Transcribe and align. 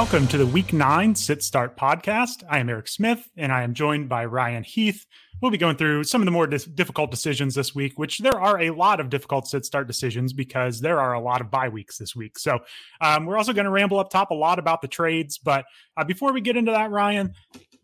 Welcome 0.00 0.28
to 0.28 0.38
the 0.38 0.46
Week 0.46 0.72
9 0.72 1.14
Sit 1.14 1.42
Start 1.42 1.76
podcast. 1.76 2.42
I 2.48 2.58
am 2.58 2.70
Eric 2.70 2.88
Smith 2.88 3.28
and 3.36 3.52
I 3.52 3.64
am 3.64 3.74
joined 3.74 4.08
by 4.08 4.24
Ryan 4.24 4.64
Heath. 4.64 5.04
We'll 5.42 5.50
be 5.50 5.58
going 5.58 5.76
through 5.76 6.04
some 6.04 6.22
of 6.22 6.24
the 6.24 6.30
more 6.30 6.46
dis- 6.46 6.64
difficult 6.64 7.10
decisions 7.10 7.54
this 7.54 7.74
week, 7.74 7.98
which 7.98 8.16
there 8.16 8.40
are 8.40 8.62
a 8.62 8.70
lot 8.70 8.98
of 8.98 9.10
difficult 9.10 9.46
sit 9.46 9.66
start 9.66 9.86
decisions 9.86 10.32
because 10.32 10.80
there 10.80 10.98
are 10.98 11.12
a 11.12 11.20
lot 11.20 11.42
of 11.42 11.50
bye 11.50 11.68
weeks 11.68 11.98
this 11.98 12.16
week. 12.16 12.38
So 12.38 12.60
um, 13.02 13.26
we're 13.26 13.36
also 13.36 13.52
going 13.52 13.66
to 13.66 13.70
ramble 13.70 13.98
up 13.98 14.08
top 14.08 14.30
a 14.30 14.34
lot 14.34 14.58
about 14.58 14.80
the 14.80 14.88
trades. 14.88 15.36
But 15.36 15.66
uh, 15.98 16.04
before 16.04 16.32
we 16.32 16.40
get 16.40 16.56
into 16.56 16.72
that, 16.72 16.90
Ryan, 16.90 17.34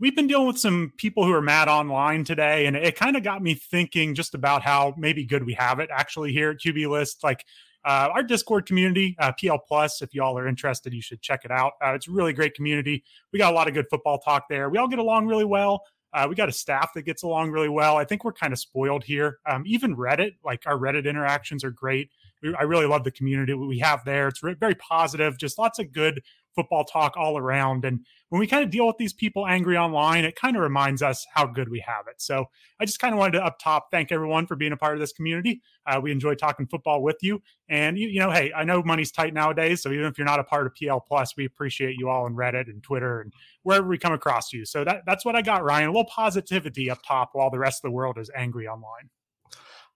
we've 0.01 0.17
been 0.17 0.27
dealing 0.27 0.47
with 0.47 0.59
some 0.59 0.95
people 0.97 1.23
who 1.27 1.35
are 1.35 1.43
mad 1.43 1.69
online 1.69 2.25
today, 2.25 2.65
and 2.65 2.77
it 2.77 2.97
kind 2.97 3.19
of 3.19 3.25
got 3.25 3.43
me 3.43 3.53
thinking 3.53 4.15
just 4.15 4.35
about 4.35 4.63
how 4.63 4.95
maybe 4.97 5.27
good 5.27 5.45
we 5.45 5.53
have 5.53 5.81
it 5.81 5.91
actually 5.93 6.33
here 6.33 6.53
at 6.53 6.61
QB 6.61 6.89
List. 6.89 7.23
Like 7.23 7.45
uh, 7.87 8.11
our 8.13 8.23
Discord 8.25 8.67
community, 8.67 9.15
uh, 9.21 9.33
PL 9.41 9.59
Plus. 9.59 10.03
If 10.03 10.13
y'all 10.13 10.37
are 10.37 10.49
interested, 10.49 10.93
you 10.93 11.01
should 11.01 11.23
check 11.23 11.45
it 11.45 11.53
out. 11.53 11.75
Uh, 11.83 11.93
it's 11.95 12.09
a 12.09 12.11
really 12.11 12.33
great 12.33 12.55
community. 12.55 13.05
We 13.33 13.39
got 13.39 13.53
a 13.53 13.57
lot 13.57 13.69
of 13.69 13.75
good 13.75 13.87
football 13.89 14.19
talk 14.19 14.49
there. 14.51 14.69
We 14.69 14.79
all 14.79 14.89
get 14.89 14.99
along 14.99 15.27
really 15.27 15.45
well. 15.45 15.85
Uh, 16.13 16.27
we 16.29 16.35
got 16.35 16.49
a 16.49 16.53
staff 16.53 16.93
that 16.95 17.03
gets 17.03 17.23
along 17.23 17.53
really 17.53 17.69
well. 17.69 17.97
I 17.97 18.05
think 18.05 18.25
we're 18.25 18.33
kind 18.33 18.53
of 18.53 18.59
spoiled 18.59 19.05
here. 19.05 19.39
Um, 19.47 19.63
even 19.67 19.95
Reddit, 19.95 20.33
like 20.45 20.65
our 20.67 20.77
Reddit 20.77 21.05
interactions 21.05 21.63
are 21.63 21.71
great. 21.71 22.11
We, 22.43 22.55
I 22.57 22.63
really 22.63 22.87
love 22.87 23.05
the 23.05 23.11
community 23.13 23.55
we 23.55 23.79
have 23.79 24.05
there. 24.05 24.29
It's 24.29 24.43
re- 24.43 24.55
very 24.59 24.75
positive, 24.75 25.39
just 25.39 25.59
lots 25.59 25.79
of 25.79 25.93
good 25.93 26.23
football 26.57 26.85
talk 26.85 27.17
all 27.17 27.39
around. 27.39 27.85
And 27.85 28.01
when 28.31 28.41
we 28.41 28.47
kind 28.49 28.65
of 28.65 28.71
deal 28.71 28.87
with 28.87 28.97
these 28.97 29.13
people 29.13 29.47
angry 29.47 29.77
online, 29.77 30.25
it 30.25 30.35
kind 30.35 30.57
of 30.57 30.63
reminds 30.63 31.03
us 31.03 31.25
how 31.35 31.47
good 31.47 31.69
we 31.69 31.79
have 31.81 32.07
it. 32.09 32.21
So 32.21 32.47
I 32.81 32.85
just 32.85 32.99
kind 32.99 33.15
of 33.15 33.19
wanted 33.19 33.39
to 33.39 33.45
up 33.45 33.59
top 33.61 33.89
thank 33.93 34.11
everyone 34.11 34.47
for 34.47 34.57
being 34.57 34.73
a 34.73 34.77
part 34.77 34.95
of 34.95 35.01
this 35.01 35.13
community. 35.13 35.63
Uh, 35.87 36.01
we 36.03 36.11
enjoy 36.11 36.35
talking 36.35 36.67
football 36.67 37.03
with 37.03 37.19
you. 37.21 37.41
And 37.69 37.97
you, 37.97 38.09
you 38.09 38.19
know, 38.19 38.31
hey, 38.31 38.53
I 38.57 38.65
know 38.65 38.83
money's 38.83 39.13
tight 39.13 39.35
nowadays, 39.35 39.83
so 39.83 39.93
even 39.93 40.07
if 40.07 40.19
you're 40.19 40.27
not 40.27 40.41
a 40.41 40.45
part 40.45 40.67
of 40.67 40.75
PL 40.75 41.01
Plus, 41.01 41.37
we 41.37 41.45
appreciate 41.45 41.97
you 41.99 42.09
all 42.09 42.25
on 42.25 42.35
Reddit 42.35 42.69
and 42.69 42.83
Twitter 42.83 43.21
and 43.21 43.33
wherever 43.63 43.87
we 43.87 43.99
come 43.99 44.13
across 44.13 44.53
you. 44.53 44.65
So 44.65 44.83
that, 44.83 45.03
that's 45.07 45.25
what 45.25 45.37
I 45.37 45.43
got, 45.43 45.63
Ryan. 45.63 45.89
A 45.89 45.93
little 45.93 46.05
positivity 46.07 46.91
up 46.91 46.99
top 47.07 47.31
while 47.35 47.51
the 47.51 47.59
rest 47.59 47.85
of 47.85 47.89
the 47.89 47.95
world 47.95 48.19
is 48.19 48.31
angry 48.35 48.67
online. 48.67 49.11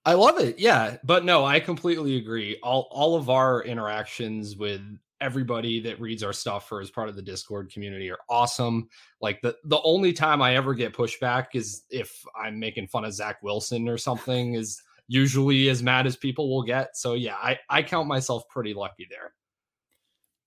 I 0.05 0.15
love 0.15 0.39
it. 0.39 0.59
Yeah, 0.59 0.97
but 1.05 1.25
no, 1.25 1.45
I 1.45 1.61
completely 1.61 2.17
agree. 2.17 2.59
All 2.62 2.89
all 2.91 3.17
of 3.17 3.29
our 3.29 3.62
interactions 3.62 4.56
with 4.56 4.81
everybody 5.21 5.81
that 5.81 6.01
reads 6.01 6.23
our 6.23 6.33
stuff 6.33 6.71
or 6.73 6.81
is 6.81 6.91
part 6.91 7.09
of 7.09 7.17
the 7.17 7.23
Discord 7.23 7.71
community 7.73 8.11
are 8.11 8.19
awesome. 8.29 8.89
Like 9.21 9.41
the 9.43 9.57
the 9.65 9.81
only 9.83 10.12
time 10.12 10.43
I 10.43 10.57
ever 10.57 10.75
get 10.75 10.93
pushback 10.93 11.47
is 11.55 11.85
if 11.91 12.25
I'm 12.41 12.59
making 12.59 12.89
fun 12.89 13.05
of 13.05 13.12
Zach 13.12 13.43
Wilson 13.43 13.89
or 13.89 13.99
something 13.99 14.55
is 14.55 14.83
usually 15.09 15.69
as 15.69 15.83
mad 15.83 16.07
as 16.07 16.17
people 16.17 16.49
will 16.49 16.62
get. 16.62 16.97
So 16.97 17.15
yeah, 17.15 17.37
I 17.37 17.59
I 17.69 17.83
count 17.83 18.09
myself 18.09 18.49
pretty 18.49 18.75
lucky 18.75 19.07
there. 19.11 19.33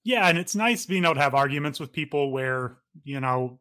Yeah, 0.04 0.28
and 0.28 0.38
it's 0.38 0.56
nice 0.56 0.86
being 0.86 1.06
able 1.06 1.16
to 1.16 1.22
have 1.22 1.34
arguments 1.34 1.80
with 1.80 1.94
people 1.94 2.32
where, 2.32 2.78
you 3.04 3.22
know, 3.22 3.60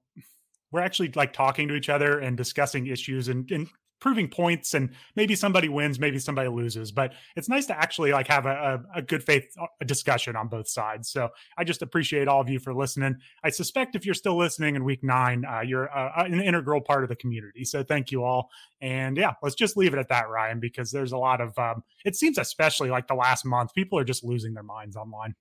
we're 0.73 0.81
actually 0.81 1.13
like 1.15 1.33
talking 1.33 1.69
to 1.69 1.75
each 1.75 1.89
other 1.89 2.19
and 2.19 2.37
discussing 2.37 2.89
issues 2.89 3.29
and, 3.29 3.49
and 3.53 3.69
proving 4.03 4.27
points 4.27 4.75
and 4.75 4.91
maybe 5.15 5.37
somebody 5.37 5.69
wins 5.69 6.01
maybe 6.01 6.19
somebody 6.19 6.49
loses 6.49 6.91
but 6.91 7.13
it's 7.37 7.49
nice 7.49 7.67
to 7.67 7.79
actually 7.79 8.11
like 8.11 8.27
have 8.27 8.47
a, 8.47 8.83
a, 8.95 8.99
a 8.99 9.03
good 9.03 9.23
faith 9.23 9.47
uh, 9.61 9.67
discussion 9.87 10.35
on 10.35 10.49
both 10.49 10.69
sides. 10.69 11.09
So 11.09 11.29
i 11.57 11.63
just 11.63 11.83
appreciate 11.83 12.27
all 12.27 12.41
of 12.41 12.49
you 12.49 12.59
for 12.59 12.75
listening. 12.75 13.15
I 13.45 13.51
suspect 13.51 13.95
if 13.95 14.05
you're 14.05 14.17
still 14.17 14.37
listening 14.37 14.75
in 14.75 14.83
week 14.83 15.05
nine 15.05 15.45
uh, 15.45 15.61
you're 15.61 15.89
uh, 15.97 16.11
uh, 16.17 16.25
an 16.25 16.41
integral 16.41 16.81
part 16.81 17.05
of 17.05 17.11
the 17.11 17.17
community. 17.17 17.65
So 17.65 17.85
thank 17.85 18.11
you 18.11 18.25
all. 18.25 18.51
And 18.81 19.17
yeah 19.17 19.35
let's 19.41 19.55
just 19.55 19.77
leave 19.77 19.95
it 19.95 20.01
at 20.01 20.09
that 20.09 20.29
ryan 20.29 20.59
because 20.59 20.91
there's 20.91 21.13
a 21.13 21.19
lot 21.19 21.41
of 21.41 21.57
um, 21.57 21.85
it 22.05 22.17
seems 22.17 22.39
especially 22.39 22.91
like 22.91 23.07
the 23.07 23.15
last 23.15 23.45
month 23.45 23.73
people 23.73 24.01
are 24.01 24.05
just 24.05 24.25
losing 24.25 24.53
their 24.53 24.65
minds 24.65 24.97
online 24.97 25.37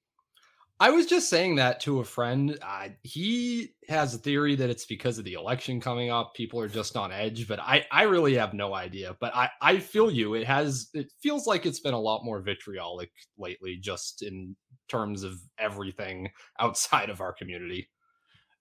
I 0.82 0.90
was 0.90 1.06
just 1.06 1.30
saying 1.30 1.58
that 1.58 1.80
to 1.82 2.00
a 2.00 2.04
friend. 2.04 2.58
Uh, 2.60 2.88
he 3.04 3.76
has 3.88 4.16
a 4.16 4.18
theory 4.18 4.56
that 4.56 4.72
it's 4.72 4.88
because 4.88 5.20
of 5.20 5.26
the 5.26 5.34
election 5.34 5.80
coming 5.80 6.10
up. 6.10 6.34
People 6.34 6.60
are 6.60 6.68
just 6.68 6.98
on 6.98 7.12
edge, 7.12 7.48
but 7.48 7.60
I, 7.60 7.86
I 7.92 8.04
really 8.04 8.34
have 8.34 8.56
no 8.56 8.74
idea. 8.74 9.16
But 9.20 9.36
I, 9.36 9.52
I 9.62 9.78
feel 9.78 10.10
you. 10.10 10.34
It 10.34 10.48
has, 10.48 10.90
it 10.96 11.14
feels 11.22 11.46
like 11.46 11.68
it's 11.68 11.82
been 11.82 11.94
a 11.94 12.00
lot 12.00 12.26
more 12.26 12.42
vitriolic 12.42 13.12
lately, 13.38 13.78
just 13.80 14.24
in 14.24 14.56
terms 14.90 15.22
of 15.22 15.40
everything 15.60 16.32
outside 16.60 17.12
of 17.12 17.22
our 17.22 17.32
community 17.32 17.88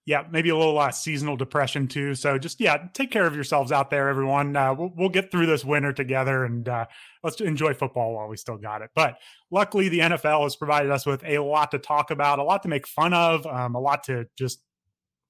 yeah, 0.05 0.23
maybe 0.31 0.49
a 0.49 0.57
little 0.57 0.79
uh, 0.79 0.91
seasonal 0.91 1.37
depression 1.37 1.87
too. 1.87 2.15
So 2.15 2.37
just 2.37 2.59
yeah, 2.59 2.87
take 2.93 3.11
care 3.11 3.27
of 3.27 3.35
yourselves 3.35 3.71
out 3.71 3.91
there, 3.91 4.09
everyone. 4.09 4.55
Uh, 4.55 4.73
we'll, 4.73 4.91
we'll 4.95 5.09
get 5.09 5.31
through 5.31 5.45
this 5.45 5.63
winter 5.63 5.93
together, 5.93 6.43
and 6.43 6.67
uh, 6.67 6.85
let's 7.23 7.39
enjoy 7.39 7.73
football 7.73 8.15
while 8.15 8.27
we 8.27 8.37
still 8.37 8.57
got 8.57 8.81
it. 8.81 8.89
But 8.95 9.17
luckily, 9.51 9.89
the 9.89 9.99
NFL 9.99 10.43
has 10.43 10.55
provided 10.55 10.91
us 10.91 11.05
with 11.05 11.23
a 11.23 11.37
lot 11.39 11.71
to 11.71 11.79
talk 11.79 12.09
about, 12.09 12.39
a 12.39 12.43
lot 12.43 12.63
to 12.63 12.69
make 12.69 12.87
fun 12.87 13.13
of, 13.13 13.45
um, 13.45 13.75
a 13.75 13.79
lot 13.79 14.03
to 14.05 14.25
just 14.37 14.61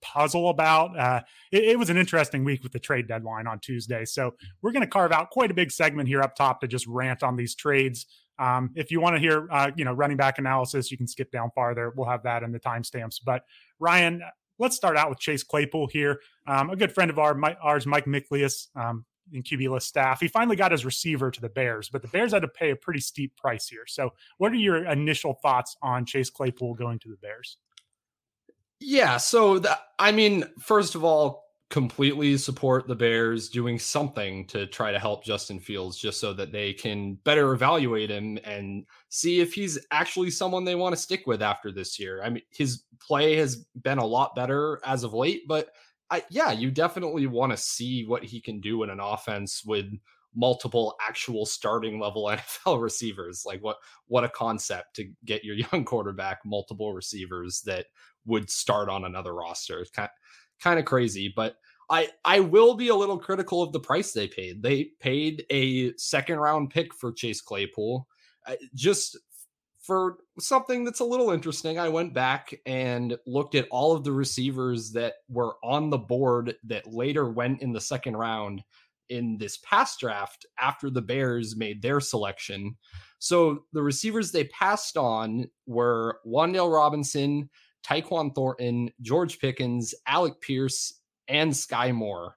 puzzle 0.02 0.50
about. 0.50 0.98
Uh, 0.98 1.22
it, 1.52 1.64
it, 1.64 1.80
was 1.80 1.90
an 1.90 1.98
interesting 1.98 2.44
week 2.44 2.64
with 2.64 2.72
the 2.72 2.80
trade 2.80 3.08
deadline 3.08 3.48
on 3.48 3.60
Tuesday. 3.60 4.06
So 4.06 4.34
we're 4.62 4.72
going 4.72 4.82
to 4.82 4.90
carve 4.90 5.12
out 5.12 5.30
quite 5.30 5.52
a 5.52 5.54
big 5.54 5.72
segment 5.72 6.08
here 6.08 6.22
up 6.22 6.36
top 6.36 6.62
to 6.62 6.68
just 6.68 6.88
rant 6.88 7.24
on 7.24 7.36
these 7.36 7.56
trades. 7.56 8.06
Um, 8.40 8.72
if 8.76 8.90
you 8.90 9.00
want 9.00 9.16
to 9.16 9.20
hear, 9.20 9.48
uh, 9.52 9.70
you 9.76 9.86
know, 9.86 9.94
running 9.94 10.18
back 10.18 10.40
analysis, 10.40 10.90
you 10.90 10.98
can 10.98 11.08
skip 11.08 11.32
down 11.32 11.52
farther. 11.54 11.94
We'll 11.96 12.10
have 12.10 12.24
that 12.24 12.42
in 12.42 12.52
the 12.52 12.60
timestamps. 12.60 13.20
But 13.24 13.44
Ryan, 13.80 14.24
let's 14.62 14.76
start 14.76 14.96
out 14.96 15.10
with 15.10 15.20
Chase 15.20 15.44
Claypool 15.44 15.88
here. 15.88 16.22
Um, 16.48 16.70
a 16.70 16.76
good 16.76 16.94
friend 16.94 17.10
of 17.10 17.20
our, 17.20 17.34
my, 17.34 17.56
ours, 17.56 17.86
Mike 17.86 18.06
Miklius, 18.06 18.68
um, 18.76 19.06
in 19.34 19.44
QB 19.44 19.70
list 19.70 19.88
staff. 19.88 20.20
He 20.20 20.28
finally 20.28 20.56
got 20.56 20.72
his 20.72 20.86
receiver 20.86 21.32
to 21.32 21.42
the 21.42 21.50
Bears, 21.50 21.90
but 21.90 22.02
the 22.02 22.08
Bears 22.08 22.34
had 22.34 22.42
to 22.44 22.48
pay 22.48 22.72
a 22.72 22.76
pretty 22.76 23.00
steep 23.00 23.36
price 23.38 23.68
here. 23.68 23.86
So, 23.88 24.14
what 24.38 24.52
are 24.52 24.56
your 24.56 24.86
initial 24.86 25.34
thoughts 25.42 25.76
on 25.82 26.06
Chase 26.06 26.30
Claypool 26.30 26.76
going 26.76 27.00
to 27.00 27.10
the 27.10 27.18
Bears? 27.18 27.58
Yeah, 28.80 29.18
so 29.18 29.60
that, 29.60 29.80
I 30.00 30.12
mean, 30.12 30.46
first 30.60 30.96
of 30.96 31.04
all, 31.04 31.46
completely 31.72 32.38
support 32.38 32.86
the 32.86 32.96
Bears 32.96 33.50
doing 33.50 33.80
something 33.80 34.46
to 34.48 34.68
try 34.68 34.92
to 34.92 35.00
help 35.00 35.24
Justin 35.24 35.60
Fields 35.60 35.98
just 35.98 36.20
so 36.20 36.34
that 36.34 36.52
they 36.52 36.74
can 36.74 37.16
better 37.24 37.54
evaluate 37.54 38.12
him 38.12 38.38
and 38.44 38.86
see 39.10 39.40
if 39.40 39.54
he's 39.54 39.80
actually 39.90 40.30
someone 40.30 40.66
they 40.66 40.76
want 40.76 40.94
to 40.94 41.02
stick 41.02 41.26
with 41.26 41.42
after 41.42 41.72
this 41.72 41.98
year. 41.98 42.22
I 42.22 42.30
mean, 42.30 42.44
his 42.52 42.84
play 43.00 43.38
has 43.38 43.56
been 43.82 43.98
a 43.98 44.06
lot 44.06 44.36
better 44.36 44.82
as 44.86 45.04
of 45.04 45.14
late, 45.14 45.48
but 45.48 45.70
I, 46.12 46.24
yeah, 46.30 46.52
you 46.52 46.72
definitely 46.72 47.26
want 47.26 47.54
to 47.54 47.58
see 47.58 48.06
what 48.06 48.26
he 48.26 48.42
can 48.42 48.60
do 48.60 48.84
in 48.84 48.90
an 48.90 49.00
offense 49.00 49.64
with 49.66 49.86
multiple 50.36 50.96
actual 51.06 51.46
starting 51.46 52.00
level 52.00 52.26
NFL 52.66 52.82
receivers. 52.82 53.44
Like 53.46 53.64
what 53.64 53.78
what 54.08 54.26
a 54.26 54.30
concept 54.30 54.98
to 54.98 55.10
get 55.24 55.46
your 55.46 55.56
young 55.72 55.86
quarterback 55.86 56.40
multiple 56.46 56.94
receivers 56.94 57.62
that 57.62 57.86
would 58.26 58.50
start 58.50 58.90
on 58.90 59.06
another 59.06 59.34
roster. 59.34 59.80
It's 59.80 59.90
kind 59.90 60.10
kind 60.62 60.80
of 60.80 60.86
crazy, 60.86 61.32
but 61.36 61.58
I 61.90 62.10
I 62.24 62.40
will 62.40 62.76
be 62.76 62.88
a 62.88 62.96
little 62.96 63.18
critical 63.18 63.62
of 63.62 63.74
the 63.74 63.80
price 63.80 64.14
they 64.14 64.28
paid. 64.28 64.64
They 64.64 64.92
paid 65.00 65.46
a 65.52 65.94
second 65.98 66.40
round 66.40 66.70
pick 66.70 66.94
for 66.94 67.12
Chase 67.12 67.42
Claypool. 67.42 68.08
Just 68.74 69.18
for 69.82 70.18
something 70.40 70.84
that's 70.84 71.00
a 71.00 71.06
little 71.06 71.32
interesting, 71.32 71.80
I 71.80 71.90
went 71.90 72.14
back 72.14 72.54
and 72.66 73.18
looked 73.26 73.56
at 73.56 73.68
all 73.72 73.94
of 73.94 74.04
the 74.04 74.12
receivers 74.12 74.92
that 74.92 75.16
were 75.28 75.56
on 75.64 75.90
the 75.90 75.98
board 75.98 76.56
that 76.66 76.88
later 76.88 77.30
went 77.30 77.62
in 77.62 77.74
the 77.74 77.82
second 77.82 78.16
round 78.16 78.64
in 79.10 79.38
this 79.38 79.58
past 79.58 80.00
draft 80.00 80.46
after 80.60 80.90
the 80.90 81.02
Bears 81.02 81.58
made 81.58 81.82
their 81.82 82.00
selection. 82.00 82.78
So 83.20 83.66
the 83.74 83.84
receivers 83.84 84.32
they 84.32 84.46
passed 84.46 84.98
on 84.98 85.50
were 85.66 86.20
Wan'Dale 86.26 86.74
Robinson, 86.74 87.50
Tyquan 87.86 88.34
Thornton, 88.34 88.92
George 89.02 89.40
Pickens, 89.40 89.94
Alec 90.08 90.40
Pierce, 90.42 91.02
and 91.28 91.52
Skyy 91.52 91.94
Moore. 91.94 92.36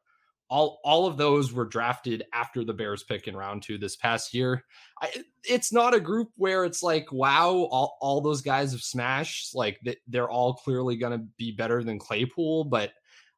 All, 0.50 0.78
all 0.84 1.06
of 1.06 1.16
those 1.16 1.52
were 1.52 1.64
drafted 1.64 2.24
after 2.32 2.64
the 2.64 2.74
Bears 2.74 3.02
pick 3.02 3.26
in 3.26 3.36
round 3.36 3.62
two 3.62 3.78
this 3.78 3.96
past 3.96 4.34
year. 4.34 4.64
I, 5.00 5.10
it's 5.42 5.72
not 5.72 5.94
a 5.94 6.00
group 6.00 6.28
where 6.36 6.64
it's 6.64 6.82
like, 6.82 7.10
wow, 7.10 7.50
all, 7.50 7.96
all 8.00 8.20
those 8.20 8.42
guys 8.42 8.72
have 8.72 8.82
smashed. 8.82 9.54
Like 9.54 9.80
they're 10.06 10.30
all 10.30 10.54
clearly 10.54 10.96
going 10.96 11.18
to 11.18 11.26
be 11.38 11.50
better 11.50 11.82
than 11.82 11.98
Claypool, 11.98 12.64
but 12.64 12.92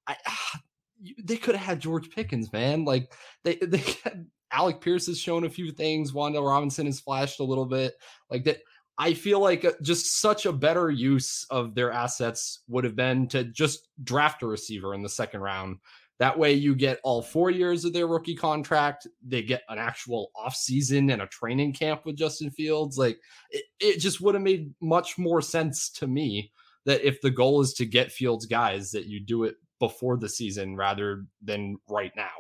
I, 0.07 0.17
they 1.23 1.37
could 1.37 1.55
have 1.55 1.65
had 1.67 1.81
George 1.81 2.11
Pickens, 2.11 2.53
man. 2.53 2.85
Like 2.85 3.13
they, 3.45 3.57
they, 3.57 3.83
Alec 4.53 4.81
Pierce 4.81 5.07
has 5.07 5.19
shown 5.19 5.45
a 5.45 5.51
few 5.51 5.71
things. 5.71 6.13
Wan'Dale 6.13 6.47
Robinson 6.47 6.87
has 6.87 7.01
flashed 7.01 7.41
a 7.41 7.45
little 7.45 7.67
bit. 7.67 7.95
Like 8.31 8.45
that, 8.45 8.59
I 8.99 9.13
feel 9.13 9.41
like 9.41 9.65
uh, 9.65 9.73
just 9.83 10.21
such 10.21 10.47
a 10.47 10.53
better 10.53 10.91
use 10.91 11.45
of 11.51 11.75
their 11.75 11.93
assets 11.93 12.61
would 12.69 12.85
have 12.85 12.97
been 12.97 13.29
to 13.29 13.45
just 13.45 13.89
draft 14.05 14.43
a 14.43 14.47
receiver 14.47 14.95
in 14.95 15.03
the 15.03 15.09
second 15.09 15.41
round. 15.41 15.79
That 16.19 16.39
way, 16.39 16.55
you 16.55 16.75
get 16.75 17.01
all 17.03 17.21
four 17.21 17.51
years 17.51 17.85
of 17.85 17.93
their 17.93 18.07
rookie 18.07 18.35
contract. 18.35 19.07
They 19.27 19.43
get 19.43 19.65
an 19.69 19.79
actual 19.79 20.31
offseason 20.35 21.13
and 21.13 21.21
a 21.21 21.27
training 21.27 21.75
camp 21.75 22.07
with 22.07 22.17
Justin 22.17 22.51
Fields. 22.51 22.97
Like, 22.97 23.19
it, 23.51 23.65
it 23.81 23.99
just 23.99 24.23
would 24.23 24.35
have 24.35 24.43
made 24.43 24.73
much 24.81 25.19
more 25.19 25.43
sense 25.43 25.91
to 25.91 26.07
me 26.07 26.53
that 26.87 27.07
if 27.07 27.21
the 27.21 27.31
goal 27.31 27.61
is 27.61 27.75
to 27.75 27.85
get 27.85 28.13
Fields 28.13 28.47
guys, 28.47 28.93
that 28.93 29.07
you 29.07 29.21
do 29.21 29.45
it 29.45 29.57
before 29.79 30.17
the 30.17 30.29
season 30.29 30.75
rather 30.75 31.27
than 31.43 31.77
right 31.87 32.13
now. 32.17 32.31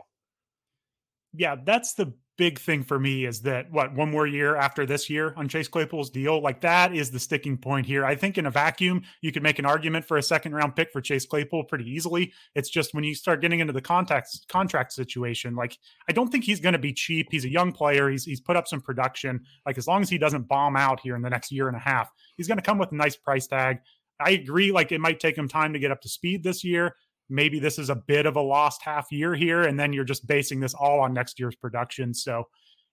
Yeah, 1.34 1.56
that's 1.62 1.92
the 1.92 2.14
big 2.36 2.58
thing 2.58 2.82
for 2.82 2.98
me 2.98 3.24
is 3.24 3.40
that 3.42 3.70
what 3.70 3.94
one 3.94 4.10
more 4.10 4.26
year 4.26 4.56
after 4.56 4.84
this 4.84 5.08
year 5.08 5.32
on 5.36 5.48
Chase 5.48 5.68
Claypool's 5.68 6.10
deal, 6.10 6.40
like 6.40 6.60
that 6.60 6.94
is 6.94 7.10
the 7.10 7.18
sticking 7.18 7.56
point 7.56 7.86
here. 7.86 8.04
I 8.04 8.14
think 8.14 8.36
in 8.38 8.46
a 8.46 8.50
vacuum, 8.50 9.02
you 9.20 9.32
could 9.32 9.42
make 9.42 9.58
an 9.58 9.66
argument 9.66 10.04
for 10.04 10.16
a 10.16 10.22
second 10.22 10.54
round 10.54 10.76
pick 10.76 10.92
for 10.92 11.00
Chase 11.00 11.26
Claypool 11.26 11.64
pretty 11.64 11.90
easily. 11.90 12.32
It's 12.54 12.68
just 12.68 12.94
when 12.94 13.04
you 13.04 13.14
start 13.14 13.40
getting 13.40 13.60
into 13.60 13.72
the 13.72 13.80
context 13.80 14.46
contract 14.48 14.92
situation, 14.92 15.54
like 15.56 15.78
I 16.08 16.12
don't 16.12 16.28
think 16.28 16.44
he's 16.44 16.60
going 16.60 16.74
to 16.74 16.78
be 16.78 16.92
cheap. 16.92 17.28
He's 17.30 17.44
a 17.44 17.50
young 17.50 17.72
player. 17.72 18.10
He's 18.10 18.24
he's 18.24 18.40
put 18.40 18.56
up 18.56 18.68
some 18.68 18.80
production. 18.80 19.40
Like 19.64 19.78
as 19.78 19.86
long 19.86 20.02
as 20.02 20.10
he 20.10 20.18
doesn't 20.18 20.48
bomb 20.48 20.76
out 20.76 21.00
here 21.00 21.16
in 21.16 21.22
the 21.22 21.30
next 21.30 21.50
year 21.50 21.68
and 21.68 21.76
a 21.76 21.80
half, 21.80 22.10
he's 22.36 22.48
going 22.48 22.58
to 22.58 22.62
come 22.62 22.78
with 22.78 22.92
a 22.92 22.96
nice 22.96 23.16
price 23.16 23.46
tag. 23.46 23.78
I 24.20 24.30
agree. 24.30 24.72
Like 24.72 24.92
it 24.92 25.00
might 25.00 25.20
take 25.20 25.36
him 25.36 25.48
time 25.48 25.72
to 25.72 25.78
get 25.78 25.90
up 25.90 26.00
to 26.02 26.08
speed 26.08 26.42
this 26.42 26.64
year 26.64 26.94
maybe 27.28 27.58
this 27.58 27.78
is 27.78 27.90
a 27.90 27.96
bit 27.96 28.26
of 28.26 28.36
a 28.36 28.40
lost 28.40 28.82
half 28.82 29.10
year 29.10 29.34
here, 29.34 29.62
and 29.62 29.78
then 29.78 29.92
you're 29.92 30.04
just 30.04 30.26
basing 30.26 30.60
this 30.60 30.74
all 30.74 31.00
on 31.00 31.12
next 31.12 31.38
year's 31.38 31.56
production. 31.56 32.14
So, 32.14 32.44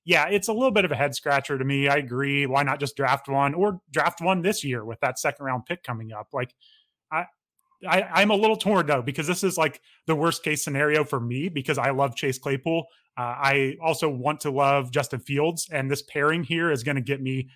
yeah, 0.05 0.27
it's 0.27 0.47
a 0.47 0.53
little 0.53 0.71
bit 0.71 0.85
of 0.85 0.91
a 0.91 0.95
head 0.95 1.15
scratcher 1.15 1.57
to 1.57 1.63
me. 1.65 1.87
I 1.87 1.95
agree. 1.95 2.45
Why 2.45 2.63
not 2.63 2.79
just 2.79 2.95
draft 2.95 3.29
one 3.29 3.53
or 3.53 3.79
draft 3.91 4.21
one 4.21 4.41
this 4.41 4.63
year 4.63 4.83
with 4.83 4.99
that 5.01 5.19
second 5.19 5.45
round 5.45 5.65
pick 5.65 5.83
coming 5.83 6.11
up? 6.11 6.27
Like, 6.33 6.53
I, 7.87 8.01
I 8.01 8.21
am 8.21 8.31
a 8.31 8.35
little 8.35 8.55
torn 8.55 8.85
though 8.85 9.01
because 9.01 9.27
this 9.27 9.43
is 9.43 9.57
like 9.57 9.81
the 10.07 10.15
worst 10.15 10.43
case 10.43 10.63
scenario 10.63 11.03
for 11.03 11.19
me 11.19 11.49
because 11.49 11.77
I 11.77 11.91
love 11.91 12.15
Chase 12.15 12.39
Claypool. 12.39 12.85
Uh, 13.17 13.21
I 13.21 13.77
also 13.81 14.09
want 14.09 14.39
to 14.41 14.51
love 14.51 14.91
Justin 14.91 15.19
Fields, 15.19 15.69
and 15.71 15.89
this 15.89 16.01
pairing 16.01 16.43
here 16.43 16.71
is 16.71 16.83
going 16.83 16.95
to 16.95 17.01
get 17.01 17.21
me 17.21 17.49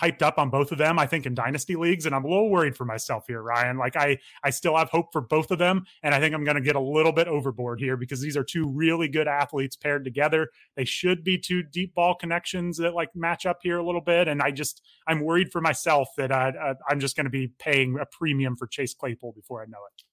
hyped 0.00 0.22
up 0.22 0.38
on 0.38 0.50
both 0.50 0.72
of 0.72 0.78
them, 0.78 0.98
I 0.98 1.06
think, 1.06 1.26
in 1.26 1.34
dynasty 1.34 1.76
leagues. 1.76 2.06
And 2.06 2.14
I'm 2.14 2.24
a 2.24 2.28
little 2.28 2.50
worried 2.50 2.76
for 2.76 2.84
myself 2.84 3.24
here, 3.26 3.42
Ryan. 3.42 3.78
Like 3.78 3.96
I 3.96 4.18
I 4.44 4.50
still 4.50 4.76
have 4.76 4.90
hope 4.90 5.12
for 5.12 5.20
both 5.20 5.50
of 5.50 5.58
them. 5.58 5.84
And 6.02 6.14
I 6.14 6.20
think 6.20 6.34
I'm 6.34 6.44
gonna 6.44 6.60
get 6.60 6.76
a 6.76 6.80
little 6.80 7.12
bit 7.12 7.28
overboard 7.28 7.80
here 7.80 7.96
because 7.96 8.20
these 8.20 8.36
are 8.36 8.44
two 8.44 8.68
really 8.68 9.08
good 9.08 9.28
athletes 9.28 9.76
paired 9.76 10.04
together. 10.04 10.48
They 10.76 10.84
should 10.84 11.24
be 11.24 11.38
two 11.38 11.62
deep 11.62 11.94
ball 11.94 12.14
connections 12.14 12.78
that 12.78 12.94
like 12.94 13.14
match 13.14 13.46
up 13.46 13.58
here 13.62 13.78
a 13.78 13.84
little 13.84 14.00
bit. 14.00 14.28
And 14.28 14.42
I 14.42 14.50
just 14.50 14.82
I'm 15.06 15.20
worried 15.20 15.52
for 15.52 15.60
myself 15.60 16.08
that 16.16 16.32
I, 16.32 16.50
uh 16.50 16.74
I'm 16.88 17.00
just 17.00 17.16
gonna 17.16 17.30
be 17.30 17.48
paying 17.58 17.98
a 18.00 18.06
premium 18.06 18.56
for 18.56 18.66
Chase 18.66 18.94
Claypool 18.94 19.32
before 19.32 19.62
I 19.62 19.66
know 19.66 19.78
it. 19.96 20.04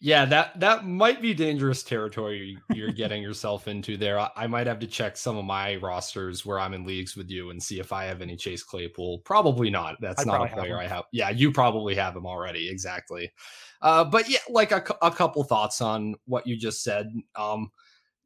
Yeah, 0.00 0.26
that 0.26 0.60
that 0.60 0.86
might 0.86 1.20
be 1.20 1.34
dangerous 1.34 1.82
territory 1.82 2.56
you're 2.72 2.92
getting 2.92 3.20
yourself 3.20 3.66
into 3.66 3.96
there. 3.96 4.18
I, 4.20 4.30
I, 4.36 4.46
might 4.46 4.68
have 4.68 4.78
to 4.78 4.86
check 4.86 5.16
some 5.16 5.36
of 5.36 5.44
my 5.44 5.74
rosters 5.76 6.46
where 6.46 6.60
I'm 6.60 6.72
in 6.72 6.84
leagues 6.84 7.16
with 7.16 7.28
you 7.28 7.50
and 7.50 7.60
see 7.60 7.80
if 7.80 7.92
I 7.92 8.04
have 8.04 8.22
any 8.22 8.36
Chase 8.36 8.62
Claypool. 8.62 9.18
Probably 9.24 9.70
not. 9.70 9.96
That's 10.00 10.22
I 10.22 10.24
not 10.24 10.52
a 10.52 10.54
player 10.54 10.78
I 10.78 10.86
have. 10.86 11.04
Yeah, 11.10 11.30
you 11.30 11.50
probably 11.50 11.96
have 11.96 12.14
him 12.14 12.26
already. 12.26 12.70
Exactly. 12.70 13.32
Uh, 13.82 14.04
but 14.04 14.28
yeah, 14.28 14.38
like 14.48 14.70
a, 14.70 14.84
a 15.02 15.10
couple 15.10 15.42
thoughts 15.42 15.80
on 15.80 16.14
what 16.26 16.46
you 16.46 16.56
just 16.56 16.84
said. 16.84 17.12
Um, 17.34 17.72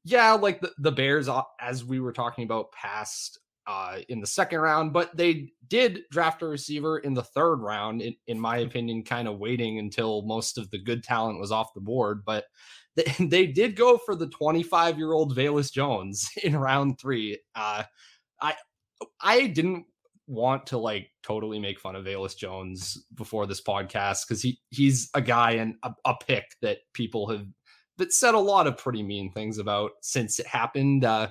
yeah, 0.05 0.33
like 0.33 0.61
the, 0.61 0.73
the 0.79 0.93
Bears, 0.93 1.29
uh, 1.29 1.43
as 1.59 1.85
we 1.87 2.01
were 2.01 2.13
talking 2.13 2.45
about 2.45 2.73
past 2.73 3.39
uh, 3.67 3.99
in 4.09 4.21
the 4.21 4.27
second 4.27 4.61
round, 4.61 4.93
but 4.93 5.17
they 5.17 5.53
did 5.69 6.01
draft 6.11 6.43
a 6.43 6.47
receiver 6.47 6.99
in 6.99 7.15
the 7.15 7.23
third 7.23 7.57
round, 7.57 8.03
in, 8.03 8.15
in 8.27 8.39
my 8.39 8.59
opinion, 8.59 9.05
kind 9.05 9.29
of 9.29 9.39
waiting 9.39 9.79
until 9.79 10.23
most 10.23 10.59
of 10.59 10.71
the 10.71 10.79
good 10.79 11.03
talent 11.05 11.41
was 11.41 11.53
off 11.53 11.75
the 11.75 11.81
board. 11.81 12.25
But 12.25 12.45
they, 12.97 13.15
they 13.19 13.47
did 13.47 13.77
go 13.77 13.99
for 13.99 14.15
the 14.15 14.29
25 14.29 14.99
year 14.99 15.13
old 15.13 15.37
Velus 15.37 15.73
Jones 15.73 16.29
in 16.43 16.57
round 16.57 16.99
three. 16.99 17.39
Uh, 17.55 17.85
I 18.41 18.55
I 19.21 19.47
didn't 19.47 19.87
want 20.27 20.67
to 20.69 20.79
like 20.79 21.11
totally 21.23 21.59
make 21.59 21.81
fun 21.81 21.97
of 21.97 22.05
Velus 22.05 22.37
Jones 22.37 23.05
before 23.15 23.47
this 23.47 23.61
podcast 23.61 24.27
because 24.27 24.43
he 24.43 24.59
he's 24.71 25.11
a 25.15 25.21
guy 25.21 25.53
and 25.53 25.75
a, 25.83 25.93
a, 26.05 26.15
pick 26.27 26.45
that 26.63 26.79
people 26.95 27.29
have 27.29 27.47
that 27.99 28.13
said 28.13 28.35
a 28.35 28.39
lot 28.39 28.67
of 28.67 28.79
pretty 28.79 29.03
mean 29.03 29.31
things 29.33 29.59
about 29.59 29.93
since 30.01 30.39
it 30.39 30.47
happened. 30.47 31.05
Uh, 31.05 31.29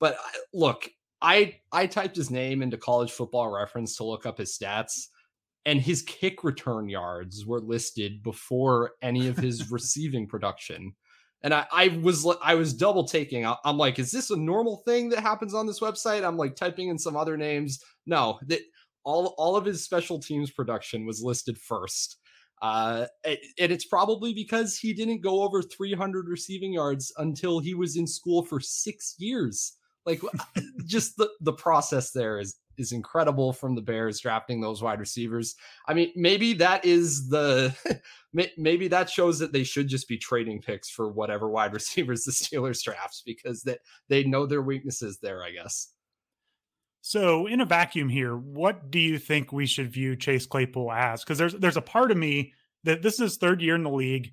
but 0.00 0.14
uh, 0.14 0.38
look, 0.52 0.88
I 1.20 1.56
I 1.72 1.86
typed 1.86 2.16
his 2.16 2.30
name 2.30 2.62
into 2.62 2.76
college 2.76 3.10
football 3.10 3.50
reference 3.50 3.96
to 3.96 4.04
look 4.04 4.26
up 4.26 4.38
his 4.38 4.56
stats 4.56 5.08
and 5.64 5.80
his 5.80 6.02
kick 6.02 6.44
return 6.44 6.88
yards 6.88 7.44
were 7.44 7.60
listed 7.60 8.22
before 8.22 8.92
any 9.02 9.28
of 9.28 9.36
his 9.36 9.70
receiving 9.70 10.26
production. 10.26 10.94
And 11.42 11.54
I, 11.54 11.66
I 11.70 12.00
was 12.02 12.26
I 12.42 12.54
was 12.54 12.74
double 12.74 13.04
taking. 13.04 13.46
I'm 13.64 13.76
like, 13.76 13.98
is 13.98 14.10
this 14.10 14.30
a 14.30 14.36
normal 14.36 14.82
thing 14.86 15.10
that 15.10 15.20
happens 15.20 15.54
on 15.54 15.66
this 15.66 15.80
website? 15.80 16.24
I'm 16.24 16.36
like 16.36 16.56
typing 16.56 16.88
in 16.88 16.98
some 16.98 17.16
other 17.16 17.36
names. 17.36 17.78
No, 18.06 18.40
that 18.46 18.60
all 19.04 19.34
all 19.38 19.56
of 19.56 19.64
his 19.64 19.84
special 19.84 20.18
teams 20.18 20.50
production 20.50 21.06
was 21.06 21.22
listed 21.22 21.58
first. 21.58 22.16
Uh, 22.60 23.06
and 23.24 23.38
it's 23.70 23.86
probably 23.86 24.34
because 24.34 24.76
he 24.76 24.92
didn't 24.92 25.22
go 25.22 25.42
over 25.42 25.62
300 25.62 26.28
receiving 26.28 26.72
yards 26.72 27.12
until 27.18 27.60
he 27.60 27.74
was 27.74 27.96
in 27.96 28.06
school 28.06 28.44
for 28.44 28.58
six 28.58 29.14
years. 29.18 29.74
Like 30.08 30.24
uh, 30.24 30.60
just 30.86 31.18
the 31.18 31.28
the 31.42 31.52
process 31.52 32.12
there 32.12 32.40
is 32.40 32.56
is 32.78 32.92
incredible 32.92 33.52
from 33.52 33.74
the 33.74 33.82
Bears 33.82 34.20
drafting 34.20 34.58
those 34.58 34.82
wide 34.82 35.00
receivers. 35.00 35.54
I 35.86 35.92
mean, 35.92 36.12
maybe 36.16 36.54
that 36.54 36.82
is 36.86 37.28
the 37.28 37.76
maybe 38.56 38.88
that 38.88 39.10
shows 39.10 39.38
that 39.40 39.52
they 39.52 39.64
should 39.64 39.86
just 39.86 40.08
be 40.08 40.16
trading 40.16 40.62
picks 40.62 40.88
for 40.88 41.10
whatever 41.10 41.50
wide 41.50 41.72
receivers 41.74 42.24
the 42.24 42.32
Steelers 42.32 42.82
drafts 42.82 43.22
because 43.26 43.62
that 43.64 43.80
they, 44.08 44.24
know 44.24 44.46
their 44.46 44.62
weaknesses 44.62 45.18
there, 45.18 45.44
I 45.44 45.50
guess. 45.50 45.92
So, 47.02 47.46
in 47.46 47.60
a 47.60 47.66
vacuum 47.66 48.08
here, 48.08 48.34
what 48.34 48.90
do 48.90 48.98
you 48.98 49.18
think 49.18 49.52
we 49.52 49.66
should 49.66 49.92
view 49.92 50.16
Chase 50.16 50.46
Claypool 50.46 50.90
as? 50.90 51.22
Because 51.22 51.36
there's 51.36 51.54
there's 51.54 51.76
a 51.76 51.82
part 51.82 52.10
of 52.10 52.16
me 52.16 52.54
that 52.84 53.02
this 53.02 53.20
is 53.20 53.36
third 53.36 53.60
year 53.60 53.74
in 53.74 53.82
the 53.82 53.90
league. 53.90 54.32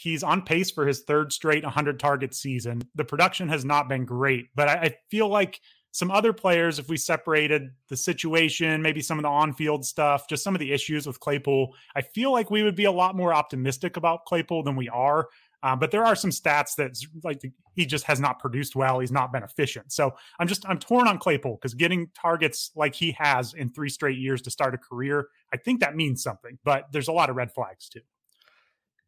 He's 0.00 0.22
on 0.22 0.42
pace 0.42 0.70
for 0.70 0.86
his 0.86 1.00
third 1.00 1.32
straight 1.32 1.64
100 1.64 1.98
target 1.98 2.32
season. 2.32 2.82
The 2.94 3.04
production 3.04 3.48
has 3.48 3.64
not 3.64 3.88
been 3.88 4.04
great, 4.04 4.46
but 4.54 4.68
I, 4.68 4.72
I 4.74 4.96
feel 5.10 5.26
like 5.26 5.60
some 5.90 6.12
other 6.12 6.32
players, 6.32 6.78
if 6.78 6.88
we 6.88 6.96
separated 6.96 7.70
the 7.88 7.96
situation, 7.96 8.80
maybe 8.80 9.00
some 9.00 9.18
of 9.18 9.24
the 9.24 9.28
on 9.28 9.54
field 9.54 9.84
stuff, 9.84 10.28
just 10.28 10.44
some 10.44 10.54
of 10.54 10.60
the 10.60 10.72
issues 10.72 11.04
with 11.04 11.18
Claypool, 11.18 11.74
I 11.96 12.02
feel 12.02 12.30
like 12.30 12.48
we 12.48 12.62
would 12.62 12.76
be 12.76 12.84
a 12.84 12.92
lot 12.92 13.16
more 13.16 13.34
optimistic 13.34 13.96
about 13.96 14.24
Claypool 14.24 14.62
than 14.62 14.76
we 14.76 14.88
are. 14.88 15.26
Uh, 15.64 15.74
but 15.74 15.90
there 15.90 16.04
are 16.04 16.14
some 16.14 16.30
stats 16.30 16.76
that 16.76 16.96
like 17.24 17.42
he 17.74 17.84
just 17.84 18.04
has 18.04 18.20
not 18.20 18.38
produced 18.38 18.76
well. 18.76 19.00
He's 19.00 19.10
not 19.10 19.32
been 19.32 19.42
efficient. 19.42 19.90
So 19.90 20.14
I'm 20.38 20.46
just 20.46 20.64
I'm 20.68 20.78
torn 20.78 21.08
on 21.08 21.18
Claypool 21.18 21.56
because 21.56 21.74
getting 21.74 22.10
targets 22.14 22.70
like 22.76 22.94
he 22.94 23.16
has 23.18 23.52
in 23.54 23.70
three 23.70 23.88
straight 23.88 24.18
years 24.18 24.42
to 24.42 24.52
start 24.52 24.74
a 24.74 24.78
career, 24.78 25.26
I 25.52 25.56
think 25.56 25.80
that 25.80 25.96
means 25.96 26.22
something. 26.22 26.56
But 26.62 26.92
there's 26.92 27.08
a 27.08 27.12
lot 27.12 27.30
of 27.30 27.34
red 27.34 27.52
flags 27.52 27.88
too. 27.88 28.02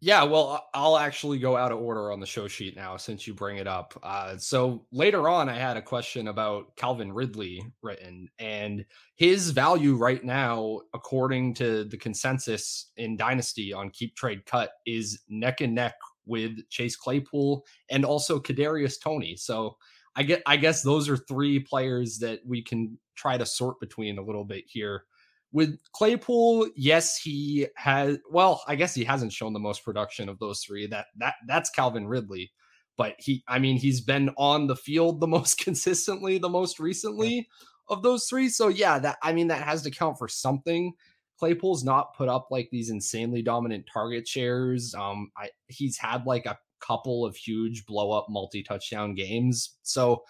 Yeah, 0.02 0.22
well, 0.22 0.66
I'll 0.72 0.96
actually 0.96 1.38
go 1.38 1.58
out 1.58 1.72
of 1.72 1.78
order 1.78 2.10
on 2.10 2.20
the 2.20 2.26
show 2.26 2.48
sheet 2.48 2.74
now 2.74 2.96
since 2.96 3.26
you 3.26 3.34
bring 3.34 3.58
it 3.58 3.66
up. 3.66 3.98
Uh, 4.02 4.38
so 4.38 4.86
later 4.92 5.28
on, 5.28 5.50
I 5.50 5.56
had 5.58 5.76
a 5.76 5.82
question 5.82 6.28
about 6.28 6.74
Calvin 6.76 7.12
Ridley 7.12 7.62
written, 7.82 8.26
and 8.38 8.86
his 9.16 9.50
value 9.50 9.96
right 9.96 10.24
now, 10.24 10.80
according 10.94 11.52
to 11.54 11.84
the 11.84 11.98
consensus 11.98 12.92
in 12.96 13.18
Dynasty 13.18 13.74
on 13.74 13.90
Keep 13.90 14.16
Trade 14.16 14.46
Cut, 14.46 14.70
is 14.86 15.20
neck 15.28 15.60
and 15.60 15.74
neck 15.74 15.96
with 16.24 16.66
Chase 16.70 16.96
Claypool 16.96 17.62
and 17.90 18.02
also 18.02 18.40
Kadarius 18.40 18.98
Toney. 18.98 19.36
So 19.36 19.76
I 20.16 20.22
get, 20.22 20.42
I 20.46 20.56
guess 20.56 20.82
those 20.82 21.10
are 21.10 21.16
three 21.18 21.58
players 21.58 22.18
that 22.20 22.40
we 22.46 22.62
can 22.62 22.98
try 23.16 23.36
to 23.36 23.44
sort 23.44 23.78
between 23.80 24.16
a 24.16 24.22
little 24.22 24.44
bit 24.44 24.64
here. 24.66 25.04
With 25.52 25.78
Claypool, 25.92 26.68
yes, 26.76 27.16
he 27.16 27.66
has. 27.76 28.18
Well, 28.30 28.62
I 28.68 28.76
guess 28.76 28.94
he 28.94 29.04
hasn't 29.04 29.32
shown 29.32 29.52
the 29.52 29.58
most 29.58 29.84
production 29.84 30.28
of 30.28 30.38
those 30.38 30.60
three. 30.60 30.86
That 30.86 31.06
that 31.18 31.34
that's 31.46 31.70
Calvin 31.70 32.06
Ridley, 32.06 32.52
but 32.96 33.14
he, 33.18 33.42
I 33.48 33.58
mean, 33.58 33.76
he's 33.76 34.00
been 34.00 34.30
on 34.36 34.68
the 34.68 34.76
field 34.76 35.20
the 35.20 35.26
most 35.28 35.58
consistently, 35.58 36.38
the 36.38 36.48
most 36.48 36.78
recently 36.78 37.48
of 37.88 38.02
those 38.02 38.26
three. 38.26 38.48
So 38.48 38.68
yeah, 38.68 38.98
that 39.00 39.18
I 39.22 39.32
mean, 39.32 39.48
that 39.48 39.62
has 39.62 39.82
to 39.82 39.90
count 39.90 40.18
for 40.18 40.28
something. 40.28 40.94
Claypool's 41.38 41.82
not 41.82 42.14
put 42.14 42.28
up 42.28 42.48
like 42.50 42.68
these 42.70 42.90
insanely 42.90 43.42
dominant 43.42 43.88
target 43.92 44.28
shares. 44.28 44.94
Um, 44.94 45.30
I 45.36 45.48
he's 45.68 45.96
had 45.98 46.26
like 46.26 46.46
a 46.46 46.58
couple 46.80 47.24
of 47.24 47.36
huge 47.36 47.86
blow 47.86 48.12
up 48.12 48.26
multi 48.28 48.62
touchdown 48.62 49.14
games. 49.14 49.78
So 49.82 50.22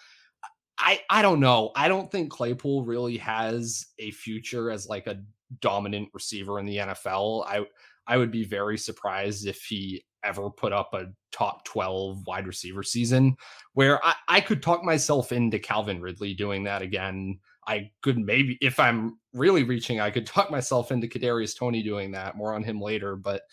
I 0.81 0.99
I 1.09 1.21
don't 1.21 1.39
know. 1.39 1.71
I 1.75 1.87
don't 1.87 2.11
think 2.11 2.31
Claypool 2.31 2.83
really 2.83 3.17
has 3.17 3.85
a 3.99 4.11
future 4.11 4.71
as 4.71 4.87
like 4.87 5.07
a 5.07 5.21
dominant 5.59 6.09
receiver 6.13 6.59
in 6.59 6.65
the 6.65 6.77
NFL. 6.77 7.45
I 7.47 7.65
I 8.07 8.17
would 8.17 8.31
be 8.31 8.43
very 8.43 8.77
surprised 8.77 9.47
if 9.47 9.63
he 9.63 10.03
ever 10.23 10.49
put 10.49 10.73
up 10.73 10.93
a 10.93 11.07
top 11.31 11.63
12 11.65 12.27
wide 12.27 12.45
receiver 12.45 12.83
season 12.83 13.35
where 13.73 14.03
I, 14.05 14.13
I 14.27 14.41
could 14.41 14.61
talk 14.61 14.83
myself 14.83 15.31
into 15.31 15.57
Calvin 15.59 16.01
Ridley 16.01 16.33
doing 16.33 16.63
that 16.65 16.81
again. 16.81 17.39
I 17.67 17.91
could 18.01 18.17
maybe 18.17 18.57
if 18.61 18.79
I'm 18.79 19.19
really 19.33 19.63
reaching, 19.63 19.99
I 19.99 20.09
could 20.09 20.25
talk 20.25 20.51
myself 20.51 20.91
into 20.91 21.07
Kadarius 21.07 21.57
Toney 21.57 21.83
doing 21.83 22.11
that. 22.11 22.35
More 22.35 22.53
on 22.53 22.63
him 22.63 22.81
later. 22.81 23.15
But 23.15 23.43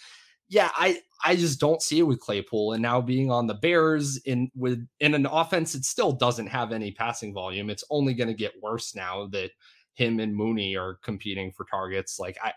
yeah, 0.48 0.70
I 0.74 1.00
I 1.24 1.36
just 1.36 1.60
don't 1.60 1.82
see 1.82 1.98
it 1.98 2.04
with 2.04 2.20
Claypool. 2.20 2.72
And 2.72 2.82
now 2.82 3.00
being 3.00 3.30
on 3.30 3.46
the 3.46 3.54
Bears 3.54 4.16
in 4.18 4.50
with 4.54 4.86
in 5.00 5.14
an 5.14 5.26
offense 5.26 5.74
it 5.74 5.84
still 5.84 6.12
doesn't 6.12 6.46
have 6.46 6.72
any 6.72 6.92
passing 6.92 7.34
volume. 7.34 7.70
It's 7.70 7.84
only 7.90 8.14
going 8.14 8.28
to 8.28 8.34
get 8.34 8.62
worse 8.62 8.94
now 8.94 9.26
that 9.32 9.50
him 9.94 10.20
and 10.20 10.34
Mooney 10.34 10.76
are 10.76 10.98
competing 11.02 11.52
for 11.52 11.64
targets. 11.64 12.18
Like 12.18 12.38
I 12.42 12.52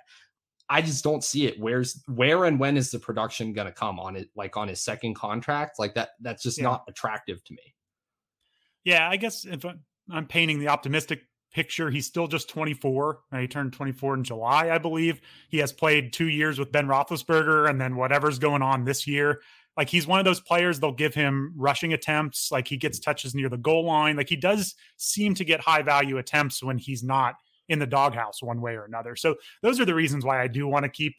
I 0.70 0.82
just 0.82 1.04
don't 1.04 1.24
see 1.24 1.48
it. 1.48 1.60
Where's 1.60 2.02
where 2.08 2.46
and 2.46 2.58
when 2.60 2.78
is 2.78 2.92
the 2.92 3.00
production 3.00 3.52
going 3.52 3.68
to 3.68 3.74
come 3.74 4.00
on 4.00 4.16
it? 4.16 4.30
Like 4.36 4.56
on 4.56 4.70
his 4.70 4.82
second 4.82 5.16
contract, 5.16 5.80
like 5.80 5.96
that. 5.96 6.12
That's 6.22 6.44
just 6.44 6.60
yeah. 6.60 6.64
not 6.64 6.86
attractive 6.88 7.44
to 7.44 7.54
me. 7.54 7.76
Yeah, 8.86 9.10
I 9.10 9.18
guess 9.18 9.44
if 9.44 9.66
I'm 10.10 10.28
painting 10.28 10.60
the 10.60 10.70
optimistic 10.70 11.24
picture. 11.52 11.90
He's 11.90 12.06
still 12.06 12.28
just 12.28 12.50
24. 12.50 13.20
He 13.40 13.48
turned 13.48 13.74
24 13.74 14.16
in 14.16 14.24
July, 14.24 14.70
I 14.70 14.78
believe. 14.78 15.22
He 15.50 15.58
has 15.60 15.72
played 15.72 16.14
two 16.14 16.28
years 16.28 16.60
with 16.60 16.72
Ben 16.72 16.88
Roethlisberger, 16.88 17.70
and 17.70 17.80
then 17.80 17.96
whatever's 17.96 18.40
going 18.40 18.62
on 18.62 18.84
this 18.84 19.08
year. 19.08 19.42
Like 19.78 19.90
he's 19.90 20.08
one 20.08 20.20
of 20.20 20.26
those 20.26 20.42
players. 20.42 20.80
They'll 20.80 20.92
give 20.92 21.14
him 21.14 21.54
rushing 21.56 21.94
attempts. 21.94 22.52
Like 22.52 22.68
he 22.68 22.78
gets 22.78 23.00
touches 23.00 23.34
near 23.34 23.50
the 23.50 23.58
goal 23.58 23.86
line. 23.86 24.18
Like 24.18 24.30
he 24.30 24.36
does 24.36 24.76
seem 24.98 25.34
to 25.36 25.46
get 25.46 25.62
high 25.62 25.82
value 25.82 26.18
attempts 26.18 26.62
when 26.62 26.78
he's 26.78 27.04
not 27.04 27.36
in 27.70 27.80
the 27.80 27.88
doghouse 27.88 28.44
one 28.44 28.60
way 28.60 28.74
or 28.74 28.84
another. 28.84 29.16
So 29.16 29.36
those 29.62 29.80
are 29.80 29.86
the 29.86 29.96
reasons 29.96 30.26
why 30.26 30.42
I 30.42 30.48
do 30.48 30.68
want 30.68 30.84
to 30.84 30.90
keep 30.90 31.16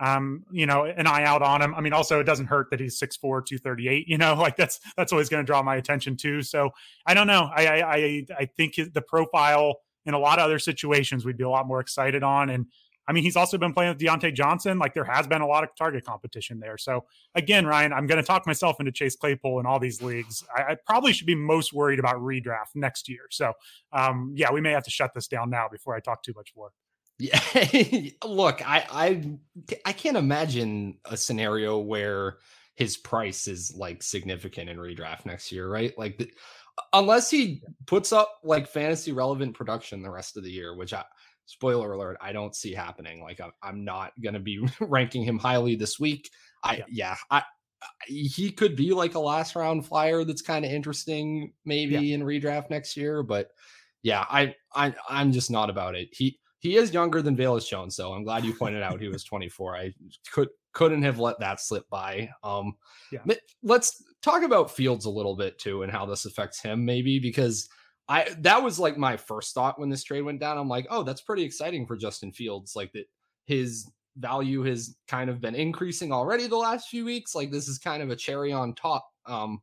um, 0.00 0.44
you 0.50 0.66
know, 0.66 0.84
an 0.84 1.06
eye 1.06 1.24
out 1.24 1.42
on 1.42 1.62
him. 1.62 1.74
I 1.74 1.80
mean, 1.80 1.92
also 1.92 2.20
it 2.20 2.24
doesn't 2.24 2.46
hurt 2.46 2.70
that 2.70 2.80
he's 2.80 3.00
6'4, 3.00 3.20
238, 3.20 4.08
you 4.08 4.18
know, 4.18 4.34
like 4.38 4.56
that's 4.56 4.80
that's 4.96 5.12
always 5.12 5.28
going 5.28 5.42
to 5.42 5.46
draw 5.46 5.62
my 5.62 5.76
attention 5.76 6.16
too. 6.16 6.42
So 6.42 6.70
I 7.06 7.14
don't 7.14 7.26
know. 7.26 7.50
I 7.54 7.82
I 7.82 8.26
I 8.38 8.44
think 8.44 8.74
the 8.76 9.02
profile 9.02 9.80
in 10.04 10.14
a 10.14 10.18
lot 10.18 10.38
of 10.38 10.44
other 10.44 10.58
situations 10.58 11.24
we'd 11.24 11.36
be 11.36 11.44
a 11.44 11.48
lot 11.48 11.66
more 11.66 11.80
excited 11.80 12.22
on. 12.22 12.50
And 12.50 12.66
I 13.08 13.12
mean, 13.12 13.22
he's 13.22 13.36
also 13.36 13.56
been 13.56 13.72
playing 13.72 13.90
with 13.90 14.00
Diontae 14.00 14.34
Johnson. 14.34 14.78
Like 14.78 14.92
there 14.92 15.04
has 15.04 15.26
been 15.26 15.40
a 15.40 15.46
lot 15.46 15.62
of 15.62 15.70
target 15.76 16.04
competition 16.04 16.58
there. 16.58 16.76
So 16.76 17.04
again, 17.34 17.64
Ryan, 17.64 17.92
I'm 17.92 18.06
going 18.06 18.20
to 18.20 18.26
talk 18.26 18.46
myself 18.46 18.76
into 18.80 18.90
Chase 18.90 19.14
Claypool 19.14 19.60
in 19.60 19.66
all 19.66 19.78
these 19.78 20.02
leagues. 20.02 20.44
I, 20.54 20.72
I 20.72 20.76
probably 20.86 21.12
should 21.12 21.26
be 21.26 21.34
most 21.34 21.72
worried 21.72 22.00
about 22.00 22.16
redraft 22.16 22.74
next 22.74 23.08
year. 23.08 23.22
So 23.30 23.52
um, 23.92 24.32
yeah, 24.36 24.50
we 24.52 24.60
may 24.60 24.72
have 24.72 24.84
to 24.84 24.90
shut 24.90 25.12
this 25.14 25.28
down 25.28 25.50
now 25.50 25.68
before 25.70 25.94
I 25.94 26.00
talk 26.00 26.22
too 26.22 26.32
much 26.34 26.52
more. 26.56 26.72
Yeah, 27.18 27.40
look, 28.24 28.66
I 28.68 28.84
I 28.90 29.38
I 29.84 29.92
can't 29.92 30.16
imagine 30.16 30.98
a 31.04 31.16
scenario 31.16 31.78
where 31.78 32.38
his 32.74 32.96
price 32.96 33.48
is 33.48 33.74
like 33.74 34.02
significant 34.02 34.68
in 34.68 34.76
redraft 34.76 35.24
next 35.24 35.50
year, 35.50 35.68
right? 35.68 35.96
Like 35.96 36.18
the, 36.18 36.30
unless 36.92 37.30
he 37.30 37.62
puts 37.86 38.12
up 38.12 38.30
like 38.44 38.68
fantasy 38.68 39.12
relevant 39.12 39.54
production 39.56 40.02
the 40.02 40.10
rest 40.10 40.36
of 40.36 40.44
the 40.44 40.50
year, 40.50 40.76
which 40.76 40.92
I 40.92 41.04
spoiler 41.46 41.92
alert, 41.92 42.18
I 42.20 42.32
don't 42.32 42.54
see 42.54 42.74
happening. 42.74 43.22
Like 43.22 43.40
I'm, 43.40 43.52
I'm 43.62 43.84
not 43.84 44.12
gonna 44.22 44.40
be 44.40 44.66
ranking 44.80 45.22
him 45.22 45.38
highly 45.38 45.74
this 45.74 45.98
week. 45.98 46.30
I 46.62 46.76
yeah, 46.76 46.84
yeah 46.90 47.16
I, 47.30 47.42
he 48.06 48.50
could 48.50 48.76
be 48.76 48.92
like 48.92 49.14
a 49.14 49.20
last 49.20 49.56
round 49.56 49.86
flyer 49.86 50.24
that's 50.24 50.42
kind 50.42 50.64
of 50.64 50.70
interesting 50.70 51.52
maybe 51.64 51.94
yeah. 51.94 52.14
in 52.14 52.22
redraft 52.22 52.68
next 52.68 52.96
year, 52.96 53.22
but 53.22 53.48
yeah, 54.02 54.24
I 54.28 54.54
I 54.74 54.94
I'm 55.08 55.32
just 55.32 55.50
not 55.50 55.70
about 55.70 55.94
it. 55.94 56.08
He 56.12 56.38
he 56.66 56.76
is 56.76 56.92
younger 56.92 57.22
than 57.22 57.36
Velus 57.36 57.68
Jones, 57.68 57.94
so 57.94 58.12
I'm 58.12 58.24
glad 58.24 58.44
you 58.44 58.52
pointed 58.52 58.82
out 58.82 59.00
he 59.00 59.06
was 59.06 59.22
24. 59.22 59.76
I 59.76 59.94
could 60.32 60.48
couldn't 60.72 61.04
have 61.04 61.20
let 61.20 61.38
that 61.38 61.60
slip 61.60 61.88
by. 61.88 62.28
Um, 62.42 62.74
yeah. 63.12 63.20
let's 63.62 64.02
talk 64.20 64.42
about 64.42 64.72
Fields 64.72 65.04
a 65.04 65.10
little 65.10 65.36
bit 65.36 65.60
too, 65.60 65.84
and 65.84 65.92
how 65.92 66.06
this 66.06 66.24
affects 66.24 66.60
him, 66.60 66.84
maybe 66.84 67.20
because 67.20 67.68
I 68.08 68.34
that 68.40 68.64
was 68.64 68.80
like 68.80 68.98
my 68.98 69.16
first 69.16 69.54
thought 69.54 69.78
when 69.78 69.90
this 69.90 70.02
trade 70.02 70.22
went 70.22 70.40
down. 70.40 70.58
I'm 70.58 70.68
like, 70.68 70.88
oh, 70.90 71.04
that's 71.04 71.20
pretty 71.20 71.44
exciting 71.44 71.86
for 71.86 71.96
Justin 71.96 72.32
Fields. 72.32 72.74
Like 72.74 72.92
that 72.94 73.06
his 73.46 73.88
value 74.16 74.64
has 74.64 74.96
kind 75.06 75.30
of 75.30 75.40
been 75.40 75.54
increasing 75.54 76.10
already 76.10 76.48
the 76.48 76.56
last 76.56 76.88
few 76.88 77.04
weeks. 77.04 77.32
Like 77.32 77.52
this 77.52 77.68
is 77.68 77.78
kind 77.78 78.02
of 78.02 78.10
a 78.10 78.16
cherry 78.16 78.52
on 78.52 78.74
top. 78.74 79.08
Um, 79.24 79.60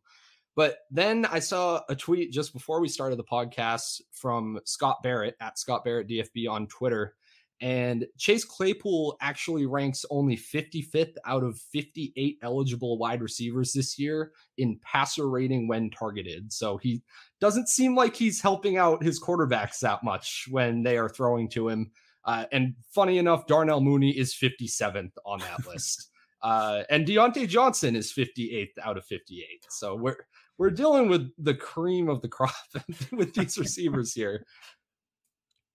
but 0.56 0.80
then 0.92 1.26
I 1.26 1.40
saw 1.40 1.82
a 1.90 1.96
tweet 1.96 2.32
just 2.32 2.54
before 2.54 2.80
we 2.80 2.88
started 2.88 3.18
the 3.18 3.24
podcast 3.24 4.02
from 4.12 4.60
Scott 4.66 4.98
Barrett 5.02 5.36
at 5.40 5.58
Scott 5.58 5.84
Barrett 5.84 6.08
DFB 6.08 6.50
on 6.50 6.68
Twitter. 6.68 7.16
And 7.62 8.06
Chase 8.18 8.44
Claypool 8.44 9.16
actually 9.22 9.66
ranks 9.66 10.06
only 10.10 10.36
55th 10.36 11.16
out 11.26 11.44
of 11.44 11.58
58 11.72 12.38
eligible 12.44 12.98
wide 12.98 13.22
receivers 13.22 13.72
this 13.72 13.98
year 13.98 14.32
in 14.58 14.80
passer 14.84 15.30
rating 15.30 15.68
when 15.68 15.90
targeted. 15.90 16.52
So 16.52 16.78
he 16.78 17.02
doesn't 17.40 17.70
seem 17.70 17.96
like 17.96 18.16
he's 18.16 18.42
helping 18.42 18.78
out 18.78 19.02
his 19.02 19.22
quarterbacks 19.22 19.80
that 19.80 20.04
much 20.04 20.46
when 20.52 20.84
they 20.84 20.98
are 20.98 21.10
throwing 21.10 21.50
to 21.52 21.70
him. 21.70 21.92
Uh, 22.26 22.46
and 22.52 22.76
funny 22.94 23.18
enough, 23.18 23.48
Darnell 23.48 23.82
Mooney 23.82 24.12
is 24.12 24.36
57th 24.36 25.12
on 25.26 25.40
that 25.40 25.66
list. 25.68 26.10
Uh, 26.42 26.84
and 26.90 27.08
Diontae 27.08 27.48
Johnson 27.48 27.96
is 27.96 28.12
58th 28.12 28.74
out 28.84 28.98
of 28.98 29.06
58. 29.06 29.46
So 29.70 29.96
we're 29.96 30.18
we're 30.58 30.70
dealing 30.70 31.10
with 31.10 31.30
the 31.38 31.54
cream 31.54 32.10
of 32.10 32.22
the 32.22 32.28
crop 32.28 32.54
with 33.12 33.34
these 33.34 33.58
receivers 33.58 34.14
here. 34.14 34.46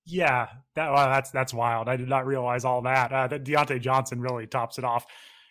Yeah, 0.07 0.49
that 0.75 0.91
well, 0.91 1.07
that's 1.09 1.31
that's 1.31 1.53
wild. 1.53 1.89
I 1.89 1.97
did 1.97 2.09
not 2.09 2.27
realize 2.27 2.65
all 2.65 2.81
that. 2.83 3.13
Uh, 3.13 3.27
that 3.27 3.45
Diontae 3.45 3.81
Johnson 3.81 4.21
really 4.21 4.47
tops 4.47 4.79
it 4.79 4.85
off. 4.85 5.05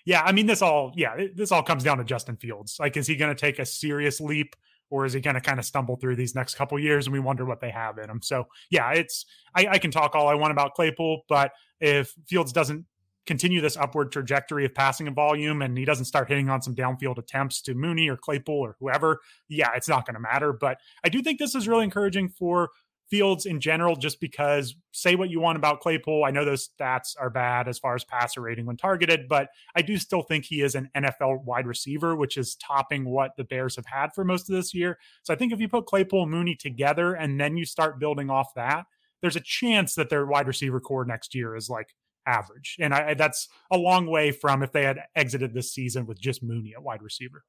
Yeah, 0.06 0.24
I 0.24 0.32
mean 0.32 0.48
this 0.48 0.64
all. 0.64 0.94
Yeah, 0.96 1.16
this 1.36 1.52
all 1.52 1.62
comes 1.62 1.84
down 1.84 2.00
to 2.00 2.04
Justin 2.04 2.38
Fields. 2.38 2.78
Like, 2.80 2.98
is 2.98 3.06
he 3.06 3.16
going 3.16 3.34
to 3.34 3.40
take 3.40 3.60
a 3.60 3.66
serious 3.66 4.20
leap, 4.20 4.56
or 4.90 5.06
is 5.06 5.14
he 5.14 5.22
going 5.22 5.36
to 5.36 5.42
kind 5.42 5.60
of 5.60 5.66
stumble 5.66 5.96
through 5.98 6.16
these 6.16 6.34
next 6.34 6.56
couple 6.56 6.80
years, 6.80 7.06
and 7.06 7.14
we 7.14 7.20
wonder 7.20 7.46
what 7.46 7.62
they 7.62 7.70
have 7.70 8.00
in 8.00 8.10
him? 8.10 8.22
So, 8.24 8.48
yeah, 8.72 8.94
it's 8.94 9.26
I, 9.54 9.68
I 9.72 9.78
can 9.78 9.92
talk 9.92 10.16
all 10.16 10.28
I 10.28 10.34
want 10.34 10.52
about 10.52 10.74
Claypool, 10.74 11.22
but 11.30 11.52
if 11.80 12.16
Fields 12.28 12.52
doesn't 12.52 12.86
continue 13.28 13.62
this 13.62 13.78
upward 13.78 14.12
trajectory 14.12 14.66
of 14.66 14.74
passing 14.74 15.14
volume 15.14 15.62
and 15.62 15.78
he 15.78 15.86
doesn't 15.86 16.06
start 16.06 16.30
hitting 16.30 16.50
on 16.50 16.62
some 16.62 16.74
downfield 16.74 17.18
attempts 17.18 17.62
to 17.62 17.76
Mooney 17.76 18.10
or 18.10 18.18
Claypool 18.18 18.56
or 18.60 18.76
whoever, 18.80 19.20
yeah, 19.50 19.70
it's 19.76 19.90
not 19.90 20.06
going 20.06 20.16
to 20.16 20.20
matter. 20.20 20.54
But 20.54 20.80
I 21.04 21.10
do 21.10 21.22
think 21.22 21.38
this 21.38 21.54
is 21.54 21.68
really 21.68 21.84
encouraging 21.84 22.30
for 22.30 22.70
Fields 23.10 23.46
in 23.46 23.62
general, 23.62 23.96
just 23.96 24.20
because 24.20 24.76
say 24.92 25.16
what 25.16 25.30
you 25.30 25.40
want 25.40 25.58
about 25.58 25.80
Claypool. 25.80 26.26
I 26.26 26.32
know 26.32 26.44
those 26.44 26.68
stats 26.68 27.16
are 27.18 27.30
bad 27.30 27.70
as 27.70 27.80
far 27.80 27.96
as 27.96 28.04
passer 28.04 28.42
rating 28.42 28.66
when 28.66 28.76
targeted, 28.76 29.30
but 29.30 29.48
I 29.74 29.82
do 29.82 29.98
still 29.98 30.24
think 30.24 30.44
he 30.44 30.62
is 30.62 30.76
an 30.76 30.90
NFL 30.94 31.46
wide 31.46 31.68
receiver, 31.68 32.18
which 32.18 32.36
is 32.36 32.56
topping 32.56 33.06
what 33.06 33.32
the 33.38 33.46
Bears 33.46 33.78
have 33.78 33.86
had 33.86 34.10
for 34.14 34.26
most 34.26 34.50
of 34.50 34.56
this 34.58 34.74
year. 34.74 34.98
So 35.24 35.34
I 35.34 35.38
think 35.38 35.54
if 35.54 35.62
you 35.62 35.70
put 35.70 35.86
Claypool 35.86 36.24
and 36.24 36.32
Mooney 36.32 36.56
together 36.56 37.14
and 37.14 37.40
then 37.40 37.56
you 37.56 37.64
start 37.64 37.98
building 37.98 38.30
off 38.30 38.54
that, 38.56 38.88
there's 39.22 39.38
a 39.38 39.42
chance 39.42 39.96
that 39.96 40.10
their 40.10 40.26
wide 40.26 40.48
receiver 40.48 40.82
corps 40.82 41.06
next 41.06 41.34
year 41.34 41.56
is 41.56 41.70
like 41.70 41.96
average. 42.28 42.78
And 42.80 42.94
I, 42.94 43.14
that's 43.14 43.48
a 43.72 43.78
long 43.78 44.06
way 44.08 44.32
from 44.32 44.62
if 44.62 44.72
they 44.72 44.84
had 44.84 45.00
exited 45.16 45.54
this 45.54 45.74
season 45.74 46.06
with 46.06 46.20
just 46.20 46.44
Mooney 46.44 46.74
at 46.76 46.84
wide 46.84 47.02
receiver. 47.02 47.44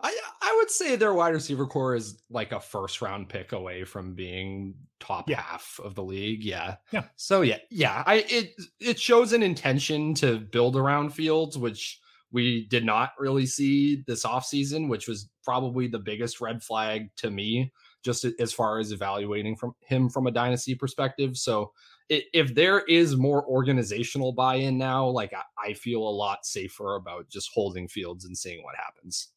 I 0.00 0.16
I 0.42 0.56
would 0.58 0.70
say 0.70 0.96
their 0.96 1.14
wide 1.14 1.34
receiver 1.34 1.66
corps 1.66 1.94
is 1.94 2.22
like 2.28 2.52
a 2.52 2.60
first 2.60 3.00
round 3.00 3.28
pick 3.28 3.52
away 3.52 3.84
from 3.84 4.14
being 4.14 4.74
top 5.00 5.30
yeah. 5.30 5.40
half 5.40 5.78
of 5.82 5.94
the 5.94 6.02
league. 6.02 6.44
Yeah. 6.44 6.76
Yeah. 6.90 7.04
So 7.16 7.42
yeah, 7.42 7.58
yeah. 7.70 8.02
I 8.06 8.24
it 8.28 8.50
it 8.80 8.98
shows 8.98 9.32
an 9.32 9.42
intention 9.42 10.14
to 10.14 10.40
build 10.40 10.76
around 10.76 11.10
Fields, 11.10 11.56
which 11.56 12.00
we 12.32 12.66
did 12.66 12.84
not 12.84 13.12
really 13.18 13.46
see 13.46 14.02
this 14.08 14.24
offseason, 14.24 14.88
which 14.88 15.06
was 15.06 15.30
probably 15.44 15.86
the 15.86 16.00
biggest 16.00 16.40
red 16.40 16.62
flag 16.62 17.08
to 17.18 17.30
me, 17.30 17.72
just 18.04 18.26
as 18.40 18.52
far 18.52 18.80
as 18.80 18.90
evaluating 18.90 19.54
from 19.54 19.74
him 19.80 20.08
from 20.08 20.26
a 20.26 20.32
dynasty 20.32 20.74
perspective. 20.74 21.36
So 21.36 21.72
if 22.08 22.54
there 22.54 22.80
is 22.80 23.16
more 23.16 23.46
organizational 23.46 24.32
buy-in 24.32 24.76
now, 24.78 25.06
like 25.06 25.32
I, 25.58 25.72
feel 25.74 26.02
a 26.02 26.10
lot 26.10 26.44
safer 26.44 26.96
about 26.96 27.28
just 27.28 27.50
holding 27.54 27.88
fields 27.88 28.24
and 28.24 28.36
seeing 28.36 28.62
what 28.62 28.76
happens. 28.76 29.28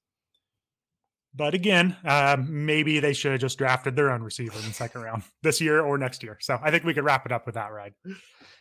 But 1.38 1.53
again, 1.53 1.96
uh, 2.03 2.38
maybe 2.48 3.00
they 3.00 3.13
should 3.13 3.32
have 3.32 3.41
just 3.41 3.60
drafted 3.60 3.96
their 3.96 4.12
own 4.12 4.24
receiver 4.24 4.58
in 4.58 4.65
the 4.65 4.74
second 4.74 5.01
round 5.01 5.24
this 5.44 5.62
year 5.62 5.82
or 5.82 5.98
next 5.98 6.24
year. 6.24 6.38
So 6.41 6.60
I 6.62 6.72
think 6.72 6.84
we 6.84 6.94
could 6.96 7.03
wrap 7.03 7.25
it 7.27 7.32
up 7.32 7.46
with 7.46 7.56
that, 7.56 7.72
right? 7.72 7.94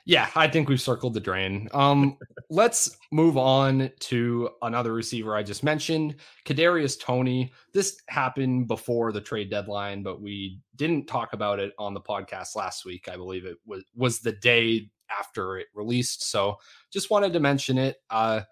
Yeah, 0.05 0.29
I 0.37 0.47
think 0.47 0.69
we've 0.69 0.81
circled 0.81 1.15
the 1.15 1.21
drain. 1.21 1.69
Um, 1.73 2.19
let's 2.51 2.97
move 3.11 3.39
on 3.39 3.91
to 4.01 4.51
another 4.63 4.93
receiver 4.93 5.35
I 5.35 5.43
just 5.43 5.65
mentioned, 5.65 6.17
Kadarius 6.45 7.01
Toney. 7.01 7.53
This 7.73 7.99
happened 8.09 8.69
before 8.69 9.11
the 9.11 9.21
trade 9.23 9.51
deadline, 9.51 10.03
but 10.03 10.21
we 10.21 10.61
didn't 10.77 11.07
talk 11.07 11.33
about 11.33 11.59
it 11.59 11.73
on 11.79 11.95
the 11.95 12.01
podcast 12.01 12.55
last 12.55 12.85
week. 12.85 13.09
I 13.09 13.17
believe 13.17 13.47
it 13.47 13.57
was 13.65 13.85
was 13.97 14.21
the 14.21 14.33
day 14.33 14.91
after 15.19 15.59
it 15.59 15.69
released. 15.75 16.31
So 16.31 16.59
just 16.93 17.11
wanted 17.11 17.33
to 17.33 17.41
mention 17.41 17.79
it. 17.79 17.97
Uh, 18.11 18.43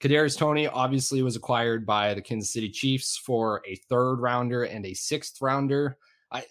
Kadarius 0.00 0.38
Toney 0.38 0.66
obviously 0.66 1.22
was 1.22 1.36
acquired 1.36 1.84
by 1.84 2.14
the 2.14 2.22
Kansas 2.22 2.52
City 2.52 2.70
Chiefs 2.70 3.18
for 3.18 3.62
a 3.66 3.76
third 3.88 4.16
rounder 4.16 4.64
and 4.64 4.86
a 4.86 4.94
sixth 4.94 5.40
rounder. 5.42 5.98
I 6.32 6.44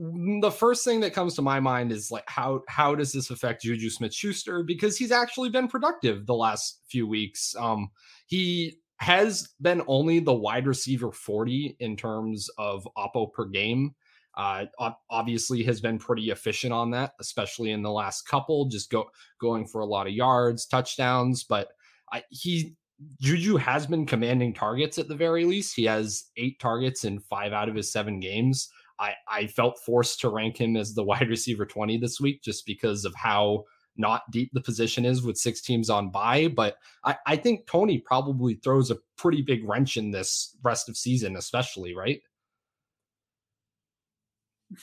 the 0.00 0.50
first 0.50 0.84
thing 0.84 1.00
that 1.00 1.12
comes 1.12 1.34
to 1.34 1.42
my 1.42 1.58
mind 1.58 1.90
is 1.90 2.10
like 2.10 2.24
how 2.28 2.62
how 2.68 2.94
does 2.94 3.12
this 3.12 3.30
affect 3.30 3.62
Juju 3.62 3.90
Smith 3.90 4.14
Schuster 4.14 4.62
because 4.62 4.96
he's 4.96 5.10
actually 5.10 5.48
been 5.48 5.66
productive 5.66 6.24
the 6.24 6.34
last 6.34 6.80
few 6.88 7.06
weeks. 7.06 7.54
Um, 7.58 7.90
he 8.26 8.78
has 8.98 9.48
been 9.60 9.82
only 9.86 10.20
the 10.20 10.34
wide 10.34 10.66
receiver 10.66 11.10
40 11.12 11.76
in 11.80 11.96
terms 11.96 12.48
of 12.58 12.86
oppo 12.96 13.32
per 13.32 13.46
game. 13.46 13.94
Uh, 14.36 14.66
obviously 15.10 15.64
has 15.64 15.80
been 15.80 15.98
pretty 15.98 16.30
efficient 16.30 16.72
on 16.72 16.92
that, 16.92 17.12
especially 17.18 17.72
in 17.72 17.82
the 17.82 17.90
last 17.90 18.22
couple, 18.22 18.66
just 18.66 18.88
go 18.88 19.10
going 19.40 19.66
for 19.66 19.80
a 19.80 19.86
lot 19.86 20.06
of 20.06 20.12
yards, 20.12 20.64
touchdowns. 20.64 21.42
But 21.42 21.70
I, 22.12 22.22
he 22.30 22.76
Juju 23.20 23.56
has 23.56 23.86
been 23.86 24.06
commanding 24.06 24.52
targets 24.52 24.98
at 24.98 25.08
the 25.08 25.14
very 25.14 25.44
least. 25.44 25.76
He 25.76 25.84
has 25.84 26.24
eight 26.36 26.58
targets 26.58 27.04
in 27.04 27.20
five 27.20 27.52
out 27.52 27.68
of 27.68 27.74
his 27.74 27.92
seven 27.92 28.20
games. 28.20 28.70
I, 28.98 29.14
I 29.30 29.46
felt 29.46 29.78
forced 29.78 30.20
to 30.20 30.28
rank 30.28 30.56
him 30.56 30.76
as 30.76 30.94
the 30.94 31.04
wide 31.04 31.28
receiver 31.28 31.66
20 31.66 31.98
this 31.98 32.20
week 32.20 32.42
just 32.42 32.66
because 32.66 33.04
of 33.04 33.14
how 33.14 33.64
not 33.96 34.22
deep 34.30 34.50
the 34.52 34.60
position 34.60 35.04
is 35.04 35.22
with 35.22 35.36
six 35.36 35.60
teams 35.60 35.90
on 35.90 36.10
bye. 36.10 36.48
But 36.48 36.76
I, 37.04 37.16
I 37.26 37.36
think 37.36 37.66
Toney 37.66 37.98
probably 37.98 38.54
throws 38.54 38.90
a 38.90 38.98
pretty 39.16 39.42
big 39.42 39.68
wrench 39.68 39.96
in 39.96 40.10
this 40.10 40.56
rest 40.62 40.88
of 40.88 40.96
season, 40.96 41.36
especially, 41.36 41.94
right? 41.94 42.20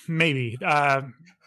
maybe. 0.07 0.57
Uh, 0.63 1.03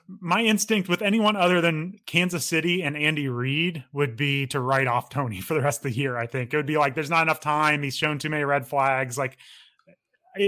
my 0.09 0.43
instinct 0.43 0.89
with 0.89 1.03
anyone 1.03 1.37
other 1.37 1.61
than 1.61 1.99
Kansas 2.07 2.45
City 2.45 2.83
and 2.83 2.97
Andy 2.97 3.29
Reid 3.29 3.85
would 3.93 4.17
be 4.17 4.47
to 4.49 4.61
write 4.61 4.87
off 4.87 5.11
Toney 5.11 5.41
for 5.43 5.55
the 5.55 5.61
rest 5.61 5.85
of 5.85 5.93
the 5.93 5.99
year. 5.99 6.17
I 6.17 6.27
think 6.27 6.53
it 6.53 6.57
would 6.57 6.67
be 6.67 6.79
like 6.79 6.95
there's 6.95 7.11
not 7.11 7.23
enough 7.23 7.41
time. 7.41 7.83
He's 7.83 7.97
shown 7.97 8.19
too 8.19 8.31
many 8.31 8.45
red 8.45 8.67
flags. 8.67 9.19
Like, 9.19 9.37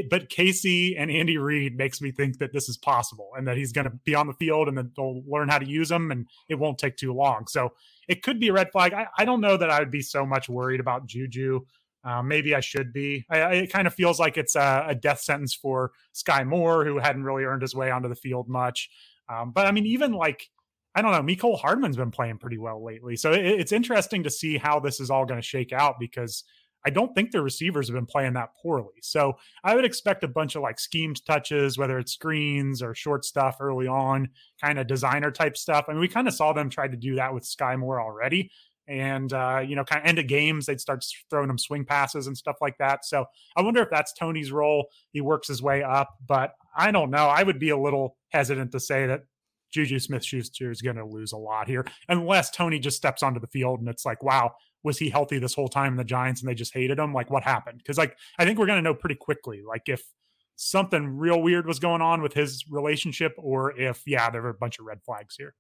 but 0.09 0.31
KC 0.31 0.95
and 0.97 1.11
Andy 1.11 1.37
Reid 1.37 1.77
makes 1.77 2.01
me 2.01 2.13
think 2.13 2.39
that 2.39 2.53
this 2.53 2.69
is 2.69 2.77
possible 2.77 3.31
and 3.37 3.47
that 3.49 3.57
he's 3.57 3.73
going 3.73 3.87
to 3.87 3.99
be 4.05 4.15
on 4.15 4.29
the 4.29 4.35
field 4.35 4.69
and 4.69 4.79
that 4.79 4.95
they'll 4.95 5.23
learn 5.27 5.49
how 5.49 5.59
to 5.59 5.67
use 5.67 5.89
them 5.89 6.11
and 6.11 6.27
it 6.49 6.55
won't 6.55 6.79
take 6.79 6.97
too 6.97 7.13
long. 7.13 7.47
So 7.49 7.73
it 8.09 8.23
could 8.23 8.41
be 8.41 8.49
a 8.49 8.53
red 8.53 8.71
flag. 8.71 8.95
I, 8.95 9.09
I 9.19 9.25
don't 9.25 9.41
know 9.41 9.57
that 9.57 9.71
I 9.71 9.81
would 9.81 9.91
be 9.91 10.03
so 10.03 10.25
much 10.25 10.49
worried 10.49 10.81
about 10.81 11.07
Juju. 11.07 11.61
Uh, 12.03 12.23
maybe 12.23 12.55
I 12.55 12.61
should 12.61 12.93
be. 12.93 13.27
I, 13.29 13.41
I, 13.41 13.53
it 13.53 13.73
kind 13.73 13.87
of 13.87 13.95
feels 13.95 14.19
like 14.19 14.39
it's 14.39 14.55
a, 14.55 14.87
a, 14.89 14.95
death 14.95 15.21
sentence 15.21 15.53
for 15.53 15.93
Skyy 16.15 16.47
Moore, 16.47 16.85
who 16.85 16.99
hadn't 16.99 17.25
really 17.25 17.45
earned 17.45 17.61
his 17.61 17.75
way 17.75 17.91
onto 17.91 18.09
the 18.09 18.15
field 18.15 18.49
much. 18.49 18.89
Um, 19.31 19.53
but 19.53 19.67
I 19.67 19.73
mean, 19.73 19.87
even 19.87 20.13
like 20.13 20.49
I 20.95 21.03
don't 21.03 21.13
know, 21.13 21.23
Mecole 21.23 21.59
Hardman's 21.59 21.97
been 21.97 22.11
playing 22.11 22.39
pretty 22.39 22.59
well 22.59 22.85
lately, 22.85 23.17
so 23.17 23.33
it, 23.33 23.45
it's 23.45 23.73
interesting 23.73 24.25
to 24.25 24.31
see 24.31 24.59
how 24.59 24.81
this 24.81 25.01
is 25.01 25.11
all 25.11 25.25
going 25.25 25.41
to 25.41 25.47
shake 25.47 25.73
out 25.73 25.97
because 26.01 26.45
I 26.85 26.91
don't 26.91 27.15
think 27.15 27.31
the 27.31 27.43
receivers 27.43 27.89
have 27.89 27.95
been 27.95 28.07
playing 28.07 28.35
that 28.35 28.51
poorly. 28.61 28.95
So 29.03 29.35
I 29.63 29.75
would 29.75 29.85
expect 29.85 30.25
a 30.25 30.29
bunch 30.29 30.57
of 30.57 30.63
like 30.63 30.81
schemed 30.81 31.25
touches, 31.27 31.77
whether 31.77 31.99
it's 31.99 32.13
screens 32.13 32.83
or 32.83 32.95
short 32.95 33.25
stuff 33.25 33.59
early 33.61 33.87
on, 33.87 34.31
kind 34.63 34.79
of 34.79 34.87
designer 34.87 35.31
type 35.31 35.57
stuff. 35.57 35.87
I 35.89 35.93
mean, 35.93 36.01
we 36.01 36.09
kind 36.09 36.29
of 36.29 36.35
saw 36.35 36.53
them 36.53 36.71
try 36.71 36.89
to 36.89 36.97
do 36.97 37.17
that 37.17 37.35
with 37.35 37.45
Skyy 37.45 37.79
Moore 37.79 38.01
already. 38.01 38.51
And 38.91 39.33
uh, 39.33 39.63
you 39.65 39.77
know, 39.77 39.85
kind 39.85 40.03
of 40.03 40.09
end 40.09 40.19
of 40.19 40.27
games, 40.27 40.67
they'd 40.67 40.81
start 40.81 41.05
throwing 41.31 41.47
them 41.47 41.59
swing 41.59 41.85
passes 41.85 42.27
and 42.27 42.37
stuff 42.37 42.57
like 42.61 42.77
that. 42.79 43.05
So 43.05 43.25
I 43.57 43.63
wonder 43.63 43.81
if 43.81 43.89
that's 43.89 44.13
Toney's 44.13 44.51
role. 44.51 44.89
He 45.13 45.21
works 45.21 45.47
his 45.47 45.63
way 45.63 45.85
up, 45.85 46.09
but 46.27 46.55
I 46.77 46.91
don't 46.91 47.11
know. 47.11 47.29
I 47.29 47.45
would 47.45 47.61
be 47.61 47.71
a 47.71 47.79
little 47.79 48.17
hesitant 48.31 48.73
to 48.73 48.81
say 48.81 49.07
that 49.07 49.21
Juju 49.73 50.01
Smith 50.01 50.25
Schuster 50.25 50.73
is 50.73 50.83
going 50.83 50.97
to 50.97 51.05
lose 51.07 51.31
a 51.31 51.37
lot 51.37 51.69
here, 51.69 51.87
unless 52.09 52.51
Toney 52.51 52.81
just 52.81 52.97
steps 52.97 53.23
onto 53.23 53.39
the 53.39 53.47
field 53.47 53.79
and 53.79 53.89
it's 53.89 54.05
like, 54.05 54.23
wow, 54.25 54.51
was 54.83 54.99
he 54.99 55.09
healthy 55.09 55.39
this 55.39 55.55
whole 55.55 55.69
time 55.69 55.93
in 55.93 55.97
the 55.97 56.05
Giants 56.05 56.41
and 56.41 56.51
they 56.51 56.55
just 56.55 56.75
hated 56.75 56.99
him? 56.99 57.15
Like, 57.15 57.31
what 57.31 57.45
happened? 57.45 57.79
Because, 57.79 57.99
like, 57.99 58.17
I 58.39 58.45
think 58.45 58.59
we're 58.59 58.67
going 58.67 58.79
to 58.79 58.83
know 58.83 58.95
pretty 58.95 59.15
quickly, 59.15 59.63
like, 59.67 59.83
if 59.87 60.03
something 60.57 61.17
real 61.17 61.41
weird 61.41 61.67
was 61.67 61.79
going 61.79 62.03
on 62.03 62.23
with 62.23 62.35
his 62.35 62.65
relationship 62.69 63.33
or 63.39 63.79
if, 63.79 64.03
yeah, 64.07 64.29
there 64.31 64.43
were 64.43 64.51
a 64.51 64.55
bunch 64.55 64.79
of 64.79 64.87
red 64.87 64.99
flags 65.05 65.37
here. 65.37 65.55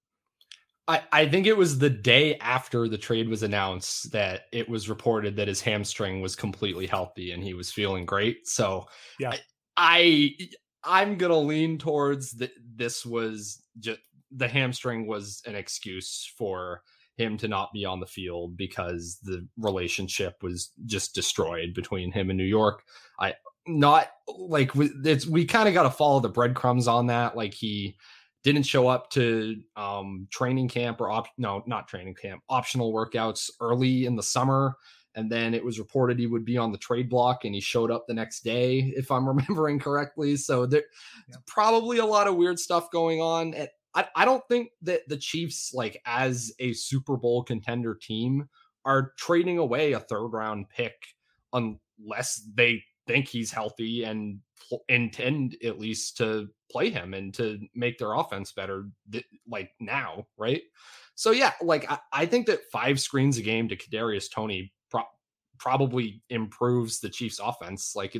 I, 0.88 1.02
I 1.12 1.28
think 1.28 1.46
it 1.46 1.56
was 1.56 1.78
the 1.78 1.90
day 1.90 2.36
after 2.38 2.88
the 2.88 2.98
trade 2.98 3.28
was 3.28 3.42
announced 3.42 4.10
that 4.12 4.46
it 4.52 4.68
was 4.68 4.88
reported 4.88 5.36
that 5.36 5.48
his 5.48 5.60
hamstring 5.60 6.20
was 6.20 6.34
completely 6.34 6.86
healthy 6.86 7.32
and 7.32 7.42
he 7.42 7.54
was 7.54 7.70
feeling 7.70 8.04
great. 8.04 8.48
So, 8.48 8.86
yeah, 9.18 9.30
I, 9.30 9.40
I 9.76 10.48
I'm 10.82 11.16
gonna 11.16 11.38
lean 11.38 11.78
towards 11.78 12.32
that. 12.32 12.52
This 12.76 13.04
was 13.04 13.62
just 13.78 14.00
the 14.30 14.48
hamstring 14.48 15.06
was 15.06 15.42
an 15.46 15.54
excuse 15.54 16.32
for 16.36 16.82
him 17.16 17.36
to 17.36 17.48
not 17.48 17.72
be 17.72 17.84
on 17.84 18.00
the 18.00 18.06
field 18.06 18.56
because 18.56 19.18
the 19.22 19.46
relationship 19.58 20.42
was 20.42 20.70
just 20.86 21.14
destroyed 21.14 21.74
between 21.74 22.10
him 22.10 22.30
and 22.30 22.38
New 22.38 22.44
York. 22.44 22.82
I 23.18 23.34
not 23.66 24.08
like 24.26 24.70
it's 24.74 25.26
we 25.26 25.44
kind 25.44 25.68
of 25.68 25.74
got 25.74 25.82
to 25.84 25.90
follow 25.90 26.20
the 26.20 26.28
breadcrumbs 26.28 26.88
on 26.88 27.06
that. 27.08 27.36
Like 27.36 27.54
he 27.54 27.96
didn't 28.42 28.62
show 28.62 28.88
up 28.88 29.10
to 29.10 29.56
um 29.76 30.26
training 30.30 30.68
camp 30.68 31.00
or 31.00 31.10
op 31.10 31.28
no 31.38 31.62
not 31.66 31.88
training 31.88 32.14
camp 32.14 32.42
optional 32.48 32.92
workouts 32.92 33.50
early 33.60 34.06
in 34.06 34.16
the 34.16 34.22
summer 34.22 34.76
and 35.16 35.30
then 35.30 35.54
it 35.54 35.64
was 35.64 35.78
reported 35.78 36.18
he 36.18 36.26
would 36.26 36.44
be 36.44 36.56
on 36.56 36.72
the 36.72 36.78
trade 36.78 37.08
block 37.08 37.44
and 37.44 37.54
he 37.54 37.60
showed 37.60 37.90
up 37.90 38.06
the 38.06 38.14
next 38.14 38.42
day 38.42 38.92
if 38.96 39.10
i'm 39.10 39.28
remembering 39.34 39.78
correctly 39.78 40.36
so 40.36 40.66
there's 40.66 40.84
yeah. 41.28 41.36
probably 41.46 41.98
a 41.98 42.06
lot 42.06 42.26
of 42.26 42.36
weird 42.36 42.58
stuff 42.58 42.90
going 42.90 43.20
on 43.20 43.54
and 43.54 43.68
I, 43.92 44.06
I 44.14 44.24
don't 44.24 44.46
think 44.48 44.70
that 44.82 45.08
the 45.08 45.16
chiefs 45.16 45.72
like 45.74 46.00
as 46.06 46.52
a 46.60 46.72
super 46.74 47.16
bowl 47.16 47.42
contender 47.42 47.94
team 47.94 48.48
are 48.84 49.12
trading 49.18 49.58
away 49.58 49.92
a 49.92 50.00
third 50.00 50.28
round 50.28 50.68
pick 50.68 50.94
unless 51.52 52.40
they 52.54 52.82
think 53.10 53.28
he's 53.28 53.50
healthy 53.50 54.04
and 54.04 54.38
pl- 54.68 54.84
intend 54.88 55.56
at 55.64 55.78
least 55.78 56.16
to 56.18 56.48
play 56.70 56.90
him 56.90 57.14
and 57.14 57.34
to 57.34 57.58
make 57.74 57.98
their 57.98 58.14
offense 58.14 58.52
better 58.52 58.88
th- 59.10 59.24
like 59.48 59.70
now 59.80 60.24
right 60.38 60.62
so 61.14 61.30
yeah 61.32 61.52
like 61.60 61.90
I, 61.90 61.98
I 62.12 62.26
think 62.26 62.46
that 62.46 62.70
five 62.72 63.00
screens 63.00 63.38
a 63.38 63.42
game 63.42 63.68
to 63.68 63.76
Kadarius 63.76 64.30
Toney 64.30 64.72
probably 65.60 66.22
improves 66.30 66.98
the 66.98 67.08
Chiefs' 67.10 67.38
offense. 67.38 67.92
Like 67.94 68.16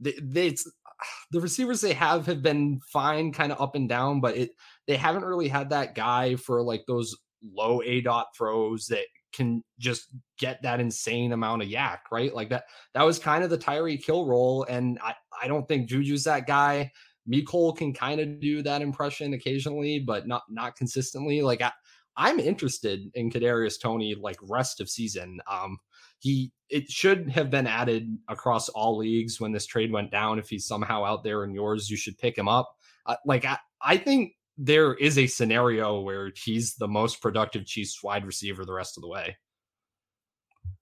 they 0.00 0.54
the 1.30 1.40
receivers 1.40 1.82
they 1.82 1.92
have 1.92 2.24
have 2.26 2.42
been 2.42 2.80
fine, 2.90 3.32
kind 3.32 3.52
of 3.52 3.60
up 3.60 3.74
and 3.74 3.88
down, 3.88 4.20
but 4.22 4.36
it 4.36 4.50
they 4.86 4.96
haven't 4.96 5.24
really 5.24 5.48
had 5.48 5.70
that 5.70 5.94
guy 5.94 6.36
for 6.36 6.62
like 6.62 6.84
those 6.86 7.14
low 7.42 7.80
aDOT 7.80 8.24
throws 8.36 8.86
that 8.86 9.04
can 9.32 9.62
just 9.78 10.08
get 10.38 10.62
that 10.62 10.80
insane 10.80 11.32
amount 11.32 11.62
of 11.62 11.68
YAC, 11.68 11.98
right? 12.10 12.34
Like 12.34 12.50
that 12.50 12.64
that 12.94 13.04
was 13.04 13.18
kind 13.18 13.44
of 13.44 13.50
the 13.50 13.58
Tyreek 13.58 14.04
Hill 14.04 14.26
role, 14.26 14.64
and 14.64 14.98
I 15.02 15.14
I 15.42 15.48
don't 15.48 15.66
think 15.66 15.88
Juju's 15.88 16.24
that 16.24 16.46
guy. 16.46 16.90
Mecole 17.30 17.76
can 17.76 17.92
kind 17.92 18.20
of 18.20 18.40
do 18.40 18.62
that 18.62 18.80
impression 18.80 19.34
occasionally, 19.34 19.98
but 19.98 20.26
not 20.26 20.42
not 20.48 20.76
consistently. 20.76 21.42
Like 21.42 21.60
I, 21.60 21.72
I'm 22.16 22.40
interested 22.40 23.10
in 23.14 23.30
Kadarius 23.30 23.80
Toney 23.80 24.14
like 24.14 24.38
rest 24.42 24.80
of 24.80 24.88
season. 24.88 25.40
Um, 25.50 25.78
he 26.18 26.52
it 26.68 26.90
should 26.90 27.30
have 27.30 27.50
been 27.50 27.66
added 27.66 28.16
across 28.28 28.68
all 28.70 28.98
leagues 28.98 29.40
when 29.40 29.52
this 29.52 29.66
trade 29.66 29.92
went 29.92 30.10
down. 30.10 30.38
If 30.38 30.48
he's 30.48 30.66
somehow 30.66 31.04
out 31.04 31.22
there 31.22 31.44
in 31.44 31.54
yours, 31.54 31.88
you 31.88 31.96
should 31.96 32.18
pick 32.18 32.36
him 32.36 32.48
up. 32.48 32.68
Uh, 33.06 33.16
like 33.24 33.44
I, 33.44 33.58
I 33.80 33.96
think 33.96 34.32
there 34.58 34.94
is 34.94 35.16
a 35.16 35.26
scenario 35.28 36.00
where 36.00 36.32
he's 36.34 36.74
the 36.74 36.88
most 36.88 37.22
productive 37.22 37.64
Chiefs 37.64 38.02
wide 38.02 38.26
receiver 38.26 38.64
the 38.64 38.72
rest 38.72 38.98
of 38.98 39.02
the 39.02 39.08
way. 39.08 39.36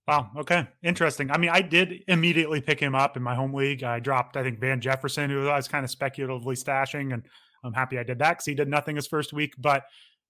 Wow. 0.08 0.30
Okay. 0.38 0.66
Interesting. 0.82 1.30
I 1.30 1.36
mean, 1.36 1.50
I 1.50 1.60
did 1.60 2.04
immediately 2.08 2.60
pick 2.60 2.80
him 2.80 2.94
up 2.94 3.16
in 3.16 3.22
my 3.22 3.34
home 3.34 3.52
league. 3.52 3.82
I 3.82 3.98
dropped, 4.00 4.36
I 4.36 4.42
think, 4.42 4.60
Van 4.60 4.80
Jefferson, 4.80 5.30
who 5.30 5.48
I 5.48 5.56
was 5.56 5.68
kind 5.68 5.84
of 5.84 5.90
speculatively 5.90 6.54
stashing, 6.54 7.12
and 7.12 7.26
I'm 7.64 7.72
happy 7.72 7.98
I 7.98 8.04
did 8.04 8.20
that 8.20 8.34
because 8.34 8.46
he 8.46 8.54
did 8.54 8.68
nothing 8.68 8.96
his 8.96 9.08
first 9.08 9.32
week. 9.32 9.54
But 9.58 9.82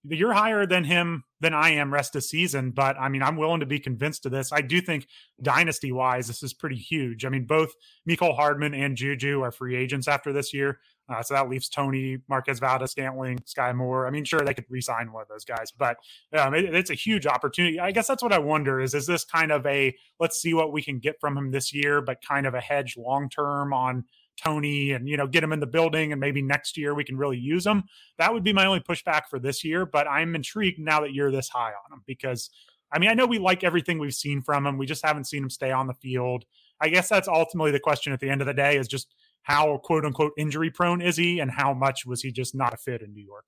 you're 0.03 0.33
higher 0.33 0.67
than 0.67 0.85
him 0.85 1.25
than 1.41 1.53
I 1.53 1.71
am 1.71 1.93
rest 1.93 2.17
of 2.17 2.25
season, 2.25 2.71
but 2.71 2.97
I 2.99 3.09
mean, 3.09 3.23
I'm 3.23 3.37
willing 3.37 3.61
to 3.61 3.67
be 3.67 3.79
convinced 3.79 4.25
of 4.25 4.33
this. 4.33 4.53
I 4.53 4.61
do 4.61 4.81
think 4.81 5.07
dynasty 5.43 5.93
wise, 5.93 6.27
this 6.27 6.43
is 6.43 6.55
pretty 6.55 6.77
huge. 6.77 7.25
I 7.25 7.29
mean, 7.29 7.45
both 7.45 7.73
Mecole 8.09 8.37
Hardman 8.37 8.75
and 8.75 8.97
Juju 8.97 9.43
are 9.43 9.53
free 9.53 9.77
agents 9.77 10.09
after 10.09 10.33
this 10.33 10.55
year. 10.55 10.79
Uh, 11.09 11.23
so 11.23 11.35
that 11.35 11.49
leaves 11.49 11.69
Toney, 11.69 12.19
Marquez 12.29 12.59
Valdes, 12.59 12.91
Scantling, 12.91 13.39
Skyy 13.41 13.75
Moore. 13.75 14.07
I 14.07 14.11
mean, 14.11 14.25
sure, 14.25 14.41
they 14.41 14.55
could 14.55 14.67
resign 14.69 15.13
one 15.13 15.23
of 15.23 15.29
those 15.29 15.45
guys, 15.45 15.73
but 15.77 15.97
um, 16.37 16.55
it, 16.55 16.75
it's 16.75 16.91
a 16.91 16.95
huge 16.95 17.27
opportunity. 17.27 17.79
I 17.79 17.93
guess 17.93 18.09
that's 18.09 18.23
what 18.23 18.33
I 18.33 18.39
wonder 18.39 18.81
is, 18.81 18.95
is 18.95 19.07
this 19.07 19.25
kind 19.25 19.53
of 19.53 19.65
a, 19.67 19.95
let's 20.19 20.41
see 20.41 20.55
what 20.55 20.73
we 20.73 20.83
can 20.83 20.99
get 20.99 21.21
from 21.21 21.37
him 21.37 21.53
this 21.53 21.73
year, 21.73 22.01
but 22.01 22.19
kind 22.27 22.47
of 22.47 22.55
a 22.55 22.61
hedge 22.61 22.97
long 22.97 23.29
term 23.29 23.73
on 23.73 24.05
Toney 24.37 24.93
and 24.93 25.09
you 25.09 25.17
know 25.17 25.27
get 25.27 25.43
him 25.43 25.53
in 25.53 25.61
the 25.61 25.67
building 25.67 26.13
and 26.13 26.21
maybe 26.21 26.43
next 26.43 26.77
year 26.77 26.95
we 26.95 27.05
can 27.05 27.17
really 27.17 27.39
use 27.39 27.67
him. 27.67 27.85
That 28.19 28.33
would 28.33 28.45
be 28.45 28.53
my 28.53 28.67
only 28.67 28.81
pushback 28.81 29.23
for 29.29 29.39
this 29.39 29.65
year, 29.65 29.87
but 29.87 30.07
I'm 30.07 30.35
intrigued 30.35 30.79
now 30.79 31.01
that 31.01 31.13
you're 31.13 31.33
this 31.33 31.49
high 31.49 31.73
on 31.73 31.93
him 31.93 32.03
because 32.07 32.51
I 32.93 32.99
mean 32.99 33.11
I 33.11 33.15
know 33.15 33.27
we 33.27 33.39
like 33.39 33.65
everything 33.65 33.99
we've 33.99 34.15
seen 34.15 34.43
from 34.43 34.67
him. 34.67 34.79
We 34.79 34.87
just 34.87 35.05
haven't 35.05 35.25
seen 35.25 35.43
him 35.43 35.51
stay 35.51 35.71
on 35.71 35.87
the 35.87 35.95
field. 35.95 36.45
I 36.81 36.91
guess 36.91 37.09
that's 37.09 37.29
ultimately 37.29 37.71
the 37.71 37.81
question 37.81 38.13
at 38.13 38.21
the 38.21 38.29
end 38.29 38.43
of 38.43 38.47
the 38.47 38.55
day 38.55 38.77
is 38.77 38.89
just 38.89 39.15
how 39.47 39.79
quote 39.79 40.05
unquote 40.05 40.33
injury 40.37 40.71
prone 40.71 41.01
is 41.01 41.17
he 41.17 41.39
and 41.39 41.53
how 41.53 41.73
much 41.73 42.05
was 42.05 42.21
he 42.21 42.33
just 42.33 42.53
not 42.53 42.75
a 42.75 42.77
fit 42.77 43.01
in 43.01 43.15
New 43.15 43.25
York? 43.25 43.45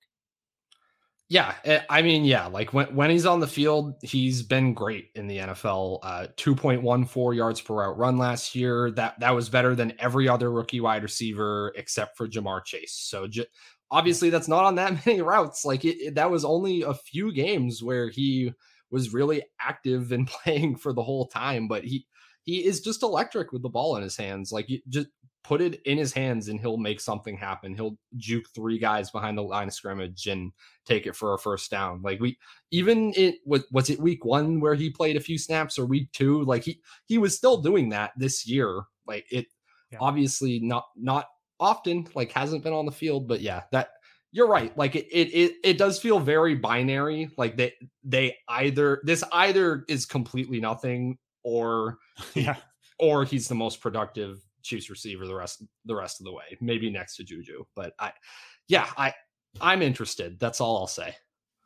Yeah, 1.27 1.53
eh, 1.65 1.81
I 1.89 2.01
mean, 2.01 2.23
yeah, 2.23 2.47
like 2.47 2.73
when, 2.73 2.95
when 2.95 3.09
he's 3.09 3.25
on 3.25 3.41
the 3.41 3.47
field, 3.47 3.95
he's 4.01 4.41
been 4.41 4.73
great 4.73 5.09
in 5.13 5.27
the 5.27 5.39
NFL. 5.39 5.99
Uh, 6.01 6.27
2.14 6.37 7.35
yards 7.35 7.59
per 7.59 7.75
route 7.75 7.97
run 7.97 8.17
last 8.17 8.55
year. 8.55 8.91
That 8.91 9.19
that 9.19 9.35
was 9.35 9.49
better 9.49 9.75
than 9.75 9.93
every 9.99 10.29
other 10.29 10.49
rookie 10.49 10.79
wide 10.79 11.03
receiver 11.03 11.73
except 11.75 12.15
for 12.15 12.29
Ja'Marr 12.29 12.63
Chase. 12.63 12.93
So 12.93 13.27
obviously, 13.91 14.29
that's 14.29 14.47
not 14.47 14.63
on 14.63 14.75
that 14.75 15.05
many 15.05 15.21
routes. 15.21 15.65
Like 15.65 15.83
it, 15.83 15.97
it, 15.97 16.15
that 16.15 16.31
was 16.31 16.45
only 16.45 16.83
a 16.83 16.93
few 16.93 17.33
games 17.33 17.83
where 17.83 18.09
he 18.09 18.53
was 18.89 19.13
really 19.13 19.43
active 19.59 20.13
and 20.13 20.27
playing 20.43 20.77
for 20.77 20.93
the 20.93 21.03
whole 21.03 21.27
time. 21.27 21.67
But 21.67 21.83
he 21.83 22.07
he 22.49 22.65
is 22.65 22.81
just 22.81 23.03
electric 23.03 23.51
with 23.51 23.61
the 23.61 23.69
ball 23.69 23.95
in 23.95 24.01
his 24.01 24.17
hands. 24.17 24.51
Like 24.51 24.67
just 24.87 25.09
put 25.43 25.61
it 25.61 25.81
in 25.83 25.97
his 25.97 26.13
hands 26.13 26.47
and 26.47 26.59
he'll 26.59 26.77
make 26.77 26.99
something 26.99 27.37
happen. 27.37 27.73
He'll 27.73 27.97
juke 28.17 28.45
three 28.53 28.77
guys 28.77 29.09
behind 29.09 29.37
the 29.37 29.43
line 29.43 29.67
of 29.67 29.73
scrimmage 29.73 30.27
and 30.27 30.51
take 30.85 31.07
it 31.07 31.15
for 31.15 31.33
a 31.33 31.39
first 31.39 31.71
down. 31.71 32.01
Like 32.01 32.19
we 32.19 32.37
even 32.71 33.13
it 33.15 33.35
was 33.45 33.65
was 33.71 33.89
it 33.89 33.99
week 33.99 34.25
one 34.25 34.59
where 34.59 34.75
he 34.75 34.89
played 34.89 35.15
a 35.15 35.21
few 35.21 35.37
snaps 35.37 35.79
or 35.79 35.85
week 35.85 36.11
two? 36.11 36.43
Like 36.43 36.63
he 36.63 36.81
he 37.05 37.17
was 37.17 37.35
still 37.35 37.61
doing 37.61 37.89
that 37.89 38.11
this 38.17 38.47
year. 38.47 38.81
Like 39.07 39.25
it 39.31 39.47
yeah. 39.91 39.99
obviously 40.01 40.59
not 40.59 40.85
not 40.95 41.25
often, 41.59 42.07
like 42.15 42.31
hasn't 42.31 42.63
been 42.63 42.73
on 42.73 42.85
the 42.85 42.91
field, 42.91 43.27
but 43.27 43.41
yeah, 43.41 43.63
that 43.71 43.89
you're 44.31 44.47
right. 44.47 44.75
Like 44.77 44.95
it, 44.95 45.07
it, 45.11 45.33
it, 45.33 45.53
it 45.63 45.77
does 45.77 45.99
feel 45.99 46.19
very 46.19 46.55
binary. 46.55 47.29
Like 47.37 47.57
they, 47.57 47.73
they 48.03 48.37
either 48.47 49.01
this 49.03 49.23
either 49.33 49.85
is 49.87 50.05
completely 50.05 50.59
nothing, 50.59 51.17
or 51.43 51.97
yeah, 52.35 52.57
or 52.99 53.25
he's 53.25 53.47
the 53.47 53.55
most 53.55 53.81
productive 53.81 54.39
Chiefs 54.63 54.89
receiver 54.89 55.25
the 55.25 55.35
rest 55.35 55.63
the 55.85 55.95
rest 55.95 56.19
of 56.19 56.25
the 56.25 56.33
way, 56.33 56.57
maybe 56.61 56.89
next 56.89 57.15
to 57.17 57.23
Juju. 57.23 57.65
But 57.75 57.93
I, 57.99 58.11
yeah, 58.67 58.87
I 58.97 59.13
I'm 59.61 59.81
interested. 59.81 60.39
That's 60.39 60.61
all 60.61 60.77
I'll 60.77 60.87
say. 60.87 61.15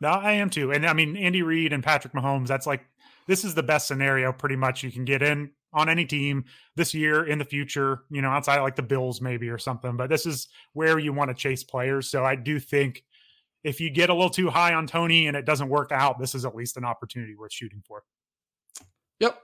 No, 0.01 0.09
I 0.09 0.33
am 0.33 0.49
too. 0.49 0.71
And 0.71 0.85
I 0.85 0.93
mean, 0.93 1.15
Andy 1.15 1.41
Reid 1.41 1.73
and 1.73 1.83
Patrick 1.83 2.13
Mahomes. 2.13 2.47
That's 2.47 2.67
like 2.67 2.85
this 3.27 3.45
is 3.45 3.55
the 3.55 3.63
best 3.63 3.87
scenario, 3.87 4.33
pretty 4.33 4.55
much. 4.55 4.83
You 4.83 4.91
can 4.91 5.05
get 5.05 5.21
in 5.21 5.51
on 5.73 5.89
any 5.89 6.05
team 6.05 6.45
this 6.75 6.93
year 6.93 7.25
in 7.25 7.39
the 7.39 7.45
future. 7.45 8.03
You 8.09 8.21
know, 8.21 8.29
outside 8.29 8.57
of 8.57 8.63
like 8.63 8.75
the 8.75 8.83
Bills 8.83 9.21
maybe 9.21 9.49
or 9.49 9.57
something. 9.57 9.97
But 9.97 10.09
this 10.09 10.25
is 10.25 10.47
where 10.73 10.99
you 10.99 11.13
want 11.13 11.29
to 11.29 11.35
chase 11.35 11.63
players. 11.63 12.09
So 12.09 12.25
I 12.25 12.35
do 12.35 12.59
think 12.59 13.03
if 13.63 13.79
you 13.79 13.89
get 13.89 14.09
a 14.09 14.13
little 14.13 14.29
too 14.29 14.49
high 14.49 14.73
on 14.73 14.87
Toney 14.87 15.27
and 15.27 15.37
it 15.37 15.45
doesn't 15.45 15.69
work 15.69 15.91
out, 15.91 16.19
this 16.19 16.35
is 16.35 16.45
at 16.45 16.55
least 16.55 16.77
an 16.77 16.85
opportunity 16.85 17.35
worth 17.35 17.53
shooting 17.53 17.81
for. 17.87 18.03
Yep. 19.19 19.41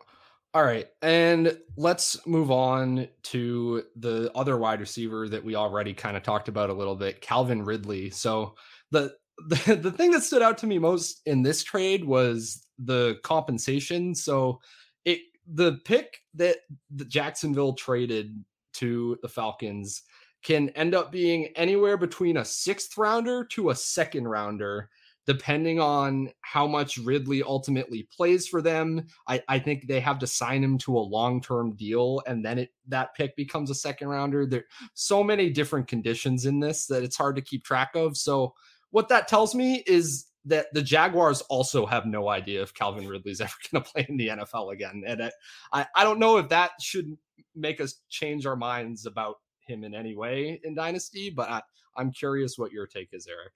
All 0.54 0.64
right. 0.64 0.88
And 1.04 1.56
let's 1.78 2.26
move 2.26 2.50
on 2.50 3.08
to 3.24 3.84
the 3.96 4.32
other 4.34 4.58
wide 4.58 4.80
receiver 4.80 5.30
that 5.30 5.44
we 5.44 5.56
already 5.56 5.94
kind 5.94 6.18
of 6.18 6.24
talked 6.24 6.48
about 6.48 6.72
a 6.72 6.74
little 6.74 6.96
bit, 6.96 7.22
Calvin 7.22 7.64
Ridley. 7.64 8.10
So 8.10 8.56
the 8.92 9.16
the, 9.48 9.76
the 9.76 9.92
thing 9.92 10.12
that 10.12 10.24
stood 10.24 10.42
out 10.42 10.58
to 10.60 10.68
me 10.68 10.80
most 10.80 11.22
in 11.26 11.44
this 11.44 11.64
trade 11.64 12.04
was 12.04 12.68
the 12.78 13.18
compensation. 13.24 14.14
So 14.16 14.60
it 15.06 15.20
the 15.48 15.80
pick 15.86 16.18
that 16.34 16.58
the 16.94 17.06
Jacksonville 17.06 17.74
traded 17.74 18.44
to 18.74 19.18
the 19.22 19.30
Falcons 19.30 20.02
can 20.44 20.70
end 20.70 20.96
up 20.96 21.12
being 21.12 21.48
anywhere 21.56 21.96
between 21.96 22.38
a 22.38 22.46
sixth 22.46 22.98
rounder 22.98 23.46
to 23.46 23.70
a 23.70 23.76
second 23.76 24.28
rounder 24.28 24.90
depending 25.30 25.80
on 25.80 26.32
how 26.42 26.66
much 26.66 26.98
Ridley 26.98 27.44
ultimately 27.44 28.10
plays 28.12 28.48
for 28.48 28.64
them. 28.64 29.06
I, 29.28 29.44
I 29.48 29.60
think 29.60 29.86
they 29.86 30.00
have 30.00 30.18
to 30.20 30.26
sign 30.26 30.64
him 30.64 30.80
to 30.80 30.98
a 30.98 31.00
long-term 31.00 31.76
deal, 31.76 32.24
and 32.26 32.44
then 32.44 32.58
it 32.58 32.72
that 32.88 33.14
pick 33.14 33.36
becomes 33.36 33.70
a 33.70 33.76
second 33.76 34.08
rounder. 34.08 34.48
There 34.48 34.66
so 34.96 35.24
many 35.24 35.52
different 35.52 35.88
conditions 35.88 36.48
in 36.48 36.60
this 36.60 36.88
that 36.88 37.04
it's 37.04 37.16
hard 37.16 37.36
to 37.36 37.44
keep 37.44 37.64
track 37.64 37.92
of. 37.94 38.18
So 38.18 38.56
what 38.90 39.08
that 39.10 39.28
tells 39.28 39.54
me 39.54 39.84
is 39.86 40.26
that 40.46 40.66
the 40.74 40.82
Jaguars 40.82 41.42
also 41.42 41.86
have 41.86 42.08
no 42.08 42.30
idea 42.30 42.64
if 42.64 42.74
Calvin 42.74 43.08
Ridley's 43.08 43.40
ever 43.42 43.54
going 43.72 43.84
to 43.84 43.92
play 43.92 44.08
in 44.10 44.18
the 44.18 44.30
NFL 44.30 44.74
again. 44.74 45.04
And 45.06 45.30
I, 45.72 45.86
I 45.96 46.04
don't 46.04 46.18
know 46.18 46.38
if 46.38 46.50
that 46.50 46.72
should 46.82 47.16
make 47.56 47.80
us 47.80 48.02
change 48.10 48.48
our 48.48 48.56
minds 48.56 49.06
about 49.06 49.36
him 49.60 49.84
in 49.84 49.94
any 49.94 50.16
way 50.16 50.60
in 50.64 50.74
Dynasty, 50.74 51.30
but 51.30 51.52
I, 51.52 51.62
I'm 51.96 52.12
curious 52.12 52.58
what 52.58 52.72
your 52.72 52.88
take 52.88 53.10
is, 53.12 53.28
Eric. 53.28 53.54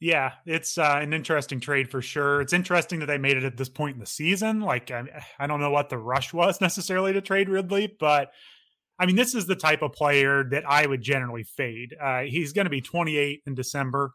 Yeah, 0.00 0.32
it's 0.46 0.78
uh, 0.78 1.00
an 1.02 1.12
interesting 1.12 1.58
trade 1.58 1.90
for 1.90 2.00
sure. 2.00 2.40
It's 2.40 2.52
interesting 2.52 3.00
that 3.00 3.06
they 3.06 3.18
made 3.18 3.36
it 3.36 3.42
at 3.44 3.56
this 3.56 3.68
point 3.68 3.94
in 3.94 4.00
the 4.00 4.06
season. 4.06 4.60
Like, 4.60 4.92
I, 4.92 5.24
I 5.38 5.46
don't 5.48 5.60
know 5.60 5.70
what 5.70 5.88
the 5.88 5.98
rush 5.98 6.32
was 6.32 6.60
necessarily 6.60 7.12
to 7.12 7.20
trade 7.20 7.48
Ridley, 7.48 7.96
but 7.98 8.30
I 8.98 9.06
mean, 9.06 9.16
this 9.16 9.34
is 9.34 9.46
the 9.46 9.56
type 9.56 9.82
of 9.82 9.92
player 9.92 10.44
that 10.50 10.64
I 10.68 10.86
would 10.86 11.02
generally 11.02 11.44
fade. 11.44 11.96
Uh, 12.00 12.22
he's 12.22 12.52
going 12.52 12.66
to 12.66 12.70
be 12.70 12.80
28 12.80 13.42
in 13.46 13.54
December. 13.54 14.12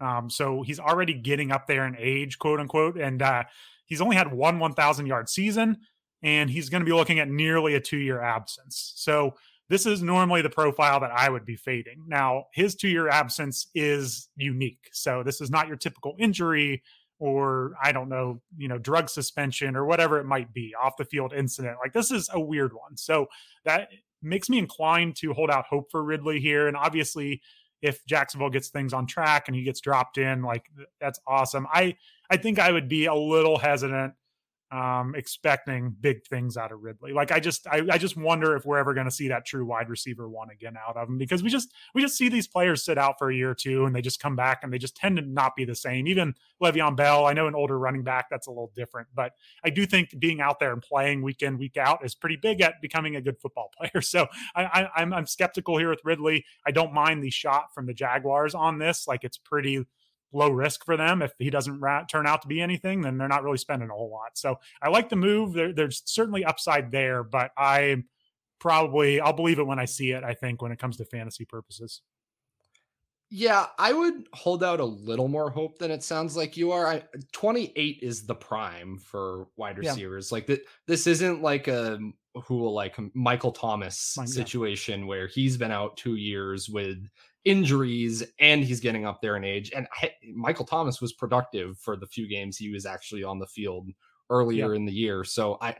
Um, 0.00 0.30
so 0.30 0.62
he's 0.62 0.78
already 0.78 1.14
getting 1.14 1.50
up 1.50 1.66
there 1.66 1.86
in 1.86 1.96
age, 1.98 2.38
quote 2.38 2.60
unquote. 2.60 2.98
And 2.98 3.20
uh, 3.20 3.44
he's 3.86 4.00
only 4.00 4.16
had 4.16 4.32
one 4.32 4.58
1,000 4.58 5.06
yard 5.06 5.28
season, 5.28 5.78
and 6.22 6.48
he's 6.48 6.68
going 6.68 6.80
to 6.80 6.86
be 6.86 6.92
looking 6.92 7.18
at 7.18 7.28
nearly 7.28 7.74
a 7.74 7.80
two 7.80 7.96
year 7.98 8.20
absence. 8.20 8.92
So 8.96 9.34
this 9.68 9.86
is 9.86 10.02
normally 10.02 10.42
the 10.42 10.50
profile 10.50 11.00
that 11.00 11.10
I 11.10 11.28
would 11.28 11.44
be 11.44 11.56
fading. 11.56 12.04
Now, 12.06 12.44
his 12.52 12.74
two 12.74 12.88
year 12.88 13.08
absence 13.08 13.68
is 13.74 14.28
unique. 14.36 14.88
So 14.92 15.22
this 15.22 15.40
is 15.40 15.50
not 15.50 15.68
your 15.68 15.76
typical 15.76 16.16
injury 16.18 16.82
or 17.20 17.72
I 17.82 17.92
don't 17.92 18.08
know, 18.08 18.40
you 18.56 18.68
know, 18.68 18.78
drug 18.78 19.10
suspension 19.10 19.76
or 19.76 19.84
whatever 19.84 20.18
it 20.20 20.24
might 20.24 20.52
be, 20.52 20.74
off 20.80 20.96
the 20.96 21.04
field 21.04 21.32
incident. 21.32 21.76
Like 21.82 21.92
this 21.92 22.10
is 22.10 22.30
a 22.32 22.40
weird 22.40 22.72
one. 22.72 22.96
So 22.96 23.26
that 23.64 23.88
makes 24.22 24.48
me 24.48 24.58
inclined 24.58 25.16
to 25.16 25.32
hold 25.32 25.50
out 25.50 25.66
hope 25.68 25.90
for 25.90 26.02
Ridley 26.02 26.40
here. 26.40 26.68
And 26.68 26.76
obviously, 26.76 27.42
if 27.82 28.04
Jacksonville 28.06 28.50
gets 28.50 28.68
things 28.68 28.92
on 28.92 29.06
track 29.06 29.48
and 29.48 29.56
he 29.56 29.62
gets 29.62 29.80
dropped 29.80 30.18
in, 30.18 30.42
like 30.42 30.66
that's 31.00 31.20
awesome. 31.26 31.66
I 31.72 31.96
I 32.30 32.36
think 32.36 32.58
I 32.58 32.72
would 32.72 32.88
be 32.88 33.06
a 33.06 33.14
little 33.14 33.58
hesitant 33.58 34.14
um, 34.70 35.14
expecting 35.14 35.94
big 35.98 36.26
things 36.26 36.56
out 36.56 36.72
of 36.72 36.82
Ridley. 36.82 37.12
Like 37.12 37.32
I 37.32 37.40
just 37.40 37.66
I, 37.66 37.82
I 37.90 37.96
just 37.96 38.16
wonder 38.16 38.54
if 38.54 38.66
we're 38.66 38.78
ever 38.78 38.92
going 38.92 39.06
to 39.06 39.10
see 39.10 39.28
that 39.28 39.46
true 39.46 39.64
wide 39.64 39.88
receiver 39.88 40.28
one 40.28 40.50
again 40.50 40.74
out 40.76 40.96
of 40.96 41.08
him 41.08 41.16
because 41.16 41.42
we 41.42 41.48
just 41.48 41.72
we 41.94 42.02
just 42.02 42.18
see 42.18 42.28
these 42.28 42.46
players 42.46 42.84
sit 42.84 42.98
out 42.98 43.14
for 43.18 43.30
a 43.30 43.34
year 43.34 43.50
or 43.50 43.54
two 43.54 43.86
and 43.86 43.94
they 43.96 44.02
just 44.02 44.20
come 44.20 44.36
back 44.36 44.60
and 44.62 44.72
they 44.72 44.78
just 44.78 44.96
tend 44.96 45.16
to 45.16 45.22
not 45.22 45.56
be 45.56 45.64
the 45.64 45.74
same. 45.74 46.06
Even 46.06 46.34
Le'Veon 46.62 46.96
Bell, 46.96 47.24
I 47.24 47.32
know 47.32 47.46
an 47.46 47.54
older 47.54 47.78
running 47.78 48.02
back 48.02 48.26
that's 48.30 48.46
a 48.46 48.50
little 48.50 48.72
different, 48.76 49.08
but 49.14 49.32
I 49.64 49.70
do 49.70 49.86
think 49.86 50.18
being 50.18 50.40
out 50.40 50.60
there 50.60 50.72
and 50.72 50.82
playing 50.82 51.22
week 51.22 51.42
in 51.42 51.56
week 51.56 51.78
out 51.78 52.04
is 52.04 52.14
pretty 52.14 52.36
big 52.36 52.60
at 52.60 52.74
becoming 52.82 53.16
a 53.16 53.22
good 53.22 53.38
football 53.40 53.70
player. 53.78 54.02
So 54.02 54.26
I, 54.54 54.64
I 54.64 54.88
I'm 54.96 55.14
I'm 55.14 55.26
skeptical 55.26 55.78
here 55.78 55.88
with 55.88 56.00
Ridley. 56.04 56.44
I 56.66 56.72
don't 56.72 56.92
mind 56.92 57.22
the 57.22 57.30
shot 57.30 57.74
from 57.74 57.86
the 57.86 57.94
Jaguars 57.94 58.54
on 58.54 58.78
this. 58.78 59.06
Like 59.08 59.24
it's 59.24 59.38
pretty 59.38 59.86
low 60.32 60.50
risk 60.50 60.84
for 60.84 60.96
them. 60.96 61.22
If 61.22 61.32
he 61.38 61.50
doesn't 61.50 61.80
ra- 61.80 62.04
turn 62.04 62.26
out 62.26 62.42
to 62.42 62.48
be 62.48 62.60
anything, 62.60 63.00
then 63.00 63.18
they're 63.18 63.28
not 63.28 63.42
really 63.42 63.58
spending 63.58 63.90
a 63.90 63.94
whole 63.94 64.10
lot. 64.10 64.36
So 64.36 64.56
I 64.82 64.88
like 64.88 65.08
the 65.08 65.16
move. 65.16 65.52
There, 65.52 65.72
there's 65.72 66.02
certainly 66.04 66.44
upside 66.44 66.90
there, 66.90 67.22
but 67.22 67.50
I 67.56 68.04
probably 68.60 69.20
I'll 69.20 69.32
believe 69.32 69.58
it 69.58 69.66
when 69.66 69.78
I 69.78 69.84
see 69.84 70.12
it. 70.12 70.24
I 70.24 70.34
think 70.34 70.62
when 70.62 70.72
it 70.72 70.78
comes 70.78 70.96
to 70.98 71.04
fantasy 71.04 71.44
purposes. 71.44 72.02
Yeah, 73.30 73.66
I 73.78 73.92
would 73.92 74.26
hold 74.32 74.64
out 74.64 74.80
a 74.80 74.84
little 74.84 75.28
more 75.28 75.50
hope 75.50 75.78
than 75.78 75.90
it 75.90 76.02
sounds 76.02 76.34
like 76.34 76.56
you 76.56 76.72
are. 76.72 76.86
I, 76.86 77.02
28 77.32 77.98
is 78.00 78.24
the 78.24 78.34
prime 78.34 78.96
for 78.96 79.48
wide 79.56 79.76
receivers. 79.76 80.30
Yeah. 80.30 80.34
Like 80.34 80.46
that, 80.46 80.60
this 80.86 81.06
isn't 81.06 81.42
like 81.42 81.68
a 81.68 81.98
who 82.46 82.56
will 82.56 82.72
like 82.72 82.96
Michael 83.14 83.52
Thomas 83.52 84.14
Mine, 84.16 84.26
situation 84.26 85.00
yeah. 85.00 85.06
where 85.06 85.26
he's 85.26 85.58
been 85.58 85.70
out 85.70 85.98
two 85.98 86.16
years 86.16 86.70
with 86.70 87.06
injuries 87.48 88.22
and 88.40 88.62
he's 88.62 88.78
getting 88.78 89.06
up 89.06 89.22
there 89.22 89.36
in 89.36 89.42
age. 89.42 89.72
And 89.74 89.88
Michael 90.34 90.66
Thomas 90.66 91.00
was 91.00 91.14
productive 91.14 91.78
for 91.78 91.96
the 91.96 92.06
few 92.06 92.28
games 92.28 92.58
he 92.58 92.70
was 92.70 92.84
actually 92.84 93.24
on 93.24 93.38
the 93.38 93.46
field 93.46 93.90
earlier 94.28 94.74
in 94.74 94.84
the 94.84 94.92
year. 94.92 95.24
So 95.24 95.56
I 95.62 95.74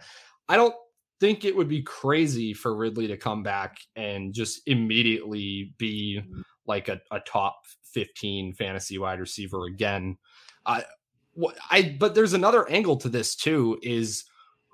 I 0.49 0.57
don't 0.57 0.75
think 1.21 1.45
it 1.45 1.55
would 1.55 1.69
be 1.69 1.83
crazy 1.83 2.55
for 2.55 2.75
Ridley 2.75 3.07
to 3.09 3.19
come 3.19 3.43
back 3.43 3.77
and 3.97 4.33
just 4.33 4.63
immediately 4.67 5.75
be 5.77 6.23
mm-hmm. 6.23 6.41
like 6.67 6.89
a, 6.89 7.01
a 7.11 7.21
top 7.21 7.61
15 7.93 8.55
fantasy 8.55 8.97
wide 8.97 9.21
receiver 9.21 9.67
again. 9.67 10.17
I 10.65 10.85
I 11.71 11.97
but 12.01 12.15
there's 12.15 12.33
another 12.33 12.69
angle 12.71 12.97
to 12.97 13.11
this 13.11 13.37
too 13.37 13.79
is 13.83 14.25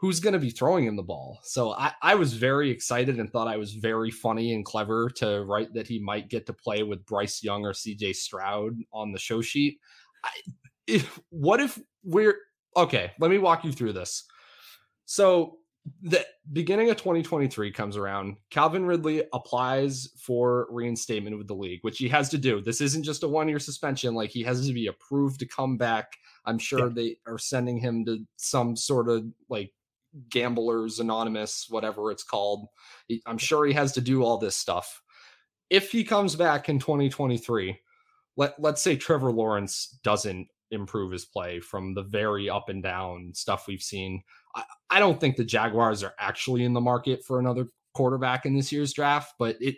who's 0.04 0.20
going 0.20 0.34
to 0.34 0.38
be 0.38 0.50
throwing 0.50 0.84
him 0.84 0.96
the 0.96 1.02
ball. 1.02 1.38
So 1.44 1.72
I, 1.72 1.92
I 2.02 2.14
was 2.14 2.34
very 2.34 2.70
excited 2.70 3.18
and 3.18 3.32
thought 3.32 3.48
I 3.48 3.56
was 3.56 3.72
very 3.72 4.10
funny 4.10 4.52
and 4.52 4.62
clever 4.62 5.08
to 5.16 5.44
write 5.44 5.72
that 5.72 5.86
he 5.86 5.98
might 5.98 6.28
get 6.28 6.44
to 6.44 6.52
play 6.52 6.82
with 6.82 7.06
Bryce 7.06 7.42
Young 7.42 7.64
or 7.64 7.72
CJ 7.72 8.14
Stroud 8.14 8.76
on 8.92 9.12
the 9.12 9.18
show 9.18 9.40
sheet. 9.40 9.78
I, 10.22 10.28
if, 10.86 11.18
what 11.30 11.58
if 11.60 11.80
we're 12.02 12.36
okay? 12.76 13.12
Let 13.18 13.30
me 13.30 13.38
walk 13.38 13.64
you 13.64 13.72
through 13.72 13.94
this. 13.94 14.24
So 15.06 15.56
the 16.02 16.24
beginning 16.52 16.90
of 16.90 16.96
2023 16.96 17.70
comes 17.72 17.96
around. 17.96 18.36
Calvin 18.50 18.84
Ridley 18.84 19.22
applies 19.32 20.08
for 20.18 20.66
reinstatement 20.70 21.38
with 21.38 21.48
the 21.48 21.54
league, 21.54 21.80
which 21.80 21.96
he 21.96 22.08
has 22.08 22.28
to 22.30 22.38
do. 22.38 22.60
This 22.60 22.82
isn't 22.82 23.04
just 23.04 23.22
a 23.22 23.28
one 23.28 23.48
year 23.48 23.58
suspension. 23.58 24.14
Like 24.14 24.30
he 24.30 24.42
has 24.42 24.66
to 24.66 24.72
be 24.74 24.86
approved 24.86 25.40
to 25.40 25.46
come 25.46 25.78
back. 25.78 26.12
I'm 26.46 26.58
sure 26.58 26.88
yeah. 26.88 26.94
they 26.94 27.16
are 27.26 27.38
sending 27.38 27.78
him 27.78 28.04
to 28.04 28.18
some 28.36 28.76
sort 28.76 29.08
of 29.08 29.24
like 29.48 29.72
Gamblers 30.30 31.00
Anonymous, 31.00 31.66
whatever 31.68 32.10
it's 32.10 32.22
called. 32.22 32.68
I'm 33.26 33.38
sure 33.38 33.66
he 33.66 33.72
has 33.72 33.92
to 33.92 34.00
do 34.00 34.22
all 34.22 34.38
this 34.38 34.56
stuff. 34.56 35.02
If 35.70 35.90
he 35.90 36.04
comes 36.04 36.36
back 36.36 36.68
in 36.68 36.78
2023, 36.78 37.78
let 38.36 38.54
let's 38.58 38.82
say 38.82 38.96
Trevor 38.96 39.32
Lawrence 39.32 39.98
doesn't 40.02 40.48
improve 40.70 41.12
his 41.12 41.24
play 41.24 41.60
from 41.60 41.94
the 41.94 42.02
very 42.02 42.50
up 42.50 42.68
and 42.68 42.82
down 42.82 43.32
stuff 43.34 43.66
we've 43.66 43.82
seen. 43.82 44.22
I, 44.54 44.64
I 44.90 44.98
don't 44.98 45.20
think 45.20 45.36
the 45.36 45.44
Jaguars 45.44 46.02
are 46.02 46.14
actually 46.18 46.64
in 46.64 46.72
the 46.72 46.80
market 46.80 47.24
for 47.24 47.38
another 47.38 47.68
quarterback 47.94 48.44
in 48.44 48.54
this 48.54 48.72
year's 48.72 48.92
draft, 48.92 49.34
but 49.38 49.56
it 49.60 49.76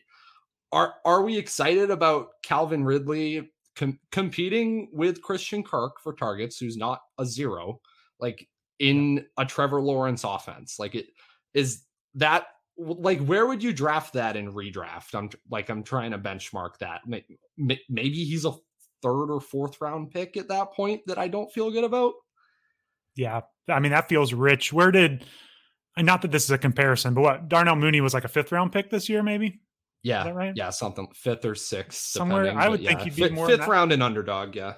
are 0.72 0.94
are 1.05 1.22
we 1.22 1.38
excited 1.38 1.90
about 1.90 2.29
Calvin 2.42 2.85
Ridley 2.85 3.51
com- 3.77 4.01
competing 4.11 4.88
with 4.92 5.22
Christian 5.22 5.62
Kirk 5.62 6.01
for 6.03 6.12
targets, 6.12 6.59
who's 6.59 6.77
not 6.77 7.01
a 7.18 7.25
zero? 7.25 7.81
Like 8.18 8.49
in 8.79 9.27
a 9.39 9.45
Trevor 9.45 9.81
Lawrence 9.81 10.25
offense? 10.25 10.79
Like 10.79 10.95
it 10.95 11.07
is 11.55 11.85
that 12.15 12.47
like 12.79 13.21
where 13.21 13.47
would 13.47 13.62
you 13.62 13.73
draft 13.73 14.15
that 14.15 14.37
in 14.37 14.53
redraft? 14.53 15.15
I'm 15.15 15.31
like 15.51 15.69
I'm 15.69 15.83
trying 15.83 16.12
to 16.12 16.19
benchmark 16.19 16.79
that. 16.81 17.03
Maybe 17.57 18.25
he's 18.25 18.45
a 18.45 18.53
third 19.03 19.31
or 19.31 19.41
fourth 19.41 19.81
round 19.81 20.11
pick 20.11 20.37
at 20.37 20.49
that 20.49 20.73
point 20.73 21.03
that 21.07 21.19
I 21.19 21.29
don't 21.29 21.53
feel 21.53 21.71
good 21.71 21.85
about. 21.85 22.15
Yeah, 23.15 23.43
I 23.69 23.81
mean 23.81 23.93
that 23.93 24.09
feels 24.09 24.33
rich. 24.33 24.73
Where 24.73 24.91
did 24.91 25.25
and 25.97 26.07
not 26.07 26.23
that 26.23 26.31
this 26.31 26.45
is 26.45 26.51
a 26.51 26.59
comparison, 26.59 27.15
but 27.15 27.23
what 27.23 27.49
Darnell 27.49 27.77
Mooney 27.77 28.03
was 28.03 28.12
like 28.12 28.25
a 28.25 28.29
fifth 28.29 28.53
round 28.53 28.73
pick 28.73 28.91
this 28.91 29.09
year, 29.09 29.23
maybe. 29.23 29.61
Yeah, 30.03 30.29
right. 30.31 30.53
Yeah, 30.55 30.71
something 30.71 31.09
fifth 31.15 31.45
or 31.45 31.55
sixth. 31.55 31.99
Somewhere, 31.99 32.57
I 32.57 32.69
would 32.69 32.85
think 32.85 33.01
he'd 33.01 33.17
be 33.17 33.25
F- 33.25 33.33
more 33.33 33.49
fifth 33.49 33.67
round 33.67 33.93
and 33.93 34.03
underdog. 34.03 34.55
Yeah, 34.55 34.75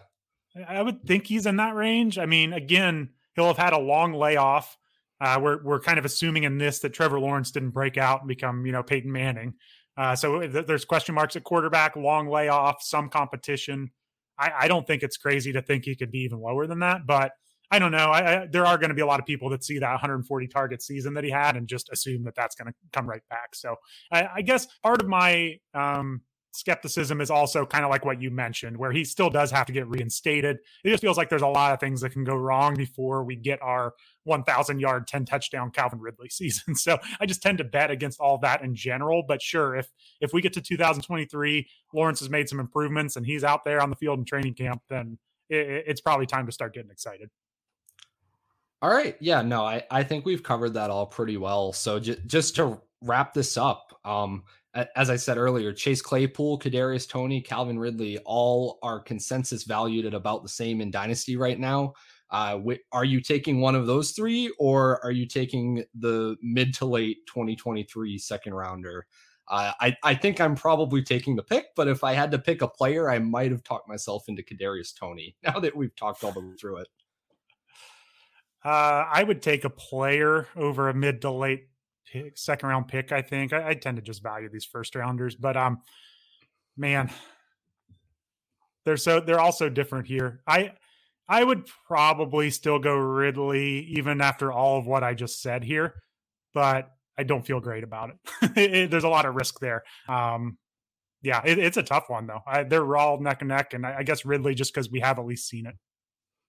I 0.66 0.80
would 0.80 1.04
think 1.04 1.26
he's 1.26 1.44
in 1.44 1.56
that 1.56 1.74
range. 1.74 2.18
I 2.18 2.26
mean, 2.26 2.52
again, 2.52 3.11
he'll 3.38 3.48
have 3.48 3.59
had 3.59 3.72
a 3.72 3.79
long 3.79 4.12
layoff. 4.12 4.77
Uh, 5.20 5.38
we're 5.42 5.62
we're 5.62 5.81
kind 5.81 5.98
of 5.98 6.05
assuming 6.05 6.44
in 6.44 6.59
this 6.59 6.79
that 6.81 6.92
Trevor 6.92 7.18
Lawrence 7.18 7.51
didn't 7.51 7.70
break 7.70 7.96
out 7.96 8.20
and 8.20 8.29
become 8.29 8.66
you 8.66 8.72
know 8.72 8.83
Peyton 8.83 9.11
Manning. 9.11 9.55
Uh, 9.96 10.14
so 10.14 10.40
th- 10.40 10.66
there's 10.66 10.85
question 10.85 11.14
marks 11.14 11.35
at 11.35 11.42
quarterback, 11.42 11.96
long 11.96 12.29
layoff, 12.29 12.83
some 12.83 13.09
competition. 13.09 13.90
I, 14.38 14.53
I, 14.61 14.68
don't 14.68 14.87
think 14.87 15.03
it's 15.03 15.16
crazy 15.16 15.53
to 15.55 15.61
think 15.61 15.85
he 15.85 15.96
could 15.96 16.12
be 16.12 16.20
even 16.20 16.40
lower 16.40 16.68
than 16.68 16.79
that, 16.79 17.05
but 17.05 17.33
I 17.70 17.81
don't 17.81 17.90
know. 17.90 18.11
I, 18.11 18.42
I, 18.42 18.46
there 18.46 18.64
are 18.64 18.79
going 18.79 18.90
to 18.90 18.94
be 18.94 19.03
a 19.03 19.07
lot 19.07 19.18
of 19.18 19.27
people 19.27 19.51
that 19.51 19.64
see 19.64 19.81
that 19.81 19.90
140 19.90 20.46
target 20.46 20.83
season 20.83 21.14
that 21.14 21.24
he 21.24 21.31
had 21.31 21.57
and 21.57 21.66
just 21.66 21.90
assume 21.90 22.22
that 22.24 22.37
that's 22.37 22.55
going 22.55 22.68
to 22.68 22.74
come 22.92 23.09
right 23.09 23.22
back. 23.29 23.57
So 23.57 23.74
I, 24.12 24.42
guess 24.42 24.66
part 24.85 25.03
of 25.03 25.09
my 25.09 25.57
um, 25.74 26.22
skepticism 26.58 27.20
is 27.20 27.30
also 27.30 27.64
kind 27.64 27.84
of 27.84 27.90
like 27.90 28.04
what 28.04 28.20
you 28.20 28.30
mentioned, 28.30 28.76
where 28.76 28.90
he 28.90 29.04
still 29.04 29.30
does 29.30 29.50
have 29.52 29.66
to 29.66 29.72
get 29.72 29.86
reinstated. 29.86 30.58
It 30.84 30.90
just 30.90 31.00
feels 31.00 31.16
like 31.16 31.28
there's 31.28 31.42
a 31.42 31.46
lot 31.46 31.72
of 31.72 31.78
things 31.78 32.00
that 32.00 32.10
can 32.10 32.24
go 32.24 32.34
wrong 32.34 32.74
before 32.74 33.22
we 33.22 33.36
get 33.36 33.62
our 33.62 33.94
1,000 34.24 34.80
yard, 34.80 35.06
10 35.06 35.24
touchdown 35.24 35.70
Calvin 35.70 36.00
Ridley 36.00 36.28
season. 36.30 36.74
So 36.74 36.98
I 37.20 37.26
just 37.26 37.42
tend 37.42 37.58
to 37.58 37.64
bet 37.64 37.90
against 37.90 38.20
all 38.20 38.38
that 38.38 38.62
in 38.62 38.74
general. 38.74 39.22
But 39.26 39.40
sure, 39.40 39.76
if 39.76 39.88
if 40.20 40.32
we 40.32 40.42
get 40.42 40.52
to 40.54 40.60
2023, 40.60 41.68
Lawrence 41.94 42.20
has 42.20 42.28
made 42.28 42.48
some 42.48 42.58
improvements 42.58 43.16
and 43.16 43.24
he's 43.24 43.44
out 43.44 43.64
there 43.64 43.80
on 43.80 43.90
the 43.90 43.96
field 43.96 44.18
in 44.18 44.24
training 44.24 44.54
camp, 44.54 44.82
then 44.88 45.18
it, 45.48 45.84
it's 45.86 46.00
probably 46.00 46.26
time 46.26 46.46
to 46.46 46.52
start 46.52 46.74
getting 46.74 46.90
excited. 46.90 47.30
All 48.82 48.90
right. 48.90 49.16
Yeah, 49.20 49.42
no, 49.42 49.64
I, 49.64 49.84
I 49.90 50.04
think 50.04 50.24
we've 50.24 50.42
covered 50.42 50.74
that 50.74 50.90
all 50.90 51.06
pretty 51.06 51.36
well. 51.36 51.72
So 51.72 51.98
j- 51.98 52.18
just 52.26 52.56
to 52.56 52.80
wrap 53.02 53.34
this 53.34 53.56
up, 53.56 53.98
um, 54.04 54.44
as 54.96 55.10
I 55.10 55.16
said 55.16 55.38
earlier, 55.38 55.72
Chase 55.72 56.02
Claypool, 56.02 56.58
Kadarius 56.58 57.08
Toney, 57.08 57.40
Calvin 57.40 57.78
Ridley, 57.78 58.18
all 58.24 58.78
are 58.82 59.00
consensus 59.00 59.64
valued 59.64 60.06
at 60.06 60.14
about 60.14 60.42
the 60.42 60.48
same 60.48 60.80
in 60.80 60.90
Dynasty 60.90 61.36
right 61.36 61.58
now. 61.58 61.94
Uh, 62.30 62.60
are 62.92 63.04
you 63.04 63.20
taking 63.20 63.60
one 63.60 63.74
of 63.74 63.86
those 63.86 64.12
three, 64.12 64.52
or 64.58 65.02
are 65.04 65.10
you 65.10 65.26
taking 65.26 65.84
the 65.94 66.36
mid 66.42 66.74
to 66.74 66.84
late 66.84 67.18
2023 67.26 68.18
second 68.18 68.54
rounder? 68.54 69.06
Uh, 69.48 69.72
I 69.80 69.96
I 70.02 70.14
think 70.14 70.40
I'm 70.40 70.54
probably 70.54 71.02
taking 71.02 71.34
the 71.34 71.42
pick, 71.42 71.68
but 71.74 71.88
if 71.88 72.04
I 72.04 72.12
had 72.12 72.30
to 72.32 72.38
pick 72.38 72.60
a 72.60 72.68
player, 72.68 73.10
I 73.10 73.18
might 73.18 73.50
have 73.50 73.64
talked 73.64 73.88
myself 73.88 74.24
into 74.28 74.42
Kadarius 74.42 74.94
Toney. 74.94 75.36
Now 75.42 75.58
that 75.58 75.74
we've 75.74 75.96
talked 75.96 76.22
all 76.22 76.32
the 76.32 76.40
way 76.40 76.52
through 76.60 76.78
it, 76.78 76.88
uh, 78.62 79.04
I 79.10 79.22
would 79.22 79.40
take 79.40 79.64
a 79.64 79.70
player 79.70 80.48
over 80.54 80.90
a 80.90 80.94
mid 80.94 81.22
to 81.22 81.30
late 81.30 81.68
pick, 82.12 82.38
second 82.38 82.68
round 82.68 82.88
pick. 82.88 83.12
I 83.12 83.22
think 83.22 83.52
I, 83.52 83.70
I 83.70 83.74
tend 83.74 83.96
to 83.96 84.02
just 84.02 84.22
value 84.22 84.48
these 84.48 84.64
first 84.64 84.94
rounders, 84.94 85.34
but 85.34 85.56
um, 85.56 85.78
man, 86.76 87.10
they're 88.84 88.96
so 88.96 89.20
they're 89.20 89.40
also 89.40 89.68
different 89.68 90.06
here. 90.06 90.40
I 90.46 90.72
I 91.28 91.44
would 91.44 91.68
probably 91.86 92.50
still 92.50 92.78
go 92.78 92.96
Ridley 92.96 93.86
even 93.90 94.20
after 94.20 94.50
all 94.50 94.78
of 94.78 94.86
what 94.86 95.04
I 95.04 95.14
just 95.14 95.42
said 95.42 95.62
here, 95.64 95.94
but 96.54 96.90
I 97.18 97.24
don't 97.24 97.46
feel 97.46 97.60
great 97.60 97.84
about 97.84 98.10
it. 98.42 98.50
it 98.56 98.90
there's 98.90 99.04
a 99.04 99.08
lot 99.08 99.26
of 99.26 99.34
risk 99.34 99.60
there. 99.60 99.82
Um, 100.08 100.56
yeah, 101.20 101.42
it, 101.44 101.58
it's 101.58 101.76
a 101.76 101.82
tough 101.82 102.04
one 102.08 102.26
though. 102.26 102.40
I, 102.46 102.62
they're 102.62 102.96
all 102.96 103.20
neck 103.20 103.42
and 103.42 103.48
neck, 103.48 103.74
and 103.74 103.84
I, 103.84 103.98
I 103.98 104.02
guess 104.04 104.24
Ridley 104.24 104.54
just 104.54 104.72
because 104.72 104.90
we 104.90 105.00
have 105.00 105.18
at 105.18 105.26
least 105.26 105.48
seen 105.48 105.66
it. 105.66 105.74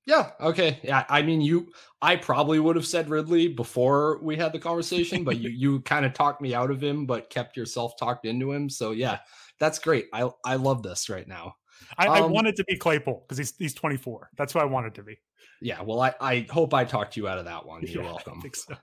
Yeah. 0.09 0.31
Okay. 0.41 0.79
Yeah. 0.81 1.05
I 1.07 1.21
mean, 1.21 1.39
you. 1.39 1.71
I 2.01 2.15
probably 2.15 2.59
would 2.59 2.75
have 2.75 2.87
said 2.87 3.09
Ridley 3.09 3.47
before 3.47 4.19
we 4.23 4.35
had 4.37 4.53
the 4.53 4.59
conversation, 4.59 5.23
but 5.23 5.37
you 5.37 5.49
you 5.49 5.81
kind 5.81 6.03
of 6.03 6.13
talked 6.13 6.41
me 6.41 6.55
out 6.55 6.71
of 6.71 6.81
him, 6.81 7.05
but 7.05 7.29
kept 7.29 7.55
yourself 7.55 7.95
talked 7.95 8.25
into 8.25 8.51
him. 8.51 8.71
So 8.71 8.89
yeah, 8.89 9.19
that's 9.59 9.77
great. 9.77 10.07
I 10.11 10.27
I 10.43 10.55
love 10.55 10.81
this 10.81 11.09
right 11.09 11.27
now. 11.27 11.53
I, 11.97 12.07
um, 12.07 12.13
I 12.15 12.21
wanted 12.21 12.55
to 12.55 12.63
be 12.63 12.75
Claypool 12.75 13.23
because 13.27 13.37
he's 13.37 13.53
he's 13.55 13.75
24. 13.75 14.31
That's 14.35 14.53
who 14.53 14.59
I 14.59 14.65
wanted 14.65 14.95
to 14.95 15.03
be. 15.03 15.19
Yeah. 15.61 15.83
Well, 15.83 16.01
I 16.01 16.15
I 16.19 16.47
hope 16.49 16.73
I 16.73 16.85
talked 16.85 17.15
you 17.15 17.27
out 17.27 17.37
of 17.37 17.45
that 17.45 17.67
one. 17.67 17.81
You're 17.85 18.01
yeah, 18.01 18.09
welcome. 18.09 18.41
So. 18.51 18.75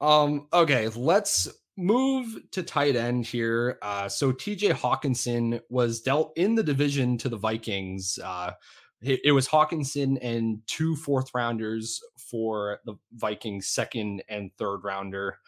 Um. 0.00 0.46
Okay. 0.52 0.90
Let's 0.90 1.48
move 1.76 2.38
to 2.52 2.62
tight 2.62 2.94
end 2.94 3.26
here. 3.26 3.78
Uh, 3.82 4.08
so 4.08 4.30
TJ 4.30 4.74
Hockenson 4.74 5.60
was 5.70 6.02
dealt 6.02 6.32
in 6.36 6.54
the 6.54 6.62
division 6.62 7.18
to 7.18 7.28
the 7.28 7.36
Vikings. 7.36 8.18
Uh, 8.22 8.52
it, 9.02 9.32
was 9.32 9.48
Hockenson 9.48 10.18
and 10.22 10.60
two 10.66 10.96
fourth 10.96 11.30
rounders 11.34 12.00
for 12.16 12.78
the 12.84 12.94
Vikings, 13.14 13.68
second 13.68 14.22
and 14.28 14.50
third 14.58 14.84
rounder. 14.84 15.38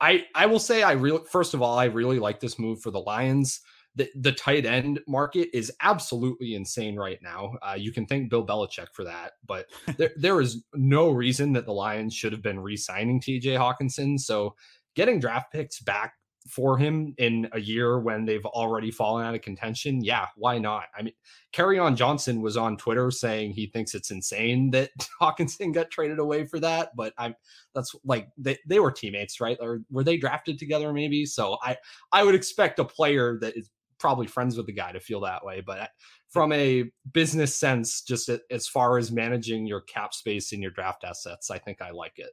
I 0.00 0.24
I 0.34 0.46
will 0.46 0.58
say 0.58 0.82
I 0.82 0.92
really 0.92 1.22
first 1.30 1.54
of 1.54 1.62
all 1.62 1.78
I 1.78 1.84
really 1.84 2.18
like 2.18 2.40
this 2.40 2.58
move 2.58 2.80
for 2.80 2.90
the 2.90 3.00
Lions. 3.00 3.60
The 3.94 4.10
the 4.16 4.32
tight 4.32 4.66
end 4.66 5.00
market 5.08 5.48
is 5.54 5.72
absolutely 5.80 6.54
insane 6.54 6.96
right 6.96 7.18
now. 7.22 7.54
Uh, 7.62 7.76
you 7.78 7.92
can 7.92 8.06
thank 8.06 8.28
Bill 8.28 8.46
Belichick 8.46 8.88
for 8.92 9.04
that, 9.04 9.32
but 9.46 9.66
there 9.96 10.12
there 10.16 10.40
is 10.40 10.64
no 10.74 11.10
reason 11.10 11.52
that 11.54 11.64
the 11.64 11.72
Lions 11.72 12.14
should 12.14 12.32
have 12.32 12.42
been 12.42 12.60
re-signing 12.60 13.20
T.J. 13.20 13.54
Hockenson. 13.54 14.18
So 14.18 14.54
getting 14.94 15.18
draft 15.18 15.52
picks 15.52 15.80
back 15.80 16.14
for 16.48 16.78
him 16.78 17.14
in 17.18 17.48
a 17.52 17.60
year 17.60 17.98
when 17.98 18.24
they've 18.24 18.44
already 18.44 18.90
fallen 18.90 19.24
out 19.24 19.34
of 19.34 19.42
contention, 19.42 20.02
yeah, 20.02 20.26
why 20.36 20.58
not? 20.58 20.84
I 20.96 21.02
mean, 21.02 21.14
Kerryon 21.52 21.96
Johnson 21.96 22.40
was 22.40 22.56
on 22.56 22.76
Twitter 22.76 23.10
saying 23.10 23.52
he 23.52 23.66
thinks 23.66 23.94
it's 23.94 24.10
insane 24.10 24.70
that 24.70 24.90
Hockenson 25.20 25.72
got 25.72 25.90
traded 25.90 26.18
away 26.18 26.46
for 26.46 26.60
that, 26.60 26.94
but 26.96 27.12
I'm 27.18 27.34
that's 27.74 27.94
like 28.04 28.28
they, 28.38 28.58
they 28.66 28.80
were 28.80 28.90
teammates, 28.90 29.40
right? 29.40 29.58
Or 29.60 29.80
were 29.90 30.04
they 30.04 30.16
drafted 30.16 30.58
together 30.58 30.92
maybe? 30.92 31.26
So 31.26 31.58
I 31.62 31.76
I 32.12 32.24
would 32.24 32.34
expect 32.34 32.78
a 32.78 32.84
player 32.84 33.38
that 33.40 33.56
is 33.56 33.70
probably 33.98 34.26
friends 34.26 34.56
with 34.56 34.66
the 34.66 34.72
guy 34.72 34.92
to 34.92 35.00
feel 35.00 35.20
that 35.22 35.44
way, 35.44 35.60
but 35.60 35.80
uh, 35.80 35.86
from 36.28 36.52
a 36.52 36.84
business 37.12 37.56
sense, 37.56 38.02
just 38.02 38.30
as 38.50 38.68
far 38.68 38.98
as 38.98 39.10
managing 39.10 39.66
your 39.66 39.80
cap 39.82 40.12
space 40.12 40.52
and 40.52 40.60
your 40.60 40.70
draft 40.72 41.02
assets, 41.02 41.50
I 41.50 41.58
think 41.58 41.80
I 41.80 41.90
like 41.92 42.14
it. 42.16 42.30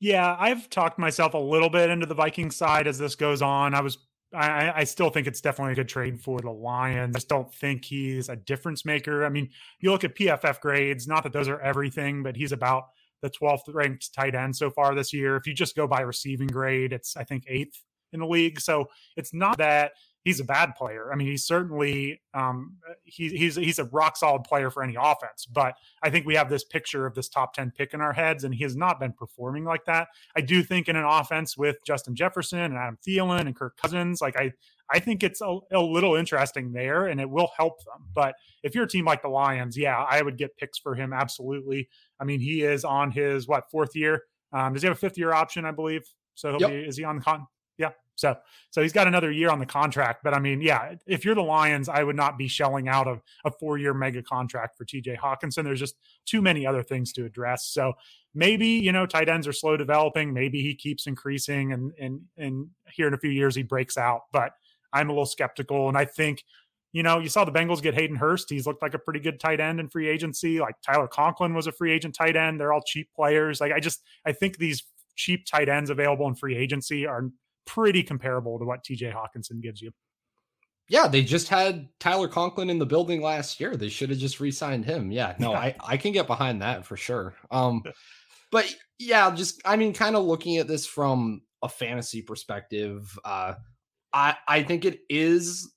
Yeah, 0.00 0.36
I've 0.38 0.70
talked 0.70 0.98
myself 0.98 1.34
a 1.34 1.38
little 1.38 1.70
bit 1.70 1.90
into 1.90 2.06
the 2.06 2.14
Viking 2.14 2.50
side 2.50 2.86
as 2.86 2.98
this 2.98 3.14
goes 3.14 3.42
on. 3.42 3.74
I 3.74 3.80
was 3.80 3.98
I, 4.34 4.80
I, 4.80 4.84
still 4.84 5.08
think 5.08 5.26
it's 5.26 5.40
definitely 5.40 5.72
a 5.72 5.76
good 5.76 5.88
trade 5.88 6.20
for 6.20 6.38
the 6.38 6.50
Lions. 6.50 7.16
I 7.16 7.18
just 7.18 7.30
don't 7.30 7.52
think 7.52 7.86
he's 7.86 8.28
a 8.28 8.36
difference 8.36 8.84
maker. 8.84 9.24
I 9.24 9.30
mean, 9.30 9.48
you 9.80 9.90
look 9.90 10.04
at 10.04 10.14
PFF 10.14 10.60
grades, 10.60 11.08
not 11.08 11.22
that 11.22 11.32
those 11.32 11.48
are 11.48 11.58
everything, 11.60 12.22
but 12.22 12.36
he's 12.36 12.52
about 12.52 12.88
the 13.22 13.30
12th 13.30 13.62
ranked 13.68 14.12
tight 14.12 14.34
end 14.34 14.54
so 14.54 14.70
far 14.70 14.94
this 14.94 15.14
year. 15.14 15.36
If 15.36 15.46
you 15.46 15.54
just 15.54 15.74
go 15.74 15.86
by 15.86 16.02
receiving 16.02 16.48
grade, 16.48 16.92
it's 16.92 17.16
I 17.16 17.24
think 17.24 17.44
eighth 17.48 17.82
in 18.12 18.20
the 18.20 18.26
league. 18.26 18.60
So 18.60 18.86
it's 19.16 19.32
not 19.32 19.58
that 19.58 19.92
he's 20.28 20.40
a 20.40 20.44
bad 20.44 20.74
player. 20.76 21.10
I 21.10 21.16
mean, 21.16 21.26
he's 21.26 21.46
certainly 21.46 22.20
um, 22.34 22.76
he, 23.04 23.30
he's 23.30 23.56
he's 23.56 23.78
a 23.78 23.84
rock 23.84 24.14
solid 24.14 24.44
player 24.44 24.68
for 24.70 24.82
any 24.82 24.94
offense. 25.00 25.46
But 25.46 25.74
I 26.02 26.10
think 26.10 26.26
we 26.26 26.34
have 26.34 26.50
this 26.50 26.64
picture 26.64 27.06
of 27.06 27.14
this 27.14 27.30
top 27.30 27.54
ten 27.54 27.72
pick 27.74 27.94
in 27.94 28.02
our 28.02 28.12
heads, 28.12 28.44
and 28.44 28.54
he 28.54 28.62
has 28.64 28.76
not 28.76 29.00
been 29.00 29.14
performing 29.14 29.64
like 29.64 29.86
that. 29.86 30.08
I 30.36 30.42
do 30.42 30.62
think 30.62 30.86
in 30.86 30.96
an 30.96 31.06
offense 31.06 31.56
with 31.56 31.78
Justin 31.86 32.14
Jefferson 32.14 32.58
and 32.58 32.76
Adam 32.76 32.98
Thielen 33.06 33.40
and 33.40 33.56
Kirk 33.56 33.78
Cousins, 33.78 34.20
like 34.20 34.38
I 34.38 34.52
I 34.90 34.98
think 34.98 35.22
it's 35.22 35.40
a, 35.40 35.58
a 35.72 35.80
little 35.80 36.14
interesting 36.14 36.72
there, 36.72 37.06
and 37.06 37.22
it 37.22 37.30
will 37.30 37.50
help 37.56 37.82
them. 37.84 38.04
But 38.14 38.34
if 38.62 38.74
you're 38.74 38.84
a 38.84 38.88
team 38.88 39.06
like 39.06 39.22
the 39.22 39.28
Lions, 39.28 39.78
yeah, 39.78 40.04
I 40.10 40.20
would 40.20 40.36
get 40.36 40.58
picks 40.58 40.78
for 40.78 40.94
him 40.94 41.14
absolutely. 41.14 41.88
I 42.20 42.24
mean, 42.24 42.40
he 42.40 42.64
is 42.64 42.84
on 42.84 43.10
his 43.12 43.48
what 43.48 43.70
fourth 43.70 43.96
year. 43.96 44.24
Um, 44.52 44.74
does 44.74 44.82
he 44.82 44.88
have 44.88 44.96
a 44.96 45.00
fifth 45.00 45.16
year 45.16 45.32
option? 45.32 45.64
I 45.64 45.70
believe 45.70 46.02
so. 46.34 46.58
Yep. 46.60 46.70
Be, 46.70 46.76
is 46.76 46.98
he 46.98 47.04
on 47.04 47.16
the 47.16 47.22
con? 47.22 47.46
Yeah. 47.78 47.90
So 48.16 48.36
so 48.70 48.82
he's 48.82 48.92
got 48.92 49.06
another 49.06 49.30
year 49.30 49.48
on 49.48 49.60
the 49.60 49.66
contract. 49.66 50.24
But 50.24 50.34
I 50.34 50.40
mean, 50.40 50.60
yeah, 50.60 50.96
if 51.06 51.24
you're 51.24 51.36
the 51.36 51.42
Lions, 51.42 51.88
I 51.88 52.02
would 52.02 52.16
not 52.16 52.36
be 52.36 52.48
shelling 52.48 52.88
out 52.88 53.06
a, 53.06 53.20
a 53.44 53.50
four 53.50 53.78
year 53.78 53.94
mega 53.94 54.22
contract 54.22 54.76
for 54.76 54.84
TJ 54.84 55.18
Hockenson. 55.18 55.64
There's 55.64 55.78
just 55.78 55.94
too 56.26 56.42
many 56.42 56.66
other 56.66 56.82
things 56.82 57.12
to 57.14 57.24
address. 57.24 57.68
So 57.68 57.94
maybe, 58.34 58.66
you 58.66 58.92
know, 58.92 59.06
tight 59.06 59.28
ends 59.28 59.46
are 59.46 59.52
slow 59.52 59.76
developing. 59.76 60.34
Maybe 60.34 60.62
he 60.62 60.74
keeps 60.74 61.06
increasing 61.06 61.72
and 61.72 61.92
and 61.98 62.20
and 62.36 62.68
here 62.92 63.06
in 63.06 63.14
a 63.14 63.18
few 63.18 63.30
years 63.30 63.54
he 63.54 63.62
breaks 63.62 63.96
out. 63.96 64.22
But 64.32 64.52
I'm 64.92 65.08
a 65.08 65.12
little 65.12 65.26
skeptical. 65.26 65.88
And 65.88 65.96
I 65.96 66.04
think, 66.04 66.42
you 66.92 67.02
know, 67.04 67.20
you 67.20 67.28
saw 67.28 67.44
the 67.44 67.52
Bengals 67.52 67.82
get 67.82 67.94
Hayden 67.94 68.16
Hurst. 68.16 68.50
He's 68.50 68.66
looked 68.66 68.82
like 68.82 68.94
a 68.94 68.98
pretty 68.98 69.20
good 69.20 69.38
tight 69.38 69.60
end 69.60 69.78
in 69.78 69.88
free 69.88 70.08
agency. 70.08 70.58
Like 70.58 70.74
Tyler 70.82 71.06
Conklin 71.06 71.54
was 71.54 71.68
a 71.68 71.72
free 71.72 71.92
agent 71.92 72.16
tight 72.16 72.34
end. 72.34 72.58
They're 72.58 72.72
all 72.72 72.82
cheap 72.84 73.10
players. 73.14 73.60
Like 73.60 73.72
I 73.72 73.78
just 73.78 74.02
I 74.26 74.32
think 74.32 74.56
these 74.56 74.82
cheap 75.14 75.46
tight 75.46 75.68
ends 75.68 75.90
available 75.90 76.26
in 76.26 76.34
free 76.34 76.56
agency 76.56 77.06
are 77.06 77.28
pretty 77.68 78.02
comparable 78.02 78.58
to 78.58 78.64
what 78.64 78.82
TJ 78.82 79.14
Hockenson 79.14 79.62
gives 79.62 79.80
you. 79.80 79.92
Yeah, 80.88 81.06
they 81.06 81.22
just 81.22 81.48
had 81.48 81.88
Tyler 82.00 82.28
Conklin 82.28 82.70
in 82.70 82.78
the 82.78 82.86
building 82.86 83.20
last 83.20 83.60
year. 83.60 83.76
They 83.76 83.90
should 83.90 84.08
have 84.08 84.18
just 84.18 84.40
re-signed 84.40 84.86
him. 84.86 85.10
Yeah, 85.10 85.34
no, 85.38 85.52
I 85.52 85.74
I 85.80 85.98
can 85.98 86.12
get 86.12 86.26
behind 86.26 86.62
that 86.62 86.86
for 86.86 86.96
sure. 86.96 87.34
Um, 87.50 87.82
but 88.50 88.74
yeah, 88.98 89.30
just 89.34 89.60
I 89.66 89.76
mean, 89.76 89.92
kind 89.92 90.16
of 90.16 90.24
looking 90.24 90.56
at 90.56 90.66
this 90.66 90.86
from 90.86 91.42
a 91.62 91.68
fantasy 91.68 92.22
perspective, 92.22 93.18
uh, 93.22 93.54
I 94.14 94.36
I 94.48 94.62
think 94.62 94.86
it 94.86 95.00
is 95.10 95.70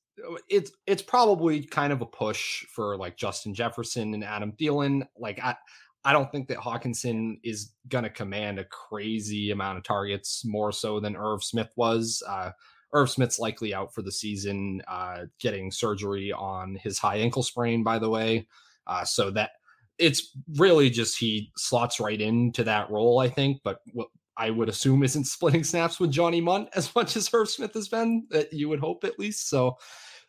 it's 0.49 0.71
it's 0.87 1.01
probably 1.01 1.65
kind 1.65 1.91
of 1.91 2.01
a 2.01 2.05
push 2.05 2.65
for 2.73 2.95
like 2.95 3.17
Justin 3.17 3.53
Jefferson 3.53 4.13
and 4.13 4.23
Adam 4.23 4.53
Thielen. 4.53 5.05
Like 5.17 5.39
I 5.43 5.55
I 6.03 6.13
don't 6.13 6.31
think 6.31 6.47
that 6.47 6.57
Hockenson 6.57 7.39
is 7.43 7.73
going 7.87 8.03
to 8.03 8.09
command 8.09 8.59
a 8.59 8.65
crazy 8.65 9.51
amount 9.51 9.77
of 9.77 9.83
targets 9.83 10.43
more 10.45 10.71
so 10.71 10.99
than 10.99 11.15
Irv 11.15 11.43
Smith 11.43 11.71
was. 11.75 12.23
Uh, 12.27 12.51
Irv 12.93 13.09
Smith's 13.09 13.39
likely 13.39 13.73
out 13.73 13.93
for 13.93 14.01
the 14.01 14.11
season, 14.11 14.81
uh, 14.87 15.25
getting 15.39 15.71
surgery 15.71 16.31
on 16.31 16.75
his 16.75 16.97
high 16.97 17.17
ankle 17.17 17.43
sprain, 17.43 17.83
by 17.83 17.99
the 17.99 18.09
way. 18.09 18.47
Uh, 18.87 19.05
so 19.05 19.29
that 19.31 19.51
it's 19.97 20.35
really 20.57 20.89
just 20.89 21.17
he 21.17 21.51
slots 21.55 21.99
right 21.99 22.19
into 22.19 22.63
that 22.63 22.89
role, 22.89 23.19
I 23.19 23.29
think. 23.29 23.61
But 23.63 23.79
what 23.93 24.07
I 24.37 24.49
would 24.49 24.69
assume 24.69 25.03
isn't 25.03 25.23
splitting 25.27 25.63
snaps 25.63 25.99
with 25.99 26.11
Johnny 26.11 26.41
Mundt 26.41 26.69
as 26.75 26.93
much 26.95 27.15
as 27.15 27.29
Irv 27.33 27.49
Smith 27.49 27.73
has 27.75 27.87
been, 27.87 28.25
that 28.31 28.51
you 28.51 28.67
would 28.69 28.79
hope 28.79 29.03
at 29.03 29.19
least. 29.19 29.49
So, 29.49 29.77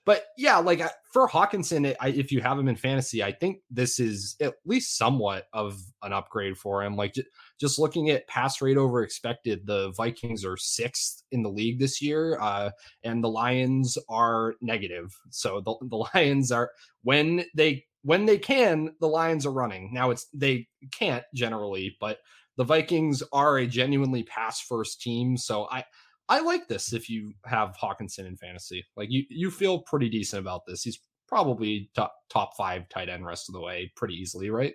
but 0.05 0.25
yeah, 0.37 0.57
like 0.59 0.83
for 1.13 1.29
Hockenson, 1.29 1.95
I, 2.01 2.09
if 2.09 2.33
you 2.33 2.41
have 2.41 2.59
him 2.59 2.69
in 2.69 2.75
fantasy, 2.75 3.23
I 3.23 3.31
think 3.31 3.59
this 3.71 4.01
is 4.01 4.37
at 4.41 4.55
least 4.65 4.99
somewhat 4.99 5.47
of 5.53 5.81
an 6.03 6.13
upgrade 6.13 6.59
for 6.59 6.83
him. 6.83 6.97
Like 6.97 7.15
just 7.61 7.79
looking 7.79 8.11
at 8.11 8.27
pass 8.27 8.61
rate 8.61 8.77
over 8.77 9.03
expected, 9.03 9.65
the 9.65 9.93
Vikings 9.93 10.45
are 10.45 10.57
sixth 10.57 11.23
in 11.31 11.43
the 11.43 11.51
league 11.51 11.79
this 11.79 12.03
year, 12.03 12.37
uh, 12.41 12.71
and 13.05 13.23
the 13.23 13.29
Lions 13.29 13.97
are 14.09 14.55
negative. 14.61 15.15
So 15.31 15.61
the, 15.61 15.75
the 15.89 15.97
Lions 16.15 16.51
are 16.51 16.73
when 17.05 17.45
they 17.55 17.85
when 18.03 18.27
they 18.27 18.39
can, 18.39 18.95
the 19.01 19.09
Lions 19.09 19.47
are 19.47 19.53
running. 19.53 19.91
Now 19.93 20.11
it's 20.11 20.27
they 20.35 20.67
can't 20.91 21.25
generally, 21.33 21.97
but 22.01 22.19
the 22.57 22.65
Vikings 22.65 23.23
are 23.33 23.59
a 23.59 23.67
genuinely 23.67 24.25
pass 24.25 24.61
first 24.61 25.01
team. 25.01 25.37
So 25.37 25.69
I 25.71 25.85
I 26.33 26.41
like 26.41 26.67
this 26.67 26.95
if 26.95 27.11
you 27.11 27.35
have 27.45 27.77
Hockenson 27.77 28.27
in 28.27 28.39
fantasy. 28.39 28.83
Like 28.97 29.11
you 29.11 29.25
you 29.29 29.51
feel 29.51 29.81
pretty 29.81 30.09
decent 30.09 30.41
about 30.41 30.63
this. 30.67 30.83
He's 30.83 30.99
probably 31.29 31.91
top 31.95 32.15
top 32.31 32.57
five 32.57 32.89
tight 32.89 33.11
end 33.11 33.27
rest 33.27 33.51
of 33.51 33.53
the 33.53 33.61
way 33.61 33.93
pretty 33.97 34.15
easily, 34.15 34.49
right? 34.49 34.73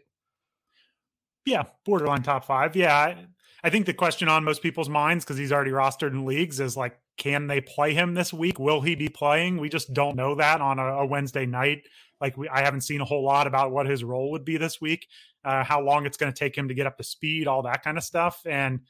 Yeah, 1.48 1.64
borderline 1.84 2.22
top 2.22 2.46
five. 2.46 2.76
Yeah. 2.76 2.96
I, 2.96 3.26
I 3.64 3.72
think 3.72 3.88
the 3.88 3.94
question 3.94 4.30
on 4.30 4.44
most 4.44 4.62
people's 4.62 4.88
minds, 4.88 5.26
because 5.26 5.40
he's 5.40 5.52
already 5.52 5.72
rostered 5.72 6.12
in 6.12 6.26
leagues, 6.26 6.60
is 6.60 6.78
like, 6.78 7.00
can 7.18 7.48
they 7.48 7.60
play 7.60 7.96
him 7.96 8.14
this 8.14 8.32
week? 8.32 8.60
Will 8.60 8.82
he 8.82 8.94
be 8.94 9.10
playing? 9.10 9.58
We 9.58 9.68
just 9.68 9.92
don't 9.96 10.16
know 10.16 10.36
that 10.36 10.62
on 10.62 10.78
a, 10.78 10.84
a 10.84 11.06
Wednesday 11.08 11.48
night. 11.48 11.82
Like 12.22 12.38
we, 12.38 12.48
I 12.50 12.62
haven't 12.62 12.82
seen 12.82 13.02
a 13.02 13.06
whole 13.06 13.24
lot 13.24 13.48
about 13.48 13.72
what 13.72 13.88
his 13.88 14.04
role 14.04 14.30
would 14.32 14.46
be 14.46 14.58
this 14.58 14.80
week, 14.80 15.08
uh, 15.44 15.64
how 15.64 15.82
long 15.82 16.06
it's 16.06 16.18
going 16.18 16.32
to 16.32 16.38
take 16.38 16.56
him 16.56 16.68
to 16.68 16.76
get 16.76 16.86
up 16.86 16.98
to 16.98 17.04
speed, 17.04 17.48
all 17.48 17.64
that 17.64 17.84
kind 17.84 17.98
of 17.98 18.04
stuff. 18.04 18.42
And 18.46 18.82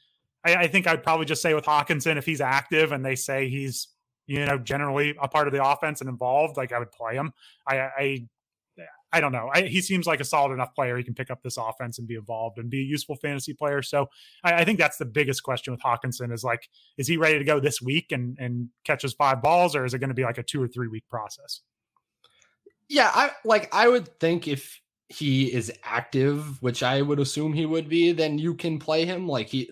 I, 0.44 0.54
I 0.54 0.66
think 0.68 0.86
I'd 0.86 1.02
probably 1.02 1.26
just 1.26 1.42
say 1.42 1.54
with 1.54 1.64
Hockenson, 1.64 2.16
if 2.16 2.26
he's 2.26 2.40
active 2.40 2.92
and 2.92 3.04
they 3.04 3.16
say 3.16 3.48
he's 3.48 3.88
you 4.26 4.44
know 4.44 4.58
generally 4.58 5.16
a 5.20 5.28
part 5.28 5.48
of 5.48 5.54
the 5.54 5.64
offense 5.64 6.00
and 6.00 6.08
involved, 6.08 6.56
like 6.56 6.72
I 6.72 6.78
would 6.78 6.92
play 6.92 7.14
him. 7.14 7.32
I 7.66 7.78
I, 7.78 8.28
I 9.12 9.20
don't 9.20 9.32
know. 9.32 9.50
I, 9.52 9.62
he 9.62 9.80
seems 9.80 10.06
like 10.06 10.20
a 10.20 10.24
solid 10.24 10.52
enough 10.52 10.74
player. 10.74 10.96
He 10.96 11.02
can 11.02 11.14
pick 11.14 11.30
up 11.30 11.42
this 11.42 11.56
offense 11.56 11.98
and 11.98 12.06
be 12.06 12.16
involved 12.16 12.58
and 12.58 12.68
be 12.68 12.80
a 12.80 12.84
useful 12.84 13.16
fantasy 13.16 13.54
player. 13.54 13.80
So 13.80 14.08
I, 14.44 14.54
I, 14.54 14.64
think 14.64 14.78
that's 14.78 14.98
the 14.98 15.06
biggest 15.06 15.42
question 15.42 15.72
with 15.72 15.80
Hockenson 15.80 16.32
is 16.32 16.44
like, 16.44 16.68
is 16.98 17.08
he 17.08 17.16
ready 17.16 17.38
to 17.38 17.44
go 17.44 17.58
this 17.58 17.80
week 17.80 18.12
and 18.12 18.36
and 18.38 18.68
catch 18.84 18.98
catches 18.98 19.14
five 19.14 19.40
balls, 19.40 19.74
or 19.74 19.84
is 19.84 19.94
it 19.94 19.98
going 19.98 20.08
to 20.08 20.14
be 20.14 20.24
like 20.24 20.38
a 20.38 20.42
two 20.42 20.62
or 20.62 20.68
three 20.68 20.88
week 20.88 21.04
process? 21.08 21.60
Yeah, 22.88 23.10
I 23.14 23.30
like 23.44 23.74
I 23.74 23.88
would 23.88 24.18
think 24.20 24.46
if 24.46 24.80
he 25.08 25.52
is 25.52 25.72
active, 25.84 26.60
which 26.62 26.82
I 26.82 27.00
would 27.00 27.18
assume 27.18 27.54
he 27.54 27.64
would 27.64 27.88
be, 27.88 28.12
then 28.12 28.38
you 28.38 28.54
can 28.54 28.78
play 28.78 29.06
him. 29.06 29.26
Like 29.26 29.48
he 29.48 29.70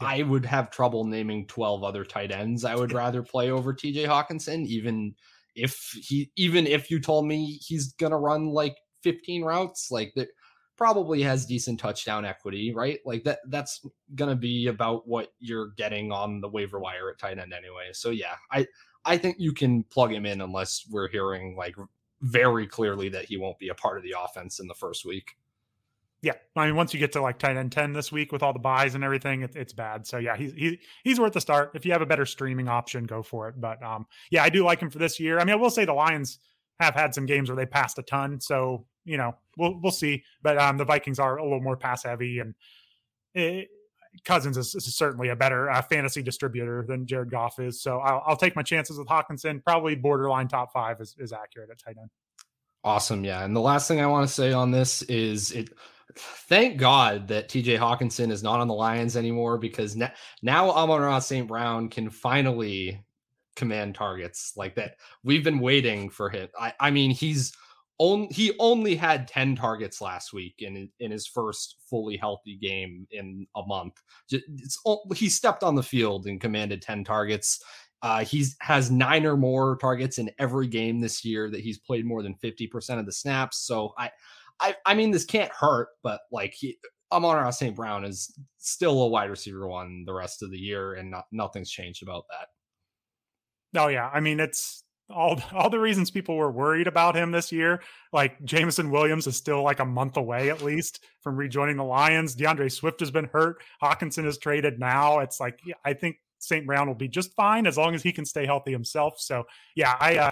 I 0.00 0.22
would 0.22 0.44
have 0.44 0.70
trouble 0.70 1.04
naming 1.04 1.46
12 1.46 1.82
other 1.82 2.04
tight 2.04 2.30
ends 2.30 2.64
I 2.64 2.74
would 2.74 2.92
rather 2.94 3.22
play 3.22 3.50
over 3.50 3.72
TJ 3.72 4.06
Hockenson, 4.06 4.66
even 4.66 5.14
if 5.54 5.96
he 6.02 6.30
even 6.36 6.66
if 6.66 6.90
you 6.90 7.00
told 7.00 7.26
me 7.26 7.58
he's 7.62 7.92
gonna 7.94 8.18
run 8.18 8.48
like 8.48 8.76
15 9.02 9.42
routes, 9.42 9.90
like 9.90 10.12
that 10.16 10.28
probably 10.76 11.22
has 11.22 11.46
decent 11.46 11.80
touchdown 11.80 12.24
equity, 12.24 12.72
right? 12.74 13.00
Like 13.06 13.24
that 13.24 13.38
that's 13.48 13.84
gonna 14.14 14.36
be 14.36 14.66
about 14.66 15.08
what 15.08 15.32
you're 15.38 15.70
getting 15.76 16.12
on 16.12 16.40
the 16.40 16.48
waiver 16.48 16.78
wire 16.78 17.10
at 17.10 17.18
tight 17.18 17.38
end 17.38 17.54
anyway. 17.54 17.90
So 17.92 18.10
yeah, 18.10 18.34
I 18.52 18.66
I 19.04 19.16
think 19.16 19.36
you 19.38 19.52
can 19.52 19.84
plug 19.84 20.12
him 20.12 20.26
in 20.26 20.40
unless 20.40 20.84
we're 20.90 21.08
hearing 21.08 21.56
like 21.56 21.76
very 22.20 22.66
clearly 22.66 23.08
that 23.10 23.24
he 23.24 23.36
won't 23.36 23.58
be 23.58 23.68
a 23.68 23.74
part 23.74 23.96
of 23.96 24.02
the 24.02 24.14
offense 24.18 24.58
in 24.58 24.66
the 24.66 24.74
first 24.74 25.04
week. 25.04 25.36
Yeah, 26.26 26.32
I 26.56 26.66
mean, 26.66 26.74
once 26.74 26.92
you 26.92 26.98
get 26.98 27.12
to 27.12 27.22
like 27.22 27.38
tight 27.38 27.56
end 27.56 27.70
ten 27.70 27.92
this 27.92 28.10
week 28.10 28.32
with 28.32 28.42
all 28.42 28.52
the 28.52 28.58
byes 28.58 28.96
and 28.96 29.04
everything, 29.04 29.42
it, 29.42 29.54
it's 29.54 29.72
bad. 29.72 30.08
So 30.08 30.18
yeah, 30.18 30.36
he's 30.36 30.52
he, 30.54 30.80
he's 31.04 31.20
worth 31.20 31.34
the 31.34 31.40
start. 31.40 31.70
If 31.76 31.86
you 31.86 31.92
have 31.92 32.02
a 32.02 32.06
better 32.06 32.26
streaming 32.26 32.66
option, 32.66 33.04
go 33.04 33.22
for 33.22 33.48
it. 33.48 33.60
But 33.60 33.80
um, 33.80 34.06
yeah, 34.28 34.42
I 34.42 34.48
do 34.48 34.64
like 34.64 34.80
him 34.80 34.90
for 34.90 34.98
this 34.98 35.20
year. 35.20 35.38
I 35.38 35.44
mean, 35.44 35.52
I 35.52 35.56
will 35.56 35.70
say 35.70 35.84
the 35.84 35.92
Lions 35.92 36.40
have 36.80 36.94
had 36.94 37.14
some 37.14 37.26
games 37.26 37.48
where 37.48 37.54
they 37.54 37.64
passed 37.64 37.96
a 38.00 38.02
ton, 38.02 38.40
so 38.40 38.86
you 39.04 39.16
know 39.16 39.36
we'll 39.56 39.78
we'll 39.80 39.92
see. 39.92 40.24
But 40.42 40.58
um, 40.58 40.78
the 40.78 40.84
Vikings 40.84 41.20
are 41.20 41.36
a 41.36 41.44
little 41.44 41.60
more 41.60 41.76
pass 41.76 42.02
heavy, 42.02 42.40
and 42.40 42.56
it, 43.32 43.68
Cousins 44.24 44.56
is, 44.56 44.74
is, 44.74 44.96
certainly 44.96 45.28
a 45.28 45.36
better 45.36 45.70
uh, 45.70 45.80
fantasy 45.80 46.24
distributor 46.24 46.84
than 46.88 47.06
Jared 47.06 47.30
Goff 47.30 47.60
is. 47.60 47.80
So 47.80 47.98
I'll, 47.98 48.22
I'll, 48.26 48.36
take 48.36 48.56
my 48.56 48.62
chances 48.62 48.98
with 48.98 49.06
Hockenson. 49.06 49.62
Probably 49.62 49.94
borderline 49.94 50.48
top 50.48 50.72
five 50.72 51.00
is, 51.00 51.14
is 51.18 51.32
accurate 51.32 51.70
at 51.70 51.78
tight 51.78 51.96
end. 52.00 52.10
Awesome. 52.82 53.24
Yeah. 53.24 53.44
And 53.44 53.54
the 53.54 53.60
last 53.60 53.88
thing 53.88 54.00
I 54.00 54.06
want 54.06 54.26
to 54.28 54.32
say 54.32 54.52
on 54.52 54.70
this 54.70 55.02
is 55.02 55.52
it 55.52 55.70
thank 56.14 56.78
God 56.78 57.28
that 57.28 57.48
TJ 57.48 57.78
Hockenson 57.78 58.30
is 58.30 58.42
not 58.42 58.60
on 58.60 58.68
the 58.68 58.74
Lions 58.74 59.16
anymore 59.16 59.58
because 59.58 59.96
now, 59.96 60.10
now 60.42 60.70
Amon-Ra 60.70 61.18
St. 61.18 61.48
Brown 61.48 61.88
can 61.88 62.10
finally 62.10 63.04
command 63.56 63.94
targets 63.94 64.52
like 64.56 64.74
that. 64.76 64.96
We've 65.24 65.44
been 65.44 65.58
waiting 65.58 66.10
for 66.10 66.28
him. 66.30 66.48
I, 66.58 66.72
I 66.78 66.90
mean, 66.90 67.10
he's 67.10 67.52
only 67.98 68.28
he 68.28 68.52
only 68.58 68.94
had 68.94 69.26
10 69.26 69.56
targets 69.56 70.00
last 70.00 70.32
week 70.32 70.56
in 70.58 70.90
in 71.00 71.10
his 71.10 71.26
first 71.26 71.76
fully 71.88 72.16
healthy 72.16 72.56
game 72.56 73.06
in 73.10 73.46
a 73.56 73.62
month. 73.66 73.94
It's, 74.30 74.78
he 75.14 75.28
stepped 75.28 75.62
on 75.62 75.74
the 75.74 75.82
field 75.82 76.26
and 76.26 76.40
commanded 76.40 76.82
10 76.82 77.04
targets. 77.04 77.62
Uh, 78.02 78.22
he's 78.22 78.56
has 78.60 78.90
nine 78.90 79.24
or 79.24 79.36
more 79.36 79.76
targets 79.78 80.18
in 80.18 80.30
every 80.38 80.66
game 80.66 81.00
this 81.00 81.24
year 81.24 81.50
that 81.50 81.60
he's 81.60 81.78
played 81.78 82.04
more 82.04 82.22
than 82.22 82.34
50% 82.34 82.98
of 82.98 83.06
the 83.06 83.12
snaps. 83.12 83.58
So 83.66 83.94
I 83.96 84.10
I 84.60 84.74
I 84.84 84.94
mean 84.94 85.10
this 85.10 85.24
can't 85.24 85.52
hurt, 85.52 85.88
but 86.02 86.20
like 86.30 86.54
he 86.54 86.78
Amon-Ra 87.12 87.50
St. 87.50 87.76
Brown 87.76 88.04
is 88.04 88.36
still 88.58 89.02
a 89.02 89.08
wide 89.08 89.30
receiver 89.30 89.66
one 89.68 90.04
the 90.06 90.12
rest 90.12 90.42
of 90.42 90.50
the 90.50 90.58
year, 90.58 90.94
and 90.94 91.10
not, 91.10 91.24
nothing's 91.30 91.70
changed 91.70 92.02
about 92.02 92.24
that. 92.30 93.80
Oh 93.80 93.88
yeah, 93.88 94.10
I 94.12 94.20
mean 94.20 94.40
it's 94.40 94.82
all 95.08 95.40
all 95.52 95.70
the 95.70 95.78
reasons 95.78 96.10
people 96.10 96.36
were 96.36 96.50
worried 96.50 96.86
about 96.86 97.16
him 97.16 97.30
this 97.30 97.52
year. 97.52 97.82
Like 98.12 98.42
Jameson 98.44 98.90
Williams 98.90 99.26
is 99.26 99.36
still 99.36 99.62
like 99.62 99.80
a 99.80 99.84
month 99.84 100.16
away 100.16 100.50
at 100.50 100.62
least 100.62 101.04
from 101.22 101.36
rejoining 101.36 101.76
the 101.76 101.84
Lions. 101.84 102.34
DeAndre 102.34 102.72
Swift 102.72 103.00
has 103.00 103.10
been 103.10 103.28
hurt. 103.32 103.62
Hockenson 103.82 104.26
is 104.26 104.38
traded 104.38 104.78
now. 104.78 105.20
It's 105.20 105.38
like 105.40 105.60
I 105.84 105.92
think 105.92 106.16
St. 106.38 106.66
Brown 106.66 106.86
will 106.86 106.94
be 106.94 107.08
just 107.08 107.34
fine 107.34 107.66
as 107.66 107.78
long 107.78 107.94
as 107.94 108.02
he 108.02 108.12
can 108.12 108.24
stay 108.24 108.46
healthy 108.46 108.72
himself. 108.72 109.14
So 109.18 109.44
yeah, 109.74 109.96
I 110.00 110.16
uh, 110.16 110.30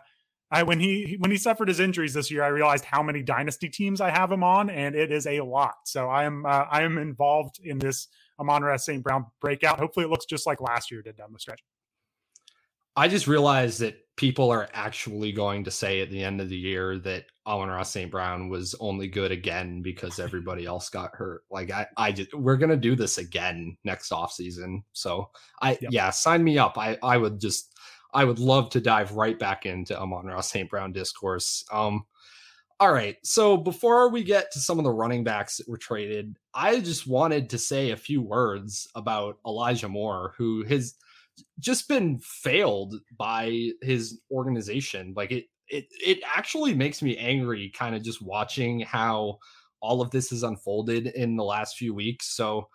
I 0.51 0.63
when 0.63 0.79
he 0.79 1.17
when 1.19 1.31
he 1.31 1.37
suffered 1.37 1.69
his 1.69 1.81
injuries 1.81 2.15
this 2.15 2.31
year, 2.31 2.43
I 2.43 2.49
realized 2.49 2.85
how 2.85 3.03
many 3.03 3.23
dynasty 3.23 3.69
teams 3.69 4.01
I 4.01 4.11
have 4.11 4.31
him 4.31 4.45
on, 4.45 4.71
and 4.71 4.95
it 4.95 5.11
is 5.11 5.27
a 5.27 5.41
lot. 5.41 5.75
So 5.85 6.09
I 6.09 6.25
am 6.25 6.45
uh, 6.47 6.67
I 6.71 6.83
am 6.83 6.99
involved 6.99 7.61
in 7.63 7.79
this 7.79 8.09
Amon-Ra 8.39 8.77
St. 8.77 9.03
Brown 9.03 9.27
breakout. 9.41 9.79
Hopefully, 9.79 10.07
it 10.07 10.11
looks 10.11 10.27
just 10.27 10.47
like 10.47 10.61
last 10.61 10.91
year 10.91 11.03
did 11.03 11.17
down 11.17 11.33
the 11.33 11.39
stretch. 11.39 11.63
I 12.97 13.09
just 13.09 13.27
realized 13.27 13.81
that 13.81 13.97
people 14.17 14.51
are 14.51 14.69
actually 14.73 15.33
going 15.33 15.65
to 15.65 15.71
say 15.71 16.01
at 16.01 16.11
the 16.11 16.23
end 16.23 16.41
of 16.41 16.49
the 16.49 16.57
year 16.57 16.99
that 17.01 17.25
Amon-Ra 17.47 17.83
St. 17.83 18.11
Brown 18.11 18.49
was 18.49 18.75
only 18.79 19.09
good 19.09 19.33
again 19.33 19.83
because 19.83 20.21
everybody 20.21 20.65
else 20.65 20.89
got 20.89 21.11
hurt. 21.15 21.43
Like 21.51 21.73
I, 21.73 21.87
I 21.97 22.13
just 22.13 22.33
we're 22.33 22.57
gonna 22.57 22.77
do 22.77 22.95
this 22.95 23.19
again 23.19 23.77
next 23.85 24.13
off 24.13 24.33
season. 24.33 24.85
So 24.93 25.31
I 25.61 25.71
yep. 25.81 25.91
yeah, 25.91 26.11
sign 26.11 26.45
me 26.45 26.59
up. 26.59 26.79
I 26.79 26.97
I 27.03 27.17
would 27.17 27.41
just 27.41 27.74
I 28.15 28.25
would 28.25 28.39
love 28.39 28.71
to 28.71 28.81
dive 28.81 29.13
right 29.13 29.39
back 29.39 29.67
into 29.67 29.99
Amon-Ra 29.99 30.41
St. 30.41 30.71
Brown 30.71 30.93
discourse. 30.93 31.65
Um, 31.73 32.05
all 32.81 32.93
right. 32.93 33.17
So 33.23 33.57
before 33.57 34.09
we 34.09 34.25
get 34.25 34.51
to 34.53 34.61
some 34.61 34.79
of 34.79 34.85
the 34.85 34.91
running 34.91 35.25
backs 35.25 35.57
that 35.57 35.69
were 35.69 35.79
traded, 35.79 36.37
I 36.55 36.81
just 36.81 37.07
wanted 37.07 37.51
to 37.51 37.59
say 37.59 37.91
a 37.91 37.97
few 37.97 38.21
words 38.21 38.89
about 38.95 39.39
Elijah 39.47 39.89
Moore, 39.89 40.35
who 40.37 40.65
has 40.65 40.95
just 41.61 41.89
been 41.89 42.19
failed 42.19 42.97
by 43.17 43.71
his 43.83 44.21
organization. 44.31 45.13
Like 45.17 45.33
it, 45.33 45.47
it, 45.69 45.87
it 46.05 46.19
actually 46.25 46.75
makes 46.75 47.01
me 47.01 47.17
angry, 47.17 47.71
kind 47.71 47.95
of 47.95 48.03
just 48.03 48.23
watching 48.23 48.81
how 48.81 49.39
all 49.81 50.01
of 50.01 50.11
this 50.11 50.31
has 50.31 50.43
unfolded 50.43 51.09
in 51.09 51.37
the 51.37 51.45
last 51.45 51.77
few 51.77 51.95
weeks. 51.95 52.37
So, 52.37 52.69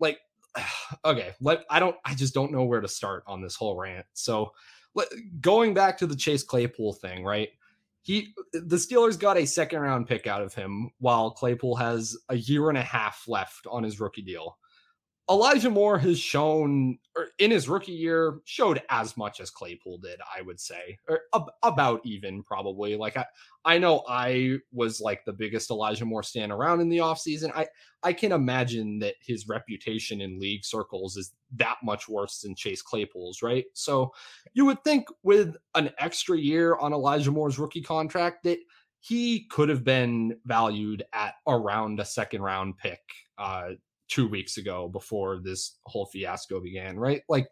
like, 0.00 0.18
okay, 1.04 1.32
let 1.40 1.64
I 1.70 1.78
don't, 1.78 1.96
I 2.04 2.14
just 2.14 2.34
don't 2.34 2.52
know 2.52 2.64
where 2.64 2.80
to 2.80 2.88
start 2.88 3.24
on 3.26 3.42
this 3.42 3.56
whole 3.56 3.76
rant. 3.76 4.06
So, 4.14 4.52
going 5.40 5.74
back 5.74 5.98
to 5.98 6.06
the 6.06 6.16
Chase 6.16 6.42
Claypool 6.42 6.94
thing, 6.94 7.24
right? 7.24 7.48
He 8.02 8.34
the 8.52 8.76
Steelers 8.76 9.18
got 9.18 9.36
a 9.36 9.46
second 9.46 9.80
round 9.80 10.08
pick 10.08 10.26
out 10.26 10.42
of 10.42 10.54
him 10.54 10.90
while 10.98 11.30
Claypool 11.30 11.76
has 11.76 12.16
a 12.28 12.36
year 12.36 12.68
and 12.68 12.78
a 12.78 12.82
half 12.82 13.24
left 13.28 13.66
on 13.70 13.84
his 13.84 14.00
rookie 14.00 14.22
deal. 14.22 14.58
Elijah 15.30 15.70
Moore 15.70 15.98
has 15.98 16.18
shown, 16.18 16.98
or 17.16 17.28
in 17.38 17.52
his 17.52 17.68
rookie 17.68 17.92
year, 17.92 18.40
showed 18.44 18.82
as 18.90 19.16
much 19.16 19.40
as 19.40 19.50
Claypool 19.50 19.98
did, 19.98 20.20
I 20.36 20.42
would 20.42 20.58
say, 20.58 20.98
or 21.08 21.20
ab- 21.32 21.52
about 21.62 22.00
even 22.04 22.42
probably. 22.42 22.96
Like 22.96 23.16
I, 23.16 23.24
I 23.64 23.78
know 23.78 24.02
I 24.08 24.58
was 24.72 25.00
like 25.00 25.24
the 25.24 25.32
biggest 25.32 25.70
Elijah 25.70 26.04
Moore 26.04 26.24
stand 26.24 26.50
around 26.50 26.80
in 26.80 26.88
the 26.88 26.98
offseason. 26.98 27.52
I, 27.54 27.68
I 28.02 28.12
can 28.12 28.32
imagine 28.32 28.98
that 28.98 29.14
his 29.20 29.46
reputation 29.46 30.20
in 30.20 30.40
league 30.40 30.64
circles 30.64 31.16
is 31.16 31.32
that 31.56 31.76
much 31.84 32.08
worse 32.08 32.40
than 32.40 32.56
Chase 32.56 32.82
Claypool's, 32.82 33.42
right? 33.42 33.66
So 33.74 34.12
you 34.54 34.66
would 34.66 34.82
think 34.82 35.06
with 35.22 35.56
an 35.76 35.90
extra 35.98 36.36
year 36.36 36.76
on 36.76 36.92
Elijah 36.92 37.30
Moore's 37.30 37.60
rookie 37.60 37.82
contract 37.82 38.42
that 38.42 38.58
he 38.98 39.46
could 39.50 39.68
have 39.68 39.84
been 39.84 40.36
valued 40.46 41.04
at 41.12 41.34
around 41.46 42.00
a 42.00 42.04
second 42.04 42.42
round 42.42 42.76
pick 42.78 43.00
uh, 43.38 43.70
two 44.12 44.28
weeks 44.28 44.58
ago 44.58 44.88
before 44.88 45.38
this 45.38 45.78
whole 45.86 46.06
fiasco 46.06 46.60
began, 46.60 46.98
right? 46.98 47.22
Like, 47.28 47.48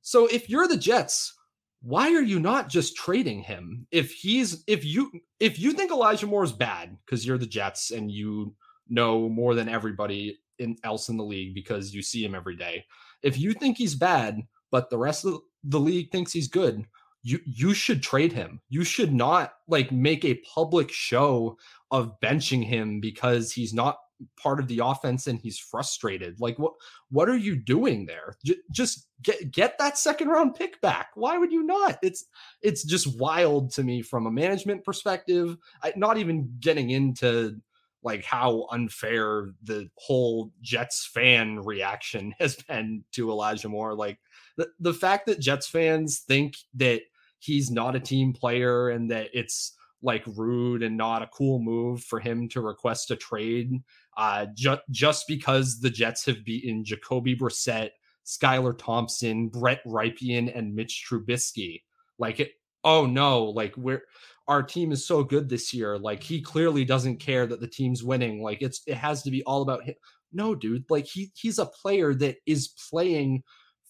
so 0.00 0.26
if 0.26 0.50
you're 0.50 0.66
the 0.66 0.76
Jets, 0.76 1.34
why 1.80 2.12
are 2.12 2.22
you 2.22 2.40
not 2.40 2.68
just 2.68 2.96
trading 2.96 3.42
him? 3.42 3.86
If 3.92 4.12
he's 4.12 4.64
if 4.66 4.84
you 4.84 5.10
if 5.38 5.58
you 5.58 5.72
think 5.72 5.92
Elijah 5.92 6.26
Moore 6.26 6.44
is 6.44 6.52
bad 6.52 6.96
because 7.04 7.24
you're 7.24 7.38
the 7.38 7.46
Jets 7.46 7.92
and 7.92 8.10
you 8.10 8.54
know 8.88 9.28
more 9.28 9.54
than 9.54 9.68
everybody 9.68 10.38
in, 10.58 10.76
else 10.82 11.08
in 11.08 11.16
the 11.16 11.24
league 11.24 11.54
because 11.54 11.94
you 11.94 12.02
see 12.02 12.24
him 12.24 12.34
every 12.34 12.56
day. 12.56 12.84
If 13.22 13.38
you 13.38 13.52
think 13.52 13.78
he's 13.78 13.94
bad, 13.94 14.40
but 14.70 14.90
the 14.90 14.98
rest 14.98 15.24
of 15.24 15.40
the 15.64 15.80
league 15.80 16.10
thinks 16.10 16.32
he's 16.32 16.48
good, 16.48 16.84
you 17.22 17.38
you 17.44 17.74
should 17.74 18.02
trade 18.02 18.32
him. 18.32 18.60
You 18.68 18.82
should 18.82 19.14
not 19.14 19.54
like 19.68 19.92
make 19.92 20.24
a 20.24 20.42
public 20.54 20.90
show 20.90 21.58
of 21.90 22.18
benching 22.20 22.64
him 22.64 23.00
because 23.00 23.52
he's 23.52 23.72
not 23.72 23.98
part 24.36 24.60
of 24.60 24.68
the 24.68 24.80
offense 24.84 25.26
and 25.26 25.38
he's 25.40 25.58
frustrated. 25.58 26.40
Like 26.40 26.58
what 26.58 26.74
what 27.10 27.28
are 27.28 27.36
you 27.36 27.56
doing 27.56 28.06
there? 28.06 28.34
J- 28.44 28.56
just 28.70 29.08
get 29.22 29.50
get 29.50 29.78
that 29.78 29.98
second 29.98 30.28
round 30.28 30.54
pick 30.54 30.80
back. 30.80 31.10
Why 31.14 31.38
would 31.38 31.52
you 31.52 31.62
not? 31.62 31.98
It's 32.02 32.24
it's 32.62 32.84
just 32.84 33.18
wild 33.18 33.72
to 33.72 33.82
me 33.82 34.02
from 34.02 34.26
a 34.26 34.30
management 34.30 34.84
perspective. 34.84 35.56
I, 35.82 35.92
not 35.96 36.18
even 36.18 36.54
getting 36.60 36.90
into 36.90 37.60
like 38.02 38.24
how 38.24 38.66
unfair 38.72 39.50
the 39.62 39.88
whole 39.96 40.52
Jets 40.60 41.08
fan 41.12 41.60
reaction 41.60 42.34
has 42.40 42.56
been 42.56 43.04
to 43.12 43.30
Elijah 43.30 43.68
Moore. 43.68 43.94
Like 43.94 44.18
the, 44.56 44.68
the 44.80 44.94
fact 44.94 45.26
that 45.26 45.40
Jets 45.40 45.68
fans 45.68 46.20
think 46.20 46.56
that 46.74 47.02
he's 47.38 47.70
not 47.70 47.96
a 47.96 48.00
team 48.00 48.32
player 48.32 48.88
and 48.88 49.10
that 49.10 49.28
it's 49.32 49.74
like 50.02 50.24
rude 50.36 50.82
and 50.82 50.96
not 50.96 51.22
a 51.22 51.28
cool 51.28 51.60
move 51.60 52.02
for 52.02 52.18
him 52.18 52.48
to 52.48 52.60
request 52.60 53.10
a 53.10 53.16
trade 53.16 53.82
uh, 54.16 54.46
ju- 54.54 54.78
just 54.90 55.26
because 55.26 55.80
the 55.80 55.90
Jets 55.90 56.26
have 56.26 56.44
beaten 56.44 56.84
Jacoby 56.84 57.36
Brissett, 57.36 57.90
Skylar 58.26 58.76
Thompson, 58.76 59.48
Brett 59.48 59.84
Rypien, 59.86 60.56
and 60.56 60.74
Mitch 60.74 61.04
Trubisky. 61.08 61.82
Like 62.18 62.40
it, 62.40 62.52
oh 62.84 63.06
no, 63.06 63.44
like 63.44 63.76
we're 63.76 64.02
our 64.48 64.62
team 64.62 64.92
is 64.92 65.06
so 65.06 65.22
good 65.22 65.48
this 65.48 65.72
year. 65.72 65.98
Like 65.98 66.22
he 66.22 66.40
clearly 66.40 66.84
doesn't 66.84 67.20
care 67.20 67.46
that 67.46 67.60
the 67.60 67.68
team's 67.68 68.02
winning. 68.02 68.42
Like 68.42 68.62
it's 68.62 68.82
it 68.86 68.96
has 68.96 69.22
to 69.22 69.30
be 69.30 69.42
all 69.44 69.62
about 69.62 69.84
him. 69.84 69.94
No, 70.32 70.54
dude, 70.54 70.84
like 70.88 71.06
he 71.06 71.30
he's 71.34 71.58
a 71.58 71.66
player 71.66 72.14
that 72.14 72.36
is 72.46 72.74
playing 72.90 73.42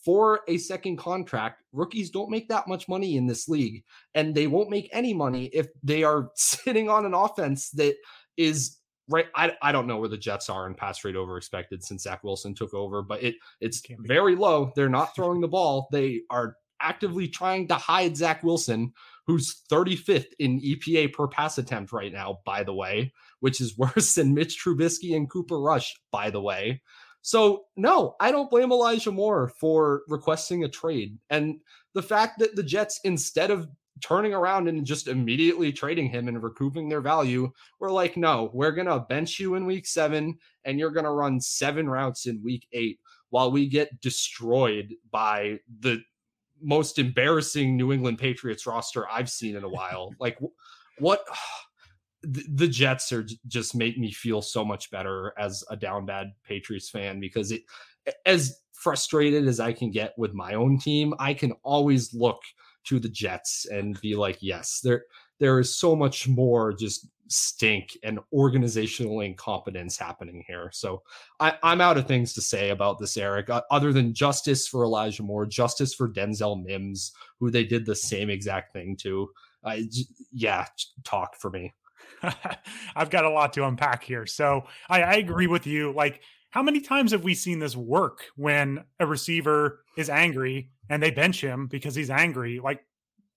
for 0.05 0.41
a 0.49 0.59
second 0.59 0.97
contract. 0.97 1.63
Rookies 1.73 2.11
don't 2.11 2.31
make 2.31 2.49
that 2.49 2.69
much 2.69 2.89
money 2.89 3.17
in 3.17 3.27
this 3.27 3.49
league, 3.49 3.85
and 4.15 4.35
they 4.35 4.47
won't 4.47 4.71
make 4.71 4.89
any 4.93 5.15
money 5.15 5.47
if 5.47 5.69
they 5.83 6.03
are 6.03 6.31
sitting 6.37 6.89
on 6.89 7.07
an 7.07 7.15
offense 7.15 7.71
that 7.71 7.97
is 8.37 8.79
right. 9.09 9.27
I, 9.35 9.53
I 9.63 9.73
don't 9.73 9.87
know 9.87 9.99
where 9.99 10.09
the 10.09 10.17
Jets 10.17 10.49
are 10.49 10.67
in 10.67 10.75
pass 10.75 11.05
rate 11.05 11.17
over 11.17 11.37
expected 11.37 11.83
since 11.85 12.03
Zach 12.03 12.25
Wilson 12.25 12.55
took 12.55 12.75
over, 12.75 13.03
but 13.03 13.23
it 13.23 13.35
it's 13.61 13.83
very 14.01 14.37
low. 14.37 14.73
They're 14.75 14.89
not 14.89 15.15
throwing 15.17 15.41
the 15.41 15.49
ball. 15.49 15.89
They 15.93 16.23
are 16.31 16.57
actively 16.81 17.29
trying 17.29 17.69
to 17.69 17.75
hide 17.75 18.17
Zach 18.17 18.43
Wilson, 18.43 18.93
who's 19.27 19.63
35th 19.71 20.27
in 20.39 20.61
EPA 20.61 21.13
per 21.13 21.29
pass 21.29 21.59
attempt 21.59 21.93
right 21.93 22.13
now, 22.13 22.41
by 22.45 22.65
the 22.65 22.75
way, 22.75 23.13
which 23.41 23.61
is 23.61 23.79
worse 23.79 24.15
than 24.15 24.35
Mitch 24.35 24.63
Trubisky 24.63 25.17
and 25.17 25.31
Cooper 25.31 25.61
Rush, 25.61 25.95
by 26.11 26.31
the 26.31 26.41
way. 26.41 26.83
So, 27.25 27.67
no, 27.77 28.17
I 28.19 28.33
don't 28.33 28.51
blame 28.51 28.73
Elijah 28.73 29.13
Moore 29.13 29.53
for 29.61 30.03
requesting 30.09 30.65
a 30.65 30.69
trade. 30.69 31.19
And 31.31 31.61
the 31.95 32.03
fact 32.03 32.41
that 32.41 32.57
the 32.57 32.65
Jets, 32.65 32.99
instead 33.05 33.53
of 33.53 33.69
turning 34.01 34.35
around 34.35 34.69
and 34.69 34.85
just 34.85 35.09
immediately 35.09 35.73
trading 35.73 36.09
him 36.09 36.29
and 36.29 36.43
recouping 36.43 36.89
their 36.89 37.01
value, 37.01 37.51
we're 37.79 37.91
like, 37.91 38.17
no, 38.17 38.51
we're 38.53 38.73
going 38.73 38.87
to 38.87 39.01
bench 39.01 39.39
you 39.39 39.55
in 39.55 39.67
week 39.67 39.87
seven 39.87 40.39
and 40.65 40.79
you're 40.79 40.91
going 40.91 41.05
to 41.05 41.11
run 41.11 41.41
seven 41.41 41.89
routes 41.89 42.27
in 42.27 42.43
week 42.43 42.67
eight 42.73 42.99
while 43.31 43.51
we 43.51 43.67
get 43.67 44.01
destroyed 44.01 44.95
by 45.11 45.59
the 45.81 46.01
most 46.61 46.99
embarrassing 46.99 47.77
New 47.77 47.93
England 47.93 48.19
Patriots 48.19 48.67
roster 48.67 49.09
I've 49.11 49.31
seen 49.31 49.57
in 49.57 49.65
a 49.65 49.69
while. 49.69 50.15
like, 50.21 50.39
what? 50.99 51.25
the 52.25 52.69
Jets 52.69 53.11
are 53.11 53.27
just 53.49 53.75
make 53.75 53.99
me 53.99 54.13
feel 54.13 54.41
so 54.41 54.65
much 54.65 54.93
better 54.93 55.35
as 55.37 55.65
a 55.71 55.77
down 55.77 56.07
bad 56.07 56.29
Patriots 56.45 56.89
fan 56.89 57.19
because 57.19 57.51
it 57.51 57.63
as 58.27 58.61
frustrated 58.73 59.49
as 59.49 59.61
I 59.61 59.73
can 59.73 59.91
get 59.91 60.15
with 60.17 60.33
my 60.33 60.55
own 60.55 60.79
team, 60.79 61.15
I 61.19 61.35
can 61.35 61.53
always 61.63 62.15
look 62.15 62.41
to 62.85 62.99
the 62.99 63.09
Jets 63.09 63.67
and 63.71 64.01
be 64.01 64.15
like, 64.15 64.39
yes, 64.41 64.81
there 64.83 65.05
there 65.41 65.59
is 65.59 65.75
so 65.75 65.97
much 65.97 66.29
more 66.29 66.73
just 66.73 67.09
stink 67.33 67.97
and 68.03 68.21
organizational 68.33 69.21
incompetence 69.21 69.97
happening 69.99 70.45
here. 70.47 70.71
So 70.73 71.03
I, 71.41 71.55
am 71.63 71.81
out 71.81 71.97
of 71.97 72.07
things 72.07 72.35
to 72.35 72.43
say 72.43 72.71
about 72.71 72.99
this, 72.99 73.17
Eric, 73.17 73.49
other 73.71 73.93
than 73.93 74.15
justice 74.15 74.69
for 74.69 74.85
Elijah 74.85 75.23
Moore, 75.23 75.47
justice 75.47 75.95
for 75.95 76.09
Denzel 76.09 76.63
Mims, 76.63 77.13
who 77.41 77.51
they 77.51 77.65
did 77.65 77.87
the 77.87 77.97
same 77.97 78.31
exact 78.31 78.73
thing 78.73 78.97
to. 78.99 79.29
Uh, 79.65 79.79
yeah, 80.33 80.67
talk 81.05 81.37
for 81.37 81.51
me. 81.51 81.73
I've 82.97 83.11
got 83.11 83.25
a 83.25 83.31
lot 83.31 83.53
to 83.55 83.67
unpack 83.67 84.05
here. 84.05 84.27
So 84.27 84.65
I, 84.89 85.03
I 85.03 85.15
agree 85.15 85.47
with 85.47 85.67
you. 85.67 85.93
Like, 85.93 86.21
how 86.53 86.63
many 86.63 86.81
times 86.81 87.13
have 87.13 87.25
we 87.25 87.35
seen 87.35 87.59
this 87.59 87.75
work 87.75 88.25
when 88.37 88.85
a 89.01 89.07
receiver 89.07 89.85
is 89.97 90.11
angry 90.11 90.69
and 90.91 91.03
they 91.03 91.11
bench 91.11 91.41
him 91.41 91.67
because 91.67 91.95
he's 91.95 92.11
angry? 92.11 92.61
Like, 92.63 92.85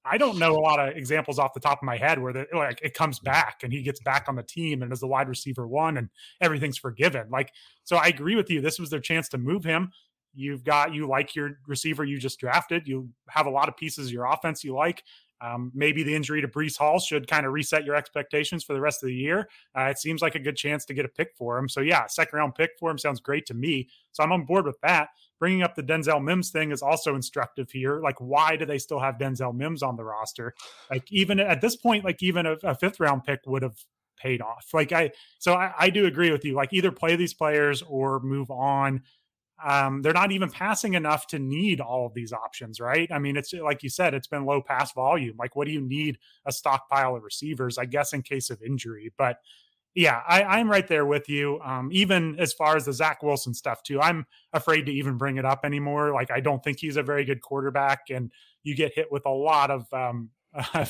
I 0.04 0.18
don't 0.18 0.38
know 0.38 0.52
a 0.52 0.60
lot 0.60 0.86
of 0.86 0.98
examples 0.98 1.40
off 1.40 1.54
the 1.54 1.62
top 1.62 1.80
of 1.80 1.86
my 1.86 1.96
head 1.96 2.22
where 2.22 2.34
the, 2.34 2.46
like 2.54 2.80
it 2.84 2.94
comes 2.94 3.18
mm-hmm. 3.18 3.32
back 3.32 3.62
and 3.64 3.72
he 3.72 3.82
gets 3.84 4.02
back 4.02 4.26
on 4.28 4.36
the 4.36 4.44
team 4.44 4.84
and 4.84 4.92
as 4.92 5.00
the 5.00 5.08
wide 5.08 5.30
receiver 5.30 5.66
one 5.66 5.96
and 5.98 6.10
everything's 6.42 6.78
forgiven. 6.78 7.28
Like, 7.32 7.54
so 7.86 7.96
I 7.96 8.08
agree 8.08 8.36
with 8.36 8.50
you. 8.50 8.60
This 8.60 8.80
was 8.80 8.90
their 8.90 9.00
chance 9.00 9.30
to 9.30 9.38
move 9.38 9.64
him. 9.64 9.92
You've 10.34 10.66
got 10.66 10.94
you 10.94 11.08
like 11.08 11.36
your 11.36 11.52
receiver 11.68 12.04
you 12.04 12.20
just 12.20 12.38
drafted. 12.38 12.86
You 12.86 13.08
have 13.30 13.46
a 13.46 13.50
lot 13.50 13.70
of 13.70 13.78
pieces 13.78 14.08
of 14.08 14.14
your 14.14 14.26
offense 14.26 14.62
you 14.62 14.76
like. 14.76 15.04
Um, 15.42 15.72
maybe 15.76 16.04
the 16.04 16.16
injury 16.16 16.42
to 16.42 16.48
Breece 16.48 16.78
Hall 16.78 17.00
should 17.00 17.28
kind 17.28 17.46
of 17.46 17.54
reset 17.54 17.84
your 17.84 17.96
expectations 17.96 18.64
for 18.64 18.74
the 18.74 18.82
rest 18.82 19.04
of 19.04 19.08
the 19.08 19.16
year. 19.16 19.50
Uh, 19.78 19.84
it 19.84 19.98
seems 19.98 20.22
like 20.22 20.36
a 20.36 20.40
good 20.40 20.56
chance 20.56 20.86
to 20.86 20.94
get 20.94 21.06
a 21.06 21.10
pick 21.10 21.36
for 21.38 21.58
him. 21.58 21.68
So, 21.68 21.82
yeah, 21.82 22.08
second 22.08 22.38
round 22.38 22.56
pick 22.56 22.72
for 22.80 22.90
him 22.90 22.98
sounds 22.98 23.20
great 23.20 23.46
to 23.48 23.54
me. 23.54 23.90
So, 24.12 24.24
I'm 24.24 24.32
on 24.32 24.46
board 24.46 24.66
with 24.66 24.80
that. 24.82 25.10
Bringing 25.38 25.64
up 25.64 25.76
the 25.76 25.84
Denzel 25.84 26.24
Mims 26.24 26.50
thing 26.52 26.72
is 26.72 26.82
also 26.82 27.16
instructive 27.16 27.70
here. 27.70 28.00
Like, 28.00 28.16
why 28.20 28.56
do 28.56 28.66
they 28.66 28.78
still 28.78 29.00
have 29.00 29.18
Denzel 29.18 29.54
Mims 29.54 29.84
on 29.84 29.98
the 29.98 30.06
roster? 30.06 30.54
Like, 30.90 31.12
even 31.12 31.40
at 31.40 31.60
this 31.60 31.76
point, 31.76 32.06
like, 32.06 32.24
even 32.24 32.46
a, 32.46 32.54
a 32.64 32.74
fifth 32.74 33.00
round 33.02 33.26
pick 33.26 33.42
would 33.46 33.62
have 33.62 33.76
paid 34.18 34.42
off. 34.42 34.68
Like, 34.74 34.94
I, 34.94 35.12
so 35.40 35.54
I, 35.54 35.74
I 35.78 35.90
do 35.90 36.06
agree 36.06 36.32
with 36.32 36.46
you. 36.46 36.54
Like, 36.56 36.72
either 36.72 36.92
play 36.92 37.18
these 37.18 37.34
players 37.34 37.82
or 37.82 38.22
move 38.22 38.50
on 38.50 39.04
um, 39.64 40.02
they're 40.02 40.14
not 40.14 40.32
even 40.32 40.50
passing 40.50 40.96
enough 40.96 41.28
to 41.28 41.40
need 41.40 41.80
all 41.80 42.06
of 42.06 42.14
these 42.14 42.34
options, 42.34 42.80
right? 42.80 43.10
I 43.12 43.20
mean, 43.20 43.38
it's 43.38 43.54
like 43.54 43.84
you 43.84 43.90
said, 43.90 44.14
it's 44.14 44.28
been 44.28 44.46
low 44.46 44.62
pass 44.62 44.92
volume. 44.94 45.36
Like, 45.38 45.56
what 45.56 45.66
do 45.66 45.74
you 45.74 45.82
need 45.82 46.18
a 46.46 46.52
stockpile 46.52 47.16
of 47.16 47.24
receivers? 47.24 47.78
I 47.78 47.86
guess 47.86 48.14
in 48.14 48.22
case 48.22 48.50
of 48.50 48.62
injury, 48.62 49.14
but 49.18 49.38
yeah, 49.96 50.22
I, 50.28 50.60
am 50.60 50.70
right 50.70 50.86
there 50.86 51.06
with 51.06 51.30
you. 51.30 51.62
Um, 51.64 51.90
even 51.94 52.38
as 52.38 52.52
far 52.52 52.76
as 52.76 52.84
the 52.84 52.92
Zach 52.92 53.24
Wilson 53.24 53.54
stuff 53.54 53.82
too, 53.82 54.02
I'm 54.02 54.26
afraid 54.52 54.86
to 54.88 54.92
even 54.92 55.18
bring 55.18 55.38
it 55.38 55.46
up 55.46 55.62
anymore. 55.64 56.14
Like, 56.14 56.32
I 56.32 56.42
don't 56.42 56.62
think 56.62 56.82
he's 56.82 56.98
a 56.98 57.04
very 57.04 57.24
good 57.24 57.42
quarterback, 57.42 58.10
and 58.10 58.30
you 58.64 58.76
get 58.76 58.94
hit 58.94 59.10
with 59.10 59.26
a 59.26 59.32
lot 59.32 59.72
of 59.72 59.86
um, 59.94 60.32
I, 60.54 60.88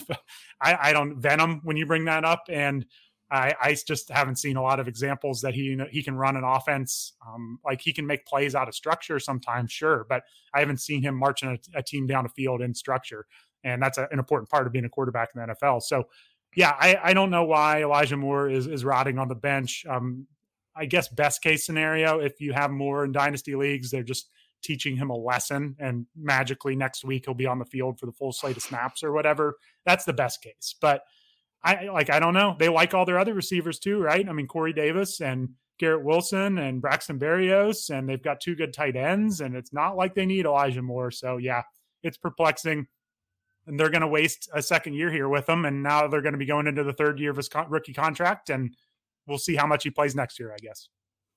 I 0.62 0.94
don't 0.94 1.18
venom 1.18 1.62
when 1.64 1.78
you 1.78 1.86
bring 1.86 2.06
that 2.06 2.26
up, 2.26 2.44
and 2.50 2.86
I, 3.32 3.56
I 3.60 3.76
just 3.88 4.10
haven't 4.10 4.38
seen 4.38 4.56
a 4.56 4.62
lot 4.62 4.80
of 4.80 4.88
examples 4.88 5.42
that 5.42 5.56
he 5.56 5.80
he 5.90 6.04
can 6.04 6.16
run 6.16 6.36
an 6.36 6.44
offense 6.44 7.14
um, 7.28 7.60
like 7.66 7.82
he 7.82 7.92
can 7.92 8.06
make 8.06 8.26
plays 8.26 8.54
out 8.54 8.68
of 8.68 8.76
structure 8.76 9.20
sometimes, 9.20 9.72
sure, 9.72 10.06
but 10.08 10.24
I 10.54 10.60
haven't 10.60 10.80
seen 10.80 11.02
him 11.02 11.16
marching 11.16 11.50
a, 11.50 11.80
a 11.80 11.84
team 11.84 12.06
down 12.06 12.26
a 12.26 12.30
field 12.30 12.62
in 12.62 12.76
structure, 12.76 13.26
and 13.64 13.82
that's 13.82 13.98
a, 13.98 14.08
an 14.12 14.20
important 14.20 14.50
part 14.50 14.68
of 14.68 14.74
being 14.74 14.86
a 14.86 14.90
quarterback 14.90 15.30
in 15.34 15.42
the 15.42 15.56
NFL. 15.56 15.82
So, 15.82 16.04
yeah, 16.56 16.76
I, 16.80 16.98
I 17.04 17.14
don't 17.14 17.32
know 17.32 17.46
why 17.46 17.82
Elijah 17.82 18.18
Moore 18.18 18.48
is 18.48 18.68
is 18.68 18.86
rotting 18.86 19.18
on 19.18 19.28
the 19.28 19.36
bench. 19.36 19.86
Um, 19.90 20.28
I 20.76 20.86
guess 20.86 21.08
best 21.08 21.42
case 21.42 21.66
scenario, 21.66 22.20
if 22.20 22.40
you 22.40 22.54
have 22.54 22.70
more 22.70 23.06
in 23.06 23.12
dynasty 23.12 23.56
leagues, 23.56 23.90
they're 23.90 24.04
just 24.04 24.30
teaching 24.62 24.98
him 24.98 25.10
a 25.10 25.18
lesson, 25.18 25.76
and 25.80 26.06
magically 26.16 26.76
next 26.76 27.04
week 27.04 27.24
he'll 27.26 27.34
be 27.34 27.48
on 27.48 27.58
the 27.58 27.66
field 27.66 28.00
for 28.00 28.06
the 28.06 28.12
full 28.12 28.32
slate 28.32 28.58
of 28.58 28.64
snaps 28.64 29.04
or 29.04 29.12
whatever. 29.12 29.56
That's 29.84 30.06
the 30.06 30.14
best 30.14 30.44
case, 30.44 30.76
but 30.80 31.02
I 31.66 31.90
like 31.92 32.12
I 32.12 32.20
don't 32.20 32.36
know. 32.36 32.56
They 32.58 32.70
like 32.70 32.94
all 32.94 33.06
their 33.06 33.20
other 33.20 33.34
receivers 33.34 33.80
too, 33.80 34.00
right? 34.00 34.28
I 34.28 34.32
mean, 34.32 34.48
Corey 34.48 34.72
Davis 34.72 35.20
and 35.20 35.50
Garrett 35.80 36.06
Wilson 36.06 36.60
and 36.60 36.80
Braxton 36.80 37.20
Berrios, 37.20 37.90
and 37.90 38.08
they've 38.08 38.22
got 38.22 38.40
two 38.40 38.56
good 38.56 38.72
tight 38.72 38.96
ends, 38.96 39.42
and 39.42 39.56
it's 39.56 39.74
not 39.74 39.98
like 39.98 40.14
they 40.14 40.26
need 40.26 40.46
Elijah 40.46 40.84
Moore. 40.84 41.12
So 41.12 41.38
yeah, 41.38 41.64
it's 42.04 42.18
perplexing. 42.18 42.88
And 43.68 43.80
they're 43.80 43.90
going 43.90 44.02
to 44.02 44.08
waste 44.08 44.48
a 44.54 44.62
second 44.62 44.94
year 44.94 45.12
here 45.12 45.28
with 45.28 45.50
him, 45.50 45.66
and 45.66 45.82
now 45.82 46.08
they're 46.08 46.22
going 46.22 46.34
to 46.34 46.40
be 46.40 46.46
going 46.46 46.68
into 46.68 46.84
the 46.84 46.94
third 46.94 47.20
year 47.20 47.32
of 47.32 47.38
his 47.38 47.50
rookie 47.68 47.94
contract, 47.94 48.52
and 48.52 48.76
we'll 49.26 49.40
see 49.40 49.56
how 49.56 49.66
much 49.66 49.84
he 49.84 49.90
plays 49.90 50.16
next 50.16 50.40
year, 50.40 50.54
I 50.54 50.58
guess. 50.58 50.88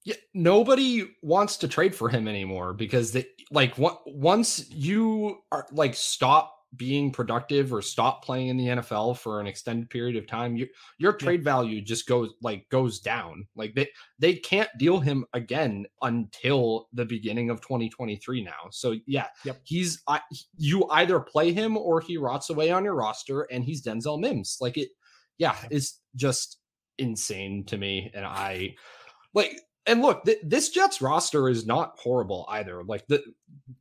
Yeah, 0.05 0.17
nobody 0.35 1.11
wants 1.23 1.57
to 1.59 1.69
trade 1.69 1.95
for 1.95 2.11
him 2.11 2.29
anymore 2.29 2.75
because 2.75 3.13
they 3.13 3.27
like 3.51 3.75
once 3.79 4.71
you 4.71 5.39
are 5.51 5.67
like 5.73 5.95
stop 5.95 6.58
being 6.77 7.11
productive 7.11 7.73
or 7.73 7.81
stop 7.81 8.25
playing 8.25 8.49
in 8.49 8.57
the 8.57 8.67
NFL 8.67 9.19
for 9.19 9.41
an 9.41 9.47
extended 9.47 9.89
period 9.91 10.17
of 10.17 10.27
time, 10.27 10.57
your 10.57 10.69
your 10.99 11.13
trade 11.13 11.41
yeah. 11.41 11.53
value 11.53 11.81
just 11.81 12.07
goes 12.07 12.31
like 12.43 12.69
goes 12.69 13.01
down. 13.01 13.47
Like 13.57 13.75
they 13.75 13.89
they 14.19 14.35
can't 14.35 14.69
deal 14.79 15.01
him 15.01 15.25
again 15.33 15.87
until 16.03 16.89
the 16.93 17.05
beginning 17.05 17.51
of 17.51 17.61
2023 17.61 18.45
now. 18.45 18.69
So 18.71 18.97
yeah, 19.07 19.29
yep. 19.45 19.61
he's 19.65 20.03
I, 20.07 20.21
you 20.57 20.87
either 20.91 21.21
play 21.21 21.53
him 21.53 21.77
or 21.77 22.01
he 22.01 22.17
rots 22.17 22.51
away 22.51 22.71
on 22.71 22.85
your 22.85 22.95
roster 22.95 23.43
and 23.51 23.65
he's 23.65 23.85
Denzel 23.85 24.21
Mims. 24.21 24.59
Like 24.61 24.77
it 24.77 24.89
yeah, 25.39 25.57
it's 25.71 26.01
just 26.17 26.59
insane 26.99 27.65
to 27.65 27.79
me 27.79 28.11
and 28.15 28.27
I 28.27 28.75
like 29.33 29.61
and 29.89 30.03
look, 30.03 30.25
th- 30.25 30.39
this 30.45 30.69
Jets 30.69 31.01
roster 31.01 31.49
is 31.49 31.67
not 31.67 31.99
horrible 31.99 32.47
either. 32.51 32.85
Like 32.85 33.07
the 33.09 33.23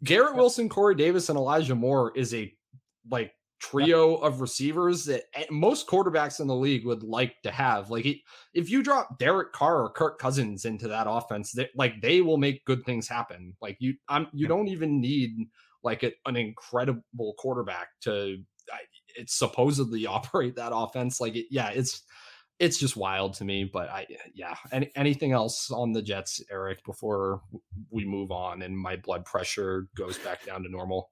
Garrett 0.03 0.35
Wilson, 0.35 0.69
Corey 0.69 0.95
Davis, 0.95 1.27
and 1.27 1.38
Elijah 1.38 1.75
Moore 1.75 2.13
is 2.15 2.33
a 2.33 2.51
like 3.10 3.32
trio 3.60 4.16
of 4.16 4.39
receivers 4.41 5.05
that 5.05 5.24
most 5.49 5.88
quarterbacks 5.88 6.39
in 6.39 6.47
the 6.47 6.55
league 6.55 6.86
would 6.86 7.03
like 7.03 7.36
to 7.41 7.51
have. 7.51 7.89
Like 7.89 8.05
if 8.53 8.70
you 8.70 8.84
drop 8.84 9.18
Derek 9.18 9.51
Carr 9.53 9.84
or 9.84 9.89
Kirk 9.89 10.20
Cousins 10.20 10.66
into 10.66 10.88
that 10.88 11.08
offense, 11.10 11.51
they, 11.51 11.70
like 11.76 12.01
they 12.01 12.22
will 12.22 12.38
make 12.38 12.66
good 12.66 12.86
things 12.86 13.08
happen. 13.08 13.53
Like 13.62 13.78
you, 13.80 13.95
I'm 14.08 14.28
you 14.34 14.47
don't 14.47 14.68
even 14.68 15.01
need 15.01 15.32
like 15.84 16.03
a, 16.03 16.12
an 16.26 16.36
incredible 16.36 17.34
quarterback 17.38 17.88
to 18.01 18.38
it's 19.16 19.38
supposedly 19.38 20.05
operate 20.08 20.55
that 20.55 20.72
offense. 20.74 21.20
Like 21.20 21.36
it, 21.36 21.47
yeah, 21.49 21.70
it's 21.70 22.03
it's 22.60 22.80
just 22.80 22.97
wild 22.97 23.36
to 23.36 23.45
me. 23.45 23.70
But 23.72 23.89
I, 23.89 24.08
yeah. 24.34 24.55
Any, 24.72 24.91
anything 24.95 25.32
else 25.32 25.70
on 25.72 25.91
the 25.93 26.01
Jets, 26.01 26.41
Eric, 26.51 26.84
before 26.86 27.41
we 27.91 28.05
move 28.05 28.32
on 28.32 28.62
and 28.62 28.78
my 28.78 28.95
blood 28.95 29.26
pressure 29.26 29.88
goes 29.95 30.18
back 30.18 30.45
down 30.45 30.64
to 30.64 30.70
normal? 30.70 31.12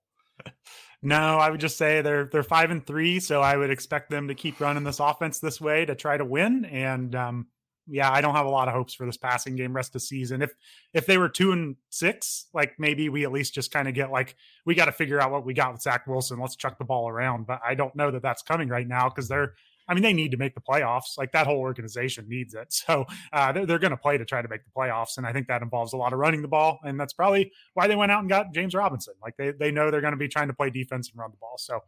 No, 1.02 1.38
I 1.38 1.52
would 1.52 1.60
just 1.60 1.78
say 1.78 2.02
they're 2.02 2.26
they're 2.26 2.42
five 2.42 2.72
and 2.72 2.86
three, 2.86 3.20
so 3.20 3.42
I 3.42 3.56
would 3.58 3.70
expect 3.70 4.10
them 4.10 4.28
to 4.28 4.36
keep 4.36 4.60
running 4.60 4.84
this 4.84 5.00
offense 5.00 5.40
this 5.40 5.62
way 5.62 5.86
to 5.86 5.94
try 5.94 6.18
to 6.18 6.26
win. 6.26 6.66
And 6.66 7.14
um, 7.16 7.48
yeah, 7.88 8.12
I 8.12 8.22
don't 8.22 8.34
have 8.34 8.48
a 8.48 8.50
lot 8.50 8.68
of 8.68 8.74
hopes 8.74 8.94
for 8.94 9.06
this 9.06 9.18
passing 9.18 9.56
game 9.56 9.76
rest 9.76 9.96
of 9.96 10.02
season. 10.02 10.42
If 10.42 10.54
if 10.94 11.06
they 11.06 11.18
were 11.18 11.30
two 11.30 11.52
and 11.52 11.76
six, 11.90 12.48
like 12.54 12.74
maybe 12.80 13.10
we 13.10 13.24
at 13.24 13.32
least 13.32 13.54
just 13.54 13.72
kind 13.72 13.88
of 13.88 13.94
get 13.94 14.12
like 14.12 14.36
we 14.66 14.74
got 14.74 14.86
to 14.86 14.92
figure 14.92 15.22
out 15.22 15.32
what 15.32 15.46
we 15.46 15.54
got 15.54 15.74
with 15.74 15.82
Zach 15.82 16.08
Wilson. 16.08 16.40
Let's 16.40 16.56
chuck 16.56 16.80
the 16.80 16.86
ball 16.86 17.08
around. 17.08 17.46
But 17.46 17.62
I 17.64 17.76
don't 17.76 17.96
know 17.96 18.10
that 18.10 18.24
that's 18.24 18.42
coming 18.42 18.70
right 18.70 18.88
now 18.88 19.10
because 19.10 19.28
they're 19.28 19.54
I 19.88 19.94
mean, 19.94 20.04
they 20.04 20.14
need 20.14 20.32
to 20.32 20.38
make 20.38 20.56
the 20.56 20.62
playoffs. 20.62 21.18
Like 21.18 21.32
that 21.34 21.48
whole 21.48 21.58
organization 21.58 22.28
needs 22.28 22.54
it. 22.54 22.74
So 22.86 23.06
uh, 23.34 23.52
they're, 23.52 23.66
they're 23.66 23.80
going 23.80 23.92
to 23.92 23.98
play 23.98 24.18
to 24.18 24.26
try 24.26 24.42
to 24.42 24.48
make 24.48 24.64
the 24.64 24.70
playoffs. 24.76 25.18
And 25.18 25.26
I 25.26 25.34
think 25.34 25.48
that 25.48 25.64
involves 25.64 25.94
a 25.94 25.98
lot 25.98 26.14
of 26.14 26.20
running 26.20 26.44
the 26.44 26.48
ball. 26.48 26.80
And 26.84 27.00
that's 27.00 27.14
probably 27.14 27.52
why 27.74 27.88
they 27.88 27.96
went 27.96 28.12
out 28.12 28.20
and 28.20 28.30
got 28.30 28.54
James 28.54 28.76
Robinson. 28.76 29.16
Like 29.24 29.36
they, 29.38 29.52
they 29.52 29.72
know 29.72 29.90
they're 29.90 30.02
going 30.02 30.14
to 30.14 30.18
be 30.18 30.28
trying 30.28 30.50
to 30.50 30.54
play 30.54 30.70
defense 30.70 31.10
and 31.10 31.20
run 31.20 31.32
the 31.32 31.38
ball. 31.38 31.56
So 31.58 31.80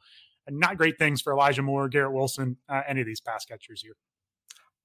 not 0.49 0.77
great 0.77 0.97
things 0.97 1.21
for 1.21 1.33
Elijah 1.33 1.61
Moore, 1.61 1.87
Garrett 1.89 2.13
Wilson, 2.13 2.57
uh, 2.69 2.81
any 2.87 3.01
of 3.01 3.07
these 3.07 3.21
pass 3.21 3.45
catchers 3.45 3.81
here. 3.81 3.95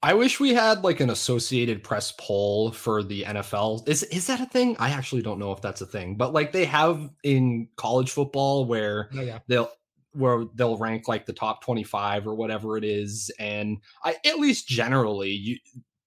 I 0.03 0.15
wish 0.15 0.41
we 0.41 0.53
had 0.53 0.83
like 0.83 0.99
an 0.99 1.11
Associated 1.11 1.85
Press 1.85 2.13
poll 2.19 2.73
for 2.73 3.05
the 3.05 3.23
NFL. 3.23 3.89
Is 3.89 4.03
is 4.05 4.27
that 4.27 4.41
a 4.41 4.47
thing? 4.47 4.77
I 4.81 4.91
actually 4.91 5.23
don't 5.23 5.39
know 5.39 5.53
if 5.53 5.61
that's 5.61 5.81
a 5.81 5.87
thing, 5.87 6.17
but 6.17 6.33
like 6.33 6.51
they 6.51 6.65
have 6.65 7.09
in 7.23 7.69
college 7.77 8.11
football 8.11 8.65
where 8.65 9.11
oh, 9.15 9.21
yeah. 9.21 9.39
they'll 9.47 9.71
where 10.13 10.45
they'll 10.55 10.77
rank 10.77 11.09
like 11.09 11.27
the 11.27 11.33
top 11.33 11.63
25 11.63 12.27
or 12.27 12.35
whatever 12.35 12.77
it 12.77 12.85
is 12.85 13.31
and 13.39 13.79
i 14.05 14.17
at 14.25 14.39
least 14.39 14.69
generally 14.69 15.31
you 15.31 15.57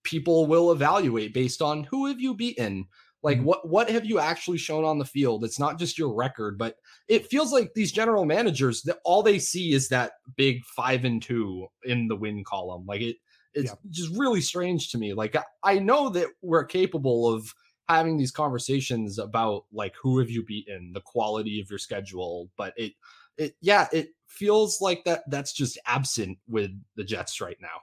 people 0.04 0.46
will 0.46 0.72
evaluate 0.72 1.34
based 1.34 1.62
on 1.62 1.84
who 1.86 2.06
have 2.06 2.20
you 2.20 2.34
beaten 2.34 2.86
like 3.24 3.38
mm-hmm. 3.38 3.48
what 3.48 3.68
what 3.68 3.90
have 3.90 4.06
you 4.06 4.20
actually 4.20 4.58
shown 4.58 4.86
on 4.86 5.00
the 5.00 5.06
field 5.06 5.44
it's 5.44 5.60
not 5.60 5.78
just 5.78 5.98
your 5.98 6.14
record 6.14 6.58
but 6.58 6.76
it 7.10 7.26
feels 7.26 7.52
like 7.52 7.74
these 7.74 7.92
general 7.92 8.26
managers 8.26 8.84
that 8.84 9.00
all 9.04 9.24
they 9.24 9.40
see 9.40 9.74
is 9.74 9.90
that 9.90 10.14
big 10.38 10.64
5 10.66 11.04
and 11.04 11.22
2 11.22 11.68
in 11.84 12.08
the 12.08 12.16
win 12.16 12.44
column 12.46 12.86
like 12.88 13.02
it 13.02 13.18
it's 13.54 13.72
yeah. 13.72 13.90
just 13.90 14.16
really 14.16 14.42
strange 14.42 14.92
to 14.92 14.98
me 14.98 15.14
like 15.14 15.36
I, 15.36 15.44
I 15.64 15.80
know 15.80 16.10
that 16.10 16.28
we're 16.42 16.66
capable 16.66 17.34
of 17.34 17.54
having 17.90 18.18
these 18.18 18.32
conversations 18.32 19.20
about 19.20 19.66
like 19.72 19.94
who 20.02 20.20
have 20.20 20.30
you 20.30 20.44
beaten 20.44 20.92
the 20.94 21.02
quality 21.02 21.60
of 21.60 21.70
your 21.70 21.80
schedule 21.80 22.50
but 22.58 22.74
it 22.78 22.94
it 23.38 23.56
yeah, 23.62 23.88
it 23.92 24.10
feels 24.28 24.82
like 24.82 25.04
that 25.06 25.24
that's 25.30 25.54
just 25.54 25.78
absent 25.86 26.38
with 26.48 26.72
the 26.96 27.04
Jets 27.04 27.42
right 27.42 27.58
now. 27.62 27.82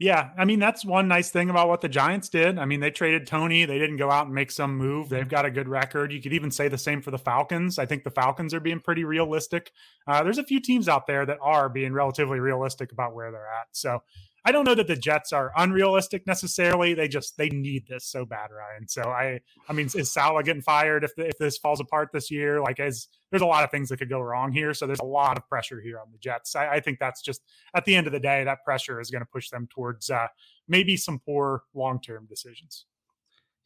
Yeah, 0.00 0.30
I 0.36 0.44
mean 0.44 0.58
that's 0.58 0.84
one 0.84 1.06
nice 1.06 1.30
thing 1.30 1.50
about 1.50 1.68
what 1.68 1.80
the 1.80 1.88
Giants 1.88 2.28
did. 2.28 2.58
I 2.58 2.64
mean, 2.64 2.80
they 2.80 2.90
traded 2.90 3.26
Toney, 3.26 3.64
They 3.64 3.78
didn't 3.78 3.96
go 3.96 4.10
out 4.10 4.26
and 4.26 4.34
make 4.34 4.50
some 4.50 4.76
move. 4.76 5.08
They've 5.08 5.28
got 5.28 5.44
a 5.46 5.50
good 5.50 5.68
record. 5.68 6.12
You 6.12 6.20
could 6.20 6.32
even 6.32 6.50
say 6.50 6.66
the 6.66 6.76
same 6.76 7.00
for 7.00 7.12
the 7.12 7.18
Falcons. 7.18 7.78
I 7.78 7.86
think 7.86 8.02
the 8.02 8.10
Falcons 8.10 8.52
are 8.52 8.60
being 8.60 8.80
pretty 8.80 9.04
realistic. 9.04 9.70
Uh, 10.06 10.22
there's 10.24 10.38
a 10.38 10.44
few 10.44 10.60
teams 10.60 10.88
out 10.88 11.06
there 11.06 11.24
that 11.24 11.38
are 11.40 11.68
being 11.68 11.92
relatively 11.92 12.40
realistic 12.40 12.90
about 12.90 13.14
where 13.14 13.30
they're 13.30 13.46
at. 13.46 13.68
So 13.70 14.02
I 14.46 14.52
don't 14.52 14.64
know 14.64 14.74
that 14.74 14.86
the 14.86 14.96
Jets 14.96 15.32
are 15.32 15.52
unrealistic 15.56 16.26
necessarily. 16.26 16.92
They 16.92 17.08
just 17.08 17.36
they 17.38 17.48
need 17.48 17.86
this 17.88 18.04
so 18.04 18.26
bad, 18.26 18.50
Ryan. 18.50 18.86
So 18.88 19.02
I 19.02 19.40
I 19.68 19.72
mean, 19.72 19.88
is 19.94 20.12
Saleh 20.12 20.44
getting 20.44 20.62
fired 20.62 21.02
if 21.02 21.12
if 21.16 21.38
this 21.38 21.56
falls 21.56 21.80
apart 21.80 22.10
this 22.12 22.30
year? 22.30 22.60
Like, 22.60 22.78
as 22.78 23.08
there's 23.30 23.42
a 23.42 23.46
lot 23.46 23.64
of 23.64 23.70
things 23.70 23.88
that 23.88 23.98
could 23.98 24.10
go 24.10 24.20
wrong 24.20 24.52
here. 24.52 24.74
So 24.74 24.86
there's 24.86 25.00
a 25.00 25.04
lot 25.04 25.38
of 25.38 25.48
pressure 25.48 25.80
here 25.80 25.98
on 25.98 26.12
the 26.12 26.18
Jets. 26.18 26.54
I, 26.54 26.74
I 26.74 26.80
think 26.80 26.98
that's 26.98 27.22
just 27.22 27.42
at 27.74 27.84
the 27.84 27.96
end 27.96 28.06
of 28.06 28.12
the 28.12 28.20
day, 28.20 28.44
that 28.44 28.64
pressure 28.64 29.00
is 29.00 29.10
going 29.10 29.22
to 29.22 29.30
push 29.32 29.48
them 29.48 29.66
towards 29.74 30.10
uh, 30.10 30.28
maybe 30.68 30.96
some 30.96 31.18
poor 31.18 31.62
long 31.74 32.00
term 32.00 32.26
decisions 32.28 32.86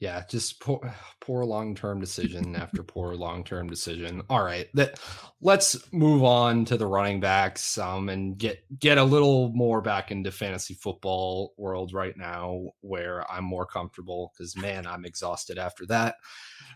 yeah 0.01 0.23
just 0.29 0.61
poor 0.61 0.81
poor 1.21 1.45
long-term 1.45 2.01
decision 2.01 2.57
after 2.57 2.83
poor 2.85 3.15
long-term 3.15 3.69
decision. 3.69 4.23
All 4.31 4.43
right 4.43 4.69
that 4.75 5.01
let's 5.41 5.93
move 5.93 6.25
on 6.25 6.65
to 6.67 6.77
the 6.77 6.87
running 6.87 7.21
backs 7.21 7.79
um 7.79 8.09
and 8.09 8.39
get 8.39 8.59
get 8.79 8.99
a 8.99 9.05
little 9.05 9.51
more 9.53 9.81
back 9.81 10.11
into 10.11 10.31
fantasy 10.33 10.75
football 10.75 11.55
world 11.57 11.93
right 11.93 12.17
now 12.17 12.69
where 12.81 13.31
i'm 13.31 13.45
more 13.45 13.67
comfortable 13.67 14.33
because 14.37 14.57
man 14.57 14.87
i'm 14.87 15.05
exhausted 15.05 15.59
after 15.59 15.87
that. 15.87 16.17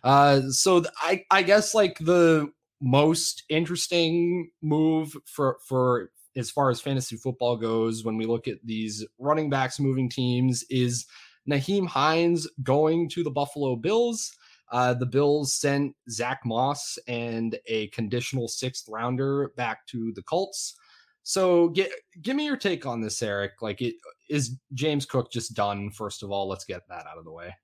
Uh 0.05 0.43
so 0.51 0.83
i 0.99 1.25
i 1.31 1.43
guess 1.43 1.75
like 1.75 1.99
the 1.99 2.51
most 2.81 3.45
interesting 3.49 4.51
move 4.61 5.16
for 5.25 5.59
for 5.66 6.11
as 6.35 6.51
far 6.51 6.70
as 6.70 6.81
fantasy 6.81 7.16
football 7.16 7.57
goes 7.57 8.05
when 8.05 8.16
we 8.16 8.27
look 8.27 8.49
at 8.49 8.57
these 8.64 9.05
running 9.18 9.51
backs 9.51 9.79
moving 9.79 10.09
teams 10.09 10.64
is 10.70 11.07
Nyheim 11.49 11.86
Hines 11.86 12.49
going 12.62 13.09
to 13.11 13.22
the 13.22 13.30
Buffalo 13.30 13.76
Bills. 13.76 14.32
Uh, 14.70 14.95
the 14.95 15.07
Bills 15.07 15.53
sent 15.53 15.95
Zach 16.09 16.40
Moss 16.45 16.99
and 17.07 17.59
a 17.66 17.88
conditional 17.88 18.49
sixth 18.49 18.88
rounder 18.88 19.53
back 19.57 19.86
to 19.88 20.12
the 20.14 20.22
Colts. 20.22 20.76
So 21.24 21.68
get 21.68 21.93
give 22.22 22.36
me 22.36 22.47
your 22.47 22.57
take 22.57 22.86
on 22.86 23.01
this, 23.01 23.22
Eric. 23.22 23.53
Like 23.61 23.82
it 23.82 23.95
is 24.28 24.57
James 24.72 25.07
Cook 25.07 25.30
just 25.30 25.55
done? 25.55 25.90
First 25.90 26.22
of 26.22 26.30
all, 26.30 26.49
let's 26.49 26.64
get 26.64 26.82
that 26.88 27.07
out 27.07 27.18
of 27.18 27.24
the 27.24 27.32
way. 27.32 27.55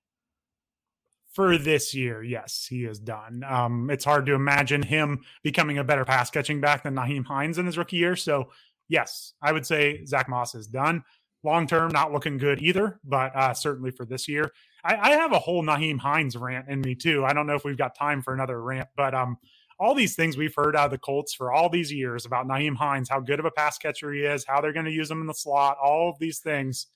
For 1.33 1.57
this 1.57 1.93
year, 1.93 2.23
yes, 2.23 2.65
he 2.69 2.85
is 2.85 2.99
done. 2.99 3.43
Um, 3.47 3.89
it's 3.89 4.05
hard 4.05 4.25
to 4.27 4.33
imagine 4.33 4.81
him 4.81 5.21
becoming 5.43 5.77
a 5.77 5.83
better 5.83 6.05
pass 6.05 6.29
catching 6.29 6.59
back 6.61 6.83
than 6.83 6.95
Nyheim 6.95 7.25
Hines 7.25 7.57
in 7.57 7.65
his 7.65 7.77
rookie 7.77 7.97
year. 7.97 8.15
So 8.15 8.49
yes, 8.87 9.33
I 9.41 9.51
would 9.51 9.65
say 9.65 10.05
Zach 10.05 10.27
Moss 10.29 10.55
is 10.55 10.67
done 10.67 11.03
long 11.43 11.67
term, 11.67 11.91
not 11.91 12.11
looking 12.11 12.37
good 12.37 12.61
either, 12.61 12.99
but 13.03 13.35
uh, 13.35 13.53
certainly 13.53 13.91
for 13.91 14.05
this 14.05 14.27
year. 14.27 14.51
I, 14.83 14.95
I, 14.95 15.09
have 15.11 15.31
a 15.31 15.39
whole 15.39 15.63
Nyheim 15.63 15.99
Hines 15.99 16.35
rant 16.35 16.69
in 16.69 16.81
me 16.81 16.95
too. 16.95 17.25
I 17.25 17.33
don't 17.33 17.47
know 17.47 17.55
if 17.55 17.63
we've 17.63 17.77
got 17.77 17.95
time 17.95 18.21
for 18.21 18.33
another 18.33 18.61
rant, 18.61 18.87
but 18.95 19.13
um, 19.13 19.37
all 19.79 19.95
these 19.95 20.15
things 20.15 20.37
we've 20.37 20.55
heard 20.55 20.75
out 20.75 20.85
of 20.85 20.91
the 20.91 20.97
Colts 20.97 21.33
for 21.33 21.51
all 21.51 21.69
these 21.69 21.91
years 21.91 22.25
about 22.25 22.47
Nyheim 22.47 22.75
Hines, 22.75 23.09
how 23.09 23.19
good 23.19 23.39
of 23.39 23.45
a 23.45 23.51
pass 23.51 23.77
catcher 23.77 24.11
he 24.11 24.21
is, 24.21 24.45
how 24.45 24.61
they're 24.61 24.73
going 24.73 24.85
to 24.85 24.91
use 24.91 25.09
him 25.09 25.21
in 25.21 25.27
the 25.27 25.33
slot, 25.33 25.77
all 25.81 26.09
of 26.09 26.19
these 26.19 26.39
things. 26.39 26.87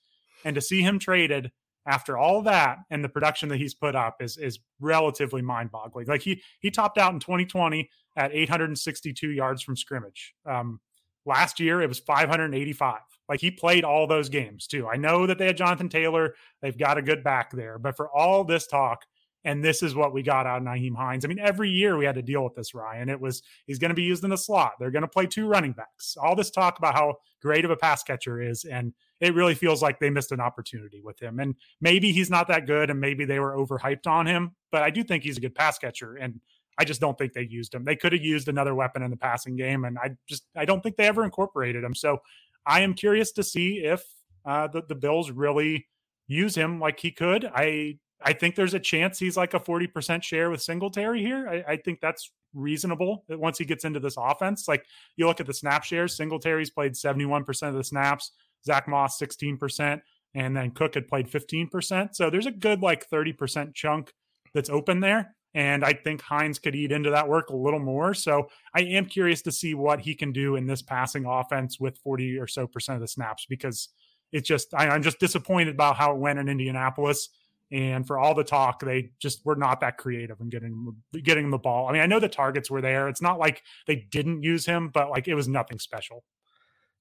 And 0.44 0.54
to 0.54 0.60
see 0.60 0.82
him 0.82 0.98
traded 0.98 1.50
after 1.86 2.16
all 2.16 2.42
that 2.42 2.78
and 2.90 3.04
the 3.04 3.08
production 3.08 3.48
that 3.50 3.58
he's 3.58 3.74
put 3.74 3.94
up 3.94 4.22
is 4.22 4.36
is 4.36 4.58
relatively 4.80 5.42
mind 5.42 5.70
boggling. 5.70 6.06
Like 6.06 6.22
he 6.22 6.42
he 6.60 6.70
topped 6.70 6.98
out 6.98 7.12
in 7.12 7.20
2020 7.20 7.88
at 8.16 8.34
862 8.34 9.30
yards 9.30 9.62
from 9.62 9.76
scrimmage. 9.76 10.34
Um, 10.46 10.80
last 11.26 11.60
year 11.60 11.80
it 11.80 11.88
was 11.88 11.98
585. 11.98 13.00
Like 13.28 13.40
he 13.40 13.50
played 13.50 13.84
all 13.84 14.06
those 14.06 14.28
games 14.28 14.66
too. 14.66 14.86
I 14.86 14.96
know 14.96 15.26
that 15.26 15.38
they 15.38 15.46
had 15.46 15.56
Jonathan 15.56 15.88
Taylor. 15.88 16.34
They've 16.60 16.76
got 16.76 16.98
a 16.98 17.02
good 17.02 17.24
back 17.24 17.50
there. 17.52 17.78
But 17.78 17.96
for 17.96 18.10
all 18.10 18.44
this 18.44 18.66
talk, 18.66 19.04
and 19.44 19.62
this 19.62 19.82
is 19.82 19.94
what 19.94 20.14
we 20.14 20.22
got 20.22 20.46
out 20.46 20.58
of 20.58 20.64
Nyheim 20.64 20.96
Hines. 20.96 21.24
I 21.24 21.28
mean, 21.28 21.38
every 21.38 21.70
year 21.70 21.96
we 21.96 22.06
had 22.06 22.14
to 22.14 22.22
deal 22.22 22.42
with 22.42 22.54
this, 22.54 22.74
Ryan. 22.74 23.10
It 23.10 23.20
was 23.20 23.42
he's 23.66 23.78
going 23.78 23.90
to 23.90 23.94
be 23.94 24.02
used 24.02 24.24
in 24.24 24.30
the 24.30 24.38
slot. 24.38 24.72
They're 24.78 24.90
going 24.90 25.02
to 25.02 25.08
play 25.08 25.26
two 25.26 25.46
running 25.46 25.72
backs. 25.72 26.16
All 26.20 26.34
this 26.34 26.50
talk 26.50 26.78
about 26.78 26.94
how 26.94 27.16
great 27.42 27.64
of 27.64 27.70
a 27.70 27.76
pass 27.76 28.02
catcher 28.02 28.40
is, 28.40 28.64
and 28.64 28.94
it 29.20 29.34
really 29.34 29.54
feels 29.54 29.82
like 29.82 30.00
they 30.00 30.10
missed 30.10 30.32
an 30.32 30.40
opportunity 30.40 31.02
with 31.02 31.20
him. 31.20 31.40
And 31.40 31.56
maybe 31.80 32.10
he's 32.10 32.30
not 32.30 32.48
that 32.48 32.66
good, 32.66 32.90
and 32.90 33.00
maybe 33.00 33.26
they 33.26 33.38
were 33.38 33.54
overhyped 33.54 34.06
on 34.06 34.26
him. 34.26 34.54
But 34.72 34.82
I 34.82 34.90
do 34.90 35.04
think 35.04 35.22
he's 35.22 35.36
a 35.36 35.42
good 35.42 35.54
pass 35.54 35.78
catcher, 35.78 36.16
and 36.16 36.40
I 36.78 36.84
just 36.84 37.00
don't 37.00 37.16
think 37.16 37.32
they 37.32 37.42
used 37.42 37.74
him. 37.74 37.84
They 37.84 37.96
could 37.96 38.12
have 38.12 38.22
used 38.22 38.48
another 38.48 38.74
weapon 38.74 39.02
in 39.02 39.10
the 39.10 39.16
passing 39.16 39.56
game, 39.56 39.84
and 39.84 39.98
I 39.98 40.16
just 40.28 40.44
I 40.56 40.64
don't 40.64 40.82
think 40.82 40.96
they 40.96 41.06
ever 41.06 41.24
incorporated 41.24 41.84
him. 41.84 41.94
So 41.94 42.18
I 42.66 42.80
am 42.80 42.94
curious 42.94 43.32
to 43.32 43.42
see 43.42 43.84
if 43.84 44.04
uh, 44.44 44.68
the 44.68 44.82
the 44.82 44.94
Bills 44.94 45.30
really 45.30 45.86
use 46.26 46.54
him 46.54 46.80
like 46.80 47.00
he 47.00 47.10
could. 47.10 47.44
I 47.44 47.98
I 48.22 48.32
think 48.32 48.54
there's 48.54 48.74
a 48.74 48.80
chance 48.80 49.18
he's 49.18 49.36
like 49.36 49.54
a 49.54 49.60
40% 49.60 50.22
share 50.22 50.50
with 50.50 50.62
Singletary 50.62 51.20
here. 51.20 51.46
I, 51.48 51.72
I, 51.72 51.76
think 51.76 52.00
that's 52.00 52.32
reasonable 52.54 53.24
that 53.28 53.38
once 53.38 53.58
he 53.58 53.66
gets 53.66 53.84
into 53.84 54.00
this 54.00 54.16
offense. 54.16 54.66
Like 54.66 54.86
you 55.16 55.26
look 55.26 55.40
at 55.40 55.46
the 55.46 55.52
snap 55.52 55.84
shares, 55.84 56.16
Singletary's 56.16 56.70
played 56.70 56.92
71% 56.92 57.68
of 57.68 57.74
the 57.74 57.84
snaps, 57.84 58.32
Zach 58.64 58.88
Moss 58.88 59.18
16%, 59.18 60.00
and 60.34 60.56
then 60.56 60.70
Cook 60.70 60.94
had 60.94 61.06
played 61.06 61.30
15%. 61.30 62.14
So 62.14 62.30
there's 62.30 62.46
a 62.46 62.50
good 62.50 62.80
like 62.80 63.08
30% 63.10 63.74
chunk 63.74 64.12
that's 64.54 64.70
open 64.70 65.00
there. 65.00 65.34
And 65.54 65.84
I 65.84 65.92
think 65.92 66.20
Hines 66.20 66.58
could 66.58 66.74
eat 66.74 66.90
into 66.90 67.10
that 67.10 67.28
work 67.28 67.50
a 67.50 67.56
little 67.56 67.78
more. 67.78 68.12
So 68.12 68.48
I 68.74 68.80
am 68.82 69.06
curious 69.06 69.40
to 69.42 69.52
see 69.52 69.74
what 69.74 70.00
he 70.00 70.14
can 70.14 70.32
do 70.32 70.56
in 70.56 70.66
this 70.66 70.82
passing 70.82 71.26
offense 71.26 71.78
with 71.78 71.96
40 71.98 72.38
or 72.38 72.48
so 72.48 72.66
percent 72.66 72.96
of 72.96 73.00
the 73.00 73.08
snaps 73.08 73.46
because 73.48 73.88
it's 74.32 74.48
just, 74.48 74.74
I, 74.74 74.88
I'm 74.88 75.02
just 75.02 75.20
disappointed 75.20 75.74
about 75.74 75.96
how 75.96 76.12
it 76.12 76.18
went 76.18 76.40
in 76.40 76.48
Indianapolis. 76.48 77.28
And 77.70 78.06
for 78.06 78.18
all 78.18 78.34
the 78.34 78.44
talk, 78.44 78.80
they 78.80 79.10
just 79.20 79.44
were 79.44 79.56
not 79.56 79.80
that 79.80 79.96
creative 79.96 80.40
in 80.40 80.48
getting 80.48 80.94
getting 81.22 81.50
the 81.50 81.58
ball. 81.58 81.88
I 81.88 81.92
mean, 81.92 82.02
I 82.02 82.06
know 82.06 82.20
the 82.20 82.28
targets 82.28 82.70
were 82.70 82.82
there. 82.82 83.08
It's 83.08 83.22
not 83.22 83.38
like 83.38 83.62
they 83.86 84.06
didn't 84.10 84.42
use 84.42 84.66
him, 84.66 84.90
but 84.92 85.10
like 85.10 85.28
it 85.28 85.34
was 85.34 85.48
nothing 85.48 85.78
special. 85.78 86.24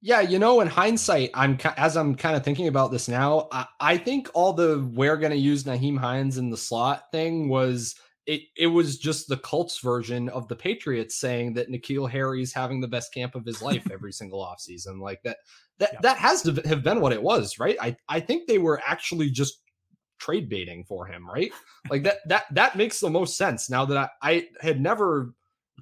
Yeah, 0.02 0.22
you 0.22 0.40
know, 0.40 0.62
in 0.62 0.68
hindsight, 0.68 1.30
I'm 1.34 1.58
as 1.78 1.96
I'm 1.96 2.16
kind 2.16 2.36
of 2.36 2.44
thinking 2.44 2.68
about 2.68 2.92
this 2.92 3.08
now, 3.08 3.48
I, 3.52 3.68
I 3.80 3.98
think 3.98 4.30
all 4.34 4.54
the 4.54 4.90
we're 4.94 5.18
going 5.18 5.32
to 5.32 5.38
use 5.38 5.64
Nyheim 5.64 5.98
Hines 5.98 6.38
in 6.38 6.50
the 6.50 6.58
slot 6.58 7.12
thing 7.12 7.50
was 7.50 7.96
it 8.26 8.42
it 8.56 8.68
was 8.68 8.98
just 8.98 9.28
the 9.28 9.38
Colts 9.38 9.80
version 9.80 10.30
of 10.30 10.48
the 10.48 10.56
Patriots 10.56 11.16
saying 11.20 11.54
that 11.54 11.70
N'Keal 11.70 12.10
Harry's 12.10 12.54
having 12.54 12.80
the 12.80 12.88
best 12.88 13.14
camp 13.14 13.36
of 13.36 13.46
his 13.46 13.62
life 13.62 13.88
every 13.92 14.14
single 14.14 14.40
offseason. 14.40 15.00
Like 15.00 15.22
that 15.24 15.38
that 15.80 15.90
yeah. 15.94 16.00
that 16.02 16.18
has 16.18 16.42
to 16.44 16.54
have 16.66 16.84
been 16.84 17.02
what 17.02 17.14
it 17.14 17.22
was, 17.22 17.60
right? 17.60 17.78
I 17.82 17.96
I 18.08 18.20
think 18.20 18.48
they 18.48 18.60
were 18.60 18.82
actually 18.86 19.30
just 19.30 19.62
trade 20.20 20.48
baiting 20.48 20.86
for 20.86 21.06
him, 21.06 21.30
right? 21.30 21.52
like 21.90 22.04
that 22.04 22.18
that 22.28 22.46
that 22.52 22.78
makes 22.78 23.00
the 23.00 23.10
most 23.10 23.38
sense 23.38 23.70
now 23.70 23.86
that 23.86 23.98
I, 23.98 24.10
I 24.22 24.48
had 24.62 24.80
never 24.80 25.34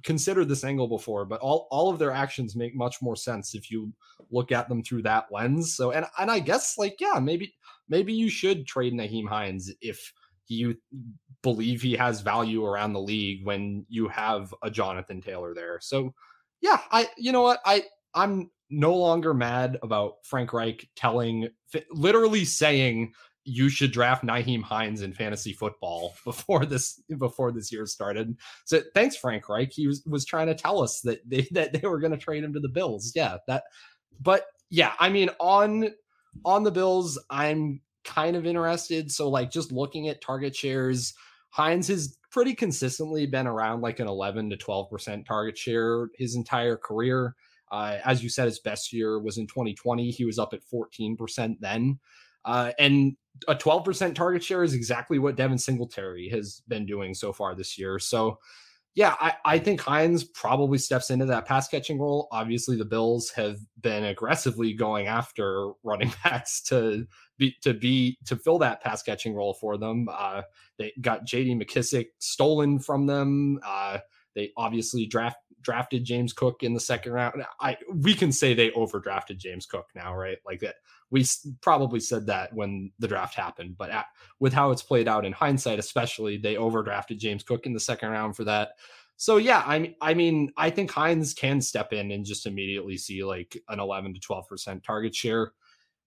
considered 0.02 0.48
this 0.48 0.64
angle 0.64 0.88
before, 0.88 1.24
but 1.24 1.40
all 1.40 1.68
all 1.70 1.90
of 1.90 1.98
their 1.98 2.10
actions 2.10 2.56
make 2.56 2.74
much 2.74 3.00
more 3.00 3.16
sense 3.16 3.54
if 3.54 3.70
you 3.70 3.92
look 4.30 4.50
at 4.50 4.68
them 4.68 4.82
through 4.82 5.02
that 5.02 5.26
lens. 5.30 5.76
So 5.76 5.92
and 5.92 6.06
and 6.18 6.30
I 6.30 6.40
guess 6.40 6.76
like 6.76 6.96
yeah, 6.98 7.20
maybe 7.20 7.54
maybe 7.88 8.12
you 8.12 8.28
should 8.28 8.66
trade 8.66 8.94
Nyheim 8.94 9.28
Hines 9.28 9.72
if 9.80 10.12
you 10.52 10.76
believe 11.42 11.82
he 11.82 11.94
has 11.94 12.20
value 12.20 12.64
around 12.64 12.92
the 12.92 13.00
league 13.00 13.44
when 13.44 13.84
you 13.88 14.08
have 14.08 14.54
a 14.62 14.70
Jonathan 14.70 15.20
Taylor 15.20 15.54
there. 15.54 15.78
So 15.80 16.14
yeah, 16.60 16.80
I 16.90 17.08
you 17.16 17.32
know 17.32 17.42
what 17.42 17.60
I 17.64 17.84
I'm 18.14 18.50
no 18.70 18.94
longer 18.94 19.34
mad 19.34 19.78
about 19.82 20.14
Frank 20.24 20.52
Reich 20.52 20.88
telling 20.96 21.48
literally 21.90 22.44
saying 22.44 23.12
you 23.44 23.68
should 23.68 23.90
draft 23.90 24.24
Nyheim 24.24 24.62
Hines 24.62 25.02
in 25.02 25.12
fantasy 25.12 25.52
football 25.52 26.14
before 26.24 26.64
this 26.64 27.02
before 27.18 27.52
this 27.52 27.72
year 27.72 27.86
started. 27.86 28.36
So 28.64 28.80
thanks 28.94 29.16
Frank 29.16 29.48
Reich. 29.48 29.72
He 29.72 29.86
was, 29.86 30.02
was 30.06 30.24
trying 30.24 30.46
to 30.46 30.54
tell 30.54 30.82
us 30.82 31.00
that 31.00 31.28
they 31.28 31.48
that 31.50 31.72
they 31.72 31.86
were 31.86 32.00
going 32.00 32.12
to 32.12 32.18
trade 32.18 32.44
him 32.44 32.54
to 32.54 32.60
the 32.60 32.68
Bills. 32.68 33.12
Yeah, 33.14 33.38
that 33.48 33.64
but 34.20 34.46
yeah, 34.70 34.92
I 34.98 35.08
mean 35.08 35.30
on 35.40 35.90
on 36.44 36.62
the 36.62 36.70
Bills, 36.70 37.18
I'm 37.28 37.80
kind 38.04 38.36
of 38.36 38.46
interested. 38.46 39.10
So 39.10 39.28
like 39.28 39.50
just 39.50 39.72
looking 39.72 40.08
at 40.08 40.20
target 40.20 40.54
shares, 40.54 41.14
Hines 41.50 41.88
has 41.88 42.18
pretty 42.30 42.54
consistently 42.54 43.26
been 43.26 43.46
around 43.46 43.82
like 43.82 44.00
an 44.00 44.08
11 44.08 44.50
to 44.50 44.56
12% 44.56 45.26
target 45.26 45.58
share 45.58 46.08
his 46.16 46.34
entire 46.34 46.76
career. 46.76 47.34
Uh, 47.70 47.98
as 48.04 48.22
you 48.22 48.28
said, 48.28 48.46
his 48.46 48.58
best 48.58 48.92
year 48.92 49.18
was 49.18 49.38
in 49.38 49.46
2020. 49.46 50.10
He 50.10 50.24
was 50.24 50.38
up 50.38 50.52
at 50.52 50.60
14% 50.72 51.56
then. 51.60 51.98
Uh, 52.44 52.72
and 52.78 53.16
a 53.48 53.54
12% 53.54 54.14
target 54.14 54.42
share 54.42 54.62
is 54.62 54.74
exactly 54.74 55.18
what 55.18 55.36
Devin 55.36 55.58
Singletary 55.58 56.28
has 56.28 56.62
been 56.68 56.86
doing 56.86 57.14
so 57.14 57.32
far 57.32 57.54
this 57.54 57.78
year. 57.78 57.98
So, 57.98 58.38
yeah, 58.94 59.14
I, 59.18 59.34
I 59.44 59.58
think 59.58 59.80
Hines 59.80 60.22
probably 60.22 60.76
steps 60.76 61.08
into 61.08 61.24
that 61.26 61.46
pass 61.46 61.66
catching 61.66 61.98
role. 61.98 62.28
Obviously, 62.30 62.76
the 62.76 62.84
Bills 62.84 63.30
have 63.30 63.58
been 63.80 64.04
aggressively 64.04 64.74
going 64.74 65.06
after 65.06 65.72
running 65.82 66.12
backs 66.24 66.60
to 66.64 67.06
be 67.38 67.56
to 67.62 67.72
be 67.72 68.18
to 68.26 68.36
fill 68.36 68.58
that 68.58 68.82
pass 68.82 69.02
catching 69.02 69.34
role 69.34 69.54
for 69.54 69.78
them. 69.78 70.08
Uh, 70.12 70.42
they 70.78 70.92
got 71.00 71.24
J.D. 71.24 71.54
McKissick 71.54 72.06
stolen 72.18 72.78
from 72.78 73.06
them. 73.06 73.60
Uh, 73.66 73.98
they 74.34 74.50
obviously 74.56 75.06
draft 75.06 75.38
drafted 75.62 76.04
James 76.04 76.32
Cook 76.32 76.62
in 76.62 76.74
the 76.74 76.80
second 76.80 77.12
round. 77.12 77.44
I 77.60 77.76
we 77.94 78.14
can 78.14 78.32
say 78.32 78.54
they 78.54 78.70
overdrafted 78.70 79.38
James 79.38 79.66
Cook 79.66 79.86
now, 79.94 80.14
right? 80.14 80.38
Like 80.44 80.60
that. 80.60 80.76
We 81.10 81.26
probably 81.60 82.00
said 82.00 82.26
that 82.26 82.54
when 82.54 82.90
the 82.98 83.08
draft 83.08 83.34
happened, 83.34 83.76
but 83.76 83.90
at, 83.90 84.06
with 84.40 84.54
how 84.54 84.70
it's 84.70 84.82
played 84.82 85.08
out 85.08 85.26
in 85.26 85.32
hindsight, 85.32 85.78
especially, 85.78 86.38
they 86.38 86.54
overdrafted 86.54 87.18
James 87.18 87.42
Cook 87.42 87.66
in 87.66 87.74
the 87.74 87.80
second 87.80 88.08
round 88.08 88.34
for 88.34 88.44
that. 88.44 88.70
So 89.18 89.36
yeah, 89.36 89.62
I 89.66 89.78
mean, 89.78 89.94
I 90.00 90.14
mean, 90.14 90.52
I 90.56 90.70
think 90.70 90.90
Hines 90.90 91.34
can 91.34 91.60
step 91.60 91.92
in 91.92 92.10
and 92.12 92.24
just 92.24 92.46
immediately 92.46 92.96
see 92.96 93.22
like 93.24 93.60
an 93.68 93.78
11 93.78 94.14
to 94.14 94.20
12 94.20 94.48
percent 94.48 94.84
target 94.84 95.14
share. 95.14 95.52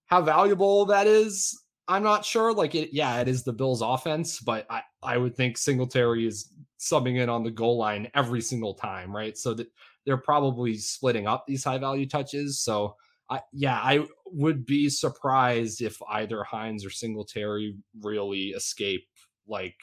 How 0.06 0.22
valuable 0.22 0.86
that 0.86 1.06
is, 1.06 1.56
I'm 1.88 2.02
not 2.02 2.24
sure. 2.24 2.52
Like 2.52 2.74
it, 2.74 2.92
yeah, 2.92 3.20
it 3.20 3.28
is 3.28 3.44
the 3.44 3.52
Bills' 3.52 3.82
offense, 3.82 4.40
but 4.40 4.66
I 4.68 4.82
I 5.02 5.16
would 5.18 5.36
think 5.36 5.56
Singletary 5.56 6.26
is 6.26 6.50
subbing 6.78 7.20
in 7.20 7.28
on 7.28 7.42
the 7.42 7.50
goal 7.50 7.78
line 7.78 8.10
every 8.14 8.40
single 8.40 8.74
time, 8.74 9.14
right? 9.14 9.36
So 9.36 9.54
that 9.54 9.68
they're 10.04 10.16
probably 10.16 10.76
splitting 10.76 11.26
up 11.26 11.44
these 11.46 11.64
high 11.64 11.78
value 11.78 12.06
touches. 12.06 12.60
So 12.60 12.96
I, 13.28 13.40
yeah, 13.52 13.76
I 13.76 14.06
would 14.26 14.66
be 14.66 14.88
surprised 14.88 15.82
if 15.82 15.98
either 16.08 16.44
Hines 16.44 16.84
or 16.84 16.90
Singletary 16.90 17.76
really 18.02 18.50
escape 18.50 19.06
like 19.48 19.76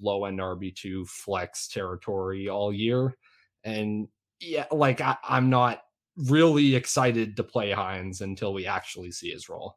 low 0.00 0.24
end 0.24 0.38
RB2 0.38 1.06
flex 1.08 1.68
territory 1.68 2.48
all 2.48 2.72
year. 2.72 3.14
And 3.64 4.08
yeah, 4.40 4.66
like 4.70 5.00
I, 5.00 5.16
I'm 5.24 5.50
not 5.50 5.82
really 6.16 6.74
excited 6.74 7.36
to 7.36 7.44
play 7.44 7.72
Hines 7.72 8.20
until 8.20 8.54
we 8.54 8.66
actually 8.66 9.10
see 9.12 9.30
his 9.30 9.48
role. 9.48 9.76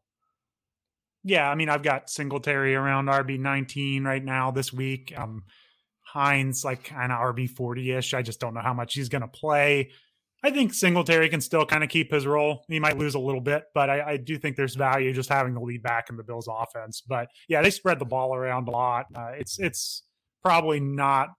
Yeah, 1.23 1.49
I 1.49 1.55
mean, 1.55 1.69
I've 1.69 1.83
got 1.83 2.09
Singletary 2.09 2.73
around 2.73 3.05
RB 3.05 3.39
19 3.39 4.03
right 4.03 4.23
now 4.23 4.49
this 4.49 4.73
week. 4.73 5.13
Um, 5.15 5.43
Hines 6.11 6.65
like 6.65 6.83
kind 6.83 7.11
of 7.11 7.19
RB 7.19 7.49
40 7.49 7.91
ish. 7.93 8.13
I 8.13 8.21
just 8.21 8.41
don't 8.41 8.53
know 8.53 8.61
how 8.61 8.73
much 8.73 8.95
he's 8.95 9.07
going 9.07 9.21
to 9.21 9.29
play. 9.29 9.91
I 10.43 10.49
think 10.49 10.73
Singletary 10.73 11.29
can 11.29 11.39
still 11.39 11.65
kind 11.65 11.85
of 11.85 11.89
keep 11.89 12.11
his 12.11 12.25
role. 12.27 12.65
He 12.67 12.79
might 12.79 12.97
lose 12.97 13.15
a 13.15 13.19
little 13.19 13.39
bit, 13.39 13.63
but 13.73 13.89
I, 13.89 14.13
I, 14.13 14.17
do 14.17 14.37
think 14.37 14.57
there's 14.57 14.75
value 14.75 15.13
just 15.13 15.29
having 15.29 15.53
the 15.53 15.61
lead 15.61 15.83
back 15.83 16.09
in 16.09 16.17
the 16.17 16.23
Bills' 16.23 16.49
offense. 16.51 17.01
But 17.07 17.29
yeah, 17.47 17.61
they 17.61 17.69
spread 17.69 17.99
the 17.99 18.05
ball 18.05 18.35
around 18.35 18.67
a 18.67 18.71
lot. 18.71 19.05
Uh, 19.15 19.31
it's 19.37 19.57
it's 19.59 20.03
probably 20.43 20.79
not. 20.81 21.29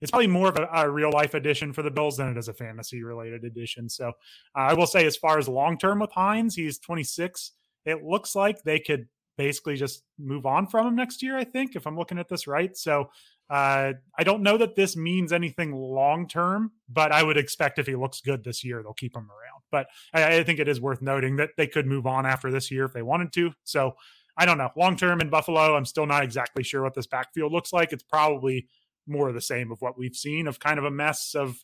It's 0.00 0.12
probably 0.12 0.28
more 0.28 0.50
of 0.50 0.56
a, 0.58 0.68
a, 0.72 0.88
real 0.88 1.10
life 1.10 1.34
addition 1.34 1.72
for 1.72 1.82
the 1.82 1.90
Bills 1.90 2.18
than 2.18 2.28
it 2.28 2.38
is 2.38 2.46
a 2.46 2.54
fantasy 2.54 3.02
related 3.02 3.42
addition. 3.44 3.88
So 3.88 4.08
uh, 4.08 4.12
I 4.54 4.74
will 4.74 4.86
say, 4.86 5.06
as 5.06 5.16
far 5.16 5.38
as 5.38 5.48
long 5.48 5.76
term 5.76 5.98
with 5.98 6.12
Hines, 6.12 6.54
he's 6.54 6.78
26. 6.78 7.52
It 7.84 8.04
looks 8.04 8.36
like 8.36 8.62
they 8.62 8.78
could 8.78 9.08
basically 9.38 9.76
just 9.76 10.02
move 10.18 10.44
on 10.44 10.66
from 10.66 10.86
him 10.86 10.96
next 10.96 11.22
year. 11.22 11.36
I 11.36 11.44
think 11.44 11.74
if 11.74 11.86
I'm 11.86 11.96
looking 11.96 12.18
at 12.18 12.28
this 12.28 12.46
right. 12.46 12.76
So 12.76 13.08
uh, 13.50 13.94
I 14.18 14.24
don't 14.24 14.42
know 14.42 14.58
that 14.58 14.76
this 14.76 14.96
means 14.96 15.32
anything 15.32 15.72
long 15.72 16.28
term, 16.28 16.72
but 16.88 17.12
I 17.12 17.22
would 17.22 17.38
expect 17.38 17.78
if 17.78 17.86
he 17.86 17.94
looks 17.94 18.20
good 18.20 18.44
this 18.44 18.62
year, 18.62 18.82
they'll 18.82 18.92
keep 18.92 19.16
him 19.16 19.28
around. 19.30 19.62
But 19.70 19.86
I, 20.12 20.38
I, 20.38 20.44
think 20.44 20.58
it 20.58 20.68
is 20.68 20.80
worth 20.80 21.00
noting 21.00 21.36
that 21.36 21.50
they 21.56 21.66
could 21.66 21.86
move 21.86 22.06
on 22.06 22.26
after 22.26 22.50
this 22.50 22.70
year 22.70 22.84
if 22.84 22.92
they 22.92 23.02
wanted 23.02 23.32
to. 23.34 23.52
So 23.64 23.94
I 24.36 24.44
don't 24.44 24.58
know. 24.58 24.70
Long 24.76 24.96
term 24.96 25.20
in 25.20 25.30
Buffalo, 25.30 25.76
I'm 25.76 25.86
still 25.86 26.06
not 26.06 26.24
exactly 26.24 26.62
sure 26.62 26.82
what 26.82 26.94
this 26.94 27.06
backfield 27.06 27.52
looks 27.52 27.72
like. 27.72 27.92
It's 27.92 28.02
probably 28.02 28.68
more 29.06 29.28
of 29.28 29.34
the 29.34 29.40
same 29.40 29.72
of 29.72 29.80
what 29.80 29.98
we've 29.98 30.14
seen 30.14 30.46
of 30.46 30.60
kind 30.60 30.78
of 30.78 30.84
a 30.84 30.90
mess 30.90 31.34
of 31.34 31.56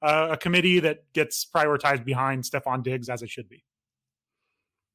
uh, 0.00 0.28
a 0.32 0.36
committee 0.36 0.80
that 0.80 1.12
gets 1.12 1.44
prioritized 1.44 2.04
behind 2.04 2.44
Stefon 2.44 2.84
Diggs 2.84 3.08
as 3.08 3.22
it 3.22 3.30
should 3.30 3.48
be. 3.48 3.64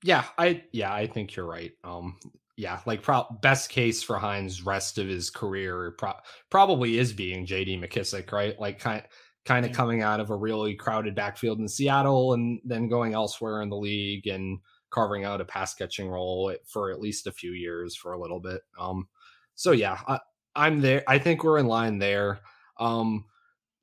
Yeah, 0.04 0.24
I 0.38 0.64
yeah, 0.72 0.93
I 0.93 1.08
think 1.08 1.36
you're 1.36 1.45
right. 1.45 1.74
Um, 1.84 2.18
yeah, 2.58 2.80
like 2.88 3.03
pro- 3.03 3.28
best 3.41 3.70
case 3.70 4.01
for 4.01 4.18
Hines 4.18 4.64
rest 4.66 4.97
of 4.97 5.08
his 5.08 5.30
career 5.30 5.93
pro- 5.97 6.14
probably 6.49 6.97
is 6.97 7.14
being 7.14 7.45
JD 7.45 7.80
McKissick, 7.80 8.32
right? 8.32 8.60
Like 8.60 8.80
kind 8.80 9.03
kind 9.45 9.64
of 9.64 9.72
yeah. 9.72 9.78
coming 9.78 10.01
out 10.01 10.20
of 10.20 10.32
a 10.32 10.36
really 10.36 10.76
crowded 10.76 11.16
backfield 11.16 11.60
in 11.60 11.68
Seattle 11.68 12.34
and 12.34 12.60
then 12.66 12.89
going 12.89 13.14
elsewhere 13.14 13.62
in 13.62 13.70
the 13.70 13.78
league 13.78 14.28
and 14.28 14.60
carving 14.89 15.24
out 15.24 15.39
a 15.39 15.45
pass 15.45 15.74
catching 15.74 16.10
role 16.10 16.53
for 16.66 16.91
at 16.91 16.99
least 16.99 17.28
a 17.28 17.32
few 17.32 17.51
years 17.51 17.95
for 17.95 18.12
a 18.12 18.20
little 18.20 18.39
bit. 18.39 18.62
Um, 18.80 19.08
so 19.55 19.72
yeah, 19.72 19.99
I, 20.08 20.20
I'm 20.55 20.82
there. 20.82 21.03
I 21.08 21.20
think 21.20 21.43
we're 21.43 21.60
in 21.60 21.68
line 21.68 21.99
there. 21.99 22.39
Um, 22.80 23.26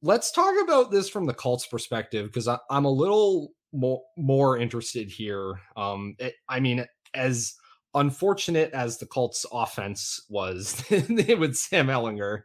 let's 0.02 0.32
talk 0.32 0.54
about 0.62 0.90
this 0.90 1.08
from 1.08 1.26
the 1.26 1.34
Colts 1.34 1.66
perspective 1.66 2.26
because 2.26 2.48
I'm 2.48 2.84
a 2.84 2.90
little 2.90 3.52
more 3.72 4.02
more 4.16 4.58
interested 4.58 5.08
here. 5.10 5.60
Um, 5.76 6.16
it, 6.18 6.34
I 6.48 6.60
mean, 6.60 6.84
as 7.14 7.54
unfortunate 7.94 8.72
as 8.72 8.98
the 8.98 9.06
Colts 9.06 9.46
offense 9.52 10.20
was 10.28 10.84
with 10.90 11.56
Sam 11.56 11.88
Ehlinger, 11.88 12.42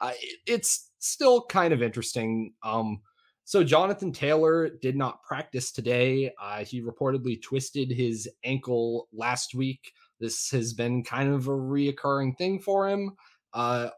uh, 0.00 0.12
it's 0.46 0.90
still 0.98 1.44
kind 1.46 1.72
of 1.72 1.82
interesting. 1.82 2.54
Um, 2.62 3.00
so 3.44 3.64
Jonathan 3.64 4.12
Taylor 4.12 4.70
did 4.80 4.96
not 4.96 5.22
practice 5.24 5.72
today. 5.72 6.32
Uh, 6.40 6.64
he 6.64 6.82
reportedly 6.82 7.40
twisted 7.42 7.90
his 7.90 8.28
ankle 8.44 9.08
last 9.12 9.54
week 9.54 9.92
This 10.20 10.50
has 10.50 10.72
been 10.72 11.02
kind 11.02 11.32
of 11.32 11.48
a 11.48 11.50
reoccurring 11.50 12.36
thing 12.38 12.60
for 12.60 12.88
him. 12.88 13.16
Uh, 13.52 13.90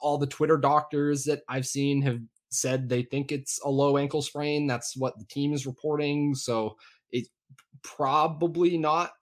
all 0.00 0.18
the 0.18 0.26
Twitter 0.26 0.56
doctors 0.56 1.24
that 1.24 1.42
I've 1.48 1.66
seen 1.66 2.02
have 2.02 2.20
said 2.50 2.88
they 2.88 3.02
think 3.02 3.30
it's 3.30 3.60
a 3.64 3.70
low 3.70 3.98
ankle 3.98 4.22
sprain. 4.22 4.66
That's 4.66 4.96
what 4.96 5.18
the 5.18 5.26
team 5.26 5.52
is 5.52 5.66
reporting. 5.66 6.34
So 6.34 6.76
it's 7.12 7.28
probably 7.82 8.78
not. 8.78 9.12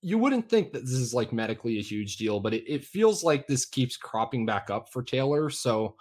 You 0.00 0.18
wouldn't 0.18 0.48
think 0.48 0.72
that 0.72 0.82
this 0.82 0.94
is 0.94 1.14
like 1.14 1.32
medically 1.32 1.78
a 1.78 1.82
huge 1.82 2.16
deal, 2.16 2.40
but 2.40 2.54
it, 2.54 2.64
it 2.66 2.84
feels 2.84 3.22
like 3.22 3.46
this 3.46 3.64
keeps 3.64 3.96
cropping 3.96 4.46
back 4.46 4.70
up 4.70 4.90
for 4.92 5.02
Taylor. 5.02 5.50
So, 5.50 5.96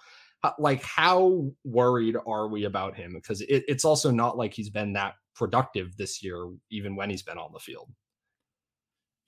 like, 0.58 0.84
how 0.84 1.52
worried 1.64 2.16
are 2.26 2.48
we 2.48 2.66
about 2.66 2.96
him? 2.96 3.14
Because 3.14 3.42
it, 3.42 3.64
it's 3.68 3.86
also 3.86 4.12
not 4.12 4.38
like 4.38 4.54
he's 4.54 4.70
been 4.70 4.94
that 4.94 5.16
productive 5.36 5.96
this 5.98 6.24
year, 6.24 6.50
even 6.70 6.96
when 6.96 7.10
he's 7.10 7.24
been 7.24 7.38
on 7.38 7.52
the 7.54 7.60
field. 7.60 7.90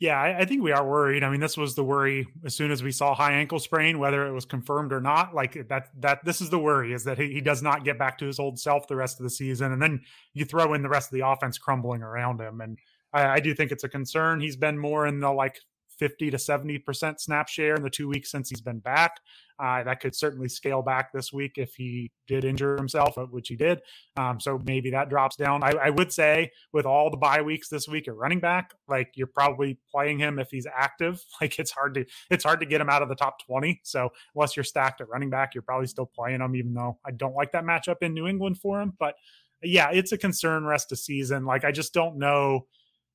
Yeah, 0.04 0.20
I, 0.20 0.40
I, 0.40 0.46
think 0.46 0.62
we 0.62 0.74
are 0.74 0.86
worried. 0.86 1.24
I 1.24 1.30
mean, 1.30 1.40
this 1.40 1.56
was 1.56 1.76
the 1.76 1.84
worry 1.84 2.28
as 2.44 2.54
soon 2.54 2.72
as 2.72 2.84
we 2.84 2.92
saw 2.92 3.16
high 3.16 3.34
ankle 3.34 3.58
sprain, 3.58 4.00
whether 4.00 4.28
it 4.28 4.34
was 4.34 4.44
confirmed 4.44 4.92
or 4.92 5.00
not. 5.00 5.34
Like 5.34 5.70
that, 5.70 5.88
that 6.02 6.26
this 6.26 6.42
is 6.42 6.50
the 6.50 6.60
worry 6.60 6.92
is 6.92 7.06
that 7.06 7.18
he, 7.18 7.32
he 7.32 7.40
does 7.40 7.62
not 7.62 7.86
get 7.86 7.98
back 7.98 8.18
to 8.18 8.26
his 8.26 8.38
old 8.38 8.60
self 8.60 8.86
the 8.86 8.98
rest 8.98 9.20
of 9.20 9.24
the 9.24 9.30
season, 9.30 9.72
and 9.72 9.82
then 9.82 10.02
you 10.34 10.44
throw 10.44 10.74
in 10.74 10.82
the 10.82 10.90
rest 10.90 11.08
of 11.08 11.18
the 11.18 11.26
offense 11.26 11.58
crumbling 11.58 12.02
around 12.02 12.42
him, 12.42 12.60
and 12.60 12.80
I, 13.14 13.28
I 13.28 13.40
do 13.40 13.54
think 13.54 13.72
it's 13.72 13.84
a 13.84 13.90
concern. 13.90 14.40
He's 14.40 14.58
been 14.58 14.78
more 14.78 15.08
in 15.08 15.20
the 15.20 15.32
like 15.32 15.60
50 15.98 16.32
to 16.32 16.38
70% 16.38 17.20
snap 17.20 17.48
share 17.48 17.76
in 17.76 17.84
the 17.84 17.90
two 17.90 18.08
weeks 18.08 18.32
since 18.32 18.50
he's 18.50 18.62
been 18.62 18.80
back. 18.80 19.20
Uh, 19.60 19.84
that 19.84 20.00
could 20.00 20.16
certainly 20.16 20.50
scale 20.50 20.82
back 20.82 21.14
this 21.14 21.32
week 21.32 21.54
if 21.58 21.76
he 21.76 22.12
did 22.28 22.44
injure 22.44 22.76
himself, 22.76 23.18
uh, 23.18 23.26
which 23.26 23.48
he 23.48 23.56
did. 23.56 23.80
Um, 24.18 24.40
so 24.40 24.60
maybe 24.66 24.90
that 24.92 25.10
drops 25.10 25.36
down. 25.36 25.64
I, 25.64 25.72
I, 25.72 25.90
would 25.92 26.12
say 26.12 26.52
with 26.74 26.86
all 26.86 27.12
the 27.12 27.18
bye 27.18 27.42
weeks 27.42 27.70
this 27.70 27.88
week 27.88 28.08
at 28.08 28.16
running 28.16 28.40
back, 28.40 28.74
like 28.88 29.12
you're 29.16 29.28
probably 29.28 29.78
playing 29.92 30.18
him 30.18 30.40
if 30.40 30.50
he's 30.50 30.66
active. 30.66 31.24
Like 31.42 31.60
it's 31.60 31.72
hard 31.72 31.94
to 31.96 32.06
it's 32.30 32.44
hard 32.44 32.62
to 32.62 32.66
get 32.66 32.80
him 32.80 32.90
out 32.90 33.02
of 33.02 33.10
the 33.10 33.16
top 33.16 33.46
20. 33.46 33.82
So 33.84 34.10
unless 34.34 34.56
you're 34.56 34.64
stacked 34.64 35.02
at 35.02 35.10
running 35.10 35.30
back, 35.30 35.54
you're 35.54 35.62
probably 35.62 35.88
still 35.88 36.06
playing 36.06 36.40
him, 36.40 36.56
even 36.56 36.74
though 36.74 36.98
I 37.06 37.12
don't 37.12 37.36
like 37.36 37.52
that 37.52 37.66
matchup 37.66 37.98
in 38.02 38.14
New 38.14 38.28
England 38.28 38.60
for 38.60 38.80
him. 38.80 38.94
But 38.98 39.16
yeah, 39.62 39.90
it's 39.92 40.14
a 40.14 40.18
concern 40.18 40.64
rest 40.66 40.92
of 40.94 41.00
season. 41.00 41.46
Like 41.46 41.66
I 41.66 41.72
just 41.72 41.94
don't 41.94 42.18
know 42.18 42.68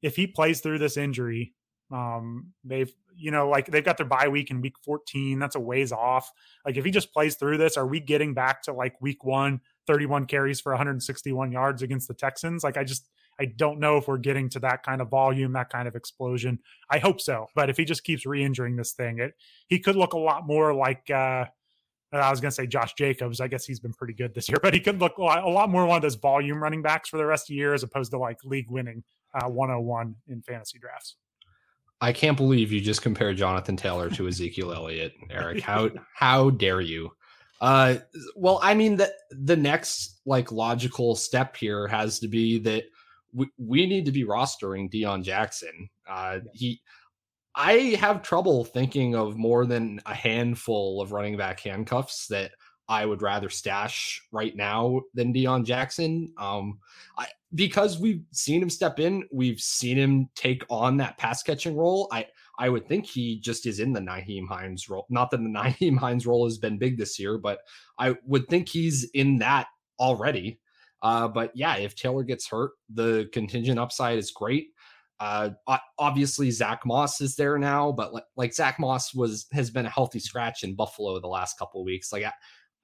if 0.02 0.16
he 0.16 0.26
plays 0.26 0.60
through 0.60 0.78
this 0.78 0.96
injury 0.96 1.54
um, 1.90 2.52
they've, 2.64 2.92
you 3.16 3.30
know, 3.30 3.48
like 3.48 3.66
they've 3.66 3.84
got 3.84 3.96
their 3.96 4.06
bye 4.06 4.28
week 4.28 4.50
in 4.50 4.60
week 4.60 4.76
14. 4.84 5.38
That's 5.38 5.56
a 5.56 5.60
ways 5.60 5.92
off. 5.92 6.30
Like 6.64 6.76
if 6.76 6.84
he 6.84 6.90
just 6.90 7.12
plays 7.12 7.36
through 7.36 7.58
this, 7.58 7.76
are 7.76 7.86
we 7.86 8.00
getting 8.00 8.34
back 8.34 8.62
to 8.64 8.72
like 8.72 9.00
week 9.00 9.24
one, 9.24 9.60
31 9.86 10.26
carries 10.26 10.60
for 10.60 10.72
161 10.72 11.50
yards 11.50 11.82
against 11.82 12.08
the 12.08 12.14
Texans? 12.14 12.62
Like 12.62 12.76
I 12.76 12.84
just, 12.84 13.08
I 13.40 13.46
don't 13.46 13.80
know 13.80 13.96
if 13.96 14.08
we're 14.08 14.18
getting 14.18 14.48
to 14.50 14.60
that 14.60 14.82
kind 14.82 15.00
of 15.00 15.08
volume, 15.08 15.52
that 15.52 15.70
kind 15.70 15.88
of 15.88 15.96
explosion. 15.96 16.58
I 16.90 16.98
hope 16.98 17.20
so. 17.20 17.46
But 17.54 17.70
if 17.70 17.76
he 17.76 17.84
just 17.84 18.04
keeps 18.04 18.26
re-injuring 18.26 18.76
this 18.76 18.92
thing, 18.92 19.18
it 19.20 19.34
he 19.68 19.78
could 19.78 19.96
look 19.96 20.12
a 20.12 20.18
lot 20.18 20.46
more 20.46 20.74
like 20.74 21.08
uh 21.10 21.46
I 22.10 22.30
was 22.30 22.40
going 22.40 22.50
to 22.50 22.54
say 22.54 22.66
Josh 22.66 22.94
Jacobs. 22.94 23.38
I 23.38 23.48
guess 23.48 23.66
he's 23.66 23.80
been 23.80 23.92
pretty 23.92 24.14
good 24.14 24.34
this 24.34 24.48
year, 24.48 24.56
but 24.62 24.72
he 24.72 24.80
could 24.80 24.98
look 24.98 25.18
a 25.18 25.22
lot, 25.22 25.68
more 25.68 25.84
one 25.84 25.96
of 25.96 26.02
those 26.02 26.14
volume 26.14 26.62
running 26.62 26.80
backs 26.80 27.10
for 27.10 27.18
the 27.18 27.26
rest 27.26 27.44
of 27.44 27.48
the 27.48 27.56
year 27.56 27.74
as 27.74 27.82
opposed 27.82 28.10
to 28.12 28.18
like 28.18 28.38
league 28.44 28.70
winning 28.70 29.04
uh, 29.34 29.48
101 29.48 30.14
in 30.28 30.42
fantasy 30.42 30.78
drafts. 30.78 31.16
I 32.00 32.12
can't 32.12 32.36
believe 32.36 32.70
you 32.70 32.80
just 32.80 33.02
compared 33.02 33.36
Jonathan 33.36 33.76
Taylor 33.76 34.08
to 34.10 34.28
Ezekiel 34.28 34.72
Elliott, 34.72 35.14
Eric. 35.30 35.60
How 35.60 35.90
how 36.14 36.50
dare 36.50 36.80
you? 36.80 37.10
Uh, 37.60 37.96
well, 38.36 38.60
I 38.62 38.74
mean 38.74 38.96
the 38.96 39.12
the 39.30 39.56
next 39.56 40.20
like 40.24 40.52
logical 40.52 41.16
step 41.16 41.56
here 41.56 41.88
has 41.88 42.20
to 42.20 42.28
be 42.28 42.58
that 42.60 42.84
we, 43.32 43.48
we 43.58 43.86
need 43.86 44.04
to 44.06 44.12
be 44.12 44.24
rostering 44.24 44.90
Deon 44.92 45.22
Jackson. 45.22 45.88
Uh, 46.08 46.40
he, 46.52 46.80
I 47.54 47.96
have 48.00 48.22
trouble 48.22 48.64
thinking 48.64 49.14
of 49.14 49.36
more 49.36 49.66
than 49.66 50.00
a 50.06 50.14
handful 50.14 51.02
of 51.02 51.12
running 51.12 51.36
back 51.36 51.60
handcuffs 51.60 52.28
that 52.28 52.52
I 52.88 53.04
would 53.04 53.20
rather 53.20 53.50
stash 53.50 54.22
right 54.32 54.54
now 54.56 55.02
than 55.12 55.34
Deon 55.34 55.64
Jackson. 55.64 56.32
Um, 56.38 56.78
I, 57.18 57.26
because 57.54 57.98
we've 57.98 58.22
seen 58.32 58.62
him 58.62 58.70
step 58.70 59.00
in, 59.00 59.24
we've 59.32 59.60
seen 59.60 59.96
him 59.96 60.28
take 60.34 60.64
on 60.68 60.96
that 60.98 61.18
pass 61.18 61.42
catching 61.42 61.76
role. 61.76 62.08
I 62.12 62.26
I 62.58 62.68
would 62.68 62.88
think 62.88 63.06
he 63.06 63.38
just 63.40 63.66
is 63.66 63.78
in 63.78 63.92
the 63.92 64.00
Nyheim 64.00 64.48
Hines 64.48 64.88
role. 64.88 65.06
Not 65.08 65.30
that 65.30 65.38
the 65.38 65.42
Nyheim 65.48 65.96
Hines 65.96 66.26
role 66.26 66.44
has 66.44 66.58
been 66.58 66.78
big 66.78 66.98
this 66.98 67.18
year, 67.18 67.38
but 67.38 67.60
I 67.98 68.16
would 68.26 68.48
think 68.48 68.68
he's 68.68 69.08
in 69.14 69.38
that 69.38 69.68
already. 70.00 70.60
Uh, 71.00 71.28
but 71.28 71.52
yeah, 71.54 71.76
if 71.76 71.94
Taylor 71.94 72.24
gets 72.24 72.48
hurt, 72.48 72.72
the 72.92 73.28
contingent 73.32 73.78
upside 73.78 74.18
is 74.18 74.32
great. 74.32 74.68
Uh, 75.20 75.50
obviously 75.98 76.50
Zach 76.50 76.86
Moss 76.86 77.20
is 77.20 77.34
there 77.34 77.58
now, 77.58 77.90
but 77.90 78.14
like, 78.14 78.24
like 78.36 78.54
Zach 78.54 78.78
Moss 78.78 79.12
was 79.14 79.46
has 79.52 79.68
been 79.70 79.86
a 79.86 79.90
healthy 79.90 80.20
scratch 80.20 80.62
in 80.62 80.76
Buffalo 80.76 81.18
the 81.18 81.26
last 81.26 81.58
couple 81.58 81.84
weeks. 81.84 82.12
Like 82.12 82.24
I, 82.24 82.32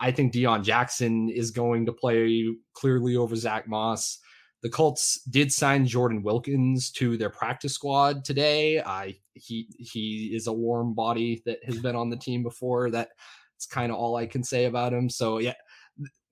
I 0.01 0.11
think 0.11 0.33
Deon 0.33 0.65
Jackson 0.65 1.29
is 1.29 1.53
going 1.53 1.87
to 1.87 1.93
play 1.93 2.45
clearly 2.75 3.17
over 3.17 3.37
Zach 3.37 3.69
Moss. 3.69 4.19
The 4.65 4.71
Colts 4.71 5.21
did 5.25 5.53
sign 5.53 5.87
Jordan 5.87 6.23
Wilkins 6.23 6.91
to 6.93 7.19
their 7.19 7.29
practice 7.29 7.75
squad 7.75 8.25
today. 8.25 8.81
I 8.81 9.15
he 9.35 9.69
he 9.79 10.33
is 10.35 10.47
a 10.47 10.53
warm 10.55 10.95
body 10.95 11.43
that 11.45 11.63
has 11.65 11.79
been 11.81 11.95
on 11.95 12.09
the 12.09 12.17
team 12.17 12.43
before. 12.43 12.91
That's 12.91 13.11
kind 13.71 13.93
of 13.93 13.99
all 13.99 14.17
I 14.17 14.25
can 14.25 14.43
say 14.43 14.65
about 14.65 14.95
him. 14.95 15.11
So 15.11 15.37
yeah, 15.37 15.53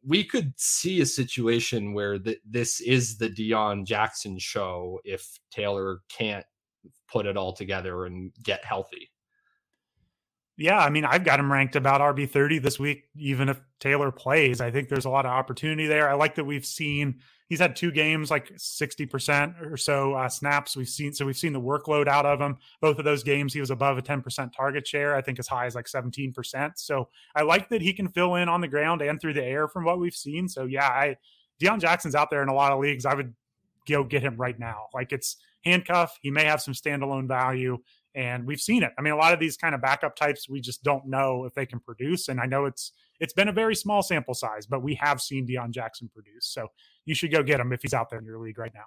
we 0.03 0.25
could 0.25 0.55
see 0.57 1.03
a 1.03 1.07
situation 1.07 1.93
where 1.93 2.19
th- 2.19 2.41
this 2.49 2.81
is 2.81 3.19
the 3.19 3.29
Deon 3.29 3.85
Jackson 3.85 4.39
show 4.39 4.99
if 5.05 5.39
Taylor 5.51 5.99
can't 6.09 6.47
put 7.13 7.27
it 7.27 7.37
all 7.37 7.53
together 7.53 8.07
and 8.07 8.33
get 8.43 8.65
healthy. 8.65 9.11
Yeah, 10.57 10.79
I 10.79 10.89
mean, 10.89 11.05
I've 11.05 11.25
got 11.25 11.39
him 11.39 11.53
ranked 11.53 11.77
about 11.77 12.01
RB 12.01 12.31
thirty 12.31 12.59
this 12.59 12.79
week. 12.79 13.05
Even 13.15 13.51
if 13.51 13.61
Taylor 13.79 14.11
plays, 14.11 14.63
I 14.63 14.71
think 14.71 14.89
there's 14.89 15.05
a 15.05 15.11
lot 15.11 15.27
of 15.27 15.33
opportunity 15.33 15.87
there. 15.87 16.09
I 16.09 16.15
like 16.15 16.37
that 16.37 16.45
we've 16.45 16.65
seen 16.65 17.21
he's 17.53 17.61
had 17.61 17.77
two 17.77 17.91
games 17.91 18.31
like 18.31 18.51
60% 18.57 19.71
or 19.71 19.77
so 19.77 20.15
uh, 20.15 20.27
snaps 20.27 20.75
we've 20.75 20.89
seen 20.89 21.13
so 21.13 21.27
we've 21.27 21.37
seen 21.37 21.53
the 21.53 21.61
workload 21.61 22.09
out 22.09 22.25
of 22.25 22.41
him 22.41 22.57
both 22.81 22.99
of 22.99 23.05
those 23.05 23.23
games 23.23 23.53
he 23.53 23.61
was 23.61 23.71
above 23.71 23.99
a 23.99 24.03
10% 24.03 24.53
target 24.57 24.89
share 24.89 25.15
i 25.15 25.21
think 25.21 25.39
as 25.39 25.47
high 25.47 25.67
as 25.67 25.75
like 25.75 25.85
17% 25.85 26.73
so 26.77 27.11
i 27.37 27.43
like 27.43 27.69
that 27.69 27.83
he 27.83 27.93
can 27.93 28.09
fill 28.09 28.37
in 28.37 28.49
on 28.49 28.63
the 28.63 28.69
ground 28.69 29.03
and 29.03 29.21
through 29.21 29.35
the 29.35 29.45
air 29.45 29.69
from 29.69 29.85
what 29.85 30.01
we've 30.01 30.15
seen 30.15 30.49
so 30.49 30.65
yeah 30.65 30.89
i 30.89 31.15
Deon 31.63 31.79
Jackson's 31.79 32.15
out 32.15 32.31
there 32.31 32.43
in 32.43 32.49
a 32.49 32.55
lot 32.55 32.73
of 32.73 32.81
leagues 32.81 33.05
i 33.05 33.13
would 33.13 33.35
go 33.87 34.03
get 34.03 34.23
him 34.23 34.37
right 34.37 34.59
now 34.59 34.87
like 34.95 35.13
it's 35.13 35.37
handcuff 35.63 36.19
he 36.23 36.31
may 36.31 36.45
have 36.45 36.63
some 36.63 36.73
standalone 36.73 37.29
value 37.29 37.77
and 38.15 38.47
we've 38.47 38.61
seen 38.61 38.83
it. 38.83 38.93
I 38.99 39.03
mean, 39.03 39.15
a 39.15 39.17
lot 39.17 39.33
of 39.33 39.41
these 39.41 39.57
kind 39.57 39.75
of 39.75 39.81
backup 39.81 40.17
types, 40.17 40.49
we 40.49 40.61
just 40.61 40.83
don't 40.83 41.07
know 41.07 41.45
if 41.45 41.55
they 41.55 41.65
can 41.65 41.81
produce. 41.81 42.29
And 42.29 42.41
I 42.41 42.47
know 42.47 42.67
it's 42.67 42.93
it's 43.21 43.33
been 43.33 43.49
a 43.49 43.53
very 43.53 43.75
small 43.75 44.03
sample 44.03 44.35
size, 44.35 44.67
but 44.67 44.83
we 44.83 44.95
have 44.97 45.21
seen 45.21 45.47
Deon 45.47 45.71
Jackson 45.71 46.11
produce. 46.13 46.47
So 46.47 46.69
you 47.05 47.15
should 47.15 47.33
go 47.33 47.43
get 47.43 47.61
him 47.61 47.73
if 47.73 47.83
he's 47.83 47.95
out 47.95 48.11
there 48.11 48.19
in 48.19 48.25
your 48.25 48.39
league 48.39 48.59
right 48.59 48.73
now. 48.75 48.87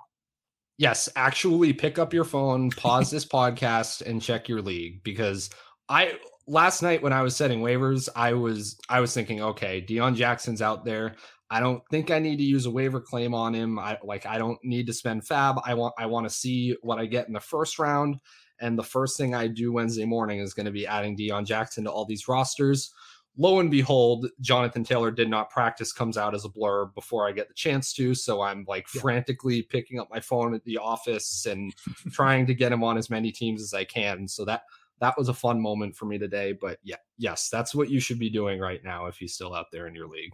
Yes, 0.77 1.07
actually 1.15 1.71
pick 1.73 1.97
up 1.97 2.13
your 2.13 2.25
phone, 2.25 2.69
pause 2.71 3.09
this 3.09 3.25
podcast, 3.25 4.01
and 4.01 4.21
check 4.21 4.49
your 4.49 4.61
league 4.61 5.03
because 5.03 5.49
I 5.87 6.13
last 6.47 6.81
night 6.81 7.01
when 7.01 7.13
I 7.13 7.21
was 7.21 7.35
setting 7.35 7.61
waivers, 7.61 8.09
I 8.15 8.33
was 8.33 8.77
I 8.89 8.99
was 8.99 9.13
thinking, 9.13 9.41
okay, 9.41 9.81
Deon 9.81 10.15
Jackson's 10.15 10.61
out 10.61 10.83
there. 10.83 11.15
I 11.49 11.59
don't 11.59 11.81
think 11.91 12.11
I 12.11 12.19
need 12.19 12.37
to 12.37 12.43
use 12.43 12.65
a 12.65 12.71
waiver 12.71 12.99
claim 12.99 13.33
on 13.33 13.53
him. 13.53 13.79
I 13.79 13.97
like 14.03 14.25
I 14.25 14.37
don't 14.37 14.59
need 14.63 14.87
to 14.87 14.93
spend 14.93 15.25
fab. 15.25 15.57
I 15.63 15.75
want 15.75 15.93
I 15.97 16.07
want 16.07 16.27
to 16.27 16.33
see 16.33 16.75
what 16.81 16.99
I 16.99 17.05
get 17.05 17.27
in 17.27 17.33
the 17.33 17.39
first 17.39 17.79
round 17.79 18.19
and 18.59 18.77
the 18.77 18.83
first 18.83 19.17
thing 19.17 19.35
I 19.35 19.47
do 19.47 19.73
Wednesday 19.73 20.05
morning 20.05 20.39
is 20.39 20.53
going 20.53 20.65
to 20.65 20.71
be 20.71 20.87
adding 20.87 21.17
Deon 21.17 21.45
Jackson 21.45 21.83
to 21.85 21.91
all 21.91 22.05
these 22.05 22.27
rosters. 22.27 22.91
Lo 23.37 23.59
and 23.59 23.69
behold, 23.69 24.27
Jonathan 24.39 24.83
Taylor 24.83 25.11
did 25.11 25.29
not 25.29 25.49
practice, 25.49 25.91
comes 25.91 26.17
out 26.17 26.33
as 26.33 26.45
a 26.45 26.49
blur 26.49 26.85
before 26.85 27.27
I 27.27 27.33
get 27.33 27.47
the 27.47 27.53
chance 27.53 27.93
to. 27.93 28.15
So 28.15 28.41
I'm 28.41 28.65
like 28.67 28.85
yeah. 28.93 29.01
frantically 29.01 29.61
picking 29.61 29.99
up 29.99 30.09
my 30.09 30.19
phone 30.19 30.53
at 30.53 30.63
the 30.63 30.77
office 30.77 31.45
and 31.45 31.73
trying 32.11 32.45
to 32.47 32.53
get 32.53 32.71
him 32.71 32.83
on 32.83 32.97
as 32.97 33.09
many 33.09 33.31
teams 33.31 33.61
as 33.61 33.73
I 33.73 33.83
can. 33.83 34.27
So 34.27 34.45
that 34.45 34.63
that 35.01 35.17
was 35.17 35.27
a 35.27 35.33
fun 35.33 35.59
moment 35.59 35.95
for 35.95 36.05
me 36.05 36.17
today. 36.17 36.53
But 36.53 36.79
yeah, 36.83 36.95
yes, 37.17 37.49
that's 37.49 37.75
what 37.75 37.89
you 37.89 37.99
should 37.99 38.19
be 38.19 38.29
doing 38.29 38.59
right 38.59 38.83
now 38.83 39.07
if 39.07 39.17
he's 39.17 39.33
still 39.33 39.53
out 39.53 39.67
there 39.71 39.87
in 39.87 39.95
your 39.95 40.07
league. 40.07 40.31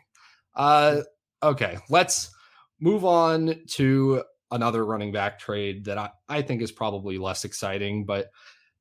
Uh 0.55 1.01
okay, 1.41 1.79
let's 1.89 2.31
move 2.79 3.03
on 3.05 3.55
to 3.67 4.23
another 4.51 4.85
running 4.85 5.11
back 5.11 5.39
trade 5.39 5.85
that 5.85 5.97
I, 5.97 6.09
I 6.27 6.41
think 6.41 6.61
is 6.61 6.71
probably 6.71 7.17
less 7.17 7.45
exciting, 7.45 8.05
but 8.05 8.31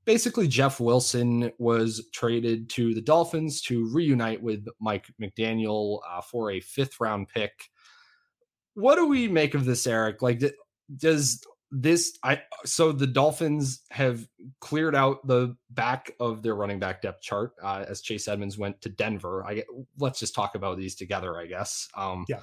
basically 0.04 0.48
Jeff 0.48 0.80
Wilson 0.80 1.52
was 1.58 2.08
traded 2.12 2.70
to 2.70 2.94
the 2.94 3.00
Dolphins 3.00 3.60
to 3.62 3.90
reunite 3.92 4.42
with 4.42 4.66
Mike 4.80 5.06
McDaniel 5.20 6.00
uh, 6.08 6.20
for 6.20 6.50
a 6.50 6.60
fifth 6.60 7.00
round 7.00 7.28
pick. 7.28 7.70
What 8.74 8.96
do 8.96 9.06
we 9.06 9.28
make 9.28 9.54
of 9.54 9.64
this, 9.64 9.86
Eric? 9.86 10.22
Like, 10.22 10.42
does 10.96 11.42
this 11.72 12.18
I 12.24 12.42
so 12.64 12.90
the 12.90 13.06
Dolphins 13.06 13.82
have 13.92 14.26
cleared 14.60 14.96
out 14.96 15.24
the 15.24 15.56
back 15.70 16.12
of 16.18 16.42
their 16.42 16.56
running 16.56 16.80
back 16.80 17.00
depth 17.00 17.22
chart 17.22 17.52
uh, 17.62 17.84
as 17.86 18.00
Chase 18.00 18.26
Edmonds 18.26 18.58
went 18.58 18.80
to 18.82 18.88
Denver. 18.88 19.44
I 19.46 19.54
get, 19.54 19.66
let's 19.98 20.18
just 20.18 20.34
talk 20.34 20.56
about 20.56 20.78
these 20.78 20.96
together, 20.96 21.38
I 21.38 21.46
guess. 21.46 21.88
Um, 21.96 22.24
yeah 22.28 22.40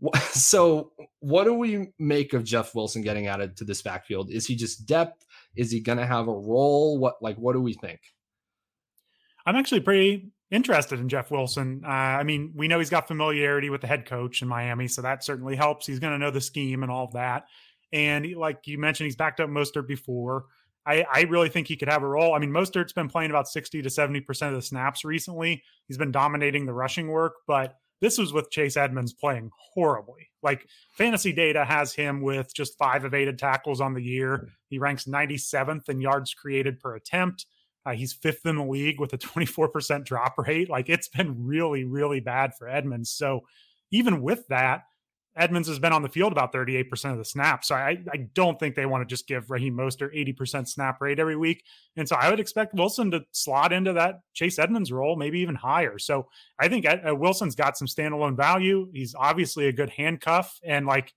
So, 0.30 0.92
what 1.20 1.44
do 1.44 1.54
we 1.54 1.92
make 1.98 2.32
of 2.32 2.44
Jeff 2.44 2.74
Wilson 2.74 3.02
getting 3.02 3.26
added 3.26 3.56
to 3.56 3.64
this 3.64 3.82
backfield? 3.82 4.30
Is 4.30 4.46
he 4.46 4.54
just 4.56 4.86
depth? 4.86 5.25
Is 5.56 5.70
he 5.70 5.80
going 5.80 5.98
to 5.98 6.06
have 6.06 6.28
a 6.28 6.32
role? 6.32 6.98
What 6.98 7.16
like 7.20 7.36
what 7.36 7.54
do 7.54 7.60
we 7.60 7.74
think? 7.74 8.00
I'm 9.44 9.56
actually 9.56 9.80
pretty 9.80 10.32
interested 10.50 11.00
in 11.00 11.08
Jeff 11.08 11.30
Wilson. 11.30 11.82
Uh, 11.84 11.88
I 11.88 12.22
mean, 12.24 12.52
we 12.54 12.68
know 12.68 12.78
he's 12.78 12.90
got 12.90 13.08
familiarity 13.08 13.70
with 13.70 13.80
the 13.80 13.86
head 13.86 14.06
coach 14.06 14.42
in 14.42 14.48
Miami, 14.48 14.88
so 14.88 15.02
that 15.02 15.24
certainly 15.24 15.56
helps. 15.56 15.86
He's 15.86 15.98
going 15.98 16.12
to 16.12 16.18
know 16.18 16.30
the 16.30 16.40
scheme 16.40 16.82
and 16.82 16.90
all 16.90 17.04
of 17.04 17.12
that. 17.12 17.44
And 17.92 18.24
he, 18.24 18.34
like 18.34 18.66
you 18.66 18.78
mentioned, 18.78 19.06
he's 19.06 19.16
backed 19.16 19.40
up 19.40 19.48
Mostert 19.48 19.86
before. 19.86 20.46
I, 20.84 21.04
I 21.12 21.22
really 21.22 21.48
think 21.48 21.66
he 21.66 21.76
could 21.76 21.88
have 21.88 22.02
a 22.02 22.08
role. 22.08 22.34
I 22.34 22.38
mean, 22.38 22.50
Mostert's 22.50 22.92
been 22.92 23.08
playing 23.08 23.30
about 23.30 23.48
60 23.48 23.82
to 23.82 23.88
70% 23.88 24.48
of 24.48 24.54
the 24.54 24.62
snaps 24.62 25.04
recently. 25.04 25.62
He's 25.88 25.98
been 25.98 26.12
dominating 26.12 26.66
the 26.66 26.72
rushing 26.72 27.08
work, 27.08 27.34
but 27.46 27.76
this 28.00 28.18
was 28.18 28.32
with 28.32 28.50
Chase 28.50 28.76
Edmonds 28.76 29.12
playing 29.12 29.50
horribly. 29.72 30.28
Like 30.42 30.68
fantasy 30.92 31.32
data 31.32 31.64
has 31.64 31.94
him 31.94 32.20
with 32.20 32.54
just 32.54 32.78
five 32.78 33.04
evaded 33.04 33.38
tackles 33.38 33.80
on 33.80 33.94
the 33.94 34.02
year. 34.02 34.48
He 34.68 34.78
ranks 34.78 35.04
97th 35.04 35.88
in 35.88 36.00
yards 36.00 36.34
created 36.34 36.78
per 36.78 36.94
attempt. 36.94 37.46
Uh, 37.84 37.92
he's 37.92 38.12
fifth 38.12 38.44
in 38.44 38.56
the 38.56 38.64
league 38.64 39.00
with 39.00 39.12
a 39.12 39.18
24% 39.18 40.04
drop 40.04 40.34
rate. 40.38 40.68
Like 40.68 40.88
it's 40.88 41.08
been 41.08 41.46
really, 41.46 41.84
really 41.84 42.20
bad 42.20 42.54
for 42.54 42.68
Edmonds. 42.68 43.10
So 43.10 43.42
even 43.90 44.20
with 44.20 44.46
that, 44.48 44.82
Edmonds 45.36 45.68
has 45.68 45.78
been 45.78 45.92
on 45.92 46.02
the 46.02 46.08
field 46.08 46.32
about 46.32 46.52
38% 46.52 47.12
of 47.12 47.18
the 47.18 47.24
snaps. 47.24 47.68
So 47.68 47.74
I, 47.74 47.98
I 48.10 48.16
don't 48.34 48.58
think 48.58 48.74
they 48.74 48.86
want 48.86 49.02
to 49.02 49.12
just 49.12 49.26
give 49.26 49.50
Raheem 49.50 49.76
Mostert 49.76 50.16
80% 50.16 50.66
snap 50.66 51.00
rate 51.00 51.18
every 51.18 51.36
week. 51.36 51.62
And 51.96 52.08
so 52.08 52.16
I 52.16 52.30
would 52.30 52.40
expect 52.40 52.74
Wilson 52.74 53.10
to 53.10 53.24
slot 53.32 53.72
into 53.72 53.92
that 53.92 54.20
Chase 54.32 54.58
Edmonds 54.58 54.90
role, 54.90 55.16
maybe 55.16 55.40
even 55.40 55.54
higher. 55.54 55.98
So 55.98 56.28
I 56.58 56.68
think 56.68 56.86
uh, 56.86 57.14
Wilson's 57.14 57.54
got 57.54 57.76
some 57.76 57.86
standalone 57.86 58.36
value. 58.36 58.88
He's 58.92 59.14
obviously 59.14 59.68
a 59.68 59.72
good 59.72 59.90
handcuff. 59.90 60.58
And 60.64 60.86
like, 60.86 61.12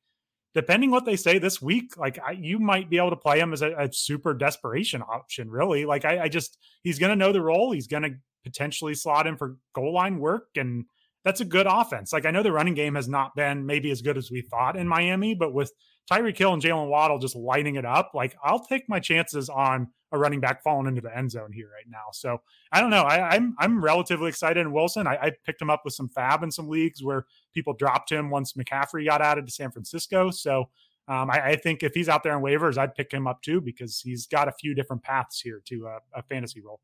depending 0.53 0.91
what 0.91 1.05
they 1.05 1.15
say 1.15 1.39
this 1.39 1.61
week, 1.61 1.95
like 1.95 2.19
I, 2.25 2.31
you 2.31 2.59
might 2.59 2.89
be 2.89 2.97
able 2.97 3.11
to 3.11 3.15
play 3.15 3.39
him 3.39 3.53
as 3.53 3.61
a, 3.61 3.73
a 3.75 3.93
super 3.93 4.33
desperation 4.33 5.01
option, 5.01 5.49
really. 5.49 5.85
Like 5.85 6.03
I, 6.03 6.23
I 6.23 6.27
just, 6.27 6.57
he's 6.83 6.99
going 6.99 7.11
to 7.11 7.15
know 7.15 7.31
the 7.31 7.41
role. 7.41 7.71
He's 7.71 7.87
going 7.87 8.03
to 8.03 8.15
potentially 8.43 8.95
slot 8.95 9.27
in 9.27 9.37
for 9.37 9.57
goal 9.73 9.93
line 9.93 10.19
work 10.19 10.49
and, 10.55 10.85
that's 11.23 11.41
a 11.41 11.45
good 11.45 11.67
offense. 11.69 12.13
Like 12.13 12.25
I 12.25 12.31
know 12.31 12.43
the 12.43 12.51
running 12.51 12.73
game 12.73 12.95
has 12.95 13.07
not 13.07 13.35
been 13.35 13.65
maybe 13.65 13.91
as 13.91 14.01
good 14.01 14.17
as 14.17 14.31
we 14.31 14.41
thought 14.41 14.77
in 14.77 14.87
Miami, 14.87 15.35
but 15.35 15.53
with 15.53 15.71
Tyreek 16.11 16.37
Hill 16.37 16.53
and 16.53 16.61
Jalen 16.61 16.89
Waddle 16.89 17.19
just 17.19 17.35
lighting 17.35 17.75
it 17.75 17.85
up, 17.85 18.11
like 18.13 18.35
I'll 18.43 18.63
take 18.65 18.87
my 18.87 18.99
chances 18.99 19.49
on 19.49 19.89
a 20.11 20.17
running 20.17 20.39
back 20.39 20.63
falling 20.63 20.87
into 20.87 21.01
the 21.01 21.15
end 21.15 21.31
zone 21.31 21.51
here 21.51 21.67
right 21.67 21.85
now. 21.87 22.05
So 22.13 22.41
I 22.71 22.81
don't 22.81 22.89
know. 22.89 23.03
I, 23.03 23.35
am 23.35 23.55
I'm, 23.59 23.75
I'm 23.75 23.83
relatively 23.83 24.29
excited 24.29 24.59
in 24.59 24.71
Wilson. 24.71 25.05
I, 25.05 25.17
I, 25.21 25.31
picked 25.45 25.61
him 25.61 25.69
up 25.69 25.81
with 25.85 25.93
some 25.93 26.09
fab 26.09 26.41
in 26.41 26.51
some 26.51 26.67
leagues 26.67 27.03
where 27.03 27.25
people 27.53 27.73
dropped 27.73 28.11
him 28.11 28.31
once 28.31 28.53
McCaffrey 28.53 29.05
got 29.05 29.21
added 29.21 29.45
to 29.45 29.51
San 29.51 29.69
Francisco. 29.69 30.31
So 30.31 30.69
um, 31.07 31.29
I, 31.29 31.49
I, 31.49 31.55
think 31.55 31.83
if 31.83 31.93
he's 31.93 32.09
out 32.09 32.23
there 32.23 32.35
on 32.35 32.41
waivers, 32.41 32.77
I'd 32.77 32.95
pick 32.95 33.11
him 33.11 33.27
up 33.27 33.43
too 33.43 33.61
because 33.61 34.01
he's 34.01 34.25
got 34.25 34.47
a 34.47 34.51
few 34.51 34.73
different 34.73 35.03
paths 35.03 35.41
here 35.41 35.61
to 35.65 35.87
a, 35.87 36.19
a 36.19 36.23
fantasy 36.23 36.61
role. 36.61 36.79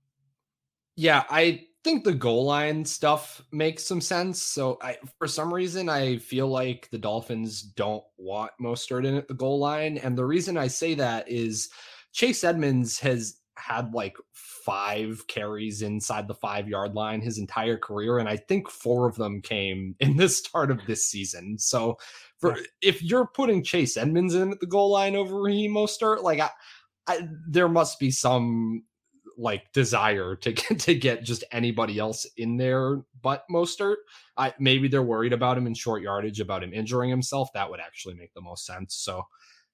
Yeah, 0.95 1.23
I 1.29 1.65
think 1.83 2.03
the 2.03 2.13
goal 2.13 2.45
line 2.45 2.85
stuff 2.85 3.41
makes 3.51 3.83
some 3.83 4.01
sense. 4.01 4.41
So 4.41 4.77
I, 4.81 4.97
for 5.19 5.27
some 5.27 5.53
reason, 5.53 5.89
I 5.89 6.17
feel 6.17 6.47
like 6.47 6.89
the 6.91 6.97
Dolphins 6.97 7.61
don't 7.61 8.03
want 8.17 8.51
Mostert 8.61 9.05
in 9.05 9.15
at 9.15 9.27
the 9.27 9.33
goal 9.33 9.59
line, 9.59 9.97
and 9.97 10.17
the 10.17 10.25
reason 10.25 10.57
I 10.57 10.67
say 10.67 10.93
that 10.95 11.29
is 11.29 11.69
Chase 12.13 12.43
Edmonds 12.43 12.99
has 12.99 13.35
had 13.57 13.93
like 13.93 14.17
five 14.33 15.25
carries 15.27 15.81
inside 15.81 16.27
the 16.27 16.33
five 16.33 16.67
yard 16.67 16.93
line 16.93 17.21
his 17.21 17.37
entire 17.37 17.77
career, 17.77 18.19
and 18.19 18.29
I 18.29 18.37
think 18.37 18.69
four 18.69 19.07
of 19.07 19.15
them 19.15 19.41
came 19.41 19.95
in 19.99 20.15
the 20.17 20.29
start 20.29 20.71
of 20.71 20.79
this 20.87 21.05
season. 21.05 21.57
So, 21.59 21.97
for 22.39 22.57
if 22.81 23.03
you're 23.03 23.27
putting 23.27 23.63
Chase 23.63 23.97
Edmonds 23.97 24.33
in 24.33 24.51
at 24.53 24.59
the 24.59 24.65
goal 24.65 24.91
line 24.91 25.15
over 25.15 25.41
Raheem 25.41 25.73
Mostert, 25.73 26.23
like 26.23 26.39
I, 26.39 26.49
I, 27.07 27.27
there 27.47 27.69
must 27.69 27.99
be 27.99 28.11
some 28.11 28.83
like 29.37 29.71
desire 29.73 30.35
to 30.35 30.51
get 30.51 30.79
to 30.79 30.95
get 30.95 31.23
just 31.23 31.43
anybody 31.51 31.99
else 31.99 32.25
in 32.37 32.57
there 32.57 33.01
but 33.21 33.43
Mostert. 33.51 33.97
I 34.37 34.53
maybe 34.59 34.87
they're 34.87 35.03
worried 35.03 35.33
about 35.33 35.57
him 35.57 35.67
in 35.67 35.73
short 35.73 36.01
yardage, 36.01 36.39
about 36.39 36.63
him 36.63 36.73
injuring 36.73 37.09
himself. 37.09 37.49
That 37.53 37.69
would 37.69 37.79
actually 37.79 38.15
make 38.15 38.33
the 38.33 38.41
most 38.41 38.65
sense. 38.65 38.95
So 38.95 39.23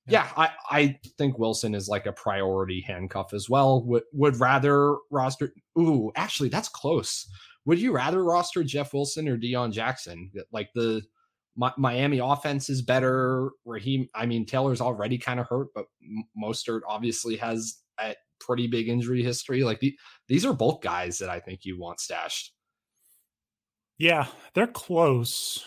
yeah, 0.07 0.29
yeah 0.35 0.43
I, 0.43 0.49
I 0.69 0.99
think 1.17 1.37
Wilson 1.37 1.75
is 1.75 1.87
like 1.87 2.05
a 2.05 2.13
priority 2.13 2.81
handcuff 2.81 3.33
as 3.33 3.49
well. 3.49 3.83
Would 3.85 4.03
would 4.13 4.39
rather 4.39 4.95
roster 5.09 5.53
ooh, 5.77 6.11
actually 6.15 6.49
that's 6.49 6.69
close. 6.69 7.27
Would 7.65 7.79
you 7.79 7.91
rather 7.91 8.23
roster 8.23 8.63
Jeff 8.63 8.93
Wilson 8.93 9.27
or 9.27 9.37
Deon 9.37 9.71
Jackson? 9.71 10.31
Like 10.51 10.69
the 10.73 11.03
Miami 11.77 12.19
offense 12.19 12.69
is 12.69 12.81
better. 12.81 13.51
Raheem, 13.65 14.07
I 14.15 14.25
mean, 14.25 14.45
Taylor's 14.45 14.81
already 14.81 15.17
kind 15.17 15.39
of 15.39 15.47
hurt, 15.47 15.67
but 15.75 15.85
Mostert 16.41 16.81
obviously 16.87 17.35
has 17.37 17.79
at 17.99 18.17
pretty 18.45 18.67
big 18.67 18.89
injury 18.89 19.23
history. 19.23 19.63
Like 19.63 19.79
the, 19.79 19.95
these 20.27 20.45
are 20.45 20.53
both 20.53 20.81
guys 20.81 21.17
that 21.19 21.29
I 21.29 21.39
think 21.39 21.61
you 21.63 21.79
want 21.79 21.99
stashed. 21.99 22.53
Yeah, 23.97 24.27
they're 24.53 24.67
close. 24.67 25.65